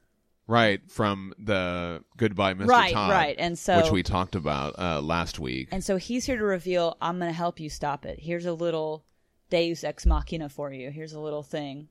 Right. 0.46 0.80
From 0.88 1.34
the 1.38 2.04
Goodbye, 2.16 2.54
Mr. 2.54 2.68
Right, 2.68 2.94
Tod, 2.94 3.10
right. 3.10 3.34
And 3.38 3.58
so- 3.58 3.82
which 3.82 3.90
we 3.90 4.02
talked 4.04 4.34
about 4.36 4.78
uh, 4.78 5.00
last 5.02 5.40
week. 5.40 5.68
and 5.72 5.82
so 5.82 5.96
he's 5.96 6.24
here 6.26 6.38
to 6.38 6.44
reveal 6.44 6.96
i'm 7.02 7.18
going 7.18 7.28
to 7.32 7.36
help 7.36 7.58
you 7.58 7.68
stop 7.68 8.06
it 8.06 8.20
here's 8.20 8.46
a 8.46 8.52
little 8.52 9.04
deus 9.50 9.82
ex 9.82 10.06
machina 10.06 10.48
for 10.48 10.72
you 10.72 10.92
here's 10.92 11.14
a 11.14 11.20
little 11.20 11.42
thing 11.42 11.88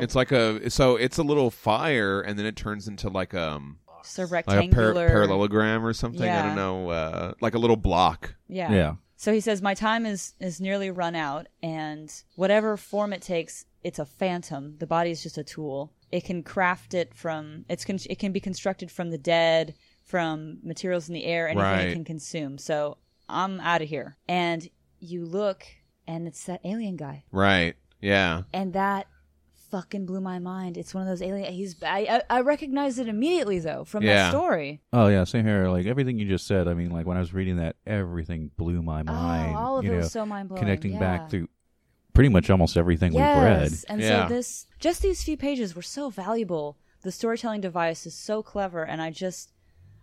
It's 0.00 0.14
like 0.14 0.32
a 0.32 0.68
so 0.70 0.96
it's 0.96 1.18
a 1.18 1.22
little 1.22 1.50
fire, 1.50 2.20
and 2.20 2.38
then 2.38 2.46
it 2.46 2.56
turns 2.56 2.88
into 2.88 3.08
like 3.08 3.34
um 3.34 3.78
just 4.02 4.18
a 4.18 4.22
like 4.22 4.28
a 4.28 4.46
par- 4.46 4.54
rectangular 4.54 5.08
parallelogram 5.08 5.84
or 5.84 5.92
something. 5.92 6.28
I 6.28 6.42
don't 6.42 6.56
know, 6.56 6.90
uh, 6.90 7.32
like 7.40 7.54
a 7.54 7.58
little 7.58 7.76
block. 7.76 8.34
yeah 8.48 8.72
Yeah. 8.72 8.94
So 9.18 9.32
he 9.32 9.40
says, 9.40 9.62
My 9.62 9.72
time 9.74 10.04
is, 10.04 10.34
is 10.40 10.60
nearly 10.60 10.90
run 10.90 11.14
out, 11.16 11.46
and 11.62 12.12
whatever 12.36 12.76
form 12.76 13.12
it 13.14 13.22
takes, 13.22 13.64
it's 13.82 13.98
a 13.98 14.04
phantom. 14.04 14.76
The 14.78 14.86
body 14.86 15.10
is 15.10 15.22
just 15.22 15.38
a 15.38 15.42
tool. 15.44 15.92
It 16.12 16.24
can 16.24 16.42
craft 16.42 16.92
it 16.92 17.14
from, 17.14 17.64
it's 17.68 17.84
con- 17.84 17.98
it 18.10 18.18
can 18.18 18.32
be 18.32 18.40
constructed 18.40 18.90
from 18.90 19.10
the 19.10 19.18
dead, 19.18 19.74
from 20.04 20.58
materials 20.62 21.08
in 21.08 21.14
the 21.14 21.24
air, 21.24 21.48
anything 21.48 21.62
Right. 21.62 21.88
it 21.88 21.92
can 21.94 22.04
consume. 22.04 22.58
So 22.58 22.98
I'm 23.28 23.58
out 23.60 23.80
of 23.82 23.88
here. 23.88 24.18
And 24.28 24.68
you 25.00 25.24
look, 25.24 25.64
and 26.06 26.28
it's 26.28 26.44
that 26.44 26.60
alien 26.64 26.96
guy. 26.96 27.24
Right. 27.32 27.74
Yeah. 28.02 28.42
And 28.52 28.74
that 28.74 29.06
fucking 29.76 30.06
blew 30.06 30.20
my 30.22 30.38
mind. 30.38 30.78
It's 30.78 30.94
one 30.94 31.02
of 31.02 31.08
those 31.08 31.20
alien. 31.20 31.52
He's 31.52 31.76
I 31.82 32.22
I, 32.30 32.38
I 32.38 32.40
recognized 32.40 32.98
it 32.98 33.08
immediately 33.08 33.58
though 33.58 33.84
from 33.84 34.02
Yeah. 34.02 34.14
that 34.14 34.30
story. 34.30 34.80
Oh 34.92 35.08
yeah, 35.08 35.24
same 35.24 35.44
here. 35.44 35.68
Like 35.68 35.86
everything 35.86 36.18
you 36.18 36.26
just 36.26 36.46
said. 36.46 36.66
I 36.66 36.74
mean, 36.74 36.90
like 36.90 37.04
when 37.06 37.16
I 37.16 37.20
was 37.20 37.34
reading 37.34 37.56
that, 37.56 37.76
everything 37.86 38.50
blew 38.56 38.80
my 38.82 39.00
oh, 39.00 39.04
mind. 39.04 39.54
oh, 39.54 39.58
all 39.58 39.78
of 39.78 39.84
you 39.84 39.90
it 39.90 39.94
know, 39.94 39.98
was 40.00 40.12
so 40.12 40.24
mind 40.24 40.48
blowing. 40.48 40.62
connecting 40.62 40.92
yeah. 40.94 40.98
back 40.98 41.30
through 41.30 41.48
pretty 42.14 42.30
much 42.30 42.48
almost 42.48 42.78
everything 42.78 43.12
we've 43.12 43.20
read. 43.20 43.70
Yes, 43.70 43.84
and 43.84 44.00
Yeah. 44.00 44.26
so 44.28 44.34
this 44.34 44.66
just 44.78 45.02
these 45.02 45.22
few 45.22 45.36
pages 45.36 45.76
were 45.76 45.82
so 45.82 46.08
valuable. 46.08 46.78
The 47.02 47.12
storytelling 47.12 47.60
device 47.60 48.06
is 48.06 48.14
so 48.14 48.42
clever, 48.42 48.82
and 48.82 49.02
I 49.02 49.10
just 49.10 49.52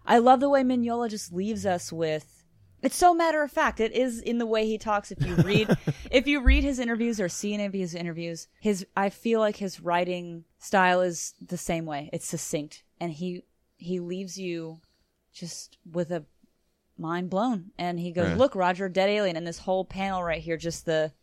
I 0.05 0.19
love 0.19 0.39
the 0.39 0.49
way 0.49 0.61
Mignola 0.61 1.09
just 1.09 1.33
leaves 1.33 1.65
us 1.65 1.91
with. 1.91 2.42
It's 2.83 2.95
so 2.95 3.13
matter 3.13 3.41
of 3.41 3.51
fact. 3.51 3.79
It 3.79 3.93
is 3.93 4.19
in 4.19 4.37
the 4.37 4.45
way 4.45 4.65
he 4.67 4.77
talks. 4.77 5.11
If 5.11 5.25
you 5.25 5.35
read, 5.37 5.75
if 6.11 6.27
you 6.27 6.41
read 6.41 6.63
his 6.63 6.79
interviews 6.79 7.19
or 7.19 7.29
see 7.29 7.53
any 7.53 7.65
of 7.65 7.73
his 7.73 7.95
interviews, 7.95 8.47
his 8.59 8.85
I 8.95 9.09
feel 9.09 9.39
like 9.39 9.55
his 9.55 9.79
writing 9.79 10.43
style 10.59 11.01
is 11.01 11.33
the 11.41 11.57
same 11.57 11.85
way. 11.85 12.09
It's 12.13 12.27
succinct, 12.27 12.83
and 12.99 13.11
he 13.11 13.43
he 13.77 13.99
leaves 13.99 14.37
you 14.37 14.81
just 15.33 15.77
with 15.89 16.11
a 16.11 16.25
mind 16.97 17.29
blown. 17.29 17.71
And 17.77 17.99
he 17.99 18.11
goes, 18.11 18.29
Yeah. 18.29 18.35
"Look, 18.35 18.53
Roger, 18.55 18.89
dead 18.89 19.09
alien." 19.09 19.37
And 19.37 19.47
this 19.47 19.59
whole 19.59 19.85
panel 19.85 20.21
right 20.23 20.41
here, 20.41 20.57
just 20.57 20.85
the 20.85 21.13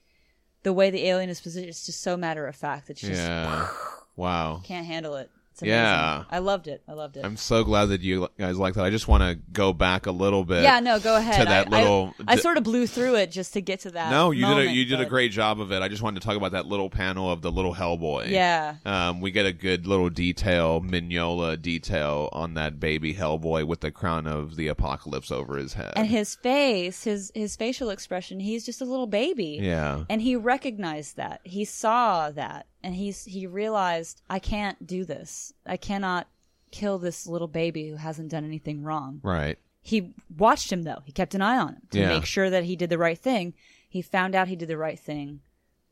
the 0.63 0.73
way 0.73 0.91
the 0.91 1.07
alien 1.07 1.31
is 1.31 1.41
positioned, 1.41 1.71
it's 1.71 1.87
just 1.87 2.03
so 2.03 2.17
matter 2.17 2.47
of 2.47 2.57
fact. 2.57 2.87
That 2.87 2.93
it's 2.93 3.01
just 3.03 3.23
Yeah. 3.23 3.69
wow. 4.17 4.61
can't 4.65 4.87
handle 4.87 5.17
it. 5.17 5.31
It's 5.63 5.69
amazing. 5.69 5.77
Yeah. 5.79 6.25
I 6.31 6.39
loved 6.39 6.69
it. 6.69 6.83
I 6.89 6.93
loved 6.95 7.17
it. 7.17 7.25
I'm 7.25 7.37
so 7.37 7.65
glad 7.65 7.87
that 7.87 8.01
you 8.01 8.29
guys 8.39 8.59
like 8.59 8.75
that. 8.75 8.85
I 8.85 8.91
just 8.91 9.09
want 9.09 9.23
to 9.23 9.39
go 9.53 9.73
back 9.73 10.07
a 10.07 10.11
little 10.11 10.45
bit. 10.45 10.63
yeah, 10.63 10.81
no, 10.81 10.99
go 11.01 11.17
ahead. 11.17 11.39
to 11.39 11.45
that 11.45 11.73
I, 11.73 11.77
I- 11.77 11.81
little- 11.83 12.15
I, 12.27 12.37
sort 12.37 12.57
of 12.57 12.65
blew 12.65 12.87
through 12.87 13.17
it 13.17 13.31
just 13.31 13.53
to 13.55 13.61
get 13.61 13.81
to 13.81 13.91
that. 13.91 14.11
No, 14.11 14.31
you 14.31 14.47
did 14.47 14.59
a 14.59 14.71
you 14.73 14.85
did 14.85 15.01
a 15.01 15.07
great 15.07 15.33
job 15.33 15.61
of 15.61 15.73
it. 15.73 15.83
I 15.83 15.89
just 15.89 16.03
wanted 16.03 16.21
to 16.21 16.27
talk 16.27 16.37
about 16.37 16.53
that 16.53 16.67
little 16.67 16.89
panel 16.91 17.31
of 17.31 17.43
the 17.43 17.51
little 17.53 17.75
Hellboy. 17.75 18.31
Yeah. 18.31 18.77
Um, 18.85 19.21
we 19.21 19.31
get 19.31 19.47
a 19.47 19.53
good 19.53 19.87
little 19.87 20.09
detail, 20.11 20.81
Mignola 20.81 21.61
detail 21.61 22.29
on 22.33 22.55
that 22.55 22.81
baby 22.81 23.15
Hellboy 23.15 23.67
with 23.67 23.81
the 23.81 23.91
crown 23.91 24.27
of 24.27 24.57
the 24.57 24.69
apocalypse 24.69 25.31
over 25.31 25.57
his 25.57 25.75
head. 25.75 25.93
And 25.97 26.07
his 26.07 26.35
face, 26.37 27.05
his 27.05 27.31
his 27.35 27.57
facial 27.57 27.91
expression, 27.91 28.41
he's 28.41 28.65
just 28.65 28.81
a 28.81 28.85
little 28.85 29.07
baby. 29.07 29.59
yeah. 29.61 30.05
And 30.09 30.23
he 30.23 30.37
recognized 30.37 31.17
that. 31.17 31.41
He 31.45 31.65
saw 31.65 32.31
that. 32.31 32.67
And 32.83 32.95
he's 32.95 33.25
he 33.25 33.47
realized 33.47 34.23
I 34.31 34.39
can't 34.39 34.87
do 34.87 35.05
this. 35.05 35.53
I 35.67 35.77
cannot 35.77 36.29
kill 36.71 36.99
this 36.99 37.27
little 37.27 37.49
baby 37.49 37.89
who 37.89 37.97
hasn't 37.97 38.31
done 38.31 38.45
anything 38.45 38.83
wrong. 38.83 39.21
Right. 39.23 39.59
He 39.83 40.15
watched 40.37 40.71
him 40.73 40.83
though. 40.83 41.03
He 41.05 41.13
kept 41.13 41.35
an 41.35 41.43
eye 41.43 41.59
on 41.59 41.69
him 41.75 41.83
to 41.91 41.99
Yeah. 42.01 42.09
make 42.09 42.25
sure 42.25 42.49
that 42.51 42.65
he 42.65 42.77
did 42.77 42.91
the 42.91 42.99
right 42.99 43.19
thing. 43.19 43.55
He 43.89 44.03
found 44.03 44.35
out 44.35 44.49
he 44.49 44.57
did 44.57 44.69
the 44.69 44.77
right 44.77 44.99
thing 44.99 45.41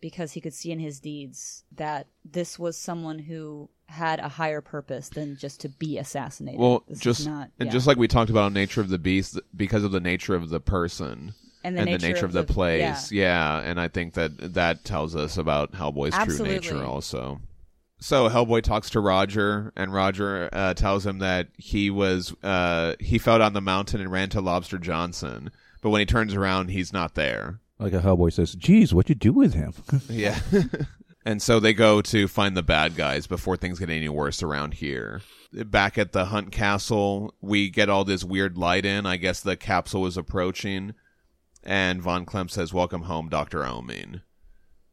because 0.01 0.33
he 0.33 0.41
could 0.41 0.55
see 0.55 0.71
in 0.71 0.79
his 0.79 1.01
deeds 1.01 1.65
that 1.73 2.07
this 2.25 2.59
was 2.59 2.77
someone 2.77 3.19
who 3.19 3.69
had 3.87 4.21
a 4.21 4.29
higher 4.29 4.61
purpose 4.61 5.09
than 5.09 5.37
just 5.37 5.61
to 5.63 5.69
be 5.69 5.99
assassinated. 5.99 6.61
Well, 6.61 6.85
This 6.87 7.01
just 7.01 7.27
not, 7.27 7.51
and 7.59 7.67
yeah. 7.67 7.73
just 7.73 7.87
like 7.87 7.97
we 7.97 8.07
talked 8.07 8.31
about 8.31 8.45
on 8.45 8.53
Nature 8.53 8.81
of 8.83 8.91
the 8.91 8.99
Beast, 8.99 9.41
because 9.57 9.83
of 9.83 9.91
the 9.91 9.99
nature 10.01 10.35
of 10.37 10.51
the 10.51 10.61
person 10.61 11.35
and 11.69 11.77
the 11.77 11.81
and 11.81 11.91
nature, 11.91 12.01
the 12.01 12.13
nature 12.15 12.27
of 12.27 12.33
the, 12.33 12.45
place, 12.45 13.13
yeah. 13.13 13.61
And 13.61 13.81
I 13.81 13.89
think 13.89 14.15
that 14.15 14.55
that 14.55 14.85
tells 14.85 15.15
us 15.15 15.37
about 15.37 15.73
Hellboy's 15.73 16.15
true 16.25 16.47
nature, 16.47 16.85
also. 16.85 17.41
So 18.01 18.29
Hellboy 18.29 18.63
talks 18.63 18.91
to 18.91 19.01
Roger, 19.01 19.73
and 19.77 19.93
Roger 19.93 20.49
uh, 20.53 20.75
tells 20.75 21.05
him 21.05 21.19
that 21.19 21.49
he 21.57 21.91
was 21.91 22.35
uh, 22.43 22.95
he 23.01 23.19
fell 23.19 23.39
down 23.39 23.55
the 23.55 23.61
mountain 23.61 24.01
and 24.01 24.11
ran 24.11 24.29
to 24.31 24.41
Lobster 24.41 24.79
Johnson, 24.79 25.51
but 25.83 25.91
when 25.91 26.01
he 26.01 26.07
turns 26.07 26.35
around, 26.35 26.69
he's 26.69 26.93
not 26.93 27.15
there. 27.15 27.61
Like 27.79 27.93
a 27.93 28.01
Hellboy 28.01 28.33
says, 28.33 28.55
"Geez, 28.55 28.95
what'd 28.95 29.09
you 29.09 29.15
do 29.15 29.33
with 29.33 29.55
him?" 29.55 29.73
Yeah. 30.09 30.39
and 31.25 31.43
so 31.43 31.61
they 31.61 31.75
go 31.75 32.01
to 32.03 32.29
find 32.29 32.57
the 32.57 32.63
bad 32.63 32.97
guys 32.97 33.27
before 33.27 33.57
things 33.57 33.79
get 33.79 33.91
any 33.91 34.09
worse 34.09 34.43
around 34.43 34.75
here. 34.75 35.23
Back 35.53 35.99
at 35.99 36.13
the 36.13 36.27
Hunt 36.27 36.53
Castle, 36.53 37.35
we 37.41 37.69
get 37.71 37.89
all 37.89 38.05
this 38.05 38.23
weird 38.23 38.57
light 38.59 38.85
in. 38.85 39.07
I 39.07 39.17
guess 39.17 39.41
the 39.41 39.57
capsule 39.57 40.07
is 40.07 40.17
approaching. 40.17 40.95
And 41.65 42.01
Von 42.03 42.25
Klempt 42.25 42.51
says, 42.51 42.73
Welcome 42.73 43.03
home, 43.03 43.29
Dr. 43.29 43.61
Oeming. 43.61 44.23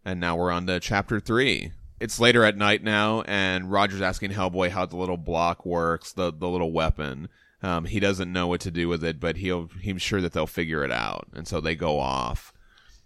And 0.03 0.19
now 0.19 0.35
we're 0.35 0.51
on 0.51 0.67
to 0.67 0.79
chapter 0.79 1.19
three. 1.19 1.71
It's 1.99 2.19
later 2.19 2.43
at 2.43 2.57
night 2.57 2.83
now, 2.83 3.21
and 3.21 3.71
Roger's 3.71 4.01
asking 4.01 4.31
Hellboy 4.31 4.69
how 4.69 4.85
the 4.85 4.97
little 4.97 5.17
block 5.17 5.65
works, 5.65 6.11
the, 6.11 6.31
the 6.33 6.49
little 6.49 6.71
weapon. 6.73 7.29
Um, 7.63 7.85
he 7.85 7.99
doesn't 7.99 8.31
know 8.31 8.47
what 8.47 8.61
to 8.61 8.71
do 8.71 8.87
with 8.89 9.03
it, 9.03 9.19
but 9.19 9.37
he'll 9.37 9.69
he's 9.81 10.01
sure 10.01 10.21
that 10.21 10.33
they'll 10.33 10.45
figure 10.45 10.83
it 10.83 10.91
out. 10.91 11.27
And 11.33 11.47
so 11.47 11.61
they 11.61 11.75
go 11.75 11.99
off 11.99 12.53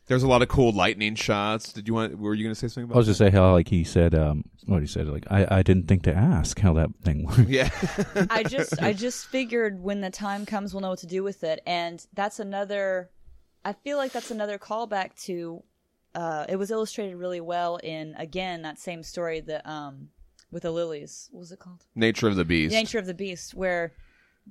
There's 0.07 0.23
a 0.23 0.27
lot 0.27 0.41
of 0.41 0.47
cool 0.49 0.71
lightning 0.73 1.15
shots. 1.15 1.71
Did 1.71 1.87
you 1.87 1.93
want? 1.93 2.17
Were 2.17 2.33
you 2.33 2.43
going 2.43 2.53
to 2.53 2.59
say 2.59 2.67
something 2.67 2.85
about? 2.85 2.95
I 2.95 2.97
was 2.97 3.07
just 3.07 3.19
say 3.19 3.29
how 3.29 3.51
like 3.53 3.67
he 3.69 3.83
said 3.83 4.15
um 4.15 4.43
what 4.65 4.81
he 4.81 4.87
said 4.87 5.07
like 5.07 5.25
I 5.29 5.59
I 5.59 5.61
didn't 5.63 5.87
think 5.87 6.03
to 6.03 6.13
ask 6.13 6.59
how 6.59 6.73
that 6.73 6.89
thing 7.03 7.25
worked. 7.25 7.47
Yeah. 7.47 7.69
I 8.29 8.43
just 8.43 8.81
I 8.81 8.91
just 8.93 9.27
figured 9.27 9.81
when 9.81 10.01
the 10.01 10.09
time 10.09 10.45
comes 10.47 10.73
we'll 10.73 10.81
know 10.81 10.89
what 10.89 10.99
to 10.99 11.07
do 11.07 11.23
with 11.23 11.43
it. 11.43 11.61
And 11.65 12.05
that's 12.13 12.39
another 12.39 13.11
I 13.63 13.73
feel 13.73 13.97
like 13.97 14.11
that's 14.11 14.31
another 14.31 14.57
callback 14.57 15.15
to 15.25 15.63
uh 16.15 16.45
it 16.49 16.55
was 16.55 16.71
illustrated 16.71 17.15
really 17.15 17.41
well 17.41 17.77
in 17.77 18.15
again 18.17 18.63
that 18.63 18.79
same 18.79 19.03
story 19.03 19.41
that 19.41 19.67
um 19.67 20.09
with 20.51 20.63
the 20.63 20.71
lilies. 20.71 21.29
What 21.31 21.41
was 21.41 21.51
it 21.51 21.59
called? 21.59 21.85
Nature 21.95 22.27
of 22.27 22.35
the 22.35 22.45
Beast. 22.45 22.73
Nature 22.73 22.97
of 22.97 23.05
the 23.05 23.13
Beast 23.13 23.53
where 23.53 23.93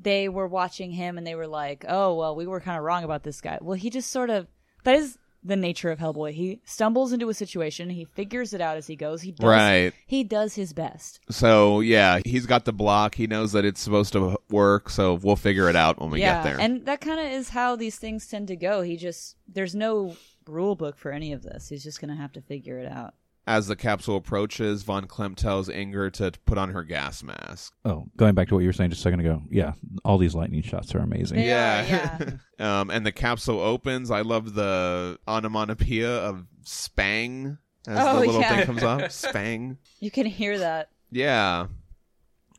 they 0.00 0.28
were 0.28 0.46
watching 0.46 0.92
him 0.92 1.18
and 1.18 1.26
they 1.26 1.34
were 1.34 1.48
like, 1.48 1.84
"Oh, 1.88 2.14
well, 2.14 2.36
we 2.36 2.46
were 2.46 2.61
kind 2.61 2.78
of 2.78 2.84
wrong 2.84 3.02
about 3.02 3.24
this 3.24 3.40
guy." 3.40 3.59
Well, 3.61 3.76
he 3.76 3.90
just 3.90 4.11
sort 4.11 4.30
of 4.30 4.46
that 4.84 4.94
is 4.94 5.18
the 5.45 5.57
nature 5.57 5.91
of 5.91 5.99
Hellboy. 5.99 6.32
He 6.32 6.61
stumbles 6.64 7.12
into 7.12 7.28
a 7.28 7.34
situation, 7.34 7.91
he 7.91 8.05
figures 8.05 8.53
it 8.53 8.61
out 8.61 8.76
as 8.76 8.86
he 8.86 8.97
goes. 8.97 9.22
He 9.22 9.32
does, 9.32 9.45
Right. 9.47 9.93
He 10.07 10.24
does 10.24 10.55
his 10.55 10.72
best. 10.72 11.20
So 11.30 11.80
yeah, 11.80 12.20
he's 12.24 12.47
got 12.47 12.64
the 12.64 12.72
block. 12.72 13.14
He 13.14 13.26
knows 13.26 13.53
that 13.53 13.64
it's 13.64 13.80
supposed 13.80 14.12
to 14.14 14.36
work. 14.51 14.91
So 14.91 15.14
we'll 15.14 15.36
figure 15.36 15.68
it 15.68 15.76
out 15.76 16.01
when 16.01 16.11
we 16.11 16.20
yeah, 16.20 16.43
get 16.43 16.45
there. 16.45 16.61
and 16.61 16.84
that 16.86 17.01
kind 17.01 17.20
of 17.20 17.26
is 17.26 17.51
how 17.51 17.76
these 17.76 17.97
things 17.97 18.26
tend 18.26 18.49
to 18.49 18.57
go. 18.57 18.82
He 18.82 18.97
just 18.97 19.36
there's 19.47 19.74
no 19.74 20.16
rule 20.47 20.74
book 20.76 20.97
for 20.99 21.12
any 21.12 21.32
of 21.32 21.43
this. 21.43 21.68
He's 21.68 21.84
just 21.84 22.01
gonna 22.01 22.16
have 22.16 22.32
to 22.32 22.41
figure 22.41 22.78
it 22.78 22.91
out. 22.91 23.14
As 23.49 23.66
the 23.66 23.76
capsule 23.76 24.16
approaches, 24.16 24.82
Von 24.82 25.07
Klempt 25.07 25.36
tells 25.36 25.70
Inger 25.70 26.11
to 26.11 26.32
put 26.44 26.59
on 26.59 26.68
her 26.68 26.82
gas 26.84 27.22
mask. 27.22 27.72
Oh, 27.82 28.05
going 28.18 28.34
back 28.34 28.49
to 28.49 28.55
what 28.55 28.61
you 28.61 28.66
were 28.68 28.74
saying 28.74 28.90
just 28.90 29.01
a 29.01 29.03
second 29.05 29.20
ago. 29.20 29.42
Yeah, 29.51 29.72
all 30.05 30.18
these 30.18 30.34
lightning 30.34 30.61
shots 30.61 30.94
are 30.94 30.99
amazing. 30.99 31.38
They 31.38 31.46
Yeah. 31.49 32.18
are, 32.20 32.40
Um, 32.80 32.90
and 32.90 33.07
the 33.07 33.12
capsule 33.12 33.59
opens. 33.61 34.11
I 34.11 34.20
love 34.20 34.53
the 34.53 35.18
onomatopoeia 35.26 36.11
of 36.18 36.44
spang 36.64 37.57
as 37.86 37.96
Oh, 37.99 38.20
the 38.20 38.26
little 38.26 38.40
yeah. 38.42 38.57
thing 38.57 38.66
comes 38.66 38.82
up. 38.82 39.11
Spang. 39.12 39.78
You 40.01 40.11
can 40.11 40.26
hear 40.26 40.59
that. 40.59 40.90
Yeah. 41.11 41.68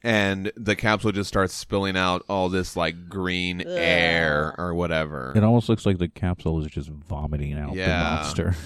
And 0.01 0.51
the 0.55 0.75
capsule 0.75 1.11
just 1.11 1.27
starts 1.27 1.53
spilling 1.53 1.97
out 1.97 2.23
all 2.29 2.49
this 2.49 2.75
like 2.75 3.09
green 3.09 3.61
air 3.67 4.55
or 4.57 4.73
whatever. 4.73 5.33
It 5.35 5.43
almost 5.43 5.67
looks 5.69 5.85
like 5.85 5.97
the 5.99 6.07
capsule 6.07 6.59
is 6.65 6.71
just 6.71 6.89
vomiting 6.89 7.53
out 7.59 7.75
Yeah. 7.75 7.87
the 7.87 8.03
monster. 8.15 8.55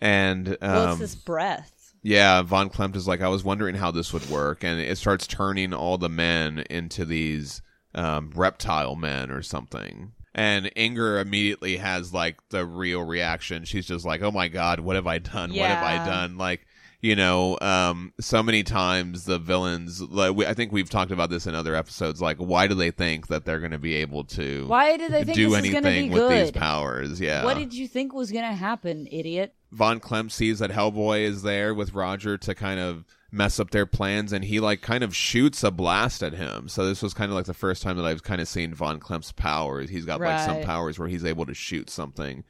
And 0.00 0.56
Well, 0.60 0.92
um, 0.92 0.98
this 0.98 1.14
breath. 1.14 1.94
yeah, 2.02 2.42
Von 2.42 2.70
Klempt 2.70 2.96
is 2.96 3.06
like, 3.06 3.20
I 3.20 3.28
was 3.28 3.44
wondering 3.44 3.74
how 3.74 3.90
this 3.90 4.12
would 4.12 4.28
work, 4.30 4.64
and 4.64 4.80
it 4.80 4.96
starts 4.98 5.26
turning 5.26 5.74
all 5.74 5.98
the 5.98 6.08
men 6.08 6.64
into 6.70 7.04
these 7.04 7.60
um, 7.94 8.30
reptile 8.34 8.96
men 8.96 9.30
or 9.30 9.42
something. 9.42 10.12
And 10.34 10.70
Inger 10.76 11.18
immediately 11.18 11.76
has 11.78 12.14
like 12.14 12.36
the 12.50 12.64
real 12.64 13.02
reaction. 13.02 13.64
She's 13.64 13.86
just 13.86 14.04
like, 14.04 14.22
"Oh 14.22 14.30
my 14.30 14.46
god, 14.48 14.78
what 14.80 14.94
have 14.94 15.08
I 15.08 15.18
done? 15.18 15.50
What 15.50 15.68
have 15.68 15.82
I 15.82 16.04
done?" 16.06 16.38
Like, 16.38 16.66
you 17.00 17.16
know, 17.16 17.58
um, 17.60 18.12
so 18.20 18.40
many 18.40 18.62
times 18.62 19.24
the 19.24 19.40
villains. 19.40 20.00
Like, 20.00 20.36
we, 20.36 20.46
I 20.46 20.54
think 20.54 20.70
we've 20.70 20.88
talked 20.88 21.10
about 21.10 21.30
this 21.30 21.48
in 21.48 21.56
other 21.56 21.74
episodes. 21.74 22.22
Like, 22.22 22.36
why 22.36 22.68
do 22.68 22.74
they 22.74 22.92
think 22.92 23.26
that 23.26 23.44
they're 23.44 23.58
going 23.58 23.72
to 23.72 23.78
be 23.78 23.94
able 23.96 24.22
to 24.24 24.68
Why 24.68 24.96
did 24.96 25.10
they 25.10 25.24
think 25.24 25.34
do 25.34 25.50
this 25.50 25.58
anything 25.58 26.12
with 26.12 26.28
these 26.28 26.52
powers? 26.52 27.20
Yeah. 27.20 27.44
What 27.44 27.56
did 27.56 27.74
you 27.74 27.88
think 27.88 28.12
was 28.14 28.30
gonna 28.30 28.54
happen, 28.54 29.08
idiot? 29.10 29.52
Von 29.72 30.00
Klempt 30.00 30.32
sees 30.32 30.58
that 30.58 30.70
Hellboy 30.70 31.20
is 31.20 31.42
there 31.42 31.72
with 31.74 31.94
Roger 31.94 32.36
to 32.38 32.54
kind 32.54 32.80
of 32.80 33.04
mess 33.30 33.60
up 33.60 33.70
their 33.70 33.86
plans, 33.86 34.32
and 34.32 34.44
he 34.44 34.58
like 34.58 34.80
kind 34.82 35.04
of 35.04 35.14
shoots 35.14 35.62
a 35.62 35.70
blast 35.70 36.22
at 36.22 36.32
him. 36.32 36.68
So 36.68 36.84
this 36.86 37.02
was 37.02 37.14
kind 37.14 37.30
of 37.30 37.36
like 37.36 37.46
the 37.46 37.54
first 37.54 37.82
time 37.82 37.96
that 37.96 38.04
I've 38.04 38.22
kind 38.24 38.40
of 38.40 38.48
seen 38.48 38.74
Von 38.74 38.98
Klempt's 38.98 39.30
powers. 39.32 39.88
He's 39.90 40.04
got 40.04 40.20
like 40.20 40.40
some 40.40 40.62
powers 40.62 40.98
where 40.98 41.08
he's 41.08 41.24
able 41.24 41.46
to 41.46 41.54
shoot 41.54 41.88
something, 41.90 42.42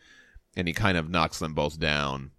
and 0.57 0.67
he 0.67 0.73
kind 0.73 0.97
of 0.97 1.11
knocks 1.11 1.39
them 1.39 1.53
both 1.55 1.79
down. 1.79 2.31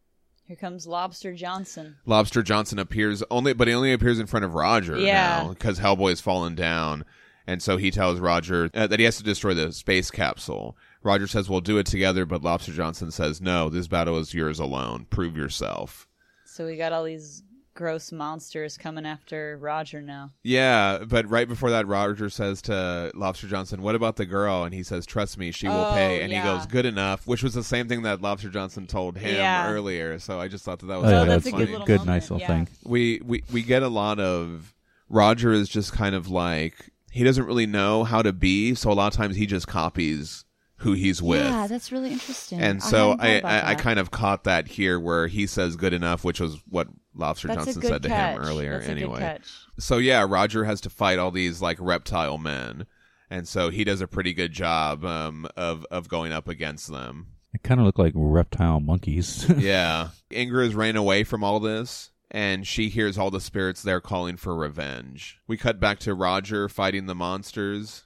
Here 0.45 0.55
comes 0.57 0.85
Lobster 0.87 1.33
Johnson. 1.33 1.97
Lobster 2.05 2.41
Johnson 2.43 2.79
appears 2.79 3.23
only, 3.31 3.53
but 3.53 3.67
he 3.67 3.73
only 3.73 3.93
appears 3.93 4.19
in 4.19 4.27
front 4.27 4.43
of 4.43 4.53
Roger 4.55 4.97
Yeah. 4.97 5.43
now 5.43 5.49
because 5.49 5.79
Hellboy's 5.79 6.19
fallen 6.19 6.55
down, 6.55 7.05
and 7.47 7.61
so 7.61 7.77
he 7.77 7.91
tells 7.91 8.19
Roger 8.19 8.69
uh, 8.73 8.87
that 8.87 8.99
he 8.99 9.05
has 9.05 9.17
to 9.17 9.23
destroy 9.23 9.53
the 9.53 9.71
space 9.71 10.09
capsule. 10.11 10.75
Roger 11.03 11.27
says, 11.27 11.49
"We'll 11.49 11.61
do 11.61 11.77
it 11.77 11.85
together," 11.85 12.25
but 12.25 12.43
Lobster 12.43 12.71
Johnson 12.73 13.11
says, 13.11 13.41
"No, 13.41 13.69
this 13.69 13.87
battle 13.87 14.17
is 14.19 14.33
yours 14.33 14.59
alone. 14.59 15.05
Prove 15.09 15.35
yourself." 15.35 16.07
So 16.45 16.65
we 16.65 16.75
got 16.77 16.91
all 16.91 17.03
these 17.05 17.43
gross 17.73 18.11
monsters 18.11 18.77
coming 18.77 19.05
after 19.05 19.57
Roger 19.59 20.01
now. 20.01 20.31
Yeah, 20.43 20.99
but 21.07 21.27
right 21.29 21.47
before 21.47 21.69
that, 21.69 21.87
Roger 21.87 22.29
says 22.29 22.61
to 22.63 23.11
Lobster 23.15 23.47
Johnson, 23.47 23.81
"What 23.81 23.95
about 23.95 24.17
the 24.17 24.25
girl?" 24.25 24.63
And 24.65 24.73
he 24.73 24.83
says, 24.83 25.05
"Trust 25.05 25.37
me, 25.37 25.51
she 25.51 25.67
will 25.67 25.85
Oh, 25.85 25.93
pay." 25.93 26.21
And 26.21 26.31
yeah. 26.31 26.41
he 26.41 26.47
goes, 26.47 26.65
"Good 26.67 26.85
enough," 26.85 27.25
which 27.25 27.41
was 27.41 27.53
the 27.53 27.63
same 27.63 27.87
thing 27.87 28.01
that 28.03 28.21
Lobster 28.21 28.49
Johnson 28.49 28.87
told 28.87 29.17
him 29.17 29.35
Yeah. 29.37 29.69
earlier. 29.71 30.19
So 30.19 30.39
I 30.39 30.49
just 30.49 30.65
thought 30.65 30.79
that 30.79 30.87
that 30.87 30.95
Oh, 30.95 31.01
was 31.01 31.11
Oh, 31.11 31.17
kind 31.19 31.31
that's 31.31 31.47
of 31.47 31.53
a 31.53 31.57
good 31.57 31.69
little 31.69 31.87
good, 31.87 32.05
nice 32.05 32.23
little 32.29 32.39
yeah. 32.41 32.47
thing. 32.47 32.67
we 32.83 33.21
we 33.25 33.43
we 33.51 33.63
get 33.63 33.81
a 33.83 33.87
lot 33.87 34.19
of 34.19 34.73
Roger 35.09 35.51
is 35.53 35.67
just 35.69 35.93
kind 35.93 36.13
of 36.13 36.27
like 36.29 36.89
he 37.09 37.23
doesn't 37.23 37.45
really 37.45 37.65
know 37.67 38.03
how 38.03 38.21
to 38.21 38.31
be, 38.33 38.75
so 38.75 38.91
a 38.91 38.93
lot 38.93 39.07
of 39.13 39.17
times 39.17 39.35
he 39.37 39.45
just 39.45 39.67
copies 39.67 40.43
who 40.81 40.93
he's 40.93 41.21
with. 41.21 41.43
Yeah, 41.45 41.67
that's 41.67 41.91
really 41.91 42.11
interesting. 42.11 42.59
and 42.59 42.81
so 42.83 43.15
hadn't 43.17 43.45
I, 43.45 43.59
I, 43.59 43.69
I 43.71 43.75
kind 43.75 43.97
of 43.99 44.11
caught 44.11 44.43
that 44.45 44.67
here 44.67 44.99
where 44.99 45.27
he 45.27 45.47
says 45.47 45.75
good 45.75 45.93
enough, 45.93 46.23
which 46.23 46.39
was 46.39 46.57
what 46.69 46.87
Lobster 47.15 47.47
That's 47.49 47.65
Johnson 47.65 47.81
good 47.81 47.87
said 47.89 48.03
to 48.03 48.09
catch. 48.09 48.35
him 48.37 48.41
earlier 48.43 48.73
That's 48.73 48.85
a 48.85 48.87
good 48.89 48.97
anyway. 48.97 49.19
catch. 49.19 49.47
So 49.79 49.97
yeah, 49.97 50.25
Roger 50.27 50.65
has 50.65 50.81
to 50.81 50.89
fight 50.89 51.19
all 51.19 51.31
these 51.31 51.61
like 51.61 51.77
reptile 51.79 52.37
men. 52.37 52.85
And 53.29 53.47
so 53.47 53.69
he 53.69 53.83
does 53.85 54.01
a 54.01 54.07
pretty 54.07 54.33
good 54.33 54.51
job 54.51 55.05
um, 55.05 55.47
of 55.55 55.85
of 55.89 56.09
going 56.09 56.31
up 56.33 56.47
against 56.49 56.91
them. 56.91 57.27
It 57.53 57.63
kind 57.63 57.79
of 57.79 57.85
looked 57.85 57.99
like 57.99 58.13
reptile 58.15 58.79
monkeys. 58.79 59.45
Yeah. 59.57 60.09
Ingrid 60.31 60.75
ran 60.75 60.95
away 60.95 61.23
from 61.23 61.43
all 61.43 61.59
this, 61.59 62.11
and 62.29 62.65
she 62.65 62.89
hears 62.89 63.17
all 63.17 63.29
the 63.31 63.39
spirits 63.41 63.83
there 63.83 64.01
calling 64.01 64.35
for 64.37 64.55
revenge. 64.55 65.37
We 65.47 65.57
cut 65.57 65.79
back 65.79 65.99
to 65.99 66.13
Roger 66.13 66.67
fighting 66.69 67.05
the 67.05 67.15
monsters, 67.15 68.03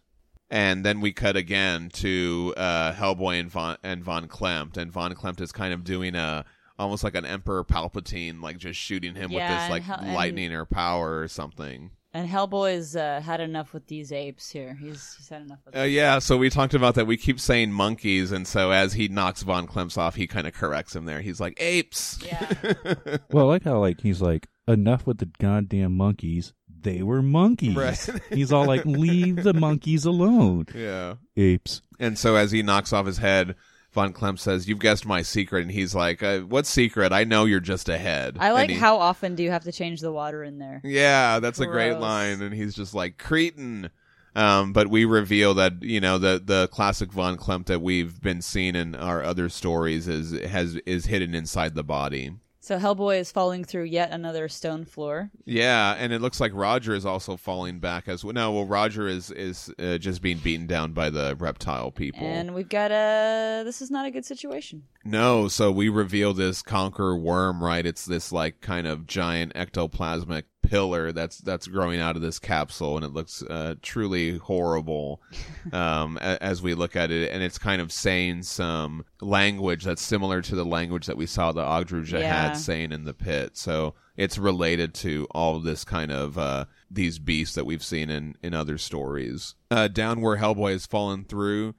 and 0.49 0.85
then 0.85 1.01
we 1.01 1.11
cut 1.11 1.35
again 1.35 1.89
to 1.93 2.53
uh, 2.57 2.93
Hellboy 2.93 3.39
and 3.39 3.49
Von, 3.49 3.77
and 3.83 4.03
Von 4.03 4.27
Klempt, 4.27 4.77
and 4.77 4.91
Von 4.91 5.13
Klempt 5.15 5.41
is 5.41 5.51
kind 5.51 5.73
of 5.73 5.83
doing 5.83 6.15
a 6.15 6.45
almost 6.77 7.03
like 7.03 7.15
an 7.15 7.25
Emperor 7.25 7.63
Palpatine, 7.63 8.41
like 8.41 8.57
just 8.57 8.79
shooting 8.79 9.15
him 9.15 9.31
Yeah, 9.31 9.51
with 9.51 9.61
this 9.61 9.69
like 9.69 9.83
Hel- 9.83 9.99
and- 10.01 10.13
lightning 10.13 10.51
or 10.53 10.65
power 10.65 11.19
or 11.21 11.27
something. 11.27 11.91
And 12.13 12.29
Hellboy's 12.29 12.95
uh, 12.95 13.19
had 13.19 13.41
enough 13.41 13.73
with 13.73 13.87
these 13.87 14.13
apes 14.13 14.49
here. 14.49 14.73
He's, 14.79 15.15
he's 15.17 15.27
had 15.27 15.41
enough 15.41 15.59
with 15.65 15.75
Uh, 15.75 15.81
yeah, 15.81 16.19
so 16.19 16.37
we 16.37 16.49
talked 16.49 16.73
about 16.73 16.95
that. 16.95 17.05
We 17.07 17.17
keep 17.17 17.41
saying 17.41 17.73
monkeys, 17.73 18.31
and 18.31 18.47
so 18.47 18.71
as 18.71 18.93
he 18.93 19.09
knocks 19.09 19.41
Von 19.43 19.67
Klempt 19.67 19.97
off, 19.97 20.15
he 20.15 20.25
kind 20.25 20.47
of 20.47 20.53
corrects 20.53 20.95
him 20.95 21.03
there. 21.03 21.19
He's 21.19 21.41
like 21.41 21.57
apes. 21.59 22.17
Yeah. 22.25 22.53
well, 23.31 23.47
I 23.47 23.55
like 23.55 23.63
how 23.65 23.79
like 23.79 23.99
he's 23.99 24.21
like 24.21 24.47
enough 24.65 25.05
with 25.05 25.17
the 25.17 25.25
goddamn 25.39 25.97
monkeys. 25.97 26.53
They 26.85 27.01
were 27.03 27.21
monkeys. 27.21 27.75
Right. 27.75 28.09
he's 28.29 28.53
all 28.53 28.65
like, 28.65 28.85
leave 28.85 29.43
the 29.43 29.53
monkeys 29.53 30.05
alone. 30.05 30.67
Yeah. 30.75 31.15
Apes. 31.35 31.81
And 31.99 32.17
so 32.17 32.35
as 32.35 32.51
he 32.51 32.61
knocks 32.61 32.93
off 32.93 33.05
his 33.05 33.17
head, 33.17 33.55
Von 33.91 34.13
Klempt 34.13 34.39
says, 34.39 34.67
"You've 34.67 34.79
guessed 34.79 35.05
my 35.05 35.21
secret," 35.21 35.61
and 35.61 35.71
he's 35.71 35.95
like, 35.95 36.21
uh, 36.21 36.39
"What 36.41 36.65
secret? 36.65 37.11
I 37.13 37.23
know 37.23 37.45
you're 37.45 37.59
just 37.61 37.87
a 37.89 37.97
head." 37.97 38.37
I 38.39 38.51
like 38.51 38.69
he- 38.69 38.75
how 38.75 38.97
often 38.97 39.35
do 39.35 39.41
you 39.43 39.51
have 39.51 39.63
to 39.63 39.71
change 39.71 40.01
the 40.01 40.11
water 40.11 40.43
in 40.43 40.59
there? 40.59 40.81
Yeah, 40.83 41.39
that's 41.39 41.59
a 41.61 41.65
great 41.65 41.97
line, 41.97 42.41
and 42.41 42.53
he's 42.53 42.75
just 42.75 42.93
like 42.93 43.17
cretin. 43.17 43.89
Um, 44.35 44.73
but 44.73 44.87
we 44.89 45.05
reveal 45.05 45.53
that 45.53 45.81
you 45.81 46.01
know 46.01 46.17
the 46.17 46.41
the 46.43 46.67
classic 46.67 47.11
Von 47.13 47.37
Klempt 47.37 47.67
that 47.67 47.81
we've 47.81 48.21
been 48.21 48.41
seeing 48.41 48.75
in 48.75 48.93
our 48.95 49.23
other 49.23 49.47
stories 49.47 50.09
is 50.09 50.31
has 50.45 50.75
is 50.85 51.05
hidden 51.05 51.33
inside 51.33 51.73
the 51.73 51.83
body. 51.83 52.31
So 52.65 52.79
Hellboy 52.79 53.19
is 53.19 53.31
falling 53.31 53.63
through 53.63 53.83
yet 53.83 54.09
another 54.09 54.49
stone 54.49 54.85
floor. 54.85 55.29
Yeah, 55.45 55.93
and 55.99 56.11
it 56.11 56.19
looks 56.19 56.39
like 56.39 56.51
Roger 56.55 56.95
is 56.95 57.05
also 57.05 57.37
falling 57.37 57.77
back 57.77 58.07
as 58.07 58.23
well. 58.23 58.33
No, 58.33 58.51
well, 58.53 58.65
Roger 58.65 59.07
is 59.07 59.29
is 59.29 59.71
uh, 59.77 59.99
just 59.99 60.19
being 60.23 60.39
beaten 60.39 60.65
down 60.65 60.91
by 60.91 61.11
the 61.11 61.35
reptile 61.37 61.91
people. 61.91 62.25
And 62.25 62.55
we've 62.55 62.67
got 62.67 62.89
a. 62.89 63.61
This 63.63 63.83
is 63.83 63.91
not 63.91 64.07
a 64.07 64.11
good 64.11 64.25
situation. 64.25 64.81
No, 65.03 65.47
so 65.47 65.71
we 65.71 65.89
reveal 65.89 66.33
this 66.33 66.63
conqueror 66.63 67.15
worm, 67.15 67.63
right? 67.63 67.85
It's 67.85 68.03
this 68.03 68.31
like 68.31 68.61
kind 68.61 68.87
of 68.87 69.05
giant 69.05 69.53
ectoplasmic 69.53 70.45
pillar 70.67 71.11
that's 71.11 71.37
that's 71.39 71.67
growing 71.67 71.99
out 71.99 72.15
of 72.15 72.21
this 72.21 72.39
capsule, 72.39 72.95
and 72.97 73.05
it 73.05 73.13
looks 73.13 73.41
uh, 73.43 73.75
truly 73.81 74.37
horrible 74.37 75.21
um, 75.73 76.17
a- 76.21 76.41
as 76.43 76.61
we 76.61 76.73
look 76.73 76.95
at 76.95 77.11
it. 77.11 77.31
And 77.31 77.41
it's 77.43 77.57
kind 77.57 77.81
of 77.81 77.91
saying 77.91 78.43
some 78.43 79.05
language 79.21 79.83
that's 79.83 80.01
similar 80.01 80.41
to 80.41 80.55
the 80.55 80.65
language 80.65 81.05
that 81.05 81.17
we 81.17 81.25
saw 81.25 81.51
the 81.51 81.63
Ogdru 81.63 82.05
Jahad 82.05 82.19
Yeah. 82.21 82.47
had 82.49 82.53
saying 82.57 82.91
in 82.91 83.05
the 83.05 83.13
pit. 83.13 83.57
So 83.57 83.95
it's 84.17 84.37
related 84.37 84.93
to 84.95 85.27
all 85.31 85.59
this 85.59 85.83
kind 85.83 86.11
of 86.11 86.37
uh, 86.37 86.65
these 86.89 87.19
beasts 87.19 87.55
that 87.55 87.65
we've 87.65 87.83
seen 87.83 88.09
in 88.09 88.35
in 88.41 88.53
other 88.53 88.77
stories. 88.77 89.55
Uh, 89.71 89.87
down 89.87 90.21
where 90.21 90.37
Hellboy 90.37 90.71
has 90.71 90.85
fallen 90.85 91.23
through, 91.25 91.75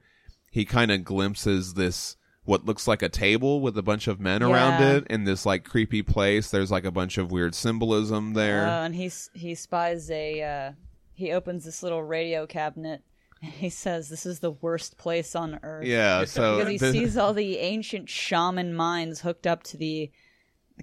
he 0.51 0.65
kind 0.65 0.91
of 0.91 1.03
glimpses 1.03 1.73
this 1.73 2.15
what 2.47 2.63
looks 2.65 2.87
like 2.87 3.01
a 3.01 3.09
table 3.09 3.59
with 3.59 3.77
a 3.77 3.81
bunch 3.81 4.07
of 4.07 4.21
men 4.21 4.41
around 4.41 4.81
it 4.81 5.05
in 5.09 5.25
this 5.25 5.45
like 5.45 5.65
creepy 5.65 6.01
place. 6.01 6.49
There's 6.49 6.71
like 6.71 6.85
a 6.85 6.91
bunch 6.91 7.17
of 7.17 7.29
weird 7.29 7.53
symbolism 7.53 8.35
there. 8.35 8.65
Uh, 8.65 8.85
and 8.85 8.95
he 8.95 9.11
he 9.33 9.53
spies 9.53 10.09
a. 10.09 10.41
Uh, 10.41 10.71
he 11.13 11.33
opens 11.33 11.65
this 11.65 11.83
little 11.83 12.01
radio 12.01 12.47
cabinet, 12.47 13.03
And 13.43 13.51
He 13.51 13.69
says 13.69 14.07
this 14.07 14.25
is 14.25 14.39
the 14.39 14.51
worst 14.51 14.97
place 14.97 15.35
on 15.35 15.59
earth. 15.61 15.83
Yeah, 15.85 16.23
so 16.25 16.57
because 16.59 16.71
he 16.71 16.77
the- 16.77 16.91
sees 16.93 17.17
all 17.17 17.33
the 17.33 17.57
ancient 17.57 18.09
shaman 18.09 18.73
minds 18.73 19.19
hooked 19.21 19.45
up 19.45 19.63
to 19.63 19.77
the 19.77 20.09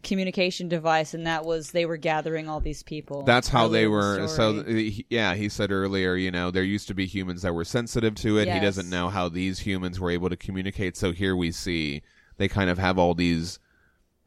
communication 0.02 0.68
device, 0.68 1.14
and 1.14 1.26
that 1.26 1.44
was 1.44 1.70
they 1.70 1.86
were 1.86 1.96
gathering 1.96 2.48
all 2.48 2.60
these 2.60 2.82
people. 2.82 3.22
That's 3.22 3.48
how 3.48 3.68
they 3.68 3.84
in 3.84 3.90
the 3.90 3.90
were. 3.90 4.28
So, 4.28 4.60
story. 4.62 5.06
yeah, 5.08 5.34
he 5.34 5.48
said 5.48 5.70
earlier, 5.70 6.14
you 6.16 6.30
know, 6.30 6.50
there 6.50 6.62
used 6.62 6.88
to 6.88 6.94
be 6.94 7.06
humans 7.06 7.42
that 7.42 7.54
were 7.54 7.64
sensitive 7.64 8.14
to 8.16 8.38
it. 8.38 8.48
He 8.52 8.60
doesn't 8.60 8.90
know 8.90 9.08
how 9.08 9.28
these 9.28 9.60
humans 9.60 10.00
were 10.00 10.10
able 10.10 10.28
to 10.30 10.36
communicate. 10.36 10.96
So 10.96 11.12
here 11.12 11.36
we 11.36 11.50
see 11.52 12.02
they 12.36 12.48
kind 12.48 12.68
of 12.70 12.78
have 12.78 12.98
all 12.98 13.14
these. 13.14 13.58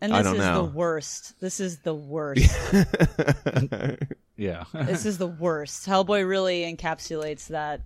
and 0.02 0.14
I 0.14 0.18
this 0.20 0.26
don't 0.26 0.36
is 0.36 0.42
know. 0.48 0.66
the 0.68 0.72
worst. 0.72 1.40
This 1.42 1.60
is 1.60 1.80
the 1.80 1.94
worst. 1.96 2.50
Yeah. 4.38 4.66
this 4.72 5.06
is 5.08 5.18
the 5.18 5.26
worst. 5.28 5.88
Hellboy 5.88 6.28
really 6.28 6.62
encapsulates 6.62 7.48
that 7.48 7.82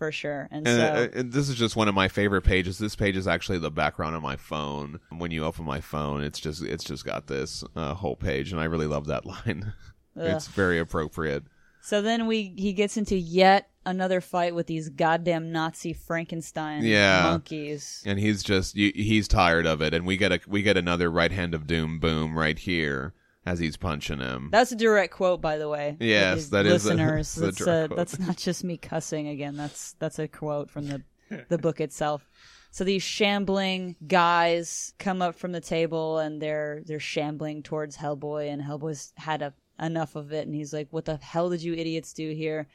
for 0.00 0.10
sure. 0.10 0.48
And 0.50 0.66
And, 0.66 0.76
so 0.80 0.86
uh, 0.86 1.08
and 1.20 1.30
this 1.32 1.50
is 1.50 1.56
just 1.56 1.76
one 1.76 1.86
of 1.88 1.94
my 1.94 2.08
favorite 2.08 2.40
pages. 2.42 2.78
This 2.78 2.96
page 2.96 3.16
is 3.18 3.28
actually 3.28 3.58
the 3.58 3.70
background 3.70 4.16
of 4.16 4.22
my 4.22 4.34
phone. 4.36 4.98
When 5.16 5.30
you 5.30 5.44
open 5.44 5.66
my 5.66 5.80
phone, 5.82 6.22
it's 6.24 6.40
just 6.40 6.62
it's 6.62 6.82
just 6.84 7.04
got 7.04 7.26
this 7.26 7.62
uh, 7.76 7.92
whole 7.94 8.16
page, 8.16 8.50
and 8.50 8.60
I 8.60 8.64
really 8.64 8.86
love 8.86 9.06
that 9.08 9.26
line. 9.32 9.74
it's 10.16 10.46
very 10.48 10.78
appropriate. 10.78 11.44
so 11.82 12.00
then 12.00 12.26
we 12.26 12.54
he 12.56 12.72
gets 12.72 12.96
into 12.96 13.14
yet 13.16 13.68
another 13.86 14.20
fight 14.22 14.54
with 14.54 14.66
these 14.66 14.88
goddamn 14.88 15.52
Nazi 15.52 15.92
Frankenstein 15.92 16.82
Yeah. 16.84 17.22
monkeys. 17.24 18.02
and 18.06 18.18
he's 18.18 18.42
just 18.42 18.74
he's 18.76 19.28
tired 19.28 19.66
of 19.66 19.80
it 19.82 19.92
and 19.94 20.06
we 20.06 20.16
get 20.16 20.32
a 20.32 20.40
we 20.46 20.62
get 20.62 20.76
another 20.76 21.10
right 21.10 21.32
hand 21.32 21.54
of 21.54 21.66
doom 21.66 21.98
boom 21.98 22.38
right 22.38 22.58
here 22.58 23.14
as 23.46 23.58
he's 23.58 23.76
punching 23.76 24.18
him 24.20 24.48
That's 24.52 24.72
a 24.72 24.76
direct 24.76 25.14
quote, 25.14 25.40
by 25.40 25.58
the 25.58 25.68
way. 25.68 25.96
Yes, 25.98 26.48
that 26.48 26.66
is 26.66 26.84
a- 26.84 26.88
listeners. 26.90 27.34
that's 27.34 27.36
a 27.36 27.40
that's 27.40 27.56
direct 27.58 27.84
uh, 27.84 27.86
quote. 27.88 27.96
that's 27.96 28.18
not 28.18 28.36
just 28.36 28.64
me 28.64 28.76
cussing 28.76 29.28
again. 29.28 29.56
That's 29.56 29.92
that's 29.98 30.18
a 30.18 30.28
quote 30.28 30.70
from 30.70 30.86
the 30.86 31.02
the 31.48 31.58
book 31.58 31.80
itself. 31.80 32.28
So 32.72 32.84
these 32.84 33.02
shambling 33.02 33.96
guys 34.06 34.94
come 34.98 35.22
up 35.22 35.34
from 35.34 35.52
the 35.52 35.60
table 35.60 36.18
and 36.18 36.40
they're 36.40 36.82
they're 36.86 37.00
shambling 37.00 37.62
towards 37.62 37.96
Hellboy, 37.96 38.50
and 38.50 38.62
Hellboy's 38.62 39.12
had 39.16 39.42
a, 39.42 39.54
enough 39.80 40.14
of 40.16 40.32
it, 40.32 40.46
and 40.46 40.54
he's 40.54 40.72
like, 40.72 40.88
"What 40.90 41.04
the 41.04 41.16
hell 41.16 41.50
did 41.50 41.62
you 41.62 41.74
idiots 41.74 42.12
do 42.12 42.32
here?" 42.32 42.68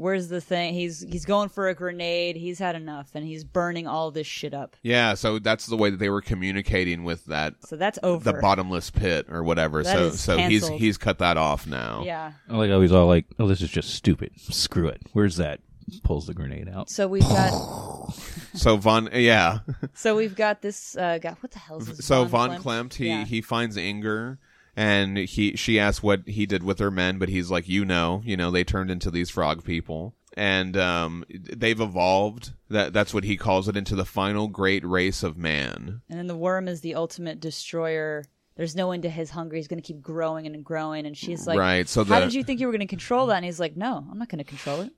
Where's 0.00 0.28
the 0.28 0.40
thing? 0.40 0.72
He's 0.74 1.00
he's 1.00 1.24
going 1.24 1.50
for 1.50 1.68
a 1.68 1.74
grenade. 1.74 2.36
He's 2.36 2.58
had 2.58 2.74
enough, 2.74 3.10
and 3.14 3.24
he's 3.24 3.44
burning 3.44 3.86
all 3.86 4.10
this 4.10 4.26
shit 4.26 4.54
up. 4.54 4.76
yeah 4.82 5.14
so 5.14 5.38
that's 5.38 5.66
the 5.66 5.76
way 5.76 5.90
that 5.90 5.98
they 5.98 6.08
were 6.10 6.22
communicating 6.22 7.04
with 7.04 7.24
that 7.26 7.54
So 7.66 7.76
that's 7.76 7.98
over. 8.02 8.24
the 8.32 8.40
bottomless 8.40 8.90
pit 8.90 9.26
or 9.28 9.44
whatever 9.44 9.82
That 9.82 9.92
so 9.92 10.10
so 10.10 10.36
he's 10.38 10.62
canceled. 10.62 10.80
he's 10.80 10.96
cut 10.98 11.18
that 11.18 11.36
off 11.36 11.66
now 11.66 12.02
Yeah. 12.04 12.32
I 12.48 12.56
like 12.56 12.70
how 12.70 12.80
he's 12.80 12.92
all 12.92 13.06
like, 13.06 13.26
"Oh, 13.38 13.46
this 13.46 13.60
is 13.60 13.70
just 13.70 13.90
stupid. 13.94 14.30
Screw 14.40 14.88
it. 14.88 15.02
Where's 15.12 15.36
that?" 15.36 15.60
Pulls 16.04 16.26
the 16.26 16.34
grenade 16.34 16.68
out. 16.68 16.88
So 16.88 17.08
we've 17.08 17.22
got 17.22 17.50
so 18.54 18.76
von 18.76 19.08
yeah 19.12 19.58
so 19.92 20.14
we've 20.16 20.36
got 20.36 20.62
this 20.62 20.96
uh 20.96 21.18
guy. 21.18 21.36
What 21.40 21.50
the 21.52 21.58
hell 21.58 21.78
is 21.78 21.86
this? 21.96 22.06
so 22.06 22.24
von 22.24 22.50
Klempt? 22.50 22.62
Klempt, 22.62 22.94
he 22.94 23.08
Yeah. 23.08 23.24
he 23.24 23.40
finds 23.42 23.76
Inger 23.76 24.38
and 24.80 25.18
he 25.18 25.54
she 25.56 25.78
asks 25.78 26.02
what 26.02 26.26
he 26.26 26.46
did 26.46 26.62
with 26.62 26.78
her 26.78 26.90
men 26.90 27.18
but 27.18 27.28
he's 27.28 27.50
like 27.50 27.68
you 27.68 27.84
know 27.84 28.22
you 28.24 28.36
know 28.36 28.50
they 28.50 28.64
turned 28.64 28.90
into 28.90 29.10
these 29.10 29.28
frog 29.28 29.62
people 29.62 30.14
and 30.34 30.76
um 30.76 31.24
they've 31.28 31.80
evolved 31.80 32.52
that 32.70 32.92
that's 32.92 33.12
what 33.12 33.24
he 33.24 33.36
calls 33.36 33.68
it 33.68 33.76
into 33.76 33.94
the 33.94 34.04
final 34.06 34.48
great 34.48 34.84
race 34.84 35.22
of 35.22 35.36
man 35.36 36.00
And 36.08 36.18
then 36.18 36.26
the 36.28 36.36
worm 36.36 36.66
is 36.68 36.80
the 36.80 36.94
ultimate 36.94 37.40
destroyer. 37.40 38.24
There's 38.56 38.76
no 38.76 38.92
end 38.92 39.04
to 39.04 39.10
his 39.10 39.30
hunger. 39.30 39.56
He's 39.56 39.68
going 39.68 39.80
to 39.80 39.86
keep 39.86 40.02
growing 40.02 40.44
and 40.46 40.64
growing. 40.64 41.06
And 41.06 41.16
she's 41.16 41.46
like, 41.46 41.58
Right, 41.58 41.88
so 41.88 42.04
how 42.04 42.20
did 42.20 42.34
you 42.34 42.44
think 42.44 42.60
you 42.60 42.66
were 42.66 42.72
going 42.72 42.80
to 42.80 42.86
control 42.86 43.26
that? 43.28 43.36
And 43.36 43.44
he's 43.44 43.60
like, 43.60 43.74
no, 43.76 44.04
I'm 44.10 44.18
not 44.18 44.28
going 44.28 44.38
to 44.38 44.44
control 44.44 44.82
it. 44.82 44.92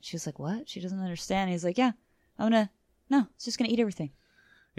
She's 0.00 0.26
like, 0.26 0.38
what? 0.38 0.68
She 0.68 0.80
doesn't 0.80 1.00
understand. 1.00 1.50
He's 1.50 1.64
like, 1.64 1.78
yeah, 1.78 1.92
I'm 2.38 2.50
going 2.50 2.64
to, 2.64 2.70
no, 3.08 3.26
it's 3.34 3.46
just 3.46 3.58
going 3.58 3.68
to 3.68 3.74
eat 3.74 3.80
everything. 3.80 4.10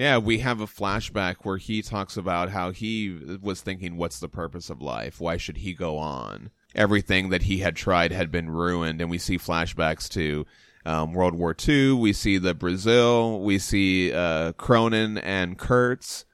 Yeah, 0.01 0.17
we 0.17 0.39
have 0.39 0.59
a 0.61 0.65
flashback 0.65 1.35
where 1.43 1.57
he 1.57 1.83
talks 1.83 2.17
about 2.17 2.49
how 2.49 2.71
he 2.71 3.37
was 3.39 3.61
thinking, 3.61 3.97
what's 3.97 4.19
the 4.19 4.27
purpose 4.27 4.71
of 4.71 4.81
life? 4.81 5.21
Why 5.21 5.37
should 5.37 5.57
he 5.57 5.73
go 5.73 5.99
on? 5.99 6.49
Everything 6.73 7.29
that 7.29 7.43
he 7.43 7.59
had 7.59 7.75
tried 7.75 8.11
had 8.11 8.31
been 8.31 8.49
ruined, 8.49 8.99
and 8.99 9.11
we 9.11 9.19
see 9.19 9.37
flashbacks 9.37 10.09
to 10.09 10.47
um, 10.87 11.13
World 11.13 11.35
War 11.35 11.55
II. 11.55 11.91
We 11.93 12.13
see 12.13 12.39
the 12.39 12.55
Brazil. 12.55 13.41
We 13.41 13.59
see 13.59 14.11
uh, 14.11 14.53
Cronin 14.53 15.19
and 15.19 15.59
Kurtz. 15.59 16.25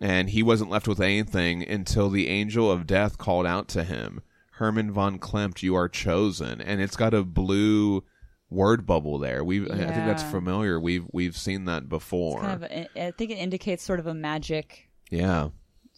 And 0.00 0.30
he 0.30 0.44
wasn't 0.44 0.70
left 0.70 0.86
with 0.86 1.00
anything 1.00 1.68
until 1.68 2.08
the 2.10 2.28
angel 2.28 2.70
of 2.70 2.86
death 2.86 3.18
called 3.18 3.44
out 3.44 3.66
to 3.70 3.82
him, 3.82 4.22
Herman 4.52 4.92
von 4.92 5.18
Klempt, 5.18 5.64
you 5.64 5.74
are 5.74 5.88
chosen. 5.88 6.60
And 6.60 6.80
it's 6.80 6.94
got 6.94 7.12
a 7.12 7.24
blue 7.24 8.04
word 8.50 8.86
bubble 8.86 9.18
there. 9.18 9.44
We 9.44 9.64
I 9.64 9.76
think 9.76 10.06
that's 10.06 10.22
familiar. 10.22 10.80
We've 10.80 11.06
we've 11.12 11.36
seen 11.36 11.66
that 11.66 11.88
before. 11.88 12.40
Kind 12.40 12.64
of, 12.64 12.70
a, 12.70 13.06
I 13.06 13.10
think 13.12 13.30
it 13.30 13.38
indicates 13.38 13.82
sort 13.82 14.00
of 14.00 14.06
a 14.06 14.14
magic 14.14 14.88
Yeah. 15.10 15.48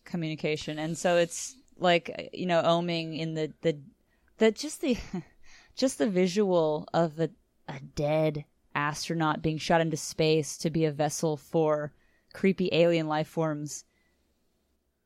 communication. 0.04 0.78
And 0.78 0.96
so 0.98 1.16
it's 1.16 1.56
like, 1.78 2.30
you 2.32 2.46
know, 2.46 2.62
oeming 2.62 3.18
in 3.18 3.34
the, 3.34 3.52
the, 3.62 3.78
the, 4.38 4.50
just 4.50 4.80
the, 4.80 4.96
just 5.76 5.98
the 5.98 6.08
visual 6.08 6.86
of 6.92 7.18
a, 7.20 7.30
a 7.68 7.80
dead 7.94 8.44
astronaut 8.74 9.40
being 9.42 9.58
shot 9.58 9.80
into 9.80 9.96
space 9.96 10.56
to 10.58 10.70
be 10.70 10.84
a 10.84 10.92
vessel 10.92 11.36
for 11.36 11.92
creepy 12.34 12.68
alien 12.72 13.08
life 13.08 13.28
forms. 13.28 13.84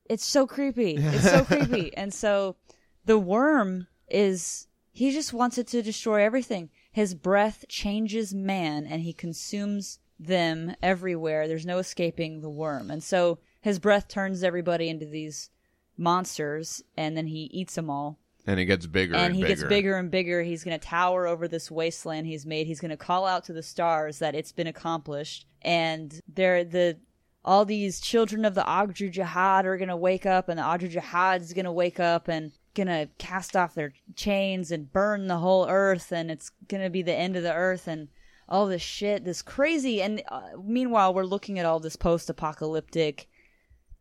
It's 0.09 0.25
so 0.25 0.47
creepy. 0.47 0.97
It's 0.99 1.31
so 1.31 1.45
creepy. 1.45 1.93
And 1.97 2.13
so 2.13 2.57
the 3.05 3.19
worm 3.19 3.87
is 4.09 4.67
he 4.93 5.13
just 5.13 5.33
wants 5.33 5.59
it 5.59 5.67
to 5.69 5.83
destroy 5.83 6.23
everything. 6.25 6.71
His 6.95 7.15
breath 7.15 7.65
changes 7.69 8.33
man 8.33 8.87
and 8.87 9.03
he 9.03 9.13
consumes 9.13 9.99
them 10.19 10.77
everywhere. 10.81 11.49
There's 11.49 11.67
no 11.67 11.79
escaping 11.79 12.41
the 12.41 12.49
worm. 12.49 12.89
And 12.89 13.03
so 13.03 13.41
his 13.61 13.81
breath 13.81 14.07
turns 14.07 14.45
everybody 14.45 14.89
into 14.89 15.05
these 15.05 15.51
monsters 15.97 16.83
and 16.97 17.17
then 17.17 17.27
he 17.27 17.51
eats 17.53 17.75
them 17.75 17.91
all 17.91 18.21
And 18.47 18.61
he 18.61 18.65
gets 18.65 18.87
bigger 18.87 19.15
and, 19.15 19.27
and 19.27 19.35
he 19.35 19.43
bigger. 19.43 19.55
gets 19.55 19.69
bigger 19.69 19.97
and 19.97 20.11
bigger. 20.11 20.43
He's 20.43 20.63
going 20.63 20.79
to 20.79 20.87
tower 20.87 21.27
over 21.27 21.49
this 21.49 21.71
wasteland 21.71 22.27
he's 22.27 22.47
made. 22.47 22.67
He's 22.69 22.81
going 22.81 22.91
to 22.91 22.97
call 22.97 23.27
out 23.27 23.45
to 23.45 23.53
the 23.53 23.63
stars 23.63 24.21
that 24.21 24.35
it's 24.35 24.53
been 24.53 24.67
accomplished, 24.67 25.47
and 25.63 26.21
they're 26.33 26.65
the 26.65 26.99
all 27.45 27.65
these 27.65 28.01
children 28.01 28.45
of 28.45 28.55
the 28.55 28.63
Ogdru 28.63 29.13
Jahad 29.13 29.65
are 29.65 29.77
going 29.77 29.89
to 29.89 29.97
wake 29.97 30.27
up, 30.27 30.49
and 30.49 30.59
the 30.59 30.63
Ogdru 30.63 30.93
Jahad 30.93 31.41
is 31.41 31.53
going 31.53 31.65
to 31.65 31.73
wake 31.73 32.01
up 32.01 32.29
and 32.29 32.53
to 32.89 33.09
cast 33.19 33.57
off 33.57 33.75
their 33.75 33.93
chains 34.17 34.71
and 34.71 34.93
burn 34.93 35.27
the 35.29 35.39
whole 35.39 35.67
earth, 35.69 36.13
and 36.13 36.31
it's 36.31 36.51
to 36.69 36.91
be 36.91 37.03
the 37.03 37.15
end 37.15 37.37
of 37.37 37.43
the 37.43 37.55
earth 37.55 37.87
and. 37.89 38.09
All 38.47 38.67
this 38.67 38.83
shit, 38.83 39.25
this 39.25 39.41
crazy, 39.41 40.03
and 40.03 40.23
uh, 40.29 40.43
meanwhile 40.63 41.15
we're 41.15 41.25
looking 41.25 41.59
at 41.59 41.65
all 41.65 41.81
this 41.81 41.97
post-apocalyptic. 41.97 43.27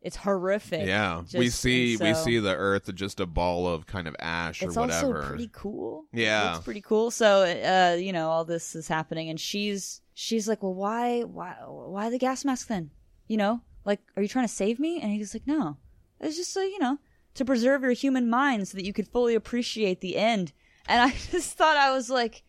It's 0.01 0.17
horrific. 0.17 0.85
Yeah, 0.85 1.21
Just- 1.23 1.35
we 1.35 1.49
see 1.49 1.93
and 1.93 2.01
we 2.01 2.13
see 2.13 2.39
the 2.39 2.53
Earth 2.53 2.93
just 2.93 3.21
a 3.21 3.25
ball 3.25 3.67
of 3.67 3.85
kind 3.87 4.05
of 4.05 4.17
ash 4.19 4.61
or 4.61 4.65
it's 4.67 4.75
whatever. 4.75 5.17
also 5.19 5.29
pretty 5.29 5.49
cool. 5.53 6.03
Yeah. 6.11 6.57
it's 6.57 6.65
pretty 6.65 6.81
cool. 6.81 7.09
So, 7.09 7.43
uh, 7.43 7.95
you 7.95 8.11
know, 8.11 8.29
all 8.29 8.43
this 8.43 8.75
is 8.75 8.89
happening, 8.89 9.29
and 9.29 9.39
she's 9.39 10.01
she's 10.13 10.45
like, 10.45 10.61
"Well, 10.61 10.73
why, 10.73 11.21
why, 11.21 11.55
why 11.65 12.09
the 12.09 12.19
gas 12.19 12.43
mask 12.43 12.67
then? 12.67 12.91
You 13.29 13.37
know, 13.37 13.61
like, 13.85 14.01
are 14.17 14.21
you 14.21 14.27
trying 14.27 14.45
to 14.45 14.53
save 14.53 14.77
me?" 14.77 14.99
And 14.99 15.09
he's 15.13 15.33
like, 15.33 15.47
"No, 15.47 15.77
it's 16.19 16.35
just 16.35 16.51
so 16.51 16.61
you 16.61 16.79
know 16.79 16.99
to 17.35 17.45
preserve 17.45 17.81
your 17.81 17.93
human 17.93 18.29
mind 18.29 18.67
so 18.67 18.77
that 18.77 18.85
you 18.85 18.93
could 18.93 19.07
fully 19.07 19.35
appreciate 19.35 20.01
the 20.01 20.17
end." 20.17 20.53
And 20.87 21.01
I 21.01 21.09
just 21.31 21.57
thought 21.57 21.77
I 21.77 21.91
was 21.91 22.09
like, 22.09 22.43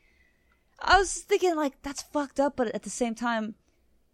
I 0.81 0.98
was 0.98 1.12
thinking 1.15 1.56
like 1.56 1.81
that's 1.82 2.02
fucked 2.02 2.40
up, 2.40 2.56
but 2.56 2.74
at 2.74 2.82
the 2.82 2.90
same 2.90 3.15
time, 3.15 3.55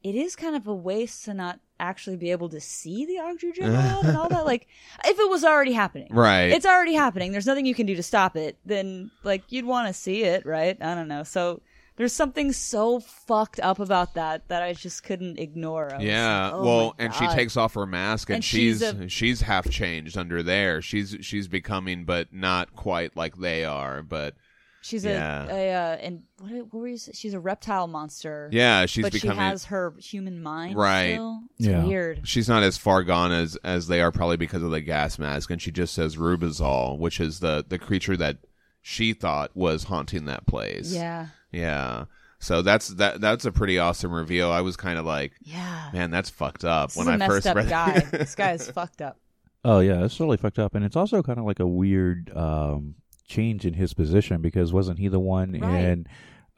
it 0.02 0.14
is 0.14 0.36
kind 0.36 0.56
of 0.56 0.66
a 0.66 0.74
waste 0.74 1.24
to 1.24 1.34
not 1.34 1.60
actually 1.78 2.16
be 2.16 2.30
able 2.30 2.48
to 2.50 2.60
see 2.60 3.06
the 3.06 3.14
Ogdru 3.14 3.54
Jahad 3.54 4.04
and 4.04 4.16
all 4.16 4.28
that. 4.28 4.44
Like, 4.50 4.66
if 5.04 5.18
it 5.18 5.30
was 5.30 5.44
already 5.44 5.72
happening, 5.72 6.08
Right. 6.10 6.50
It's 6.50 6.66
already 6.66 6.94
happening. 6.94 7.32
There's 7.32 7.46
nothing 7.46 7.66
you 7.66 7.74
can 7.74 7.86
do 7.86 7.94
to 7.94 8.02
stop 8.02 8.36
it. 8.36 8.58
Then, 8.64 9.10
like, 9.22 9.44
you'd 9.48 9.64
want 9.64 9.86
to 9.88 9.94
see 9.94 10.24
it, 10.24 10.44
right? 10.44 10.76
I 10.80 10.94
don't 10.94 11.08
know. 11.08 11.22
So 11.22 11.62
there's 12.00 12.14
something 12.14 12.50
so 12.50 12.98
fucked 12.98 13.60
up 13.60 13.78
about 13.78 14.14
that 14.14 14.48
that 14.48 14.62
I 14.62 14.72
just 14.72 15.02
couldn't 15.02 15.38
ignore. 15.38 15.92
I 15.94 16.00
yeah, 16.00 16.44
like, 16.46 16.54
oh 16.54 16.64
well, 16.64 16.94
and 16.98 17.12
she 17.12 17.26
takes 17.26 17.58
off 17.58 17.74
her 17.74 17.84
mask, 17.84 18.30
and, 18.30 18.36
And 18.36 18.44
she's 18.44 18.78
she's 18.78 19.12
she's, 19.12 19.40
half 19.42 19.68
changed 19.68 20.16
under 20.16 20.42
there. 20.42 20.80
She's 20.80 21.14
she's 21.20 21.46
becoming, 21.46 22.06
but 22.06 22.32
not 22.32 22.74
quite 22.74 23.18
like 23.18 23.36
they 23.36 23.66
are. 23.66 24.02
But 24.02 24.34
She's 24.80 25.04
yeah. 25.04 25.46
a, 25.46 25.52
a 25.52 25.74
uh, 25.74 25.96
and 25.96 26.22
what, 26.38 26.52
what 26.52 26.72
were 26.72 26.88
you? 26.88 26.96
say- 26.96 27.12
She's 27.12 27.34
a 27.34 27.38
reptile 27.38 27.86
monster. 27.86 28.48
yeah, 28.50 28.86
she's 28.86 29.02
but 29.02 29.12
becoming. 29.12 29.36
she 29.36 29.42
has 29.42 29.64
her 29.66 29.92
human 29.98 30.42
mind. 30.42 30.76
Right. 30.78 31.12
Still. 31.16 31.40
It's 31.58 31.68
Yeah. 31.68 31.84
weird. 31.84 32.26
She's 32.26 32.48
not 32.48 32.62
as 32.62 32.78
far 32.78 33.02
gone 33.04 33.30
as 33.30 33.56
as 33.56 33.88
they 33.88 34.00
are, 34.00 34.10
probably 34.10 34.38
because 34.38 34.62
of 34.62 34.70
the 34.70 34.80
gas 34.80 35.18
mask, 35.18 35.50
and 35.50 35.60
she 35.60 35.70
just 35.70 35.92
says 35.92 36.16
Rübezahl, 36.16 36.98
which 36.98 37.20
is 37.20 37.40
the 37.40 37.62
the 37.68 37.78
creature 37.78 38.16
that 38.16 38.38
she 38.80 39.12
thought 39.12 39.54
was 39.54 39.84
haunting 39.84 40.24
that 40.24 40.46
place. 40.46 40.94
Yeah. 40.94 41.26
Yeah. 41.52 42.04
So 42.42 42.62
that's 42.62 42.88
that. 42.88 43.20
That's 43.20 43.44
a 43.44 43.52
pretty 43.52 43.78
awesome 43.78 44.12
reveal. 44.12 44.50
I 44.50 44.62
was 44.62 44.74
kind 44.76 44.98
of 44.98 45.04
like, 45.04 45.32
Yeah. 45.42 45.90
man, 45.92 46.10
that's 46.10 46.30
fucked 46.30 46.64
up. 46.64 46.88
This 46.88 46.96
when 46.96 47.06
is 47.06 47.10
a 47.10 47.12
I 47.12 47.16
messed 47.18 47.30
first 47.30 47.46
up 47.46 47.56
read 47.56 47.68
guy. 47.68 47.98
this 48.12 48.34
guy 48.34 48.52
is 48.52 48.70
fucked 48.70 49.02
up. 49.02 49.18
Oh 49.64 49.80
yeah, 49.80 50.04
it's 50.04 50.16
totally 50.16 50.38
fucked 50.38 50.58
up, 50.58 50.74
and 50.74 50.82
it's 50.84 50.96
also 50.96 51.22
kind 51.22 51.38
of 51.38 51.44
like 51.44 51.60
a 51.60 51.66
weird 51.66 52.34
um, 52.34 52.94
change 53.28 53.66
in 53.66 53.74
his 53.74 53.92
position 53.92 54.40
because 54.40 54.72
wasn't 54.72 54.98
he 54.98 55.08
the 55.08 55.20
one 55.20 55.52
Right. 55.52 55.80
in 55.84 56.06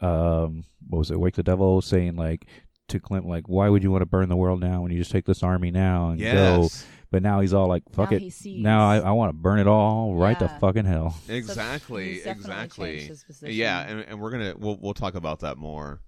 um, 0.01 0.64
what 0.89 0.98
was 0.98 1.10
it? 1.10 1.19
Wake 1.19 1.35
the 1.35 1.43
Devil 1.43 1.81
saying 1.82 2.14
like 2.16 2.47
to 2.89 3.01
Clint, 3.01 3.27
like, 3.27 3.48
why 3.48 3.69
would 3.69 3.82
you 3.82 3.90
want 3.90 4.02
to 4.02 4.06
burn 4.06 4.28
the 4.28 4.36
world 4.36 4.60
now 4.60 4.82
when 4.82 4.93
you 4.93 4.98
just 4.98 5.10
take 5.10 5.24
this 5.24 5.43
army 5.43 5.70
now 5.73 6.10
and 6.10 6.20
go? 6.20 6.69
Yes. 7.12 7.20
But 7.20 7.22
now 7.22 7.40
he's 7.40 7.52
all 7.52 7.68
like, 7.68 7.82
fuck 7.93 8.10
Now 8.10 8.16
it. 8.16 8.22
he 8.22 8.30
sees. 8.30 8.62
Now 8.62 8.89
I, 8.89 8.98
I 8.98 9.10
want 9.12 9.28
to 9.30 9.34
burn 9.34 9.59
it 9.59 9.66
all 9.66 10.14
right 10.14 10.39
to 10.39 10.47
Yeah. 10.47 10.59
fucking 10.59 10.84
hell. 10.86 11.16
Exactly. 11.28 12.14
he's 12.14 12.24
definitely 12.24 12.51
Exactly. 12.52 13.01
his 13.02 13.24
position. 13.24 13.55
Yeah, 13.56 13.80
and, 13.82 14.01
and 14.01 14.20
we're 14.20 14.30
gonna 14.30 14.55
we'll 14.59 14.78
we'll 14.80 14.94
talk 14.94 15.14
about 15.14 15.40
that 15.40 15.59
more. 15.59 16.01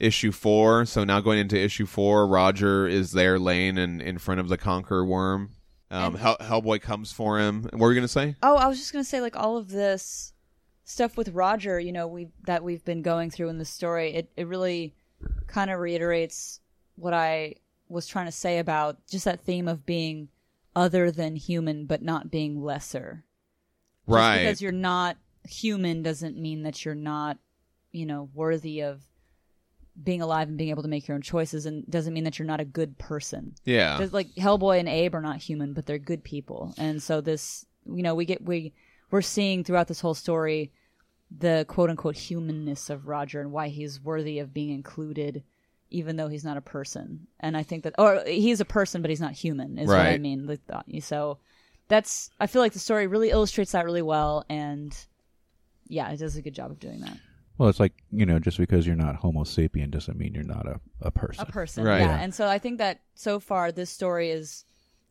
Issue 0.00 0.32
four. 0.32 0.84
So 0.86 1.04
now 1.04 1.20
going 1.20 1.38
into 1.38 1.58
issue 1.58 1.86
four, 1.86 2.26
Roger 2.26 2.86
is 2.86 3.12
there 3.12 3.38
laying 3.38 3.78
in, 3.78 4.00
in 4.00 4.18
front 4.18 4.40
of 4.40 4.48
the 4.48 4.58
Conqueror 4.58 5.04
Worm. 5.04 5.50
Um, 5.90 6.14
And- 6.14 6.18
Hell, 6.18 6.36
Hellboy 6.40 6.80
comes 6.80 7.12
for 7.12 7.38
him. 7.38 7.62
What 7.64 7.78
were 7.78 7.92
you 7.92 7.98
gonna 8.00 8.08
say? 8.08 8.34
Oh, 8.42 8.56
I 8.56 8.66
was 8.66 8.78
just 8.78 8.92
gonna 8.92 9.04
say, 9.04 9.20
like 9.20 9.36
all 9.36 9.56
of 9.56 9.68
this 9.70 10.32
stuff 10.84 11.16
with 11.16 11.28
Roger, 11.30 11.78
you 11.80 11.92
know, 11.92 12.06
we 12.08 12.28
that 12.46 12.62
we've 12.64 12.84
been 12.84 13.02
going 13.02 13.30
through 13.30 13.48
in 13.48 13.58
the 13.58 13.64
story, 13.64 14.14
it 14.14 14.30
it 14.36 14.46
really 14.48 14.94
kind 15.46 15.70
of 15.70 15.78
reiterates 15.78 16.60
what 16.96 17.14
I 17.14 17.54
was 17.88 18.06
trying 18.06 18.26
to 18.26 18.32
say 18.32 18.58
about 18.58 18.98
just 19.06 19.24
that 19.26 19.40
theme 19.42 19.68
of 19.68 19.86
being 19.86 20.28
other 20.76 21.10
than 21.10 21.36
human, 21.36 21.86
but 21.86 22.02
not 22.02 22.30
being 22.30 22.62
lesser. 22.62 23.24
Just 24.06 24.16
right. 24.16 24.38
because 24.40 24.60
you're 24.60 24.72
not 24.72 25.16
human 25.44 26.02
doesn't 26.02 26.36
mean 26.36 26.62
that 26.62 26.84
you're 26.84 26.94
not, 26.94 27.38
you 27.92 28.06
know, 28.06 28.28
worthy 28.34 28.80
of 28.80 29.02
being 30.02 30.20
alive 30.20 30.48
and 30.48 30.58
being 30.58 30.70
able 30.70 30.82
to 30.82 30.88
make 30.88 31.06
your 31.06 31.14
own 31.14 31.22
choices, 31.22 31.66
and 31.66 31.88
doesn't 31.88 32.12
mean 32.12 32.24
that 32.24 32.38
you're 32.38 32.46
not 32.46 32.60
a 32.60 32.64
good 32.64 32.98
person. 32.98 33.54
yeah. 33.64 33.96
There's 33.96 34.12
like 34.12 34.34
Hellboy 34.34 34.80
and 34.80 34.88
Abe 34.88 35.14
are 35.14 35.20
not 35.20 35.36
human, 35.36 35.72
but 35.72 35.86
they're 35.86 35.98
good 35.98 36.24
people, 36.24 36.74
and 36.76 37.02
so 37.02 37.20
this, 37.20 37.64
you 37.86 38.02
know, 38.02 38.14
we 38.14 38.24
get 38.24 38.42
we 38.42 38.72
we're 39.10 39.22
seeing 39.22 39.62
throughout 39.62 39.86
this 39.86 40.00
whole 40.00 40.14
story 40.14 40.72
the 41.36 41.64
quote 41.68 41.90
unquote 41.90 42.16
humanness 42.16 42.90
of 42.90 43.06
Roger 43.06 43.40
and 43.40 43.52
why 43.52 43.68
he's 43.68 44.00
worthy 44.00 44.38
of 44.40 44.52
being 44.52 44.70
included, 44.70 45.44
even 45.94 46.16
though 46.16 46.28
he's 46.28 46.44
not 46.44 46.56
a 46.56 46.60
person. 46.60 47.26
And 47.40 47.56
I 47.56 47.62
think 47.62 47.84
that, 47.84 47.94
or 47.98 48.22
he's 48.26 48.60
a 48.60 48.64
person, 48.64 49.00
but 49.02 49.10
he's 49.10 49.20
not 49.20 49.32
human, 49.32 49.78
is 49.78 49.88
what 49.88 49.98
I 49.98 50.10
Right. 50.10 50.20
mean. 50.20 50.46
Like, 50.46 50.60
So 51.02 51.38
that's 51.88 52.30
I 52.40 52.46
feel 52.46 52.62
like 52.62 52.72
the 52.72 52.78
story 52.78 53.06
really 53.06 53.30
illustrates 53.30 53.72
that 53.72 53.84
really 53.84 54.02
well, 54.02 54.44
and 54.48 54.96
yeah, 55.86 56.10
it 56.10 56.18
does 56.18 56.36
a 56.36 56.42
good 56.42 56.54
job 56.54 56.70
of 56.70 56.78
doing 56.80 57.00
that. 57.00 57.16
Well, 57.58 57.68
it's 57.68 57.78
like 57.78 57.92
you 58.10 58.26
know, 58.26 58.38
just 58.40 58.58
because 58.58 58.86
you're 58.86 58.96
not 58.96 59.16
Homo 59.16 59.44
sapien 59.44 59.90
doesn't 59.90 60.18
mean 60.18 60.34
you're 60.34 60.42
not 60.42 60.66
a, 60.66 60.80
a 61.00 61.10
person. 61.10 61.42
a 61.46 61.50
person 61.52 61.84
Right. 61.84 62.00
yeah. 62.00 62.06
Yeah. 62.16 62.22
and 62.22 62.34
so 62.34 62.48
i 62.48 62.58
think 62.58 62.78
that 62.78 63.00
so 63.14 63.38
far 63.38 63.70
this 63.70 63.90
story 63.90 64.30
is 64.30 64.64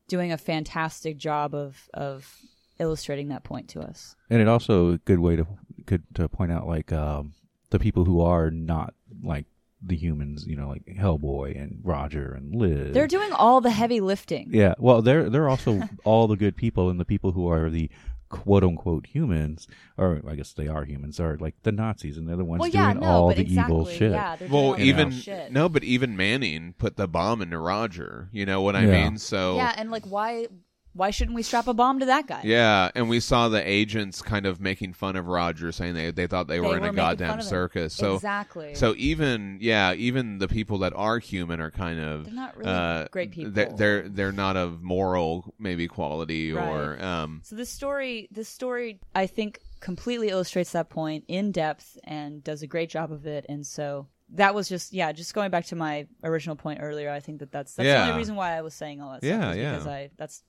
doing 0.10 0.32
a 0.34 0.38
fantastic 0.38 1.18
job 1.18 1.56
of 1.56 1.90
of 1.94 2.38
illustrating 2.80 3.30
that 3.30 3.44
point 3.46 3.70
to 3.70 3.80
us 3.80 4.16
and 4.30 4.42
it 4.42 4.48
also 4.50 4.94
a 4.94 4.98
good 4.98 5.20
way 5.20 5.36
to 5.38 5.48
good 5.86 6.04
to 6.16 6.28
point 6.28 6.52
out 6.52 6.68
like 6.68 6.92
um, 6.92 7.32
the 7.70 7.80
people 7.80 8.04
who 8.04 8.20
are 8.20 8.52
not 8.52 8.94
like 9.24 9.46
the 9.86 9.96
humans, 9.98 10.46
you 10.48 10.56
know, 10.56 10.70
like 10.70 10.86
Hellboy 10.86 11.62
and 11.62 11.80
Roger 11.84 12.34
and 12.34 12.56
Liz. 12.56 12.94
they're 12.94 13.08
doing 13.08 13.32
all 13.34 13.60
the 13.62 13.72
heavy 13.72 14.00
lifting 14.00 14.50
yeah, 14.54 14.76
well, 14.78 15.02
they're 15.02 15.30
they're 15.30 15.50
also 15.50 15.84
all 16.04 16.28
the 16.28 16.38
good 16.38 16.56
people, 16.56 16.90
and 16.90 17.00
the 17.00 17.06
people 17.06 17.32
who 17.34 17.48
are 17.50 17.70
the 17.70 17.90
quote 18.30 18.64
unquote 18.64 19.06
humans, 19.08 19.68
or 19.98 20.22
I 20.28 20.36
guess 20.36 20.54
they 20.54 20.68
are 20.68 20.86
humans, 20.86 21.20
are 21.20 21.38
like 21.38 21.56
the 21.64 21.72
Nazis, 21.72 22.18
and 22.18 22.28
they're 22.28 22.36
the 22.36 22.44
ones 22.46 22.62
well 22.62 22.70
yeah 22.70 22.94
doing 22.94 23.04
no 23.04 23.08
all 23.12 23.28
the 23.34 23.42
exactly 23.42 23.76
evil 23.76 23.86
shit. 23.86 24.12
yeah 24.12 24.38
Well, 24.50 24.64
all 24.74 24.80
even 24.80 25.12
shit. 25.12 25.52
no, 25.52 25.70
but 25.70 25.84
even 25.84 26.18
Manning 26.18 26.74
put 26.78 26.96
the 26.98 27.08
bomb 27.08 27.42
into 27.42 27.58
Roger. 27.60 28.30
You 28.32 28.46
know 28.46 28.62
what 28.62 28.76
I 28.76 28.86
Yeah. 28.86 29.04
mean? 29.10 29.18
So 29.18 29.58
yeah 29.58 29.74
and 29.78 29.92
like 29.92 30.06
why 30.06 30.48
why 30.94 31.10
shouldn't 31.10 31.36
we 31.36 31.44
strap 31.44 31.68
a 31.68 31.74
bomb 31.74 32.00
to 32.00 32.06
that 32.06 32.28
guy 32.28 32.42
Yeah, 32.44 32.92
and 32.96 33.10
we 33.10 33.20
saw 33.20 33.50
the 33.50 33.68
agents 33.68 34.22
kind 34.22 34.46
of 34.46 34.60
making 34.60 34.94
fun 34.94 35.16
of 35.16 35.28
Roger, 35.28 35.72
saying 35.72 35.94
they 35.94 36.12
they 36.12 36.28
thought 36.28 36.48
they, 36.48 36.56
They 36.56 36.62
were 36.62 36.78
in 36.78 36.84
were 36.84 36.90
a 36.90 36.94
goddamn 36.94 37.42
circus. 37.42 37.94
So 37.94 38.16
exactly 38.16 38.76
so 38.76 38.94
even 38.98 39.58
yeah, 39.62 39.94
even 39.94 40.40
the 40.40 40.48
people 40.48 40.80
that 40.80 40.94
are 40.96 41.20
human 41.20 41.60
are 41.60 41.72
kind 41.72 42.00
of 42.00 42.26
They're 42.26 42.34
not 42.34 42.58
really 42.58 42.72
uh, 42.72 43.08
great 43.12 43.32
people. 43.32 43.52
They're, 43.52 43.74
they're 43.76 44.10
they're 44.10 44.32
not 44.32 44.56
of 44.56 44.82
moral 44.82 45.54
maybe 45.60 45.88
quality 45.88 46.54
or 46.54 47.04
um 47.04 47.42
So 47.44 47.56
this 47.56 47.70
story, 47.70 48.28
this 48.32 48.50
story, 48.50 49.00
I 49.16 49.28
think, 49.28 49.60
completely 49.80 50.30
illustrates 50.30 50.72
that 50.72 50.90
point 50.90 51.26
in 51.28 51.52
depth 51.52 51.98
and 52.04 52.44
does 52.44 52.62
a 52.62 52.68
great 52.68 52.90
job 52.90 53.12
of 53.12 53.26
it. 53.26 53.46
And 53.50 53.66
so 53.66 54.08
that 54.30 54.56
was 54.56 54.70
just, 54.70 54.94
yeah, 54.94 55.12
just 55.12 55.34
going 55.34 55.52
back 55.52 55.66
to 55.66 55.76
my 55.76 56.08
original 56.24 56.56
point 56.56 56.80
earlier. 56.82 57.10
I 57.10 57.20
think 57.20 57.40
that 57.40 57.52
that's 57.52 57.76
that's 57.76 57.88
the 57.88 58.02
only 58.02 58.18
reason 58.18 58.36
why 58.36 58.58
I 58.58 58.62
was 58.62 58.74
saying 58.74 59.02
all 59.02 59.12
that. 59.12 59.24
Yeah, 59.24 59.52
stuff, 59.52 59.56
yeah. 59.58 59.72
Because 59.72 59.88
I 59.88 60.10
that's 60.18 60.44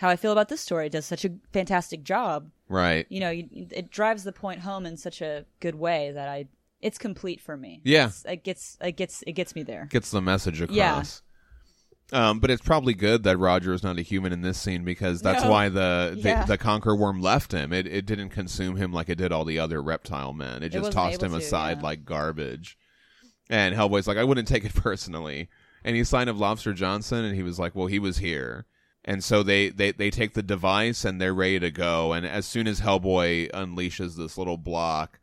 how 0.00 0.08
I 0.08 0.16
feel 0.16 0.32
about 0.32 0.48
this 0.48 0.60
story. 0.60 0.86
It 0.86 0.92
does 0.92 1.04
such 1.06 1.24
a 1.24 1.30
fantastic 1.52 2.02
job. 2.02 2.50
right. 2.68 3.06
You 3.10 3.20
know, 3.20 3.30
you, 3.30 3.46
it 3.70 3.90
drives 3.90 4.24
the 4.24 4.32
point 4.32 4.60
home 4.60 4.86
in 4.86 4.96
such 4.96 5.20
a 5.20 5.44
good 5.60 5.74
way 5.74 6.10
that 6.12 6.28
I. 6.28 6.46
It's 6.80 6.96
complete 6.96 7.40
for 7.42 7.56
me. 7.56 7.82
Yeah. 7.84 8.06
It's- 8.06 8.24
it 8.26 8.42
gets 8.42 8.78
it 8.80 8.92
gets 8.96 9.22
it 9.26 9.32
gets 9.32 9.54
me 9.54 9.62
there. 9.62 9.86
Gets 9.90 10.10
the 10.10 10.22
message 10.22 10.60
across. 10.62 10.76
Yeah. 10.76 11.04
Um, 12.12 12.40
but 12.40 12.50
it's 12.50 12.62
probably 12.62 12.94
good 12.94 13.22
that 13.22 13.36
Roger 13.36 13.72
is 13.72 13.82
not 13.84 13.98
a 13.98 14.02
human 14.02 14.32
in 14.32 14.40
this 14.40 14.58
scene 14.58 14.82
because 14.84 15.20
that's 15.20 15.44
No. 15.44 15.50
why 15.50 15.68
the 15.68 16.18
the, 16.20 16.28
Yeah. 16.28 16.44
the 16.44 16.56
conquer 16.58 16.96
worm 16.96 17.20
left 17.20 17.52
him. 17.52 17.72
It 17.72 17.86
it 17.86 18.06
didn't 18.06 18.30
consume 18.30 18.76
him 18.76 18.92
like 18.92 19.08
it 19.10 19.18
did 19.18 19.30
all 19.30 19.44
the 19.44 19.58
other 19.58 19.82
reptile 19.82 20.32
men. 20.32 20.62
It 20.62 20.70
just 20.70 20.86
wasn't 20.86 20.94
tossed 20.94 21.22
him 21.22 21.32
to, 21.32 21.36
aside 21.36 21.78
yeah. 21.78 21.82
like 21.84 22.04
garbage. 22.04 22.76
And 23.50 23.74
Hellboy's 23.74 24.06
like, 24.08 24.16
I 24.16 24.24
wouldn't 24.24 24.48
take 24.48 24.64
it 24.64 24.74
personally. 24.74 25.48
And 25.84 25.94
he 25.96 26.02
signed 26.04 26.30
of 26.30 26.38
Lobster 26.38 26.72
Johnson, 26.72 27.24
and 27.24 27.34
he 27.36 27.42
was 27.42 27.58
like, 27.58 27.74
Well, 27.74 27.86
he 27.86 27.98
was 27.98 28.18
here. 28.18 28.66
And 29.04 29.24
so 29.24 29.42
they, 29.42 29.70
they, 29.70 29.92
they 29.92 30.10
take 30.10 30.34
the 30.34 30.42
device 30.42 31.04
and 31.04 31.20
they're 31.20 31.34
ready 31.34 31.58
to 31.60 31.70
go. 31.70 32.12
And 32.12 32.26
as 32.26 32.46
soon 32.46 32.66
as 32.66 32.80
Hellboy 32.80 33.50
unleashes 33.52 34.16
this 34.16 34.36
little 34.36 34.58
block, 34.58 35.20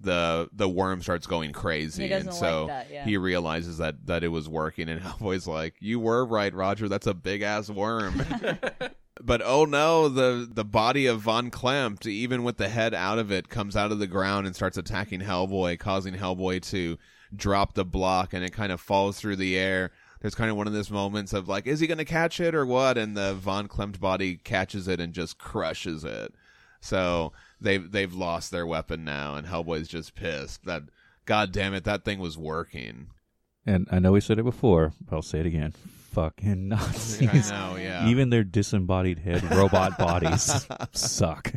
the 0.00 0.48
the 0.52 0.68
worm 0.68 1.00
starts 1.00 1.28
going 1.28 1.52
crazy. 1.52 2.12
And 2.12 2.34
so 2.34 2.64
like 2.64 2.68
that, 2.68 2.90
yeah. 2.90 3.04
he 3.04 3.16
realizes 3.16 3.78
that, 3.78 4.06
that 4.06 4.24
it 4.24 4.28
was 4.28 4.48
working. 4.48 4.88
And 4.88 5.00
Hellboy's 5.02 5.46
like, 5.46 5.74
You 5.78 6.00
were 6.00 6.24
right, 6.26 6.52
Roger. 6.52 6.88
That's 6.88 7.06
a 7.06 7.14
big 7.14 7.42
ass 7.42 7.70
worm. 7.70 8.20
But 9.24 9.40
oh 9.44 9.64
no, 9.64 10.08
the 10.08 10.48
the 10.50 10.64
body 10.64 11.06
of 11.06 11.20
Von 11.20 11.50
Klempt, 11.50 12.06
even 12.06 12.42
with 12.42 12.56
the 12.56 12.68
head 12.68 12.92
out 12.92 13.18
of 13.18 13.30
it, 13.30 13.48
comes 13.48 13.76
out 13.76 13.92
of 13.92 13.98
the 13.98 14.06
ground 14.06 14.46
and 14.46 14.56
starts 14.56 14.76
attacking 14.76 15.20
Hellboy, 15.20 15.78
causing 15.78 16.14
Hellboy 16.14 16.62
to 16.70 16.98
drop 17.34 17.74
the 17.74 17.84
block, 17.84 18.32
and 18.32 18.44
it 18.44 18.52
kind 18.52 18.72
of 18.72 18.80
falls 18.80 19.20
through 19.20 19.36
the 19.36 19.56
air. 19.56 19.92
There's 20.22 20.36
kind 20.36 20.50
of 20.50 20.56
one 20.56 20.68
of 20.68 20.72
those 20.72 20.90
moments 20.90 21.32
of 21.32 21.48
like, 21.48 21.66
is 21.66 21.80
he 21.80 21.88
going 21.88 21.98
to 21.98 22.04
catch 22.04 22.38
it 22.38 22.54
or 22.54 22.64
what? 22.64 22.96
And 22.96 23.16
the 23.16 23.34
Von 23.34 23.66
Klempt 23.66 23.98
body 23.98 24.36
catches 24.36 24.86
it 24.86 25.00
and 25.00 25.12
just 25.12 25.36
crushes 25.36 26.04
it. 26.04 26.32
So 26.80 27.32
they've 27.60 27.90
they've 27.90 28.12
lost 28.12 28.50
their 28.50 28.66
weapon 28.66 29.04
now, 29.04 29.34
and 29.34 29.46
Hellboy's 29.46 29.88
just 29.88 30.14
pissed 30.14 30.64
that. 30.64 30.84
God 31.24 31.52
damn 31.52 31.74
it, 31.74 31.84
that 31.84 32.04
thing 32.04 32.18
was 32.18 32.36
working. 32.36 33.08
And 33.64 33.86
I 33.92 34.00
know 34.00 34.10
we 34.10 34.20
said 34.20 34.40
it 34.40 34.44
before, 34.44 34.92
but 35.00 35.14
I'll 35.14 35.22
say 35.22 35.38
it 35.38 35.46
again. 35.46 35.72
Fucking 36.10 36.68
Nazis. 36.68 37.52
I 37.52 37.70
know, 37.70 37.76
yeah. 37.76 38.08
Even 38.08 38.30
their 38.30 38.42
disembodied 38.42 39.20
head 39.20 39.48
robot 39.52 39.98
bodies 40.00 40.66
suck. 40.92 41.52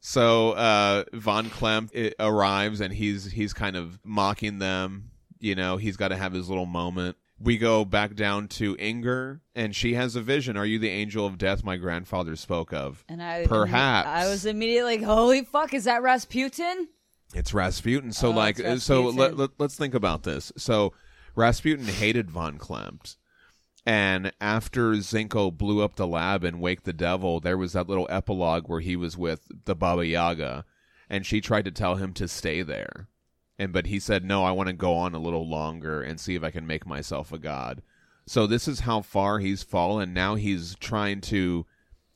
So 0.00 0.50
uh, 0.52 1.04
Von 1.12 1.48
Klempt 1.48 2.14
arrives 2.18 2.80
and 2.80 2.92
he's 2.92 3.30
he's 3.30 3.52
kind 3.52 3.76
of 3.76 4.00
mocking 4.04 4.58
them. 4.58 5.11
You 5.42 5.56
know, 5.56 5.76
he's 5.76 5.96
got 5.96 6.08
to 6.08 6.16
have 6.16 6.32
his 6.32 6.48
little 6.48 6.66
moment. 6.66 7.16
We 7.36 7.58
go 7.58 7.84
back 7.84 8.14
down 8.14 8.46
to 8.48 8.76
Inger, 8.78 9.40
and 9.56 9.74
she 9.74 9.94
has 9.94 10.14
a 10.14 10.20
vision. 10.20 10.56
Are 10.56 10.64
you 10.64 10.78
the 10.78 10.88
angel 10.88 11.26
of 11.26 11.36
death 11.36 11.64
my 11.64 11.76
grandfather 11.76 12.36
spoke 12.36 12.72
of? 12.72 13.04
And 13.08 13.20
I 13.20 13.44
Perhaps. 13.46 14.06
I 14.06 14.28
was 14.28 14.46
immediately 14.46 14.98
like, 14.98 15.04
"Holy 15.04 15.42
fuck, 15.42 15.74
is 15.74 15.84
that 15.84 16.00
Rasputin?" 16.00 16.86
It's 17.34 17.52
Rasputin. 17.52 18.12
So 18.12 18.28
Oh, 18.28 18.30
like, 18.30 18.60
it's 18.60 18.84
so 18.84 19.02
let, 19.06 19.36
let, 19.36 19.50
let's 19.58 19.74
think 19.74 19.94
about 19.94 20.22
this. 20.22 20.52
So 20.56 20.92
Rasputin 21.34 21.86
hated 21.86 22.30
Von 22.30 22.56
Klempt. 22.56 23.16
And 23.84 24.32
after 24.40 24.92
Zinco 24.92 25.50
blew 25.50 25.82
up 25.82 25.96
the 25.96 26.06
lab 26.06 26.44
and 26.44 26.60
Wake 26.60 26.84
the 26.84 26.92
Devil, 26.92 27.40
there 27.40 27.58
was 27.58 27.72
that 27.72 27.88
little 27.88 28.06
epilogue 28.08 28.68
where 28.68 28.78
he 28.78 28.94
was 28.94 29.16
with 29.16 29.48
the 29.64 29.74
Baba 29.74 30.06
Yaga, 30.06 30.64
and 31.10 31.26
she 31.26 31.40
tried 31.40 31.64
to 31.64 31.72
tell 31.72 31.96
him 31.96 32.12
to 32.12 32.28
stay 32.28 32.62
there, 32.62 33.08
and 33.58 33.72
but 33.72 33.86
he 33.86 33.98
said 34.00 34.24
no, 34.24 34.44
I 34.44 34.50
want 34.52 34.68
to 34.68 34.72
go 34.72 34.94
on 34.94 35.14
a 35.14 35.18
little 35.20 35.48
longer 35.48 36.02
and 36.02 36.18
see 36.20 36.34
if 36.34 36.42
I 36.44 36.50
can 36.50 36.66
make 36.66 36.86
myself 36.86 37.32
a 37.32 37.38
god. 37.38 37.82
So 38.26 38.46
this 38.46 38.68
is 38.68 38.80
how 38.80 39.02
far 39.02 39.38
he's 39.40 39.62
fallen. 39.62 40.12
Now 40.14 40.36
he's 40.36 40.76
trying 40.76 41.20
to 41.22 41.66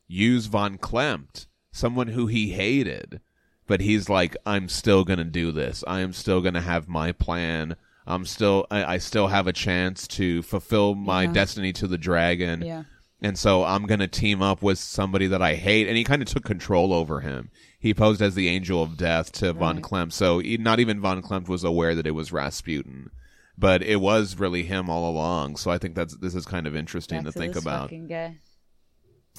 use 0.08 0.46
Von 0.46 0.78
Klempt, 0.78 1.46
someone 1.72 2.08
who 2.08 2.26
he 2.26 2.50
hated, 2.50 3.20
but 3.66 3.80
he's 3.80 4.08
like, 4.08 4.36
I'm 4.46 4.68
still 4.68 5.04
gonna 5.04 5.24
do 5.24 5.50
this. 5.52 5.82
I 5.86 6.00
am 6.00 6.12
still 6.12 6.40
gonna 6.40 6.60
have 6.60 6.88
my 6.88 7.12
plan. 7.12 7.76
I'm 8.06 8.24
still, 8.24 8.66
I, 8.70 8.94
I 8.94 8.98
still 8.98 9.26
have 9.26 9.48
a 9.48 9.52
chance 9.52 10.06
to 10.08 10.42
fulfill 10.42 10.94
my 10.94 11.24
Yeah. 11.24 11.32
destiny 11.32 11.72
to 11.72 11.88
the 11.88 11.98
dragon. 11.98 12.62
Yeah. 12.62 12.84
And 13.20 13.36
so 13.36 13.64
I'm 13.64 13.86
going 13.86 13.98
to 13.98 14.06
team 14.06 14.42
up 14.42 14.62
with 14.62 14.78
somebody 14.78 15.26
that 15.28 15.40
I 15.42 15.54
hate. 15.54 15.88
And 15.88 15.96
he 15.96 16.04
kind 16.04 16.20
of 16.22 16.28
took 16.28 16.44
control 16.44 16.92
over 16.92 17.20
him. 17.20 17.50
He 17.78 17.94
posed 17.94 18.22
as 18.22 18.34
the 18.34 18.48
angel 18.48 18.82
of 18.82 18.96
death 18.96 19.32
to 19.32 19.52
Von 19.52 19.76
Right. 19.76 19.84
Klempt. 19.84 20.12
So 20.12 20.40
not 20.40 20.80
even 20.80 21.00
Von 21.00 21.22
Klempt 21.22 21.48
was 21.48 21.64
aware 21.64 21.94
that 21.94 22.06
it 22.06 22.12
was 22.12 22.32
Rasputin. 22.32 23.10
But 23.58 23.82
it 23.82 23.96
was 23.96 24.38
really 24.38 24.64
him 24.64 24.90
all 24.90 25.08
along. 25.08 25.56
So 25.56 25.70
I 25.70 25.78
think 25.78 25.94
that's 25.94 26.16
this 26.16 26.34
is 26.34 26.44
kind 26.44 26.66
of 26.66 26.76
interesting 26.76 27.22
Back 27.22 27.26
to 27.26 27.32
to 27.32 27.38
think 27.38 27.56
about. 27.56 27.90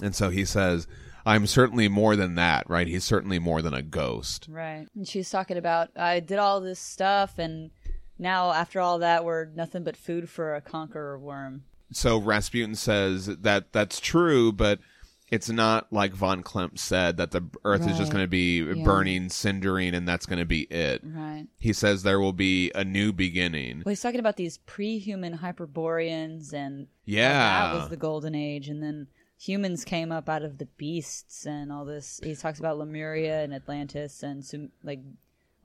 And 0.02 0.16
so 0.16 0.30
he 0.30 0.44
says, 0.46 0.88
I'm 1.26 1.46
certainly 1.46 1.88
more 1.88 2.16
than 2.16 2.36
that, 2.36 2.70
right? 2.70 2.88
He's 2.88 3.04
certainly 3.04 3.38
more 3.38 3.62
than 3.62 3.74
a 3.74 3.82
ghost. 3.82 4.48
Right. 4.50 4.88
And 4.96 5.08
she's 5.08 5.30
talking 5.30 5.58
about 5.58 5.90
I 5.96 6.20
did 6.20 6.40
all 6.40 6.62
this 6.62 6.80
stuff 6.80 7.38
and 7.38 7.72
now 8.18 8.52
after 8.52 8.80
all 8.80 9.00
that 9.00 9.26
we're 9.26 9.46
nothing 9.46 9.84
but 9.84 9.98
food 9.98 10.30
for 10.30 10.56
a 10.56 10.62
conqueror 10.62 11.20
worm. 11.20 11.64
So 11.92 12.18
Rasputin 12.18 12.76
says 12.76 13.28
that 13.28 13.72
that's 13.72 14.00
true, 14.00 14.52
but 14.52 14.80
it's 15.30 15.50
not 15.50 15.92
like 15.92 16.14
von 16.14 16.42
Klempt 16.42 16.80
said 16.80 17.18
that 17.18 17.32
the 17.32 17.44
Earth 17.66 17.86
is 17.88 17.98
just 17.98 18.12
going 18.12 18.24
to 18.24 18.30
be 18.30 18.60
Yeah. 18.62 18.84
burning, 18.84 19.28
cindering, 19.28 19.94
and 19.94 20.08
that's 20.08 20.26
going 20.26 20.40
to 20.40 20.46
be 20.46 20.62
it. 20.64 21.02
Right. 21.04 21.48
He 21.60 21.74
says 21.74 22.04
there 22.04 22.20
will 22.20 22.32
be 22.34 22.72
a 22.74 22.86
new 22.86 23.12
beginning. 23.12 23.84
Well, 23.86 23.92
he's 23.92 24.02
talking 24.02 24.20
about 24.22 24.38
these 24.38 24.58
pre-human 24.60 25.34
Hyperboreans 25.34 26.54
and 26.54 26.88
Yeah. 27.06 27.74
that 27.74 27.80
was 27.80 27.90
the 27.90 27.98
golden 27.98 28.36
age 28.36 28.70
and 28.70 28.82
then 28.82 29.08
humans 29.40 29.86
came 29.86 30.12
up 30.12 30.28
out 30.30 30.44
of 30.44 30.58
the 30.58 30.66
beasts 30.78 31.46
and 31.46 31.72
all 31.72 31.86
this 31.86 32.20
he 32.24 32.34
talks 32.36 32.58
about 32.58 32.78
Lemuria 32.80 33.44
and 33.44 33.54
Atlantis 33.54 34.24
and 34.24 34.44
some 34.44 34.70
like 34.84 35.00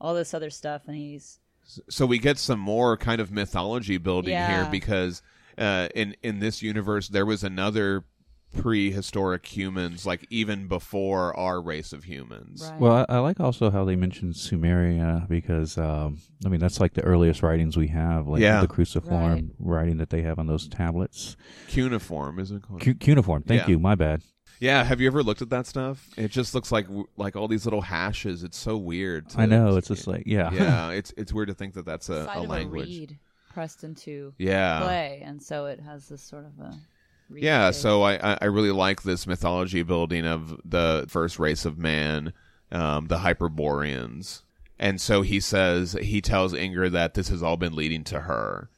all 0.00 0.12
this 0.14 0.34
other 0.34 0.50
stuff 0.50 0.82
and 0.86 0.96
he's 0.96 1.38
so 1.88 2.04
we 2.04 2.18
get 2.18 2.36
some 2.36 2.58
more 2.60 2.96
kind 2.98 3.20
of 3.20 3.30
mythology 3.30 3.96
building 3.96 4.36
here 4.36 4.68
because 4.70 5.22
uh, 5.56 5.88
in 5.94 6.14
in 6.22 6.38
this 6.40 6.60
universe 6.60 7.08
there 7.08 7.24
was 7.24 7.42
another 7.44 8.04
prehistoric 8.52 9.46
humans 9.46 10.06
like 10.06 10.26
even 10.30 10.66
before 10.68 11.36
our 11.38 11.60
race 11.60 11.92
of 11.92 12.04
humans. 12.04 12.62
right. 12.70 12.80
Well, 12.80 13.06
I, 13.08 13.16
I 13.16 13.18
like 13.18 13.40
also 13.40 13.70
how 13.70 13.84
they 13.84 13.96
mentioned 13.96 14.34
Sumeria 14.34 15.28
because 15.28 15.76
um, 15.78 16.18
I 16.44 16.48
mean 16.48 16.60
that's 16.60 16.80
like 16.80 16.94
the 16.94 17.02
earliest 17.02 17.42
writings 17.42 17.76
we 17.76 17.88
have, 17.88 18.28
like 18.28 18.40
Yeah. 18.40 18.60
the 18.60 18.68
cruciform 18.68 19.32
Right. 19.32 19.44
writing 19.58 19.96
that 19.98 20.10
they 20.10 20.22
have 20.22 20.38
on 20.38 20.46
those 20.46 20.68
tablets. 20.68 21.36
Cuneiform, 21.68 22.38
isn't 22.38 22.58
it 22.58 22.62
called? 22.62 22.80
Cu- 22.80 22.94
cuneiform. 22.94 23.42
Thank 23.42 23.62
Yeah. 23.62 23.68
you. 23.68 23.78
My 23.78 23.94
bad. 23.94 24.22
yeah, 24.60 24.84
have 24.84 25.00
you 25.00 25.06
ever 25.08 25.22
looked 25.22 25.42
at 25.42 25.50
that 25.50 25.66
stuff? 25.66 26.08
It 26.16 26.30
just 26.30 26.54
looks 26.54 26.70
like 26.70 26.86
like 27.16 27.36
all 27.36 27.48
these 27.48 27.64
little 27.66 27.80
hashes. 27.82 28.42
It's 28.44 28.56
so 28.58 28.76
weird. 28.76 29.28
to- 29.30 29.40
I 29.40 29.46
know. 29.46 29.76
It's 29.76 29.88
just 29.88 30.06
like 30.06 30.24
yeah. 30.26 30.50
yeah, 30.52 30.90
it's 30.98 31.12
it's 31.16 31.32
weird 31.32 31.48
to 31.48 31.54
think 31.54 31.74
that 31.74 31.84
that's 31.84 32.08
a, 32.08 32.26
side 32.26 32.36
a 32.36 32.40
of 32.42 32.48
language. 32.48 32.82
a 32.88 32.90
reed 32.90 33.18
pressed 33.52 33.84
into 33.84 34.32
Yeah. 34.38 34.80
clay 34.82 35.22
and 35.26 35.42
so 35.42 35.66
it 35.66 35.78
has 35.80 36.08
this 36.08 36.22
sort 36.22 36.46
of 36.46 36.58
a 36.58 36.70
reed 36.70 36.80
Yeah, 37.34 37.70
so 37.70 38.02
I, 38.02 38.32
I- 38.34 38.38
I 38.42 38.44
really 38.46 38.70
like 38.72 39.02
this 39.02 39.26
mythology 39.26 39.82
building 39.82 40.26
of 40.26 40.60
the 40.64 41.06
first 41.08 41.38
race 41.38 41.64
of 41.64 41.78
man, 41.78 42.32
um, 42.70 43.06
the 43.06 43.18
Hyperboreans. 43.18 44.42
And 44.78 45.00
so 45.00 45.22
he 45.22 45.38
says, 45.40 45.92
he 46.00 46.20
tells 46.20 46.54
Inger 46.54 46.88
that 46.90 47.14
this 47.14 47.28
has 47.28 47.42
all 47.42 47.56
been 47.56 47.74
leading 47.76 48.04
to 48.04 48.20
her. 48.22 48.68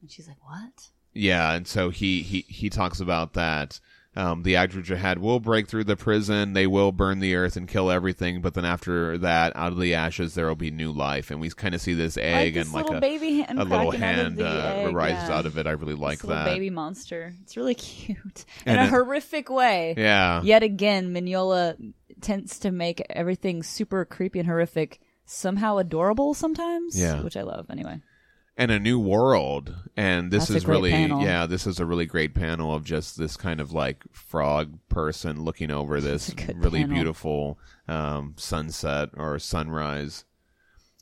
and 0.00 0.10
she's 0.10 0.28
like 0.28 0.36
what 0.42 0.88
Yeah, 1.12 1.52
and 1.52 1.66
so 1.66 1.90
he, 1.90 2.22
he, 2.22 2.42
he 2.42 2.70
talks 2.70 3.00
about 3.00 3.32
that. 3.34 3.80
Um, 4.14 4.42
the 4.42 4.54
Ogdru 4.54 4.84
Jahad 4.84 5.18
will 5.18 5.40
break 5.40 5.68
through 5.68 5.84
the 5.84 5.96
prison. 5.96 6.52
They 6.52 6.66
will 6.66 6.92
burn 6.92 7.20
the 7.20 7.34
earth 7.34 7.56
and 7.56 7.66
kill 7.66 7.90
everything. 7.90 8.42
But 8.42 8.52
then 8.52 8.66
after 8.66 9.16
that, 9.18 9.56
out 9.56 9.72
of 9.72 9.80
the 9.80 9.94
ashes, 9.94 10.34
there 10.34 10.46
will 10.46 10.54
be 10.54 10.70
new 10.70 10.92
life. 10.92 11.30
And 11.30 11.40
we 11.40 11.48
kind 11.50 11.74
of 11.74 11.80
see 11.80 11.94
this 11.94 12.18
egg 12.18 12.54
this 12.54 12.66
and 12.66 12.74
like 12.74 12.90
a, 12.90 13.00
baby 13.00 13.40
hand 13.40 13.58
a 13.58 13.64
little 13.64 13.90
cracking 13.90 14.02
out 14.02 14.16
hand 14.16 14.42
uh, 14.42 14.72
egg, 14.74 14.94
rises 14.94 15.28
yeah. 15.30 15.34
out 15.38 15.46
of 15.46 15.56
it. 15.56 15.66
I 15.66 15.70
really 15.70 15.94
like 15.94 16.18
this 16.18 16.24
little 16.24 16.44
that. 16.44 16.50
baby 16.50 16.68
monster. 16.68 17.34
It's 17.42 17.56
really 17.56 17.74
cute 17.76 18.44
And 18.66 18.76
in 18.78 18.82
a 18.82 18.86
it- 18.86 18.90
horrific 18.90 19.48
way. 19.48 19.94
Yeah. 19.96 20.42
Yet 20.42 20.62
again, 20.62 21.14
Mignola 21.14 21.76
tends 22.20 22.58
to 22.60 22.70
make 22.70 23.02
everything 23.08 23.62
super 23.62 24.04
creepy 24.04 24.40
and 24.40 24.46
horrific, 24.46 25.00
somehow 25.24 25.78
adorable 25.78 26.34
sometimes. 26.34 27.00
Yeah. 27.00 27.22
which 27.22 27.36
I 27.38 27.42
love. 27.42 27.66
Anyway, 27.70 28.00
and 28.56 28.70
a 28.70 28.78
new 28.78 28.98
world. 28.98 29.74
And 29.96 30.30
this 30.30 30.48
That's 30.48 30.62
is 30.62 30.66
really 30.66 30.90
panel. 30.90 31.22
yeah 31.22 31.46
this 31.46 31.66
is 31.66 31.78
a 31.78 31.86
really 31.86 32.06
great 32.06 32.34
panel 32.34 32.74
of 32.74 32.84
just 32.84 33.18
this 33.18 33.36
kind 33.36 33.60
of 33.60 33.72
like 33.72 34.04
frog 34.12 34.78
person 34.88 35.44
looking 35.44 35.70
over 35.70 36.00
this 36.00 36.34
really 36.54 36.80
panel. 36.80 36.94
beautiful 36.94 37.58
um, 37.88 38.34
sunset 38.36 39.10
or 39.16 39.38
sunrise. 39.38 40.24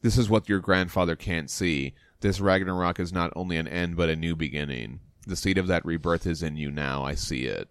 This 0.02 0.16
is 0.16 0.30
what 0.30 0.48
your 0.48 0.60
grandfather 0.60 1.14
can't 1.14 1.50
see. 1.50 1.94
This 2.20 2.40
ragnarok 2.40 2.98
is 2.98 3.12
not 3.12 3.32
only 3.36 3.56
an 3.56 3.68
end 3.68 3.96
but 3.96 4.08
a 4.08 4.16
new 4.16 4.34
beginning. 4.34 5.00
The 5.26 5.36
seed 5.36 5.58
of 5.58 5.66
that 5.66 5.84
rebirth 5.84 6.26
is 6.26 6.42
in 6.42 6.56
you 6.56 6.70
now. 6.70 7.04
I 7.04 7.14
see 7.14 7.44
it. 7.44 7.68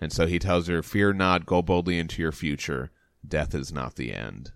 And 0.00 0.12
so 0.12 0.26
he 0.26 0.38
tells 0.38 0.66
her 0.66 0.82
fear 0.82 1.12
not. 1.12 1.46
Go 1.46 1.62
boldly 1.62 1.98
into 1.98 2.20
your 2.20 2.32
future. 2.32 2.90
Death 3.26 3.54
is 3.54 3.72
not 3.72 3.96
the 3.96 4.12
end 4.12 4.52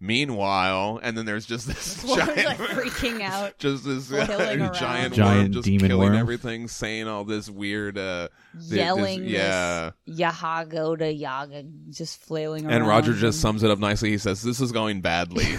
meanwhile 0.00 1.00
and 1.02 1.18
then 1.18 1.26
there's 1.26 1.44
just 1.44 1.66
this 1.66 2.04
giant 2.04 2.36
like 2.36 2.58
freaking 2.58 3.20
out. 3.22 3.58
just 3.58 3.84
this 3.84 4.08
Flailing 4.08 4.60
around. 4.60 4.74
giant, 4.74 5.14
Giant 5.14 5.42
worm 5.44 5.52
just 5.52 5.64
demon 5.64 5.88
killing 5.88 6.10
worm. 6.10 6.18
everything, 6.18 6.68
saying 6.68 7.08
all 7.08 7.24
this 7.24 7.50
weird, 7.50 7.98
uh, 7.98 8.28
th- 8.52 8.68
this- 8.70 8.78
Yelling, 8.78 9.24
yeah. 9.24 9.90
this 10.06 10.18
Yahago 10.20 10.96
to 10.98 11.12
Yaga, 11.12 11.64
just 11.90 12.20
flailing 12.20 12.64
around. 12.66 12.74
And 12.74 12.86
Roger 12.86 13.12
just 13.12 13.40
sums 13.40 13.62
it 13.62 13.70
up 13.70 13.78
nicely. 13.80 14.10
He 14.10 14.18
says, 14.18 14.42
"This 14.42 14.60
is 14.60 14.70
going 14.72 15.00
badly." 15.00 15.46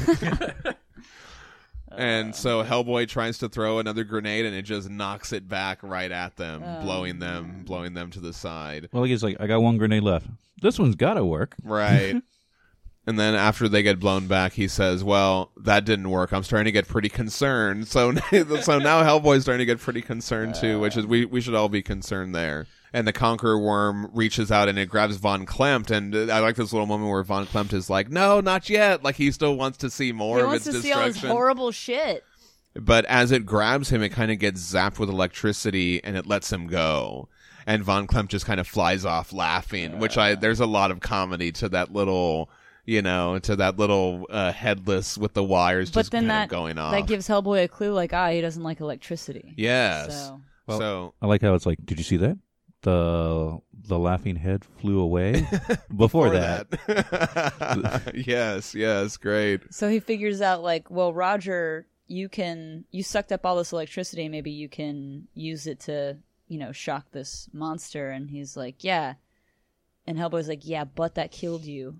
and 1.91 2.36
so 2.36 2.64
Hellboy 2.64 3.07
tries 3.07 3.40
to 3.40 3.49
throw 3.49 3.80
another 3.80 4.03
grenade, 4.03 4.45
and 4.45 4.56
it 4.56 4.61
just 4.64 4.90
knocks 4.90 5.34
it 5.34 5.48
back 5.49 5.80
right 5.82 6.11
at 6.11 6.36
them, 6.38 6.64
Oh, 6.66 6.82
blowing 6.82 7.20
them, 7.20 7.64
blowing 7.66 7.94
them 7.94 8.11
to 8.11 8.20
the 8.20 8.32
side. 8.34 8.90
Well, 8.91 9.03
he's 9.03 9.24
like, 9.24 9.38
I 9.40 9.48
got 9.48 9.61
one 9.61 9.78
grenade 9.78 10.03
left. 10.03 10.28
This 10.61 10.78
one's 10.78 10.95
got 10.95 11.16
to 11.16 11.26
work. 11.26 11.56
Right. 11.64 12.22
And 13.10 13.18
then 13.18 13.34
after 13.34 13.68
they 13.68 13.81
get 13.81 13.99
blown 13.99 14.27
back, 14.27 14.53
he 14.53 14.68
says, 14.68 15.03
"Well, 15.03 15.49
that 15.57 15.84
didn't 15.84 16.11
work. 16.11 16.31
I'm 16.31 16.44
starting 16.44 16.65
to 16.65 16.72
get 16.72 16.88
pretty 16.88 17.10
concerned." 17.10 17.88
So, 17.88 18.14
so 18.61 18.77
now 18.77 19.02
Hellboy's 19.03 19.41
starting 19.41 19.57
to 19.57 19.65
get 19.65 19.80
pretty 19.80 20.03
concerned 20.03 20.53
too, 20.53 20.80
which 20.80 20.95
is 20.95 21.07
we 21.07 21.26
we 21.26 21.41
should 21.41 21.56
all 21.56 21.69
be 21.69 21.81
concerned 21.81 22.36
there. 22.36 22.68
And 22.94 23.07
the 23.07 23.11
Conqueror 23.11 23.57
Worm 23.57 24.11
reaches 24.14 24.52
out 24.52 24.69
and 24.69 24.77
it 24.77 24.90
grabs 24.90 25.18
Von 25.18 25.48
Klempt, 25.48 25.90
and 25.90 26.14
uh, 26.15 26.31
I 26.31 26.38
like 26.38 26.56
this 26.56 26.72
little 26.72 26.86
moment 26.86 27.10
where 27.10 27.23
Von 27.23 27.48
Klempt 27.48 27.73
is 27.73 27.90
like, 27.90 28.11
"No, 28.11 28.41
not 28.41 28.69
yet." 28.69 29.03
Like 29.03 29.15
he 29.15 29.31
still 29.31 29.56
wants 29.57 29.80
to 29.80 29.90
see 29.90 30.11
more 30.11 30.38
He 30.38 30.41
of 30.44 30.48
wants 30.49 30.68
its 30.68 30.76
to 30.76 30.84
see 30.84 30.91
all 30.91 30.99
this 31.03 31.14
destruction. 31.14 31.36
horrible 31.36 31.72
shit. 31.72 32.23
But 32.76 33.06
as 33.06 33.31
it 33.31 33.44
grabs 33.44 33.90
him, 33.90 34.03
it 34.03 34.10
kind 34.10 34.30
of 34.31 34.38
gets 34.38 34.61
zapped 34.61 34.99
with 34.99 35.10
electricity 35.10 36.03
and 36.03 36.15
it 36.15 36.27
lets 36.27 36.53
him 36.53 36.68
go. 36.68 37.27
And 37.65 37.84
Von 37.84 38.06
Klempt 38.06 38.27
just 38.27 38.45
kind 38.45 38.60
of 38.60 38.68
flies 38.68 39.03
off 39.03 39.34
laughing, 39.34 39.98
which 39.98 40.15
I 40.15 40.36
there's 40.36 40.60
a 40.60 40.68
lot 40.68 40.91
of 40.91 40.99
comedy 40.99 41.52
to 41.53 41.69
that 41.69 41.91
little, 41.91 42.52
you 42.90 43.02
know, 43.02 43.38
to 43.40 43.56
that 43.57 43.78
little 43.78 44.26
uh, 44.30 44.52
headless 44.52 45.18
with 45.18 45.34
the 45.34 45.44
wires 45.44 45.91
But 45.91 46.02
just 46.02 46.11
then 46.11 46.22
kind 46.24 46.32
that 46.32 46.44
of 46.45 46.49
going 46.49 46.78
off. 46.78 46.91
that 46.94 47.06
gives 47.07 47.28
Hellboy 47.28 47.64
a 47.66 47.68
clue, 47.68 47.94
like 47.94 48.14
ah, 48.14 48.30
he 48.30 48.41
doesn't 48.41 48.64
like 48.64 48.80
electricity. 48.80 49.53
yes. 49.57 50.14
So 50.28 50.41
Well- 50.68 50.80
so 50.80 51.14
I 51.22 51.28
like 51.28 51.41
how 51.41 51.53
it's 51.53 51.66
like, 51.66 51.80
did 51.86 51.98
you 51.99 52.03
see 52.03 52.18
that? 52.18 52.38
The 52.82 53.60
the 53.88 53.99
laughing 53.99 54.36
head 54.38 54.64
flew 54.80 54.99
away 54.99 55.45
before, 55.95 56.28
for 56.28 56.34
that. 56.34 56.70
that. 56.72 58.11
yes, 58.28 58.74
yes, 58.76 59.18
great. 59.18 59.74
So 59.74 59.90
he 59.90 59.99
figures 59.99 60.41
out 60.41 60.64
like, 60.64 60.90
well, 60.90 61.11
Roger, 61.14 61.86
you 62.07 62.30
can 62.30 62.86
you 62.91 63.03
sucked 63.03 63.32
up 63.32 63.45
all 63.45 63.57
this 63.57 63.72
electricity, 63.74 64.30
maybe 64.30 64.52
you 64.52 64.70
can 64.70 65.28
use 65.34 65.68
it 65.68 65.80
to, 65.82 66.18
you 66.48 66.57
know, 66.57 66.72
shock 66.72 67.06
this 67.11 67.49
monster 67.53 68.10
and 68.11 68.30
he's 68.30 68.56
like, 68.57 68.84
Yeah. 68.84 69.16
And 70.07 70.18
Hellboy's 70.18 70.48
like, 70.48 70.66
Yeah, 70.66 70.86
but 70.86 71.16
that 71.16 71.32
killed 71.32 71.66
you. 71.66 71.98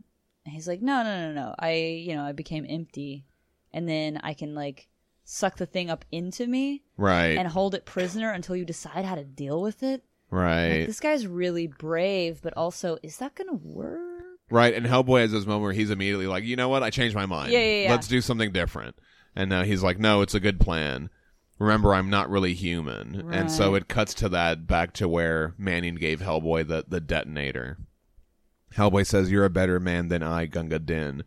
And 0.49 0.55
he's 0.55 0.67
like, 0.67 0.81
No, 0.81 1.03
no, 1.03 1.27
no, 1.27 1.31
no. 1.31 1.55
I 1.59 1.76
you 1.76 2.15
know, 2.15 2.23
I 2.23 2.31
became 2.31 2.65
empty 2.67 3.27
and 3.71 3.88
then 3.88 4.19
I 4.23 4.34
can 4.34 4.55
like 4.55 4.88
suck 5.26 5.57
the 5.57 5.67
thing 5.67 5.91
up 5.91 6.03
into 6.11 6.47
me 6.47 6.81
Right, 6.97 7.38
and 7.38 7.47
hold 7.47 7.76
it 7.76 7.85
prisoner 7.85 8.31
until 8.31 8.55
you 8.55 8.65
decide 8.65 9.05
how 9.05 9.13
to 9.13 9.23
deal 9.23 9.61
with 9.61 9.84
it. 9.84 10.03
Like, 10.31 10.41
right, 10.41 10.85
this 10.88 10.99
guy's 10.99 11.27
really 11.27 11.67
brave, 11.67 12.41
but 12.41 12.57
also, 12.57 12.97
is 13.03 13.17
that 13.17 13.35
gonna 13.35 13.53
work? 13.53 13.99
right. 14.49 14.73
And 14.73 14.88
Hellboy 14.88 15.21
has 15.21 15.31
this 15.31 15.45
moment 15.45 15.61
where 15.61 15.71
he's 15.71 15.91
immediately 15.91 16.26
like, 16.26 16.45
you 16.45 16.55
know 16.55 16.69
what? 16.69 16.81
I 16.81 16.89
changed 16.89 17.15
my 17.15 17.27
mind. 17.27 17.51
Yeah, 17.51 17.59
yeah, 17.59 17.84
yeah. 17.84 17.91
Let's 17.91 18.07
do 18.07 18.21
something 18.21 18.51
different. 18.51 18.95
And 19.35 19.51
now 19.51 19.61
he's 19.61 19.84
like, 19.84 19.99
no, 19.99 20.23
it's 20.23 20.34
a 20.34 20.39
good 20.39 20.59
plan. 20.59 21.11
Remember, 21.59 21.93
I'm 21.93 22.09
not 22.09 22.31
really 22.31 22.55
human. 22.55 23.31
And 23.31 23.51
so 23.51 23.76
it 23.76 23.88
cuts 23.88 24.15
to 24.15 24.30
that 24.30 24.65
back 24.65 24.93
to 24.93 25.07
where 25.07 25.53
Manning 25.59 25.93
gave 25.95 26.21
Hellboy 26.21 26.67
the, 26.67 26.85
the 26.88 26.99
detonator. 26.99 27.77
Hellboy 28.75 29.05
says, 29.05 29.31
You're 29.31 29.45
a 29.45 29.49
better 29.49 29.79
man 29.79 30.07
than 30.09 30.23
I, 30.23 30.45
Gunga 30.45 30.79
Din. 30.79 31.23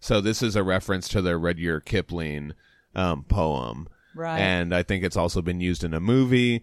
So 0.00 0.20
this 0.20 0.42
is 0.42 0.56
a 0.56 0.62
reference 0.62 1.08
to 1.08 1.22
the 1.22 1.36
Rudyard 1.38 1.84
Kipling 1.84 2.52
um, 2.94 3.24
poem. 3.24 3.88
Right. 4.14 4.38
And 4.38 4.74
I 4.74 4.82
think 4.82 5.02
it's 5.02 5.16
also 5.16 5.42
been 5.42 5.60
used 5.60 5.82
in 5.82 5.94
a 5.94 6.00
movie. 6.00 6.62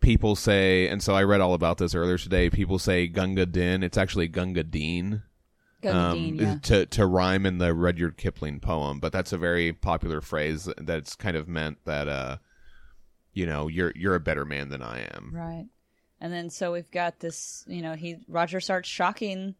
People 0.00 0.36
say, 0.36 0.88
and 0.88 1.02
so 1.02 1.14
I 1.14 1.22
read 1.22 1.40
all 1.40 1.54
about 1.54 1.78
this 1.78 1.94
earlier 1.94 2.18
today. 2.18 2.50
People 2.50 2.78
say 2.78 3.06
Gunga 3.06 3.46
Din. 3.46 3.82
It's 3.82 3.96
actually 3.96 4.28
Gunga 4.28 4.64
Dean 4.64 5.22
um, 5.84 5.92
Gundine, 5.92 6.40
yeah. 6.40 6.58
to 6.62 6.86
to 6.86 7.06
rhyme 7.06 7.46
in 7.46 7.58
the 7.58 7.74
Rudyard 7.74 8.16
Kipling 8.16 8.60
poem. 8.60 9.00
But 9.00 9.12
that's 9.12 9.32
a 9.32 9.38
very 9.38 9.72
popular 9.72 10.20
phrase 10.20 10.68
that's 10.76 11.14
kind 11.16 11.36
of 11.36 11.48
meant 11.48 11.78
that 11.84 12.08
uh, 12.08 12.36
you 13.32 13.46
know, 13.46 13.68
you're 13.68 13.92
you're 13.94 14.14
a 14.14 14.20
better 14.20 14.44
man 14.44 14.68
than 14.68 14.82
I 14.82 15.06
am. 15.14 15.30
Right. 15.32 15.66
And 16.20 16.32
then 16.32 16.50
so 16.50 16.72
we've 16.72 16.90
got 16.90 17.18
this, 17.18 17.64
you 17.66 17.82
know, 17.82 17.94
he 17.94 18.18
Roger 18.28 18.60
starts 18.60 18.88
shocking 18.88 19.54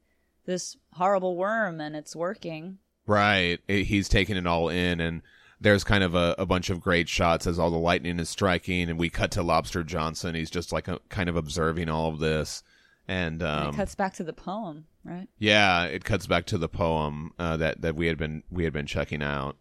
this 0.46 0.76
horrible 0.92 1.36
worm 1.36 1.80
and 1.80 1.94
it's 1.96 2.14
working. 2.16 2.78
Right. 3.06 3.60
It- 3.68 3.84
he's 3.84 4.08
taking 4.08 4.36
it 4.36 4.46
all 4.46 4.68
in, 4.68 5.00
and 5.00 5.22
there's 5.60 5.84
kind 5.84 6.02
of 6.04 6.14
a, 6.14 6.34
a 6.38 6.46
bunch 6.46 6.70
of 6.70 6.80
great 6.80 7.08
shots 7.08 7.46
as 7.46 7.58
all 7.58 7.70
the 7.70 7.76
lightning 7.76 8.18
is 8.18 8.28
striking, 8.28 8.88
and 8.90 8.98
we 8.98 9.08
cut 9.10 9.30
to 9.32 9.42
Lobster 9.42 9.82
Johnson. 9.84 10.34
He's 10.34 10.50
just 10.50 10.72
like 10.72 10.88
a, 10.88 10.98
kind 11.08 11.28
of 11.28 11.36
observing 11.36 11.88
all 11.88 12.08
of 12.08 12.18
this, 12.18 12.62
And 13.08 13.42
And 13.42 13.66
um, 13.66 13.74
it 13.74 13.76
cuts 13.76 13.94
back 13.94 14.14
to 14.14 14.24
the 14.24 14.32
poem, 14.32 14.86
right? 15.04 15.28
yeah, 15.38 15.84
it 15.84 16.04
cuts 16.04 16.26
back 16.26 16.46
to 16.46 16.58
the 16.58 16.68
poem 16.68 17.32
uh, 17.38 17.56
that 17.58 17.80
that 17.82 17.94
we 17.96 18.06
had 18.08 18.18
been 18.18 18.42
we 18.50 18.64
had 18.64 18.72
been 18.72 18.86
checking 18.86 19.22
out. 19.22 19.56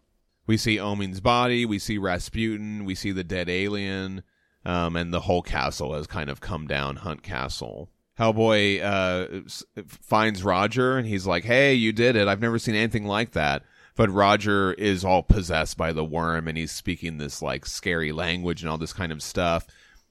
We 0.46 0.56
see 0.56 0.76
Oeming's 0.78 1.20
body, 1.20 1.64
we 1.64 1.78
see 1.78 1.98
Rasputin, 1.98 2.84
we 2.84 2.96
see 2.96 3.12
the 3.12 3.22
dead 3.24 3.48
alien, 3.48 4.24
um, 4.64 4.96
and 4.96 5.12
the 5.14 5.20
whole 5.20 5.42
castle 5.42 5.94
has 5.94 6.08
kind 6.08 6.28
of 6.30 6.40
come 6.40 6.66
down. 6.66 6.96
Hunt 6.96 7.22
Castle. 7.22 7.90
Hellboy 8.22 8.80
uh, 8.82 9.82
finds 9.86 10.44
Roger, 10.44 10.96
and 10.96 11.06
he's 11.06 11.26
like, 11.26 11.44
"Hey, 11.44 11.74
you 11.74 11.92
did 11.92 12.14
it! 12.14 12.28
I've 12.28 12.40
never 12.40 12.58
seen 12.58 12.76
anything 12.76 13.04
like 13.04 13.32
that." 13.32 13.64
But 13.96 14.10
Roger 14.10 14.72
is 14.74 15.04
all 15.04 15.22
possessed 15.22 15.76
by 15.76 15.92
the 15.92 16.04
worm, 16.04 16.46
and 16.46 16.56
he's 16.56 16.70
speaking 16.70 17.18
this 17.18 17.42
like 17.42 17.66
scary 17.66 18.12
language 18.12 18.62
and 18.62 18.70
all 18.70 18.78
this 18.78 18.92
kind 18.92 19.10
of 19.10 19.22
stuff. 19.22 19.66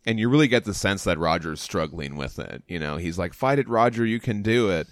And 0.05 0.19
you 0.19 0.29
really 0.29 0.49
get 0.49 0.65
the 0.65 0.73
sense 0.73 1.05
that 1.05 1.19
Roger's 1.19 1.61
struggling 1.61 2.17
with 2.17 2.38
it. 2.38 2.63
You 2.67 2.79
know, 2.79 2.97
he's 2.97 3.17
like, 3.17 3.33
"Fight 3.33 3.59
it, 3.59 3.69
Roger! 3.69 4.05
You 4.05 4.19
can 4.19 4.41
do 4.41 4.69
it." 4.69 4.88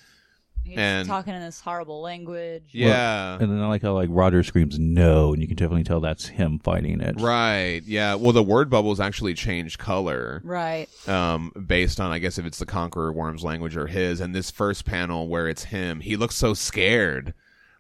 He's 0.64 0.77
And- 0.77 1.07
talking 1.07 1.34
in 1.34 1.41
this 1.41 1.60
horrible 1.61 2.02
language. 2.02 2.64
Yeah. 2.72 3.38
And 3.40 3.52
then 3.52 3.60
I 3.60 3.68
like 3.68 3.81
how 3.81 3.94
like 3.94 4.10
Roger 4.11 4.44
screams 4.44 4.77
no, 4.77 5.34
and 5.34 5.41
you 5.41 5.48
can 5.48 5.56
definitely 5.57 5.84
tell 5.84 5.99
that's 5.99 6.27
him 6.27 6.60
fighting 6.60 7.02
it. 7.02 7.19
Right. 7.19 7.81
Yeah. 7.86 8.15
Well, 8.15 8.34
the 8.34 8.44
word 8.44 8.69
bubbles 8.69 8.99
actually 8.99 9.34
change 9.34 9.77
color 9.80 10.41
Right. 10.44 10.88
um, 11.07 11.52
based 11.65 11.99
on, 11.99 12.11
I 12.11 12.19
guess, 12.19 12.38
if 12.38 12.45
it's 12.45 12.60
the 12.60 12.65
Conqueror 12.68 13.11
Worm's 13.11 13.44
language 13.44 13.76
or 13.76 13.88
his. 13.88 14.22
And 14.22 14.36
this 14.36 14.52
first 14.52 14.86
panel 14.86 15.27
where 15.27 15.48
it's 15.48 15.64
him, 15.65 16.02
he 16.02 16.15
looks 16.15 16.36
so 16.36 16.53
scared. 16.53 17.34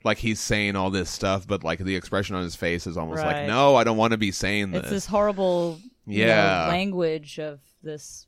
Like 0.03 0.19
he's 0.19 0.39
saying 0.39 0.75
all 0.77 0.89
this 0.89 1.09
stuff, 1.09 1.45
but 1.45 1.63
like 1.63 1.79
the 1.79 1.95
expression 1.95 2.35
on 2.35 2.43
his 2.43 2.55
face 2.55 2.87
is 2.87 2.95
almost 2.97 3.21
like, 3.21 3.45
no, 3.47 3.75
I 3.75 3.83
don't 3.83 3.97
want 3.97 4.11
to 4.13 4.17
be 4.17 4.31
saying 4.31 4.71
this. 4.71 4.83
It's 4.83 4.89
this 4.89 5.05
horrible 5.05 5.79
you 6.07 6.21
know, 6.25 6.27
Yeah. 6.27 6.67
language 6.69 7.37
of 7.37 7.59
this 7.83 8.25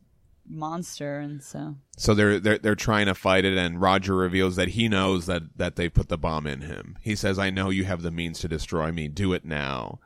monster, 0.51 1.19
and 1.19 1.41
so 1.41 1.75
So 1.97 2.13
they're 2.13 2.39
they're 2.39 2.57
they're 2.57 2.75
trying 2.75 3.05
to 3.07 3.15
fight 3.15 3.45
it, 3.45 3.57
and 3.57 3.81
Roger 3.81 4.15
reveals 4.15 4.55
that 4.57 4.69
he 4.69 4.87
knows 4.87 5.25
that 5.25 5.43
that 5.57 5.75
they 5.75 5.89
put 5.89 6.09
the 6.09 6.17
bomb 6.17 6.45
in 6.45 6.61
him. 6.61 6.97
He 7.01 7.15
says, 7.15 7.39
"I 7.39 7.49
know 7.49 7.69
you 7.69 7.85
have 7.85 8.01
the 8.01 8.11
means 8.11 8.39
to 8.39 8.47
destroy 8.47 8.91
me. 8.91 9.07
Do 9.07 9.33
it 9.33 9.45
now." 9.45 9.99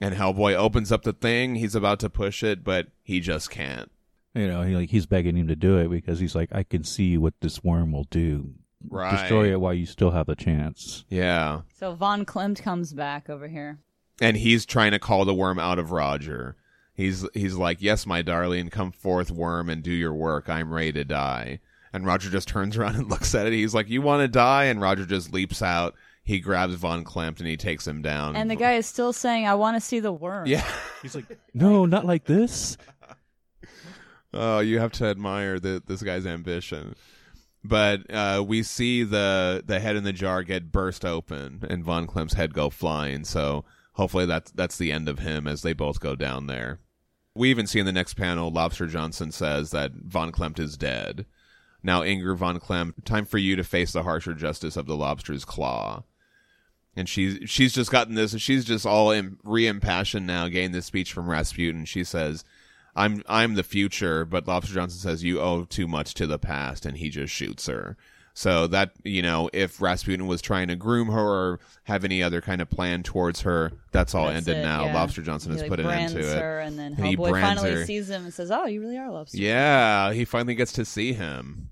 And 0.00 0.14
Hellboy 0.14 0.54
opens 0.54 0.90
up 0.90 1.02
the 1.02 1.12
thing. 1.12 1.54
He's 1.54 1.74
about 1.76 2.00
to 2.00 2.10
push 2.10 2.42
it, 2.42 2.64
but 2.64 2.88
he 3.02 3.20
just 3.20 3.50
can't. 3.50 3.90
You 4.34 4.48
know, 4.48 4.62
he 4.62 4.74
like 4.74 4.90
he's 4.90 5.06
begging 5.06 5.36
him 5.36 5.46
to 5.46 5.54
do 5.56 5.78
it 5.78 5.88
because 5.88 6.18
he's 6.18 6.34
like, 6.34 6.48
I 6.52 6.64
can 6.64 6.82
see 6.82 7.16
what 7.16 7.34
this 7.40 7.62
worm 7.62 7.92
will 7.92 8.08
do. 8.10 8.54
Right. 8.88 9.12
Destroy 9.12 9.52
it 9.52 9.60
while 9.60 9.72
you 9.72 9.86
still 9.86 10.10
have 10.10 10.26
the 10.26 10.34
chance. 10.34 11.04
Yeah. 11.08 11.60
so 11.78 11.94
Von 11.94 12.26
Klempt 12.26 12.60
comes 12.60 12.92
back 12.92 13.30
over 13.30 13.46
here. 13.48 13.78
and 14.20 14.36
he's 14.36 14.66
trying 14.66 14.90
to 14.90 14.98
call 14.98 15.24
the 15.24 15.32
worm 15.34 15.58
out 15.60 15.78
of 15.78 15.92
Roger. 15.92 16.56
He's 16.94 17.26
he's 17.34 17.54
like, 17.54 17.82
"Yes, 17.82 18.06
my 18.06 18.22
darling, 18.22 18.70
come 18.70 18.92
forth, 18.92 19.30
worm, 19.30 19.68
and 19.68 19.82
do 19.82 19.92
your 19.92 20.14
work. 20.14 20.48
I'm 20.48 20.72
ready 20.72 20.92
to 20.92 21.04
die." 21.04 21.60
And 21.92 22.06
Roger 22.06 22.30
just 22.30 22.48
turns 22.48 22.76
around 22.78 22.96
and 22.96 23.10
looks 23.10 23.34
at 23.34 23.46
it. 23.46 23.52
He's 23.52 23.74
like, 23.74 23.88
"You 23.88 24.00
want 24.00 24.22
to 24.22 24.28
die?" 24.28 24.64
And 24.64 24.80
Roger 24.80 25.04
just 25.04 25.32
leaps 25.32 25.60
out. 25.60 25.94
He 26.22 26.40
grabs 26.40 26.74
Von 26.74 27.04
Klempt 27.04 27.40
and 27.40 27.48
he 27.48 27.56
takes 27.56 27.86
him 27.86 28.00
down. 28.00 28.34
And 28.36 28.50
the 28.50 28.56
guy 28.56 28.74
is 28.74 28.86
still 28.86 29.12
saying, 29.12 29.46
"I 29.46 29.54
want 29.54 29.76
to 29.76 29.80
see 29.80 30.00
the 30.00 30.12
worm." 30.12 30.46
yeah. 30.46 30.66
He's 31.02 31.14
like, 31.14 31.26
no, 31.52 31.84
not 31.84 32.06
like 32.06 32.24
this. 32.24 32.78
Oh, 34.36 34.58
you 34.58 34.80
have 34.80 34.90
to 34.94 35.06
admire 35.06 35.60
the, 35.60 35.80
this 35.86 36.02
guy's 36.02 36.26
ambition. 36.26 36.96
But 37.62 38.12
uh, 38.12 38.44
we 38.46 38.62
see 38.62 39.04
the 39.04 39.62
the 39.64 39.80
head 39.80 39.96
in 39.96 40.04
the 40.04 40.12
jar 40.12 40.42
get 40.42 40.70
burst 40.70 41.04
open 41.04 41.64
and 41.70 41.84
Von 41.84 42.06
Klempt's 42.06 42.34
head 42.34 42.52
go 42.52 42.68
flying. 42.68 43.24
So 43.24 43.64
hopefully 43.92 44.26
that's 44.26 44.50
that's 44.50 44.76
the 44.76 44.92
end 44.92 45.08
of 45.08 45.20
him 45.20 45.46
as 45.46 45.62
they 45.62 45.72
both 45.72 46.00
go 46.00 46.14
down 46.14 46.46
there. 46.46 46.80
We 47.34 47.50
even 47.50 47.66
see 47.66 47.80
in 47.80 47.86
the 47.86 47.92
next 47.92 48.14
panel, 48.14 48.50
Lobster 48.50 48.86
Johnson 48.86 49.32
says 49.32 49.72
that 49.72 49.92
Von 49.92 50.30
Klempt 50.30 50.60
is 50.60 50.76
dead. 50.76 51.26
Now, 51.82 52.02
Inger 52.02 52.34
Von 52.34 52.60
Klempt, 52.60 53.04
time 53.04 53.26
for 53.26 53.38
you 53.38 53.56
to 53.56 53.64
face 53.64 53.92
the 53.92 54.04
harsher 54.04 54.34
justice 54.34 54.76
of 54.76 54.86
the 54.86 54.96
lobster's 54.96 55.44
claw. 55.44 56.04
And 56.96 57.08
she's 57.08 57.50
she's 57.50 57.72
just 57.72 57.90
gotten 57.90 58.14
this. 58.14 58.38
She's 58.40 58.64
just 58.64 58.86
all 58.86 59.10
in, 59.10 59.38
re-impassioned 59.42 60.26
now, 60.26 60.46
getting 60.48 60.72
this 60.72 60.86
speech 60.86 61.12
from 61.12 61.28
Rasputin. 61.28 61.84
She 61.84 62.04
says, 62.04 62.44
"I'm 62.94 63.22
I'm 63.28 63.54
the 63.54 63.64
future," 63.64 64.24
but 64.24 64.46
Lobster 64.46 64.74
Johnson 64.74 65.00
says, 65.00 65.24
"You 65.24 65.40
owe 65.40 65.64
too 65.64 65.88
much 65.88 66.14
to 66.14 66.26
the 66.28 66.38
past," 66.38 66.86
and 66.86 66.96
he 66.96 67.08
just 67.10 67.34
shoots 67.34 67.66
her. 67.66 67.96
So 68.36 68.66
that 68.66 68.90
you 69.04 69.22
know, 69.22 69.48
if 69.52 69.80
Rasputin 69.80 70.26
was 70.26 70.42
trying 70.42 70.66
to 70.68 70.74
groom 70.76 71.08
her 71.08 71.20
or 71.20 71.60
have 71.84 72.04
any 72.04 72.20
other 72.22 72.40
kind 72.40 72.60
of 72.60 72.68
plan 72.68 73.04
towards 73.04 73.42
her, 73.42 73.70
that's 73.92 74.12
all 74.14 74.26
That's 74.26 74.38
ended 74.48 74.56
it, 74.58 74.62
now. 74.66 74.86
yeah. 74.86 74.94
Lobster 74.94 75.22
Johnson 75.22 75.52
He, 75.52 75.58
has 75.58 75.62
like, 75.62 75.70
put 75.70 75.78
an 75.80 75.86
end 75.90 76.14
to 76.14 76.18
it. 76.18 76.66
and 76.66 76.76
then 76.78 76.94
And 76.96 77.06
he 77.06 77.16
Hellboy 77.16 77.40
finally 77.40 77.70
her. 77.70 77.84
sees 77.86 78.10
him 78.10 78.24
and 78.24 78.34
says, 78.34 78.50
"Oh, 78.50 78.66
you 78.66 78.80
really 78.80 78.98
are 78.98 79.10
Lobster." 79.10 79.38
Yeah, 79.38 80.12
he 80.12 80.24
finally 80.24 80.56
gets 80.56 80.72
to 80.72 80.84
see 80.84 81.12
him. 81.12 81.70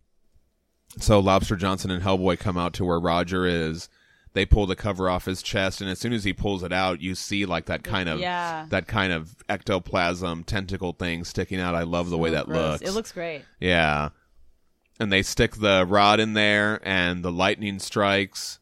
So 0.99 1.19
Lobster 1.19 1.57
Johnson 1.57 1.91
and 1.91 2.03
Hellboy 2.03 2.39
come 2.39 2.57
out 2.57 2.75
to 2.75 2.85
where 2.85 3.01
Roger 3.01 3.45
is. 3.47 3.89
They 4.35 4.47
pull 4.47 4.67
the 4.67 4.77
cover 4.77 5.11
off 5.11 5.25
his 5.27 5.43
chest, 5.43 5.81
and 5.83 5.91
as 5.91 5.99
soon 5.99 6.13
as 6.15 6.25
he 6.25 6.33
pulls 6.33 6.63
it 6.63 6.73
out, 6.73 7.03
you 7.03 7.15
see 7.15 7.45
like 7.45 7.67
that 7.67 7.83
kind 7.83 8.09
of 8.09 8.21
Yeah. 8.21 8.67
that 8.71 8.87
kind 8.87 9.13
of 9.13 9.35
ectoplasm 9.49 10.45
tentacle 10.45 10.93
thing 10.93 11.25
sticking 11.25 11.61
out. 11.61 11.75
I 11.75 11.83
love 11.83 12.09
the 12.09 12.17
way 12.19 12.31
that 12.31 12.47
Gross. 12.47 12.81
looks. 12.81 12.83
It 12.91 12.95
looks 12.95 13.13
great. 13.13 13.43
Yeah. 13.61 14.11
And 15.03 15.13
they 15.13 15.23
stick 15.23 15.57
the 15.57 15.85
rod 15.87 16.21
in 16.21 16.35
there 16.35 16.81
and 16.85 17.25
the 17.25 17.33
lightning 17.33 17.79
strikes 17.79 18.59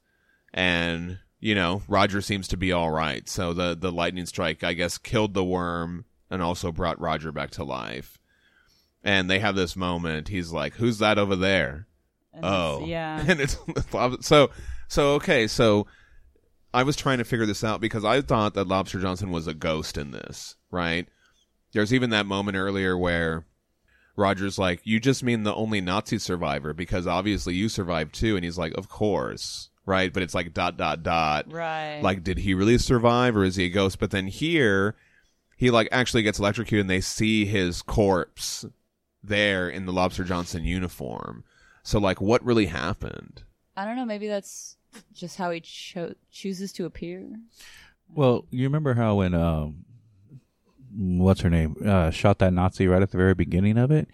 and 0.54 1.18
you 1.38 1.54
know, 1.54 1.82
Roger 1.88 2.20
seems 2.20 2.48
to 2.48 2.56
be 2.58 2.70
all 2.72 2.90
right. 2.90 3.28
So 3.28 3.52
the 3.54 3.74
the 3.78 3.92
lightning 3.92 4.26
strike 4.26 4.64
I 4.64 4.72
guess 4.74 4.98
killed 4.98 5.34
the 5.34 5.44
worm 5.44 6.04
and 6.30 6.42
also 6.42 6.70
brought 6.72 7.00
Roger 7.00 7.32
back 7.32 7.50
to 7.52 7.64
life. 7.64 8.18
And 9.02 9.30
they 9.30 9.38
have 9.38 9.54
this 9.54 9.76
moment. 9.76 10.28
He's 10.28 10.52
like, 10.52 10.74
"Who's 10.74 10.98
that 10.98 11.18
over 11.18 11.36
there?" 11.36 11.86
And 12.32 12.44
Oh. 12.44 12.84
yeah. 12.86 13.24
And 13.28 13.40
it's 13.40 13.56
so 14.26 14.50
so 14.88 15.14
okay, 15.14 15.46
so 15.46 15.86
I 16.72 16.82
was 16.82 16.96
trying 16.96 17.18
to 17.18 17.24
figure 17.24 17.46
this 17.46 17.64
out 17.64 17.80
because 17.80 18.04
I 18.04 18.20
thought 18.20 18.54
that 18.54 18.68
Lobster 18.68 19.00
Johnson 19.00 19.30
was 19.30 19.46
a 19.46 19.54
ghost 19.54 19.98
in 19.98 20.10
this, 20.10 20.56
right? 20.70 21.06
There's 21.72 21.92
even 21.94 22.10
that 22.10 22.26
moment 22.26 22.56
earlier 22.56 22.96
where 22.96 23.44
Roger's 24.16 24.58
like, 24.58 24.80
"You 24.84 25.00
just 25.00 25.22
mean 25.22 25.42
the 25.42 25.54
only 25.54 25.80
Nazi 25.80 26.18
survivor 26.18 26.72
because 26.72 27.06
obviously 27.06 27.54
you 27.54 27.68
survived 27.68 28.14
too." 28.14 28.36
And 28.36 28.44
he's 28.44 28.58
like, 28.58 28.76
"Of 28.76 28.88
course." 28.88 29.70
Right? 29.86 30.12
But 30.12 30.22
it's 30.22 30.34
like 30.34 30.54
dot 30.54 30.76
dot 30.76 31.02
dot. 31.02 31.50
Right. 31.52 32.00
Like 32.02 32.22
did 32.22 32.38
he 32.38 32.54
really 32.54 32.78
survive 32.78 33.36
or 33.36 33.44
is 33.44 33.56
he 33.56 33.64
a 33.64 33.70
ghost? 33.70 33.98
But 33.98 34.10
then 34.10 34.26
here 34.26 34.94
he 35.56 35.70
like 35.70 35.88
actually 35.90 36.22
gets 36.22 36.38
electrocuted 36.38 36.82
and 36.82 36.90
they 36.90 37.00
see 37.00 37.44
his 37.44 37.82
corpse 37.82 38.64
there 39.22 39.68
in 39.68 39.86
the 39.86 39.92
Lobster 39.92 40.24
Johnson 40.24 40.64
uniform. 40.64 41.44
So 41.82 41.98
like 41.98 42.20
what 42.20 42.44
really 42.44 42.66
happened? 42.66 43.42
I 43.76 43.84
don't 43.84 43.96
know. 43.96 44.04
Maybe 44.04 44.28
that's 44.28 44.76
just 45.12 45.36
how 45.36 45.50
he 45.50 45.60
cho- 45.60 46.14
chooses 46.30 46.72
to 46.74 46.84
appear. 46.84 47.26
Well, 48.14 48.44
you 48.50 48.64
remember 48.64 48.94
how 48.94 49.16
when 49.16 49.34
um, 49.34 49.84
what's 50.94 51.40
her 51.42 51.50
name 51.50 51.76
uh, 51.84 52.10
shot 52.10 52.38
that 52.40 52.52
Nazi 52.52 52.86
right 52.86 53.02
at 53.02 53.10
the 53.10 53.16
very 53.18 53.34
beginning 53.34 53.78
of 53.78 53.90
it? 53.90 54.08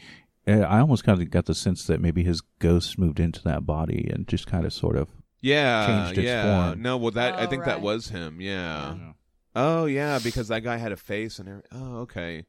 I 0.48 0.78
almost 0.78 1.02
kind 1.02 1.20
of 1.20 1.28
got 1.30 1.46
the 1.46 1.54
sense 1.56 1.86
that 1.88 2.00
maybe 2.00 2.22
his 2.22 2.40
ghost 2.60 2.98
moved 2.98 3.18
into 3.18 3.42
that 3.42 3.66
body 3.66 4.08
and 4.12 4.28
just 4.28 4.46
kind 4.46 4.64
of 4.64 4.72
sort 4.72 4.96
of. 4.96 5.08
Yeah, 5.42 5.86
Changed 5.86 6.18
its 6.18 6.26
yeah. 6.26 6.68
form. 6.70 6.82
No, 6.82 6.96
well 6.96 7.10
that 7.12 7.34
I 7.34 7.44
Oh, 7.44 7.46
think 7.48 7.64
that 7.64 7.80
was 7.80 8.08
him. 8.10 8.40
Yeah. 8.40 8.96
Oh 9.54 9.86
yeah, 9.86 10.18
because 10.22 10.48
that 10.48 10.62
guy 10.62 10.76
had 10.76 10.92
a 10.92 10.96
face 10.96 11.38
and 11.38 11.48
everything. 11.48 11.70
Oh 11.72 11.96
okay. 12.02 12.46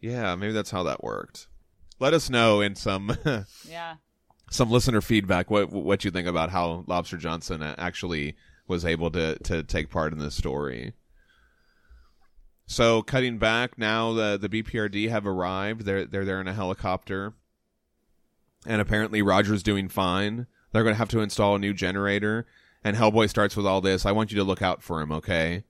Yeah, 0.00 0.34
maybe 0.34 0.52
that's 0.52 0.70
how 0.70 0.82
that 0.84 1.04
worked. 1.04 1.46
Let 1.98 2.14
us 2.14 2.30
know 2.30 2.60
in 2.60 2.74
some 2.74 3.16
Yeah. 3.68 3.96
some 4.50 4.70
listener 4.70 5.00
feedback 5.00 5.50
what 5.50 5.70
what 5.70 6.04
you 6.04 6.10
think 6.10 6.26
about 6.26 6.50
how 6.50 6.84
Lobster 6.86 7.16
Johnson 7.18 7.62
actually 7.62 8.34
was 8.66 8.84
able 8.84 9.10
to 9.12 9.38
to 9.44 9.62
take 9.62 9.90
part 9.90 10.12
in 10.12 10.18
this 10.18 10.34
story. 10.34 10.92
So 12.70 13.02
cutting 13.02 13.38
back 13.38 13.78
now, 13.78 14.12
the 14.12 14.38
the 14.40 14.48
BPRD 14.48 15.08
have 15.08 15.26
arrived. 15.26 15.80
They're 15.84 16.04
they're 16.04 16.24
there 16.24 16.40
in 16.40 16.46
a 16.46 16.54
helicopter, 16.54 17.32
and 18.64 18.80
apparently 18.80 19.22
Roger's 19.22 19.64
doing 19.64 19.88
fine. 19.88 20.46
They're 20.70 20.84
going 20.84 20.94
to 20.94 20.98
have 20.98 21.08
to 21.08 21.18
install 21.18 21.56
a 21.56 21.58
new 21.58 21.74
generator, 21.74 22.46
and 22.84 22.96
Hellboy 22.96 23.28
starts 23.28 23.56
with 23.56 23.66
all 23.66 23.80
this. 23.80 24.06
I 24.06 24.12
want 24.12 24.30
you 24.30 24.38
to 24.38 24.44
look 24.44 24.62
out 24.62 24.84
for 24.84 25.00
him, 25.00 25.10
okay? 25.10 25.64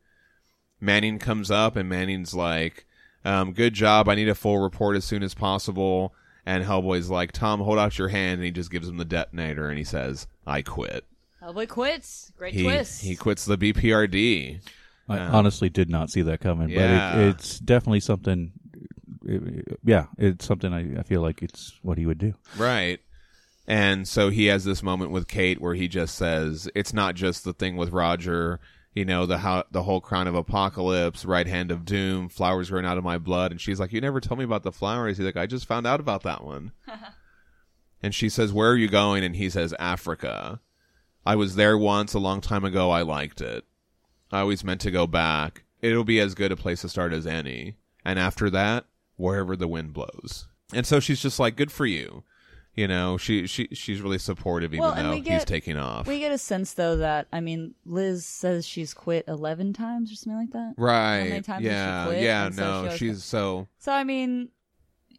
Manning 0.78 1.18
comes 1.18 1.50
up, 1.50 1.74
and 1.74 1.88
Manning's 1.88 2.34
like, 2.34 2.84
um, 3.24 3.54
"Good 3.54 3.72
job. 3.72 4.06
I 4.06 4.14
need 4.14 4.28
a 4.28 4.34
full 4.34 4.58
report 4.58 4.94
as 4.94 5.06
soon 5.06 5.22
as 5.22 5.32
possible." 5.32 6.12
And 6.44 6.66
Hellboy's 6.66 7.08
like, 7.08 7.32
"Tom, 7.32 7.60
hold 7.60 7.78
out 7.78 7.96
your 7.96 8.08
hand," 8.08 8.40
and 8.40 8.44
he 8.44 8.50
just 8.50 8.70
gives 8.70 8.86
him 8.86 8.98
the 8.98 9.06
detonator, 9.06 9.70
and 9.70 9.78
he 9.78 9.84
says, 9.84 10.26
"I 10.46 10.60
quit." 10.60 11.06
Hellboy 11.42 11.66
quits. 11.66 12.30
Great 12.36 12.52
He 12.52 12.64
twist. 12.64 13.02
he 13.02 13.16
quits 13.16 13.46
the 13.46 13.56
BPRD. 13.56 14.60
I 15.10 15.16
Yeah. 15.16 15.30
honestly 15.32 15.68
did 15.68 15.90
not 15.90 16.10
see 16.10 16.22
that 16.22 16.40
coming, 16.40 16.68
Yeah. 16.70 17.14
but 17.14 17.20
it, 17.20 17.28
it's 17.28 17.58
definitely 17.58 18.00
something. 18.00 18.52
it- 19.26 19.78
yeah, 19.84 20.06
it's 20.16 20.46
something 20.46 20.72
I, 20.72 21.00
I 21.00 21.02
feel 21.02 21.20
like 21.20 21.42
it's 21.42 21.78
what 21.82 21.98
he 21.98 22.06
would 22.06 22.18
do. 22.18 22.34
Right. 22.56 23.00
And 23.66 24.08
so 24.08 24.30
he 24.30 24.46
has 24.46 24.64
this 24.64 24.82
moment 24.82 25.10
with 25.10 25.28
Kate 25.28 25.60
where 25.60 25.74
he 25.74 25.86
just 25.88 26.14
says, 26.16 26.68
"It's 26.74 26.92
not 26.94 27.14
just 27.14 27.44
the 27.44 27.52
thing 27.52 27.76
with 27.76 27.90
Roger, 27.92 28.58
you 28.94 29.04
know, 29.04 29.26
the 29.26 29.38
how 29.38 29.64
the 29.70 29.82
whole 29.84 30.00
crown 30.00 30.26
of 30.26 30.34
apocalypse, 30.34 31.24
right 31.24 31.46
hand 31.46 31.70
of 31.70 31.84
doom, 31.84 32.28
flowers 32.28 32.70
growing 32.70 32.86
out 32.86 32.98
of 32.98 33.04
my 33.04 33.18
blood." 33.18 33.52
And 33.52 33.60
she's 33.60 33.78
like, 33.78 33.92
"You 33.92 34.00
never 34.00 34.20
told 34.20 34.38
me 34.38 34.44
about 34.44 34.62
the 34.64 34.72
flowers." 34.72 35.18
He's 35.18 35.26
like, 35.26 35.36
"I 35.36 35.46
just 35.46 35.66
found 35.66 35.86
out 35.86 36.00
about 36.00 36.22
that 36.22 36.42
one." 36.44 36.72
And 38.02 38.14
she 38.14 38.30
says, 38.30 38.50
Where 38.50 38.70
are 38.70 38.76
you 38.76 38.88
going? 38.88 39.24
And 39.24 39.36
he 39.36 39.50
says, 39.50 39.74
Africa. 39.78 40.60
I 41.26 41.36
was 41.36 41.54
there 41.56 41.76
once 41.76 42.14
a 42.14 42.18
long 42.18 42.40
time 42.40 42.64
ago. 42.64 42.90
I 42.90 43.02
liked 43.02 43.42
it. 43.42 43.64
I 44.32 44.40
always 44.40 44.64
meant 44.64 44.80
to 44.82 44.90
go 44.90 45.06
back. 45.06 45.64
It'll 45.82 46.04
be 46.04 46.20
as 46.20 46.34
good 46.34 46.52
a 46.52 46.56
place 46.56 46.82
to 46.82 46.88
start 46.88 47.12
as 47.12 47.26
any. 47.26 47.76
And 48.04 48.18
after 48.18 48.50
that, 48.50 48.84
wherever 49.16 49.56
the 49.56 49.68
wind 49.68 49.92
blows. 49.92 50.46
And 50.72 50.86
so 50.86 51.00
she's 51.00 51.20
just 51.20 51.38
like, 51.38 51.56
Good 51.56 51.72
for 51.72 51.86
you. 51.86 52.22
You 52.76 52.86
know, 52.86 53.18
she 53.18 53.46
she 53.48 53.66
she's 53.72 54.00
really 54.00 54.18
supportive 54.18 54.72
even 54.72 54.80
Well, 54.84 54.94
though 54.94 55.12
he's 55.16 55.24
get- 55.24 55.46
taking 55.46 55.76
off. 55.76 56.06
We 56.06 56.20
get 56.20 56.30
a 56.32 56.38
sense 56.38 56.72
though 56.74 56.96
that 56.98 57.26
I 57.32 57.40
mean, 57.40 57.74
Liz 57.84 58.24
says 58.24 58.64
she's 58.64 58.94
quit 58.94 59.24
eleven 59.26 59.72
times 59.72 60.12
or 60.12 60.14
something 60.14 60.38
like 60.38 60.50
that. 60.52 60.74
right. 60.78 61.28
many 61.28 61.42
times 61.42 61.64
has 61.66 61.72
she 61.72 61.76
yeah. 61.76 62.06
quit? 62.06 62.22
Yeah, 62.22 62.46
And 62.46 62.54
so 62.54 62.62
no, 62.62 62.70
she 62.70 62.76
always- 62.78 62.98
she's 62.98 63.24
so 63.24 63.66
So 63.78 63.92
I 63.92 64.04
mean, 64.04 64.50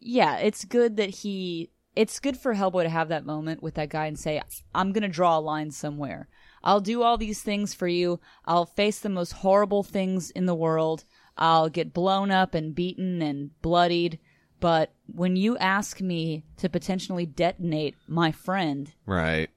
yeah, 0.00 0.38
it's 0.38 0.64
good 0.64 0.96
that 0.96 1.10
he. 1.10 1.70
It's 1.94 2.18
good 2.20 2.38
for 2.38 2.54
Hellboy 2.54 2.84
to 2.84 2.88
have 2.88 3.08
that 3.10 3.26
moment 3.26 3.62
with 3.62 3.74
that 3.74 3.90
guy 3.90 4.06
and 4.06 4.18
say, 4.18 4.40
"I'm 4.74 4.92
gonna 4.92 5.08
draw 5.08 5.38
a 5.38 5.40
line 5.40 5.70
somewhere. 5.70 6.26
I'll 6.64 6.80
do 6.80 7.02
all 7.02 7.16
these 7.18 7.42
things 7.42 7.74
for 7.74 7.88
you. 7.88 8.20
I'll 8.44 8.66
face 8.66 8.98
the 9.00 9.08
most 9.08 9.32
horrible 9.32 9.82
things 9.82 10.30
in 10.30 10.46
the 10.46 10.54
world. 10.54 11.04
I'll 11.36 11.68
get 11.68 11.92
blown 11.94 12.30
up 12.30 12.54
and 12.54 12.74
beaten 12.74 13.22
and 13.22 13.50
bloodied." 13.62 14.18
But 14.60 14.92
when 15.06 15.34
you 15.34 15.58
ask 15.58 16.00
me 16.00 16.44
to 16.58 16.68
potentially 16.68 17.26
detonate 17.26 17.96
my 18.06 18.30
friend, 18.30 18.92
right. 19.06 19.50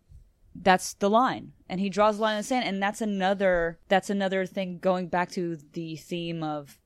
that's 0.56 0.94
the 0.96 1.10
line 1.12 1.52
and 1.70 1.80
he 1.80 1.90
draws 1.90 2.18
a 2.18 2.22
line 2.22 2.36
in 2.36 2.40
the 2.40 2.44
sand 2.44 2.66
and 2.66 2.82
that's 2.82 3.02
another 3.02 3.78
that's 3.88 4.10
another 4.10 4.46
thing 4.48 4.80
going 4.80 5.08
back 5.08 5.30
to 5.32 5.58
the 5.74 5.96
theme 5.98 6.42
of 6.42 6.80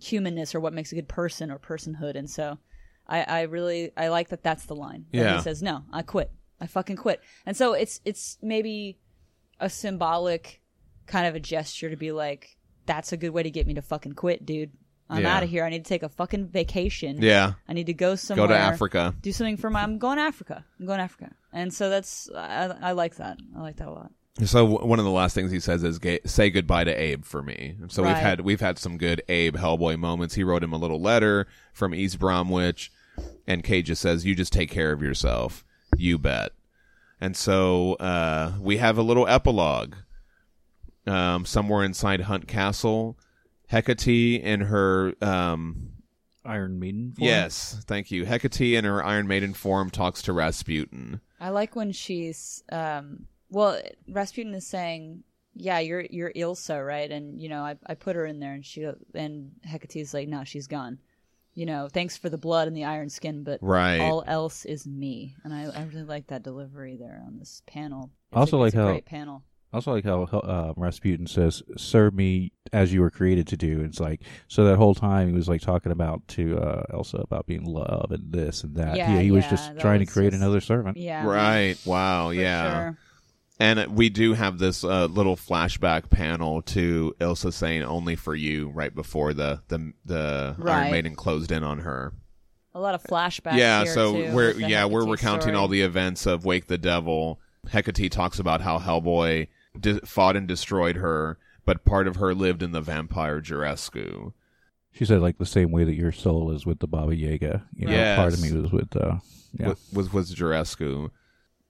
humanness 0.00 0.54
or 0.54 0.60
what 0.60 0.72
makes 0.72 0.90
a 0.90 0.94
good 0.94 1.08
person 1.08 1.50
or 1.50 1.58
personhood 1.58 2.16
and 2.16 2.28
so 2.30 2.58
i 3.06 3.22
i 3.24 3.42
really 3.42 3.90
i 3.96 4.08
like 4.08 4.28
that 4.30 4.42
that's 4.42 4.66
the 4.66 4.74
line 4.74 5.04
that 5.12 5.18
Yeah. 5.18 5.36
he 5.36 5.42
says 5.42 5.62
no 5.62 5.84
i 5.92 6.02
quit 6.02 6.30
i 6.60 6.66
fucking 6.66 6.96
quit 6.96 7.20
and 7.46 7.56
so 7.56 7.72
it's 7.74 8.00
it's 8.04 8.38
maybe 8.42 8.98
a 9.60 9.70
symbolic 9.70 10.60
kind 11.06 11.26
of 11.26 11.34
a 11.34 11.40
gesture 11.40 11.90
to 11.90 11.96
be 11.96 12.12
like 12.12 12.56
that's 12.86 13.12
a 13.12 13.16
good 13.16 13.30
way 13.30 13.42
to 13.42 13.50
get 13.50 13.66
me 13.66 13.74
to 13.74 13.82
fucking 13.82 14.12
quit 14.12 14.44
dude 14.46 14.70
i'm 15.10 15.22
Yeah. 15.22 15.36
out 15.36 15.42
of 15.42 15.50
here 15.50 15.64
i 15.64 15.70
need 15.70 15.84
to 15.84 15.88
take 15.88 16.02
a 16.02 16.08
fucking 16.08 16.48
vacation 16.48 17.18
Yeah. 17.20 17.52
i 17.68 17.72
need 17.72 17.86
to 17.86 17.94
go 17.94 18.14
somewhere 18.16 18.48
Go 18.48 18.52
to 18.54 18.58
Africa. 18.58 19.14
do 19.20 19.32
something 19.32 19.56
for 19.56 19.70
my. 19.70 19.82
I'm 19.82 19.98
going 19.98 20.16
to 20.16 20.22
Africa. 20.22 20.64
I'm 20.80 20.86
going 20.86 20.98
to 20.98 21.04
Africa, 21.04 21.30
and 21.52 21.72
so 21.72 21.90
that's 21.90 22.30
I, 22.34 22.74
I 22.80 22.92
like 22.92 23.16
that. 23.16 23.38
I 23.56 23.60
like 23.60 23.76
that 23.76 23.88
a 23.88 23.92
lot. 23.92 24.10
So 24.44 24.64
one 24.64 24.98
of 24.98 25.04
the 25.04 25.10
last 25.12 25.34
things 25.34 25.52
he 25.52 25.60
says 25.60 25.84
is 25.84 26.00
"Say 26.26 26.50
goodbye 26.50 26.84
to 26.84 26.90
Abe 26.92 27.24
for 27.24 27.42
me." 27.42 27.76
So 27.88 28.02
we've 28.02 28.12
had 28.16 28.40
we've 28.40 28.60
had 28.60 28.78
some 28.78 28.98
good 28.98 29.22
Abe 29.28 29.56
Hellboy 29.56 29.96
moments. 29.98 30.34
He 30.34 30.42
wrote 30.42 30.64
him 30.64 30.72
a 30.72 30.76
little 30.78 31.00
letter 31.00 31.46
from 31.72 31.94
East 31.94 32.18
Bromwich, 32.18 32.90
and 33.46 33.62
Kate 33.62 33.84
just 33.84 34.02
says, 34.02 34.24
"You 34.26 34.34
just 34.34 34.52
take 34.52 34.70
care 34.70 34.90
of 34.90 35.02
yourself, 35.02 35.64
you 35.96 36.18
bet." 36.18 36.50
And 37.24 37.34
so 37.34 37.94
uh, 37.94 38.52
we 38.60 38.76
have 38.76 38.98
a 38.98 39.02
little 39.02 39.26
epilogue. 39.26 39.94
Um, 41.06 41.46
somewhere 41.46 41.82
inside 41.82 42.20
Hunte 42.20 42.46
Castle, 42.46 43.18
Hecate 43.70 44.42
and 44.44 44.64
her 44.64 45.14
um, 45.22 45.92
Iron 46.44 46.78
Maiden. 46.78 47.12
form? 47.12 47.26
yes, 47.26 47.82
thank 47.86 48.10
you. 48.10 48.26
Hecate 48.26 48.74
in 48.74 48.84
her 48.84 49.02
Iron 49.02 49.26
Maiden 49.26 49.54
form 49.54 49.88
talks 49.88 50.20
to 50.22 50.34
Rasputin. 50.34 51.22
I 51.40 51.48
like 51.48 51.74
when 51.74 51.92
she's 51.92 52.62
um. 52.70 53.26
Well, 53.48 53.80
Rasputin 54.06 54.54
is 54.54 54.66
saying, 54.66 55.24
"Yeah, 55.54 55.78
you're 55.78 56.04
you're 56.08 56.32
Ilsa, 56.32 56.86
right?" 56.86 57.10
And 57.10 57.40
you 57.40 57.48
know, 57.48 57.62
I 57.62 57.76
I 57.86 57.94
put 57.94 58.16
her 58.16 58.26
in 58.26 58.38
there, 58.38 58.52
and 58.52 58.64
she 58.64 58.86
and 59.14 59.52
Hecate's 59.66 60.12
like, 60.12 60.28
"No, 60.28 60.44
she's 60.44 60.66
gone." 60.66 60.98
You 61.54 61.66
know, 61.66 61.88
thanks 61.92 62.16
for 62.16 62.28
the 62.28 62.38
blood 62.38 62.66
and 62.68 62.76
the 62.76 62.84
iron 62.84 63.08
skin, 63.08 63.44
but 63.44 63.60
Right. 63.62 64.00
all 64.00 64.24
else 64.26 64.64
is 64.64 64.86
me. 64.86 65.34
And 65.44 65.54
I, 65.54 65.64
I 65.66 65.84
really 65.84 66.02
like 66.04 66.26
that 66.28 66.42
delivery 66.42 66.96
there 66.96 67.22
on 67.26 67.38
this 67.38 67.62
panel. 67.66 68.10
It's 68.32 68.36
I 68.36 68.40
also 68.40 68.56
a, 68.56 68.60
like 68.60 68.68
it's 68.68 68.76
a 68.76 68.80
how- 68.80 68.86
great 68.88 69.06
panel. 69.06 69.42
Also 69.72 69.90
like 69.92 70.04
how 70.04 70.22
uh, 70.22 70.72
Rasputin 70.76 71.26
says, 71.26 71.60
"Serve 71.76 72.14
me 72.14 72.52
as 72.72 72.92
you 72.92 73.00
were 73.00 73.10
created 73.10 73.48
to 73.48 73.56
do." 73.56 73.80
It's 73.80 73.98
like 73.98 74.20
so 74.46 74.62
that 74.66 74.76
whole 74.76 74.94
time 74.94 75.26
he 75.26 75.34
was 75.34 75.48
like 75.48 75.62
talking 75.62 75.90
about 75.90 76.22
to 76.28 76.56
uh, 76.58 76.84
Elsa 76.92 77.16
about 77.16 77.46
being 77.46 77.64
love 77.64 78.12
and 78.12 78.30
this 78.32 78.62
and 78.62 78.76
that. 78.76 78.96
Yeah, 78.96 79.18
he 79.18 79.32
was 79.32 79.44
just 79.48 79.76
trying 79.80 79.98
was 79.98 80.08
to 80.08 80.12
create 80.14 80.30
just- 80.30 80.40
another 80.40 80.60
servant. 80.60 80.96
Yeah, 80.96 81.26
Right. 81.26 81.76
Wow. 81.84 82.28
for 82.28 82.34
yeah. 82.34 82.72
sure. 82.72 82.98
And 83.60 83.78
uh, 83.78 83.86
we 83.88 84.08
do 84.08 84.34
have 84.34 84.58
this 84.58 84.82
uh, 84.82 85.06
little 85.06 85.36
flashback 85.36 86.10
panel 86.10 86.62
to 86.62 87.14
Ilsa 87.20 87.52
saying 87.52 87.82
"only 87.84 88.16
for 88.16 88.34
you" 88.34 88.68
right 88.70 88.92
before 88.94 89.32
the 89.32 89.60
the 89.68 89.92
the 90.04 90.54
Right. 90.58 90.82
Iron 90.84 90.90
Maiden 90.92 91.14
closed 91.16 91.52
in 91.52 91.62
on 91.62 91.78
her. 91.80 92.12
A 92.74 92.80
lot 92.80 92.96
of 92.96 93.04
flashbacks. 93.04 93.56
yeah, 93.56 93.84
here, 93.84 93.92
so 93.94 94.12
too, 94.12 94.32
we're 94.34 94.48
with 94.48 94.58
the 94.58 94.68
yeah 94.68 94.84
we're 94.86 95.06
recounting 95.06 95.42
story. 95.42 95.54
all 95.56 95.68
the 95.68 95.82
events 95.82 96.26
of 96.26 96.44
Wake 96.44 96.66
the 96.66 96.78
Devil. 96.78 97.40
Hecate 97.70 98.10
talks 98.10 98.38
about 98.40 98.60
how 98.60 98.78
Hellboy 98.80 99.46
di- 99.78 100.00
fought 100.00 100.36
and 100.36 100.48
destroyed 100.48 100.96
her, 100.96 101.38
but 101.64 101.84
part 101.84 102.08
of 102.08 102.16
her 102.16 102.34
lived 102.34 102.62
in 102.62 102.72
the 102.72 102.80
vampire 102.80 103.40
Giurescu. 103.40 104.32
She 104.90 105.04
said 105.04 105.20
like 105.20 105.38
the 105.38 105.46
same 105.46 105.70
way 105.70 105.84
that 105.84 105.94
your 105.94 106.12
soul 106.12 106.50
is 106.50 106.66
with 106.66 106.80
the 106.80 106.86
Baba 106.88 107.14
Yaga. 107.16 107.64
You 107.74 107.86
know, 107.86 107.92
Yes. 107.92 108.16
part 108.18 108.32
of 108.34 108.42
me 108.42 108.52
was 108.52 108.72
with 108.72 108.94
uh, 108.96 109.18
yeah. 109.58 109.68
wa- 109.68 109.74
was 109.92 110.12
was 110.12 110.34
Giurescu, 110.34 111.10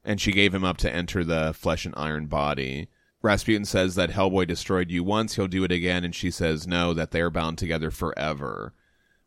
and 0.04 0.20
she 0.20 0.32
gave 0.32 0.54
him 0.54 0.64
up 0.64 0.76
to 0.78 0.94
enter 0.94 1.24
the 1.24 1.54
flesh 1.54 1.86
and 1.86 1.94
iron 1.96 2.26
body. 2.26 2.88
Rasputin 3.22 3.64
says 3.64 3.94
that 3.94 4.10
Hellboy 4.10 4.46
destroyed 4.46 4.90
you 4.90 5.02
once, 5.02 5.36
he'll 5.36 5.48
do 5.48 5.64
it 5.64 5.72
again, 5.72 6.04
and 6.04 6.14
she 6.14 6.30
says 6.30 6.66
no, 6.66 6.92
that 6.92 7.10
they 7.10 7.20
are 7.20 7.30
bound 7.30 7.56
together 7.56 7.90
forever. 7.90 8.74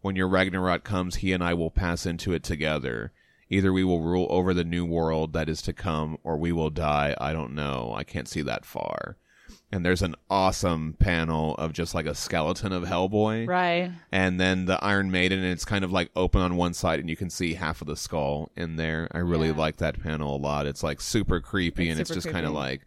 When 0.01 0.15
your 0.15 0.27
Ragnarok 0.27 0.83
comes, 0.83 1.15
he 1.15 1.33
and 1.33 1.43
I 1.43 1.55
will 1.55 1.71
pass 1.71 2.05
into 2.05 2.31
it 2.31 2.43
together. 2.43 3.11
Either 3.49 3.73
we 3.73 3.83
will 3.83 4.01
rule 4.01 4.27
over 4.29 4.53
the 4.53 4.63
new 4.63 4.85
world 4.85 5.33
that 5.33 5.49
is 5.49 5.61
to 5.63 5.73
come, 5.73 6.17
or 6.23 6.37
we 6.37 6.51
will 6.51 6.69
die. 6.69 7.15
I 7.19 7.33
don't 7.33 7.55
know. 7.55 7.93
I 7.95 8.03
can't 8.03 8.27
see 8.27 8.41
that 8.43 8.65
far. 8.65 9.17
And 9.71 9.85
there's 9.85 10.01
an 10.01 10.15
awesome 10.29 10.95
panel 10.97 11.53
of 11.55 11.73
just 11.73 11.93
like 11.93 12.05
a 12.05 12.15
skeleton 12.15 12.71
of 12.71 12.83
Hellboy 12.83 13.47
Right. 13.47 13.91
and 14.13 14.39
then 14.39 14.65
the 14.65 14.81
Iron 14.83 15.11
Maiden, 15.11 15.39
and 15.39 15.47
it's 15.51 15.65
kind 15.65 15.83
of 15.83 15.91
like 15.91 16.09
open 16.15 16.41
on 16.41 16.55
one 16.55 16.73
side, 16.73 16.99
and 17.01 17.09
you 17.09 17.17
can 17.17 17.29
see 17.29 17.55
half 17.55 17.81
of 17.81 17.87
the 17.87 17.97
skull 17.97 18.49
in 18.55 18.77
there. 18.77 19.09
I 19.11 19.17
really 19.17 19.49
Yeah. 19.49 19.55
like 19.57 19.77
that 19.77 20.01
panel 20.01 20.35
a 20.35 20.37
lot. 20.37 20.67
It's 20.67 20.83
like 20.83 21.01
super 21.01 21.41
creepy, 21.41 21.89
It's 21.89 21.91
and 21.91 21.99
it's 21.99 22.09
just 22.13 22.29
kind 22.29 22.45
of 22.45 22.53
like, 22.53 22.81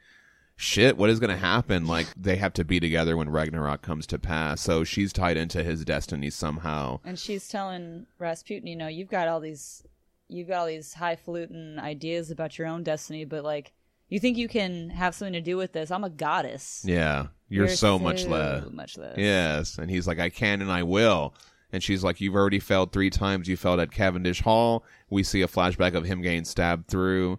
shit, 0.57 0.97
what 0.97 1.11
is 1.11 1.21
going 1.21 1.31
to 1.31 1.37
happen? 1.37 1.87
Like 1.87 2.07
they 2.17 2.37
have 2.37 2.55
to 2.55 2.65
be 2.65 2.81
together 2.81 3.15
when 3.17 3.29
Ragnarok 3.29 3.83
comes 3.83 4.07
to 4.09 4.19
pass. 4.19 4.63
So 4.63 4.83
she's 4.83 5.13
tied 5.13 5.37
into 5.37 5.63
his 5.63 5.85
destiny 5.85 6.31
somehow. 6.31 7.01
And 7.05 7.19
she's 7.19 7.47
telling 7.49 8.07
Rasputin, 8.19 8.67
you 8.67 8.77
know, 8.77 8.89
you've 8.89 9.09
got 9.11 9.29
all 9.29 9.41
these, 9.41 9.83
you've 10.29 10.49
got 10.49 10.61
all 10.61 10.67
these 10.67 10.95
highfalutin 10.95 11.79
ideas 11.79 12.31
about 12.31 12.57
your 12.57 12.69
own 12.69 12.83
destiny, 12.85 13.25
but 13.27 13.45
like, 13.45 13.73
you 14.11 14.21
think 14.21 14.37
you 14.37 14.49
can 14.49 14.91
have 14.91 15.15
something 15.15 15.33
to 15.33 15.41
do 15.41 15.57
with 15.57 15.73
this? 15.73 15.91
I'm 15.91 16.05
a 16.05 16.11
goddess. 16.11 16.83
Yeah, 16.85 17.29
you're, 17.49 17.69
so, 17.69 17.99
much 17.99 18.27
less. 18.27 18.65
Much 18.71 18.99
less. 18.99 19.17
Yes, 19.17 19.79
and 19.79 19.91
he's 19.91 20.07
like, 20.07 20.19
I 20.19 20.29
can 20.29 20.61
and 20.61 20.71
I 20.71 20.83
will. 20.83 21.35
And 21.73 21.83
she's 21.83 22.03
like, 22.03 22.21
You've 22.21 22.35
already 22.35 22.59
failed 22.59 22.93
three 22.93 23.11
times. 23.11 23.49
You 23.49 23.57
failed 23.57 23.81
at 23.81 23.93
Cavendish 23.93 24.43
Hall. 24.43 24.85
We 25.09 25.23
see 25.23 25.43
a 25.43 25.47
flashback 25.49 25.95
of 25.95 26.05
him 26.05 26.21
getting 26.21 26.45
stabbed 26.45 26.89
through 26.89 27.39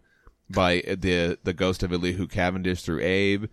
by 0.50 0.82
the 0.88 1.38
the 1.44 1.54
ghost 1.54 1.84
of 1.84 1.92
Elihu 1.94 2.28
Cavendish 2.28 2.82
through 2.84 3.02
Abe. 3.02 3.46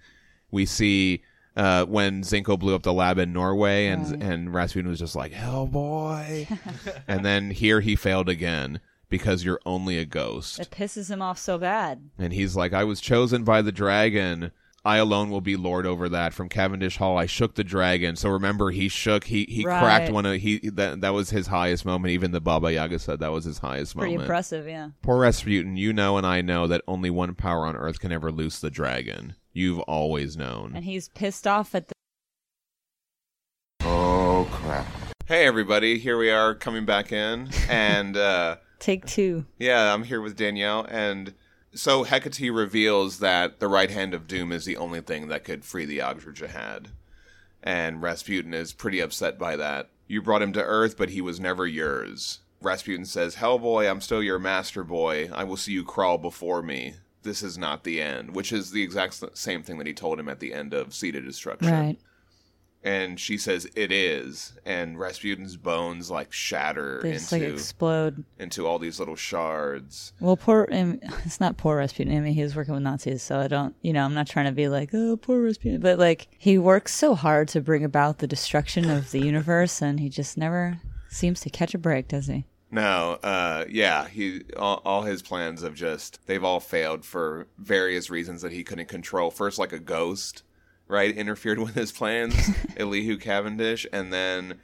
We 0.51 0.67
see 0.67 1.23
uh, 1.57 1.85
when 1.87 2.23
Zinco 2.23 2.57
blew 2.59 2.77
up 2.77 2.85
the 2.85 2.93
lab 2.93 3.19
in 3.19 3.33
Norway, 3.33 3.87
and 3.89 4.09
Right. 4.09 4.23
and 4.23 4.55
Rasputin 4.55 4.89
was 4.89 5.01
just 5.01 5.17
like, 5.17 5.33
Hellboy. 5.33 6.57
and 7.09 7.25
then 7.25 7.51
here 7.51 7.81
he 7.81 7.97
failed 7.97 8.29
again 8.29 8.79
because 9.09 9.45
you're 9.45 9.61
only 9.67 9.99
a 9.99 10.05
ghost. 10.05 10.59
It 10.59 10.71
pisses 10.71 11.11
him 11.11 11.23
off 11.23 11.39
so 11.39 11.59
bad. 11.59 12.11
And 12.19 12.33
he's 12.33 12.57
like, 12.57 12.73
I 12.73 12.85
was 12.85 13.01
chosen 13.01 13.45
by 13.45 13.63
the 13.63 13.73
dragon. 13.73 14.53
I 14.85 14.99
alone 14.99 15.29
will 15.29 15.41
be 15.41 15.57
lord 15.57 15.87
over 15.87 16.09
that. 16.09 16.33
From 16.33 16.49
Cavendish 16.49 16.97
Hall, 16.97 17.19
I 17.19 17.27
shook 17.27 17.57
the 17.57 17.65
dragon. 17.65 18.17
So 18.17 18.31
remember, 18.31 18.71
he 18.71 18.89
shook. 18.89 19.25
He 19.25 19.45
he 19.49 19.65
Right. 19.67 19.79
cracked 19.81 20.13
one 20.13 20.25
of 20.25 20.37
he 20.41 20.59
that 20.71 21.01
that 21.01 21.13
was 21.13 21.31
his 21.31 21.49
highest 21.49 21.85
moment. 21.85 22.13
Even 22.13 22.31
the 22.31 22.41
Baba 22.41 22.73
Yaga 22.73 22.99
said 22.99 23.19
that 23.21 23.33
was 23.33 23.45
his 23.45 23.59
highest 23.59 23.97
Pretty 23.97 24.13
moment. 24.15 24.21
Pretty 24.21 24.25
impressive, 24.27 24.67
yeah. 24.69 24.91
Poor 25.03 25.19
Rasputin, 25.19 25.77
you 25.77 25.93
know, 25.93 26.17
and 26.17 26.27
I 26.27 26.41
know 26.41 26.67
that 26.69 26.83
only 26.87 27.11
one 27.11 27.35
power 27.35 27.67
on 27.67 27.77
earth 27.77 27.99
can 28.01 28.13
ever 28.13 28.31
loose 28.31 28.61
the 28.61 28.71
dragon. 28.71 29.35
You've 29.53 29.81
always 29.81 30.37
known. 30.37 30.73
And 30.75 30.85
he's 30.85 31.09
pissed 31.09 31.47
off 31.47 31.75
at 31.75 31.89
the. 31.89 31.95
Oh 33.83 34.49
crap! 34.51 34.87
Hey, 35.27 35.45
everybody! 35.45 35.99
Here 35.99 36.17
we 36.17 36.31
are 36.31 36.55
coming 36.55 36.85
back 36.87 37.13
in, 37.13 37.51
and. 37.69 38.17
uh 38.17 38.57
Take 38.79 39.07
two. 39.07 39.47
Yeah, 39.59 39.93
I'm 39.93 40.05
here 40.05 40.21
with 40.21 40.37
Danielle, 40.37 40.87
and 40.89 41.35
so 41.75 42.05
Hecate 42.05 42.53
reveals 42.53 43.19
that 43.19 43.61
the 43.61 43.69
right 43.69 43.91
hand 43.91 44.15
of 44.15 44.27
doom 44.27 44.53
is 44.53 44.65
the 44.65 44.77
only 44.77 45.01
thing 45.01 45.29
that 45.29 45.45
could 45.45 45.65
free 45.65 45.85
the 45.85 45.99
Ogdru 45.99 46.35
Jahad. 46.35 46.87
And 47.63 48.01
Rasputin 48.01 48.55
is 48.55 48.73
pretty 48.73 49.01
upset 49.01 49.39
by 49.39 49.57
that. 49.57 49.91
You 50.07 50.23
brought 50.23 50.43
him 50.43 50.53
to 50.55 50.63
Earth, 50.63 50.97
but 50.97 51.11
he 51.11 51.21
was 51.21 51.41
never 51.41 51.67
yours. 51.67 52.41
Rasputin 52.61 53.05
says, 53.05 53.37
Hellboy, 53.37 53.89
I'm 53.89 54.01
still 54.01 54.23
your 54.23 54.39
master 54.39 54.83
boy. 54.83 55.31
I 55.33 55.45
will 55.45 55.57
see 55.57 55.73
you 55.73 55.85
crawl 55.85 56.19
before 56.19 56.63
me. 56.63 56.95
This 57.23 57.43
is 57.43 57.59
not 57.59 57.85
the 57.85 58.01
end, 58.01 58.35
which 58.35 58.53
is 58.53 58.71
the 58.71 58.83
exact 58.83 59.23
same 59.37 59.63
thing 59.63 59.79
that 59.79 59.87
he 59.87 59.93
told 59.93 60.19
him 60.19 60.29
at 60.29 60.41
the 60.41 60.55
end 60.55 60.73
of 60.73 60.95
Seed 60.95 61.17
of 61.17 61.25
Destruction. 61.25 61.73
Right. 61.73 61.99
And 62.83 63.19
she 63.19 63.37
says 63.37 63.69
it 63.75 63.91
is, 63.91 64.55
and 64.65 64.99
Rasputin's 64.99 65.57
bones 65.57 66.11
like 66.11 66.33
shatter 66.33 67.01
They 67.03 67.13
just 67.13 67.33
like 67.33 67.43
explode. 67.43 68.25
into 68.39 68.67
all 68.67 68.79
these 68.79 68.99
little 68.99 69.17
shards. 69.17 70.13
Well, 70.21 70.37
poor. 70.37 70.69
It's 71.25 71.41
not 71.41 71.57
poor 71.57 71.77
Rasputin. 71.79 72.17
I 72.17 72.21
mean, 72.21 72.35
he 72.35 72.43
was 72.43 72.55
working 72.57 72.75
with 72.75 72.83
Nazis, 72.83 73.23
so 73.23 73.39
I 73.41 73.49
don't. 73.49 73.75
You 73.83 73.93
know, 73.93 74.05
I'm 74.05 74.15
not 74.15 74.29
trying 74.29 74.47
to 74.47 74.53
be 74.53 74.69
like, 74.69 74.91
oh, 74.95 75.17
poor 75.17 75.41
Rasputin. 75.41 75.81
But 75.81 75.99
like, 75.99 76.29
he 76.39 76.59
works 76.59 76.95
so 76.95 77.15
hard 77.15 77.49
to 77.49 77.61
bring 77.61 77.85
about 77.85 78.19
the 78.19 78.27
destruction 78.27 78.89
of 78.91 79.11
the 79.11 79.21
universe, 79.21 79.83
and 79.83 80.01
he 80.01 80.09
just 80.09 80.39
never 80.39 80.81
seems 81.09 81.41
to 81.41 81.51
catch 81.51 81.75
a 81.75 81.79
break, 81.79 82.09
does 82.09 82.27
he? 82.27 82.45
No, 82.71 83.19
uh, 83.23 83.65
yeah, 83.69 84.07
he 84.09 84.43
all, 84.57 84.83
all 84.85 85.03
his 85.03 85.23
plans 85.23 85.63
have 85.63 85.75
just 85.75 86.21
they've 86.27 86.45
all 86.45 86.61
failed 86.61 87.05
for 87.05 87.47
various 87.59 88.11
reasons 88.11 88.43
that 88.43 88.53
he 88.53 88.63
couldn't 88.63 88.89
control. 88.89 89.31
First, 89.31 89.59
like 89.59 89.73
a 89.73 89.79
ghost, 89.79 90.43
right, 90.89 91.17
interfered 91.17 91.59
with 91.65 91.75
his 91.75 91.93
plans, 91.93 92.35
Elihu 92.77 93.17
Cavendish, 93.19 93.87
and 93.93 94.13
then 94.13 94.59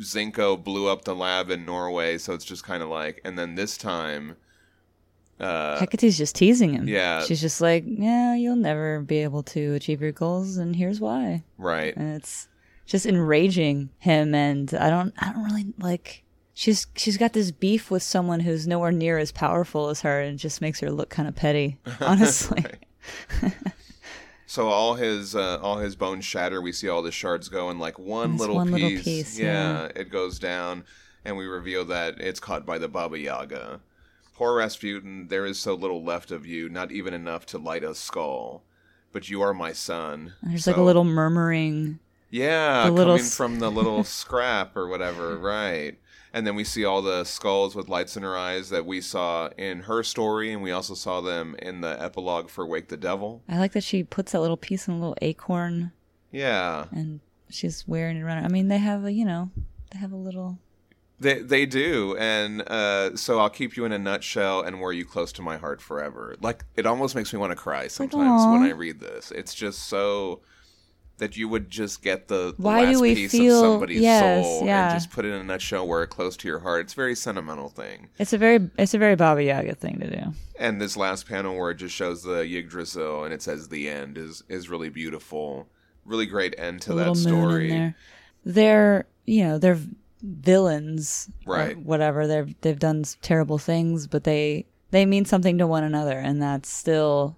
Zinco 0.00 0.62
blew 0.62 0.88
up 0.88 1.04
the 1.04 1.14
lab 1.14 1.50
in 1.50 1.64
Norway. 1.64 2.18
So 2.18 2.34
it's 2.34 2.44
just 2.44 2.64
kind 2.64 2.82
of 2.82 2.88
like, 2.88 3.20
and 3.24 3.38
then 3.38 3.54
this 3.54 3.76
time, 3.76 4.36
uh, 5.38 5.78
Hecate's 5.78 6.18
just 6.18 6.34
teasing 6.34 6.74
him. 6.74 6.86
yeah. 6.88 7.22
She's 7.24 7.40
just 7.40 7.60
like, 7.60 7.84
yeah, 7.86 8.34
you'll 8.34 8.56
never 8.56 9.00
be 9.00 9.18
able 9.18 9.42
to 9.44 9.74
achieve 9.74 10.02
your 10.02 10.12
goals, 10.12 10.56
and 10.56 10.76
here's 10.76 11.00
why. 11.00 11.44
right, 11.56 11.96
and 11.96 12.16
it's 12.16 12.48
just 12.86 13.06
enraging 13.06 13.88
him 14.00 14.34
and 14.34 14.74
i 14.74 14.90
don't 14.90 15.14
i 15.18 15.32
don't 15.32 15.44
really 15.44 15.72
like 15.78 16.24
she's 16.54 16.88
she's 16.96 17.16
got 17.16 17.32
this 17.32 17.52
beef 17.52 17.88
with 17.88 18.02
someone 18.02 18.40
who's 18.40 18.66
nowhere 18.66 18.90
near 18.90 19.16
as 19.16 19.30
powerful 19.30 19.90
as 19.90 20.00
her 20.00 20.20
and 20.20 20.40
just 20.40 20.60
makes 20.60 20.80
her 20.80 20.90
look 20.90 21.08
kind 21.08 21.28
of 21.28 21.36
petty 21.36 21.78
honestly 22.00 22.64
So 24.50 24.66
all 24.66 24.96
his 24.96 25.36
uh, 25.36 25.60
all 25.62 25.78
his 25.78 25.94
bones 25.94 26.24
shatter. 26.24 26.60
We 26.60 26.72
see 26.72 26.88
all 26.88 27.02
the 27.02 27.12
shards 27.12 27.48
go 27.48 27.70
in 27.70 27.78
like 27.78 28.00
one 28.00 28.36
little 28.36 28.56
one 28.56 28.66
piece. 28.66 28.82
little 28.82 28.98
piece, 29.04 29.38
yeah, 29.38 29.82
yeah. 29.82 29.88
it 29.94 30.10
goes 30.10 30.40
down, 30.40 30.82
and 31.24 31.36
we 31.36 31.46
reveal 31.46 31.84
that 31.84 32.20
it's 32.20 32.40
caught 32.40 32.66
by 32.66 32.76
the 32.76 32.88
Baba 32.88 33.16
Yaga. 33.16 33.78
Poor 34.34 34.56
Rasputin, 34.56 35.28
there 35.28 35.46
is 35.46 35.60
so 35.60 35.74
little 35.74 36.02
left 36.02 36.32
of 36.32 36.46
you, 36.46 36.68
not 36.68 36.90
even 36.90 37.14
enough 37.14 37.46
to 37.46 37.58
light 37.58 37.84
a 37.84 37.94
skull. 37.94 38.64
But 39.12 39.28
you 39.30 39.40
are 39.40 39.54
my 39.54 39.72
son. 39.72 40.32
And 40.42 40.50
there's 40.50 40.66
like 40.66 40.76
a 40.76 40.82
little 40.82 41.04
murmuring 41.04 42.00
yeah, 42.28 42.88
little 42.88 43.14
coming 43.14 43.26
s- 43.26 43.36
from 43.36 43.60
the 43.60 43.70
little 43.70 44.02
scrap 44.18 44.76
or 44.76 44.88
whatever, 44.88 45.38
right? 45.38 45.96
And 46.32 46.46
then 46.46 46.54
we 46.54 46.64
see 46.64 46.84
all 46.84 47.02
the 47.02 47.24
skulls 47.24 47.74
with 47.74 47.88
lights 47.88 48.16
in 48.16 48.22
her 48.22 48.36
eyes 48.36 48.70
that 48.70 48.86
we 48.86 49.00
saw 49.00 49.48
in 49.58 49.80
her 49.80 50.02
story, 50.02 50.52
and 50.52 50.62
we 50.62 50.70
also 50.70 50.94
saw 50.94 51.20
them 51.20 51.56
in 51.58 51.80
the 51.80 52.00
epilogue 52.00 52.48
for 52.50 52.64
Wake 52.66 52.88
the 52.88 52.96
Devil. 52.96 53.42
i 53.48 53.58
like 53.58 53.72
that 53.72 53.82
she 53.82 54.04
puts 54.04 54.32
that 54.32 54.40
little 54.40 54.56
piece 54.56 54.86
in 54.86 54.94
a 54.94 54.98
little 54.98 55.16
acorn 55.22 55.90
Yeah, 56.30 56.86
and 56.92 57.20
she's 57.48 57.84
wearing 57.88 58.16
it 58.16 58.22
around 58.22 58.44
i 58.44 58.48
mean 58.48 58.68
they 58.68 58.78
have 58.78 59.04
a 59.04 59.12
you 59.12 59.24
know 59.24 59.50
they 59.90 59.98
have 59.98 60.12
a 60.12 60.16
little 60.16 60.58
They 61.18 61.40
they 61.42 61.66
do, 61.66 62.16
and 62.16 62.62
uh, 62.62 63.16
so 63.16 63.40
I'll 63.40 63.50
keep 63.50 63.76
you 63.76 63.84
in 63.84 63.92
a 63.92 63.98
nutshell 63.98 64.62
and 64.62 64.80
wear 64.80 64.92
you 64.92 65.04
close 65.04 65.32
to 65.32 65.42
my 65.42 65.56
heart 65.58 65.82
forever. 65.82 66.36
Like 66.40 66.64
it 66.76 66.86
almost 66.86 67.14
makes 67.16 67.32
me 67.32 67.38
want 67.40 67.50
to 67.50 67.56
cry 67.56 67.82
like, 67.82 67.90
sometimes 67.90 68.46
when. 68.46 68.62
I 68.62 68.70
read 68.70 69.00
this. 69.00 69.30
It's 69.32 69.52
just 69.52 69.88
so 69.88 70.40
that 71.20 71.36
you 71.36 71.48
would 71.48 71.70
just 71.70 72.02
get 72.02 72.28
the, 72.28 72.52
the 72.56 72.62
Why 72.62 72.80
do 72.84 72.92
last 72.92 73.00
we 73.00 73.14
piece 73.14 73.30
feel- 73.32 73.54
of 73.54 73.60
somebody's 73.74 74.00
yes, 74.02 74.44
soul 74.44 74.66
yeah. 74.66 74.90
and 74.90 74.96
just 75.00 75.10
put 75.10 75.24
it 75.24 75.28
in 75.28 75.40
a 75.40 75.44
nutshell, 75.44 75.86
where 75.86 76.02
it 76.02 76.08
close 76.08 76.36
to 76.38 76.48
your 76.48 76.58
heart. 76.58 76.80
It's 76.82 76.92
a 76.92 76.96
very 76.96 77.14
sentimental 77.14 77.68
thing. 77.68 78.08
it's 78.18 78.32
a 78.32 78.38
very 78.38 78.68
it's 78.76 78.92
a 78.92 78.98
very 78.98 79.14
baba 79.16 79.42
yaga 79.44 79.74
thing 79.76 79.98
to 80.00 80.10
do 80.10 80.32
And 80.58 80.80
this 80.80 80.96
last 80.96 81.26
panel 81.28 81.56
where 81.56 81.70
it 81.70 81.76
just 81.76 81.94
shows 81.94 82.22
the 82.22 82.40
Yggdrasil 82.44 83.24
and 83.24 83.32
it 83.32 83.40
says 83.42 83.68
the 83.68 83.88
end 83.88 84.18
is 84.18 84.42
is 84.48 84.68
really 84.68 84.88
beautiful. 84.90 85.68
Really 86.04 86.26
great 86.26 86.54
end 86.58 86.82
to 86.82 86.92
a 86.92 86.96
that 86.96 87.16
story. 87.16 87.94
They're 88.44 89.06
you 89.26 89.44
know 89.44 89.58
they're 89.58 89.78
villains, 90.22 91.30
or 91.46 91.54
Right. 91.54 91.78
whatever. 91.78 92.26
They've 92.26 92.54
they've 92.62 92.78
done 92.78 93.04
terrible 93.22 93.58
things, 93.58 94.06
but 94.06 94.24
they 94.24 94.66
they 94.90 95.06
mean 95.06 95.24
something 95.24 95.58
to 95.58 95.66
one 95.66 95.84
another, 95.84 96.18
and 96.18 96.42
that 96.42 96.66
still 96.66 97.36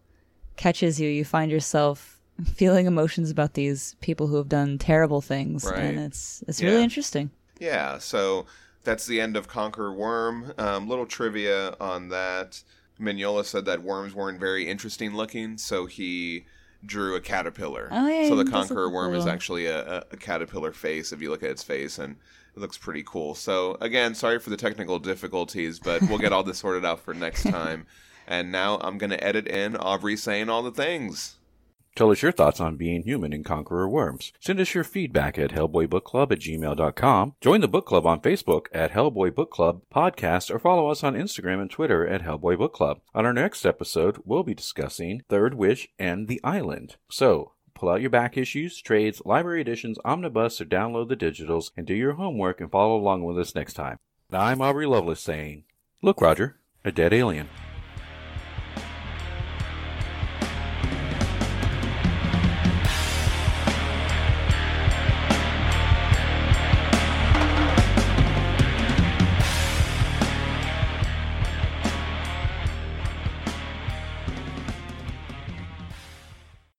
catches 0.57 1.01
you. 1.01 1.09
You 1.09 1.25
find 1.25 1.51
yourself 1.51 2.12
feeling 2.55 2.87
emotions 2.87 3.31
about 3.31 3.55
these 3.55 3.95
people 4.01 4.27
who 4.27 4.37
have 4.37 4.49
done 4.49 4.79
terrible 4.79 5.21
things, 5.21 5.65
Right. 5.65 5.79
and 5.81 5.99
it's 5.99 6.43
it's 6.49 6.61
Yeah. 6.61 6.71
really 6.71 6.83
interesting. 6.83 7.31
Yeah, 7.59 7.99
so 7.99 8.47
that's 8.85 9.07
the 9.07 9.21
end 9.21 9.37
of 9.37 9.47
Conquer 9.49 9.93
Worm. 9.93 10.53
Um, 10.59 10.89
little 10.89 11.07
trivia 11.07 11.77
on 11.81 12.09
that. 12.09 12.63
Mignola 13.01 13.45
said 13.45 13.65
that 13.65 13.83
worms 13.83 14.15
weren't 14.15 14.39
very 14.39 14.69
interesting 14.69 15.15
looking, 15.15 15.59
so 15.59 15.87
he 15.87 16.45
drew 16.85 17.15
a 17.15 17.21
caterpillar. 17.21 17.89
Oh, 17.91 18.07
yeah, 18.09 18.29
so 18.29 18.35
the 18.37 18.45
Conqueror 18.45 18.91
worm 18.91 19.15
is 19.15 19.27
actually 19.27 19.67
a, 19.67 19.99
a, 19.99 20.05
a 20.13 20.17
caterpillar 20.17 20.73
face 20.73 21.13
if 21.13 21.21
you 21.23 21.31
look 21.31 21.43
at 21.43 21.51
its 21.51 21.63
face, 21.63 21.99
and 21.99 22.17
it 22.57 22.61
looks 22.61 22.77
pretty 22.77 23.03
cool. 23.07 23.35
So 23.35 23.77
again, 23.81 24.15
sorry 24.15 24.39
for 24.41 24.51
the 24.51 24.57
technical 24.57 24.99
difficulties, 24.99 25.79
but 25.79 26.03
we'll 26.03 26.19
get 26.19 26.33
all 26.33 26.43
this 26.43 26.59
sorted 26.59 26.85
out 26.85 27.01
for 27.01 27.15
next 27.15 27.43
time. 27.49 27.87
And 28.27 28.53
now 28.53 28.79
I'm 28.83 28.99
going 28.99 29.11
to 29.11 29.23
edit 29.25 29.47
in 29.49 29.77
Aubrey 29.77 30.17
saying 30.17 30.49
all 30.49 30.63
the 30.63 30.71
things. 30.71 31.37
Tell 31.94 32.10
us 32.10 32.23
your 32.23 32.32
thoughts 32.32 32.59
on 32.59 32.77
being 32.77 33.02
human 33.02 33.32
in 33.32 33.44
Conqueror 33.44 33.89
Worms. 33.89 34.32
Send 34.40 34.60
us 34.60 34.74
your 34.74 34.85
feedback 34.85 35.39
at 35.39 35.51
hellboybookclub 35.51 36.32
at 36.32 36.39
gmail.com. 36.39 37.35
Join 37.40 37.60
the 37.60 37.69
book 37.69 37.86
club 37.86 38.06
on 38.06 38.20
Facebook 38.20 38.66
at 38.73 38.93
Hellboy 38.93 39.35
Book 39.35 39.51
Club 39.51 39.82
Podcast 39.94 40.51
or 40.51 40.59
follow 40.59 40.89
us 40.89 41.05
on 41.05 41.14
Instagram 41.14 41.60
and 41.60 41.70
Twitter 41.70 42.06
at 42.06 42.23
Hellboy 42.23 42.56
Book 42.56 42.73
Club. 42.73 43.01
On 43.14 43.27
our 43.27 43.35
next 43.35 43.66
episode, 43.66 44.19
we'll 44.24 44.43
be 44.43 44.55
discussing 44.55 45.23
Third 45.28 45.55
Wish 45.55 45.89
and 45.98 46.28
The 46.28 46.40
Island. 46.43 46.97
So, 47.10 47.52
pull 47.74 47.90
out 47.90 48.01
your 48.01 48.10
back 48.10 48.39
issues, 48.39 48.81
trades, 48.81 49.20
library 49.27 49.60
editions, 49.60 49.98
omnibus, 50.05 50.60
or 50.60 50.64
download 50.64 51.09
the 51.09 51.16
digitals 51.16 51.73
and 51.77 51.86
do 51.86 51.94
your 51.94 52.14
homework 52.14 52.60
and 52.60 52.70
follow 52.70 52.97
along 52.97 53.24
with 53.24 53.39
us 53.39 53.55
next 53.55 53.74
time. 53.74 53.98
I'm 54.32 54.62
Aubrey 54.62 54.86
Lovelace 54.86 55.20
saying, 55.20 55.64
Look, 56.01 56.23
Roger, 56.23 56.59
a 56.86 56.90
dead 56.90 57.12
alien. 57.12 57.48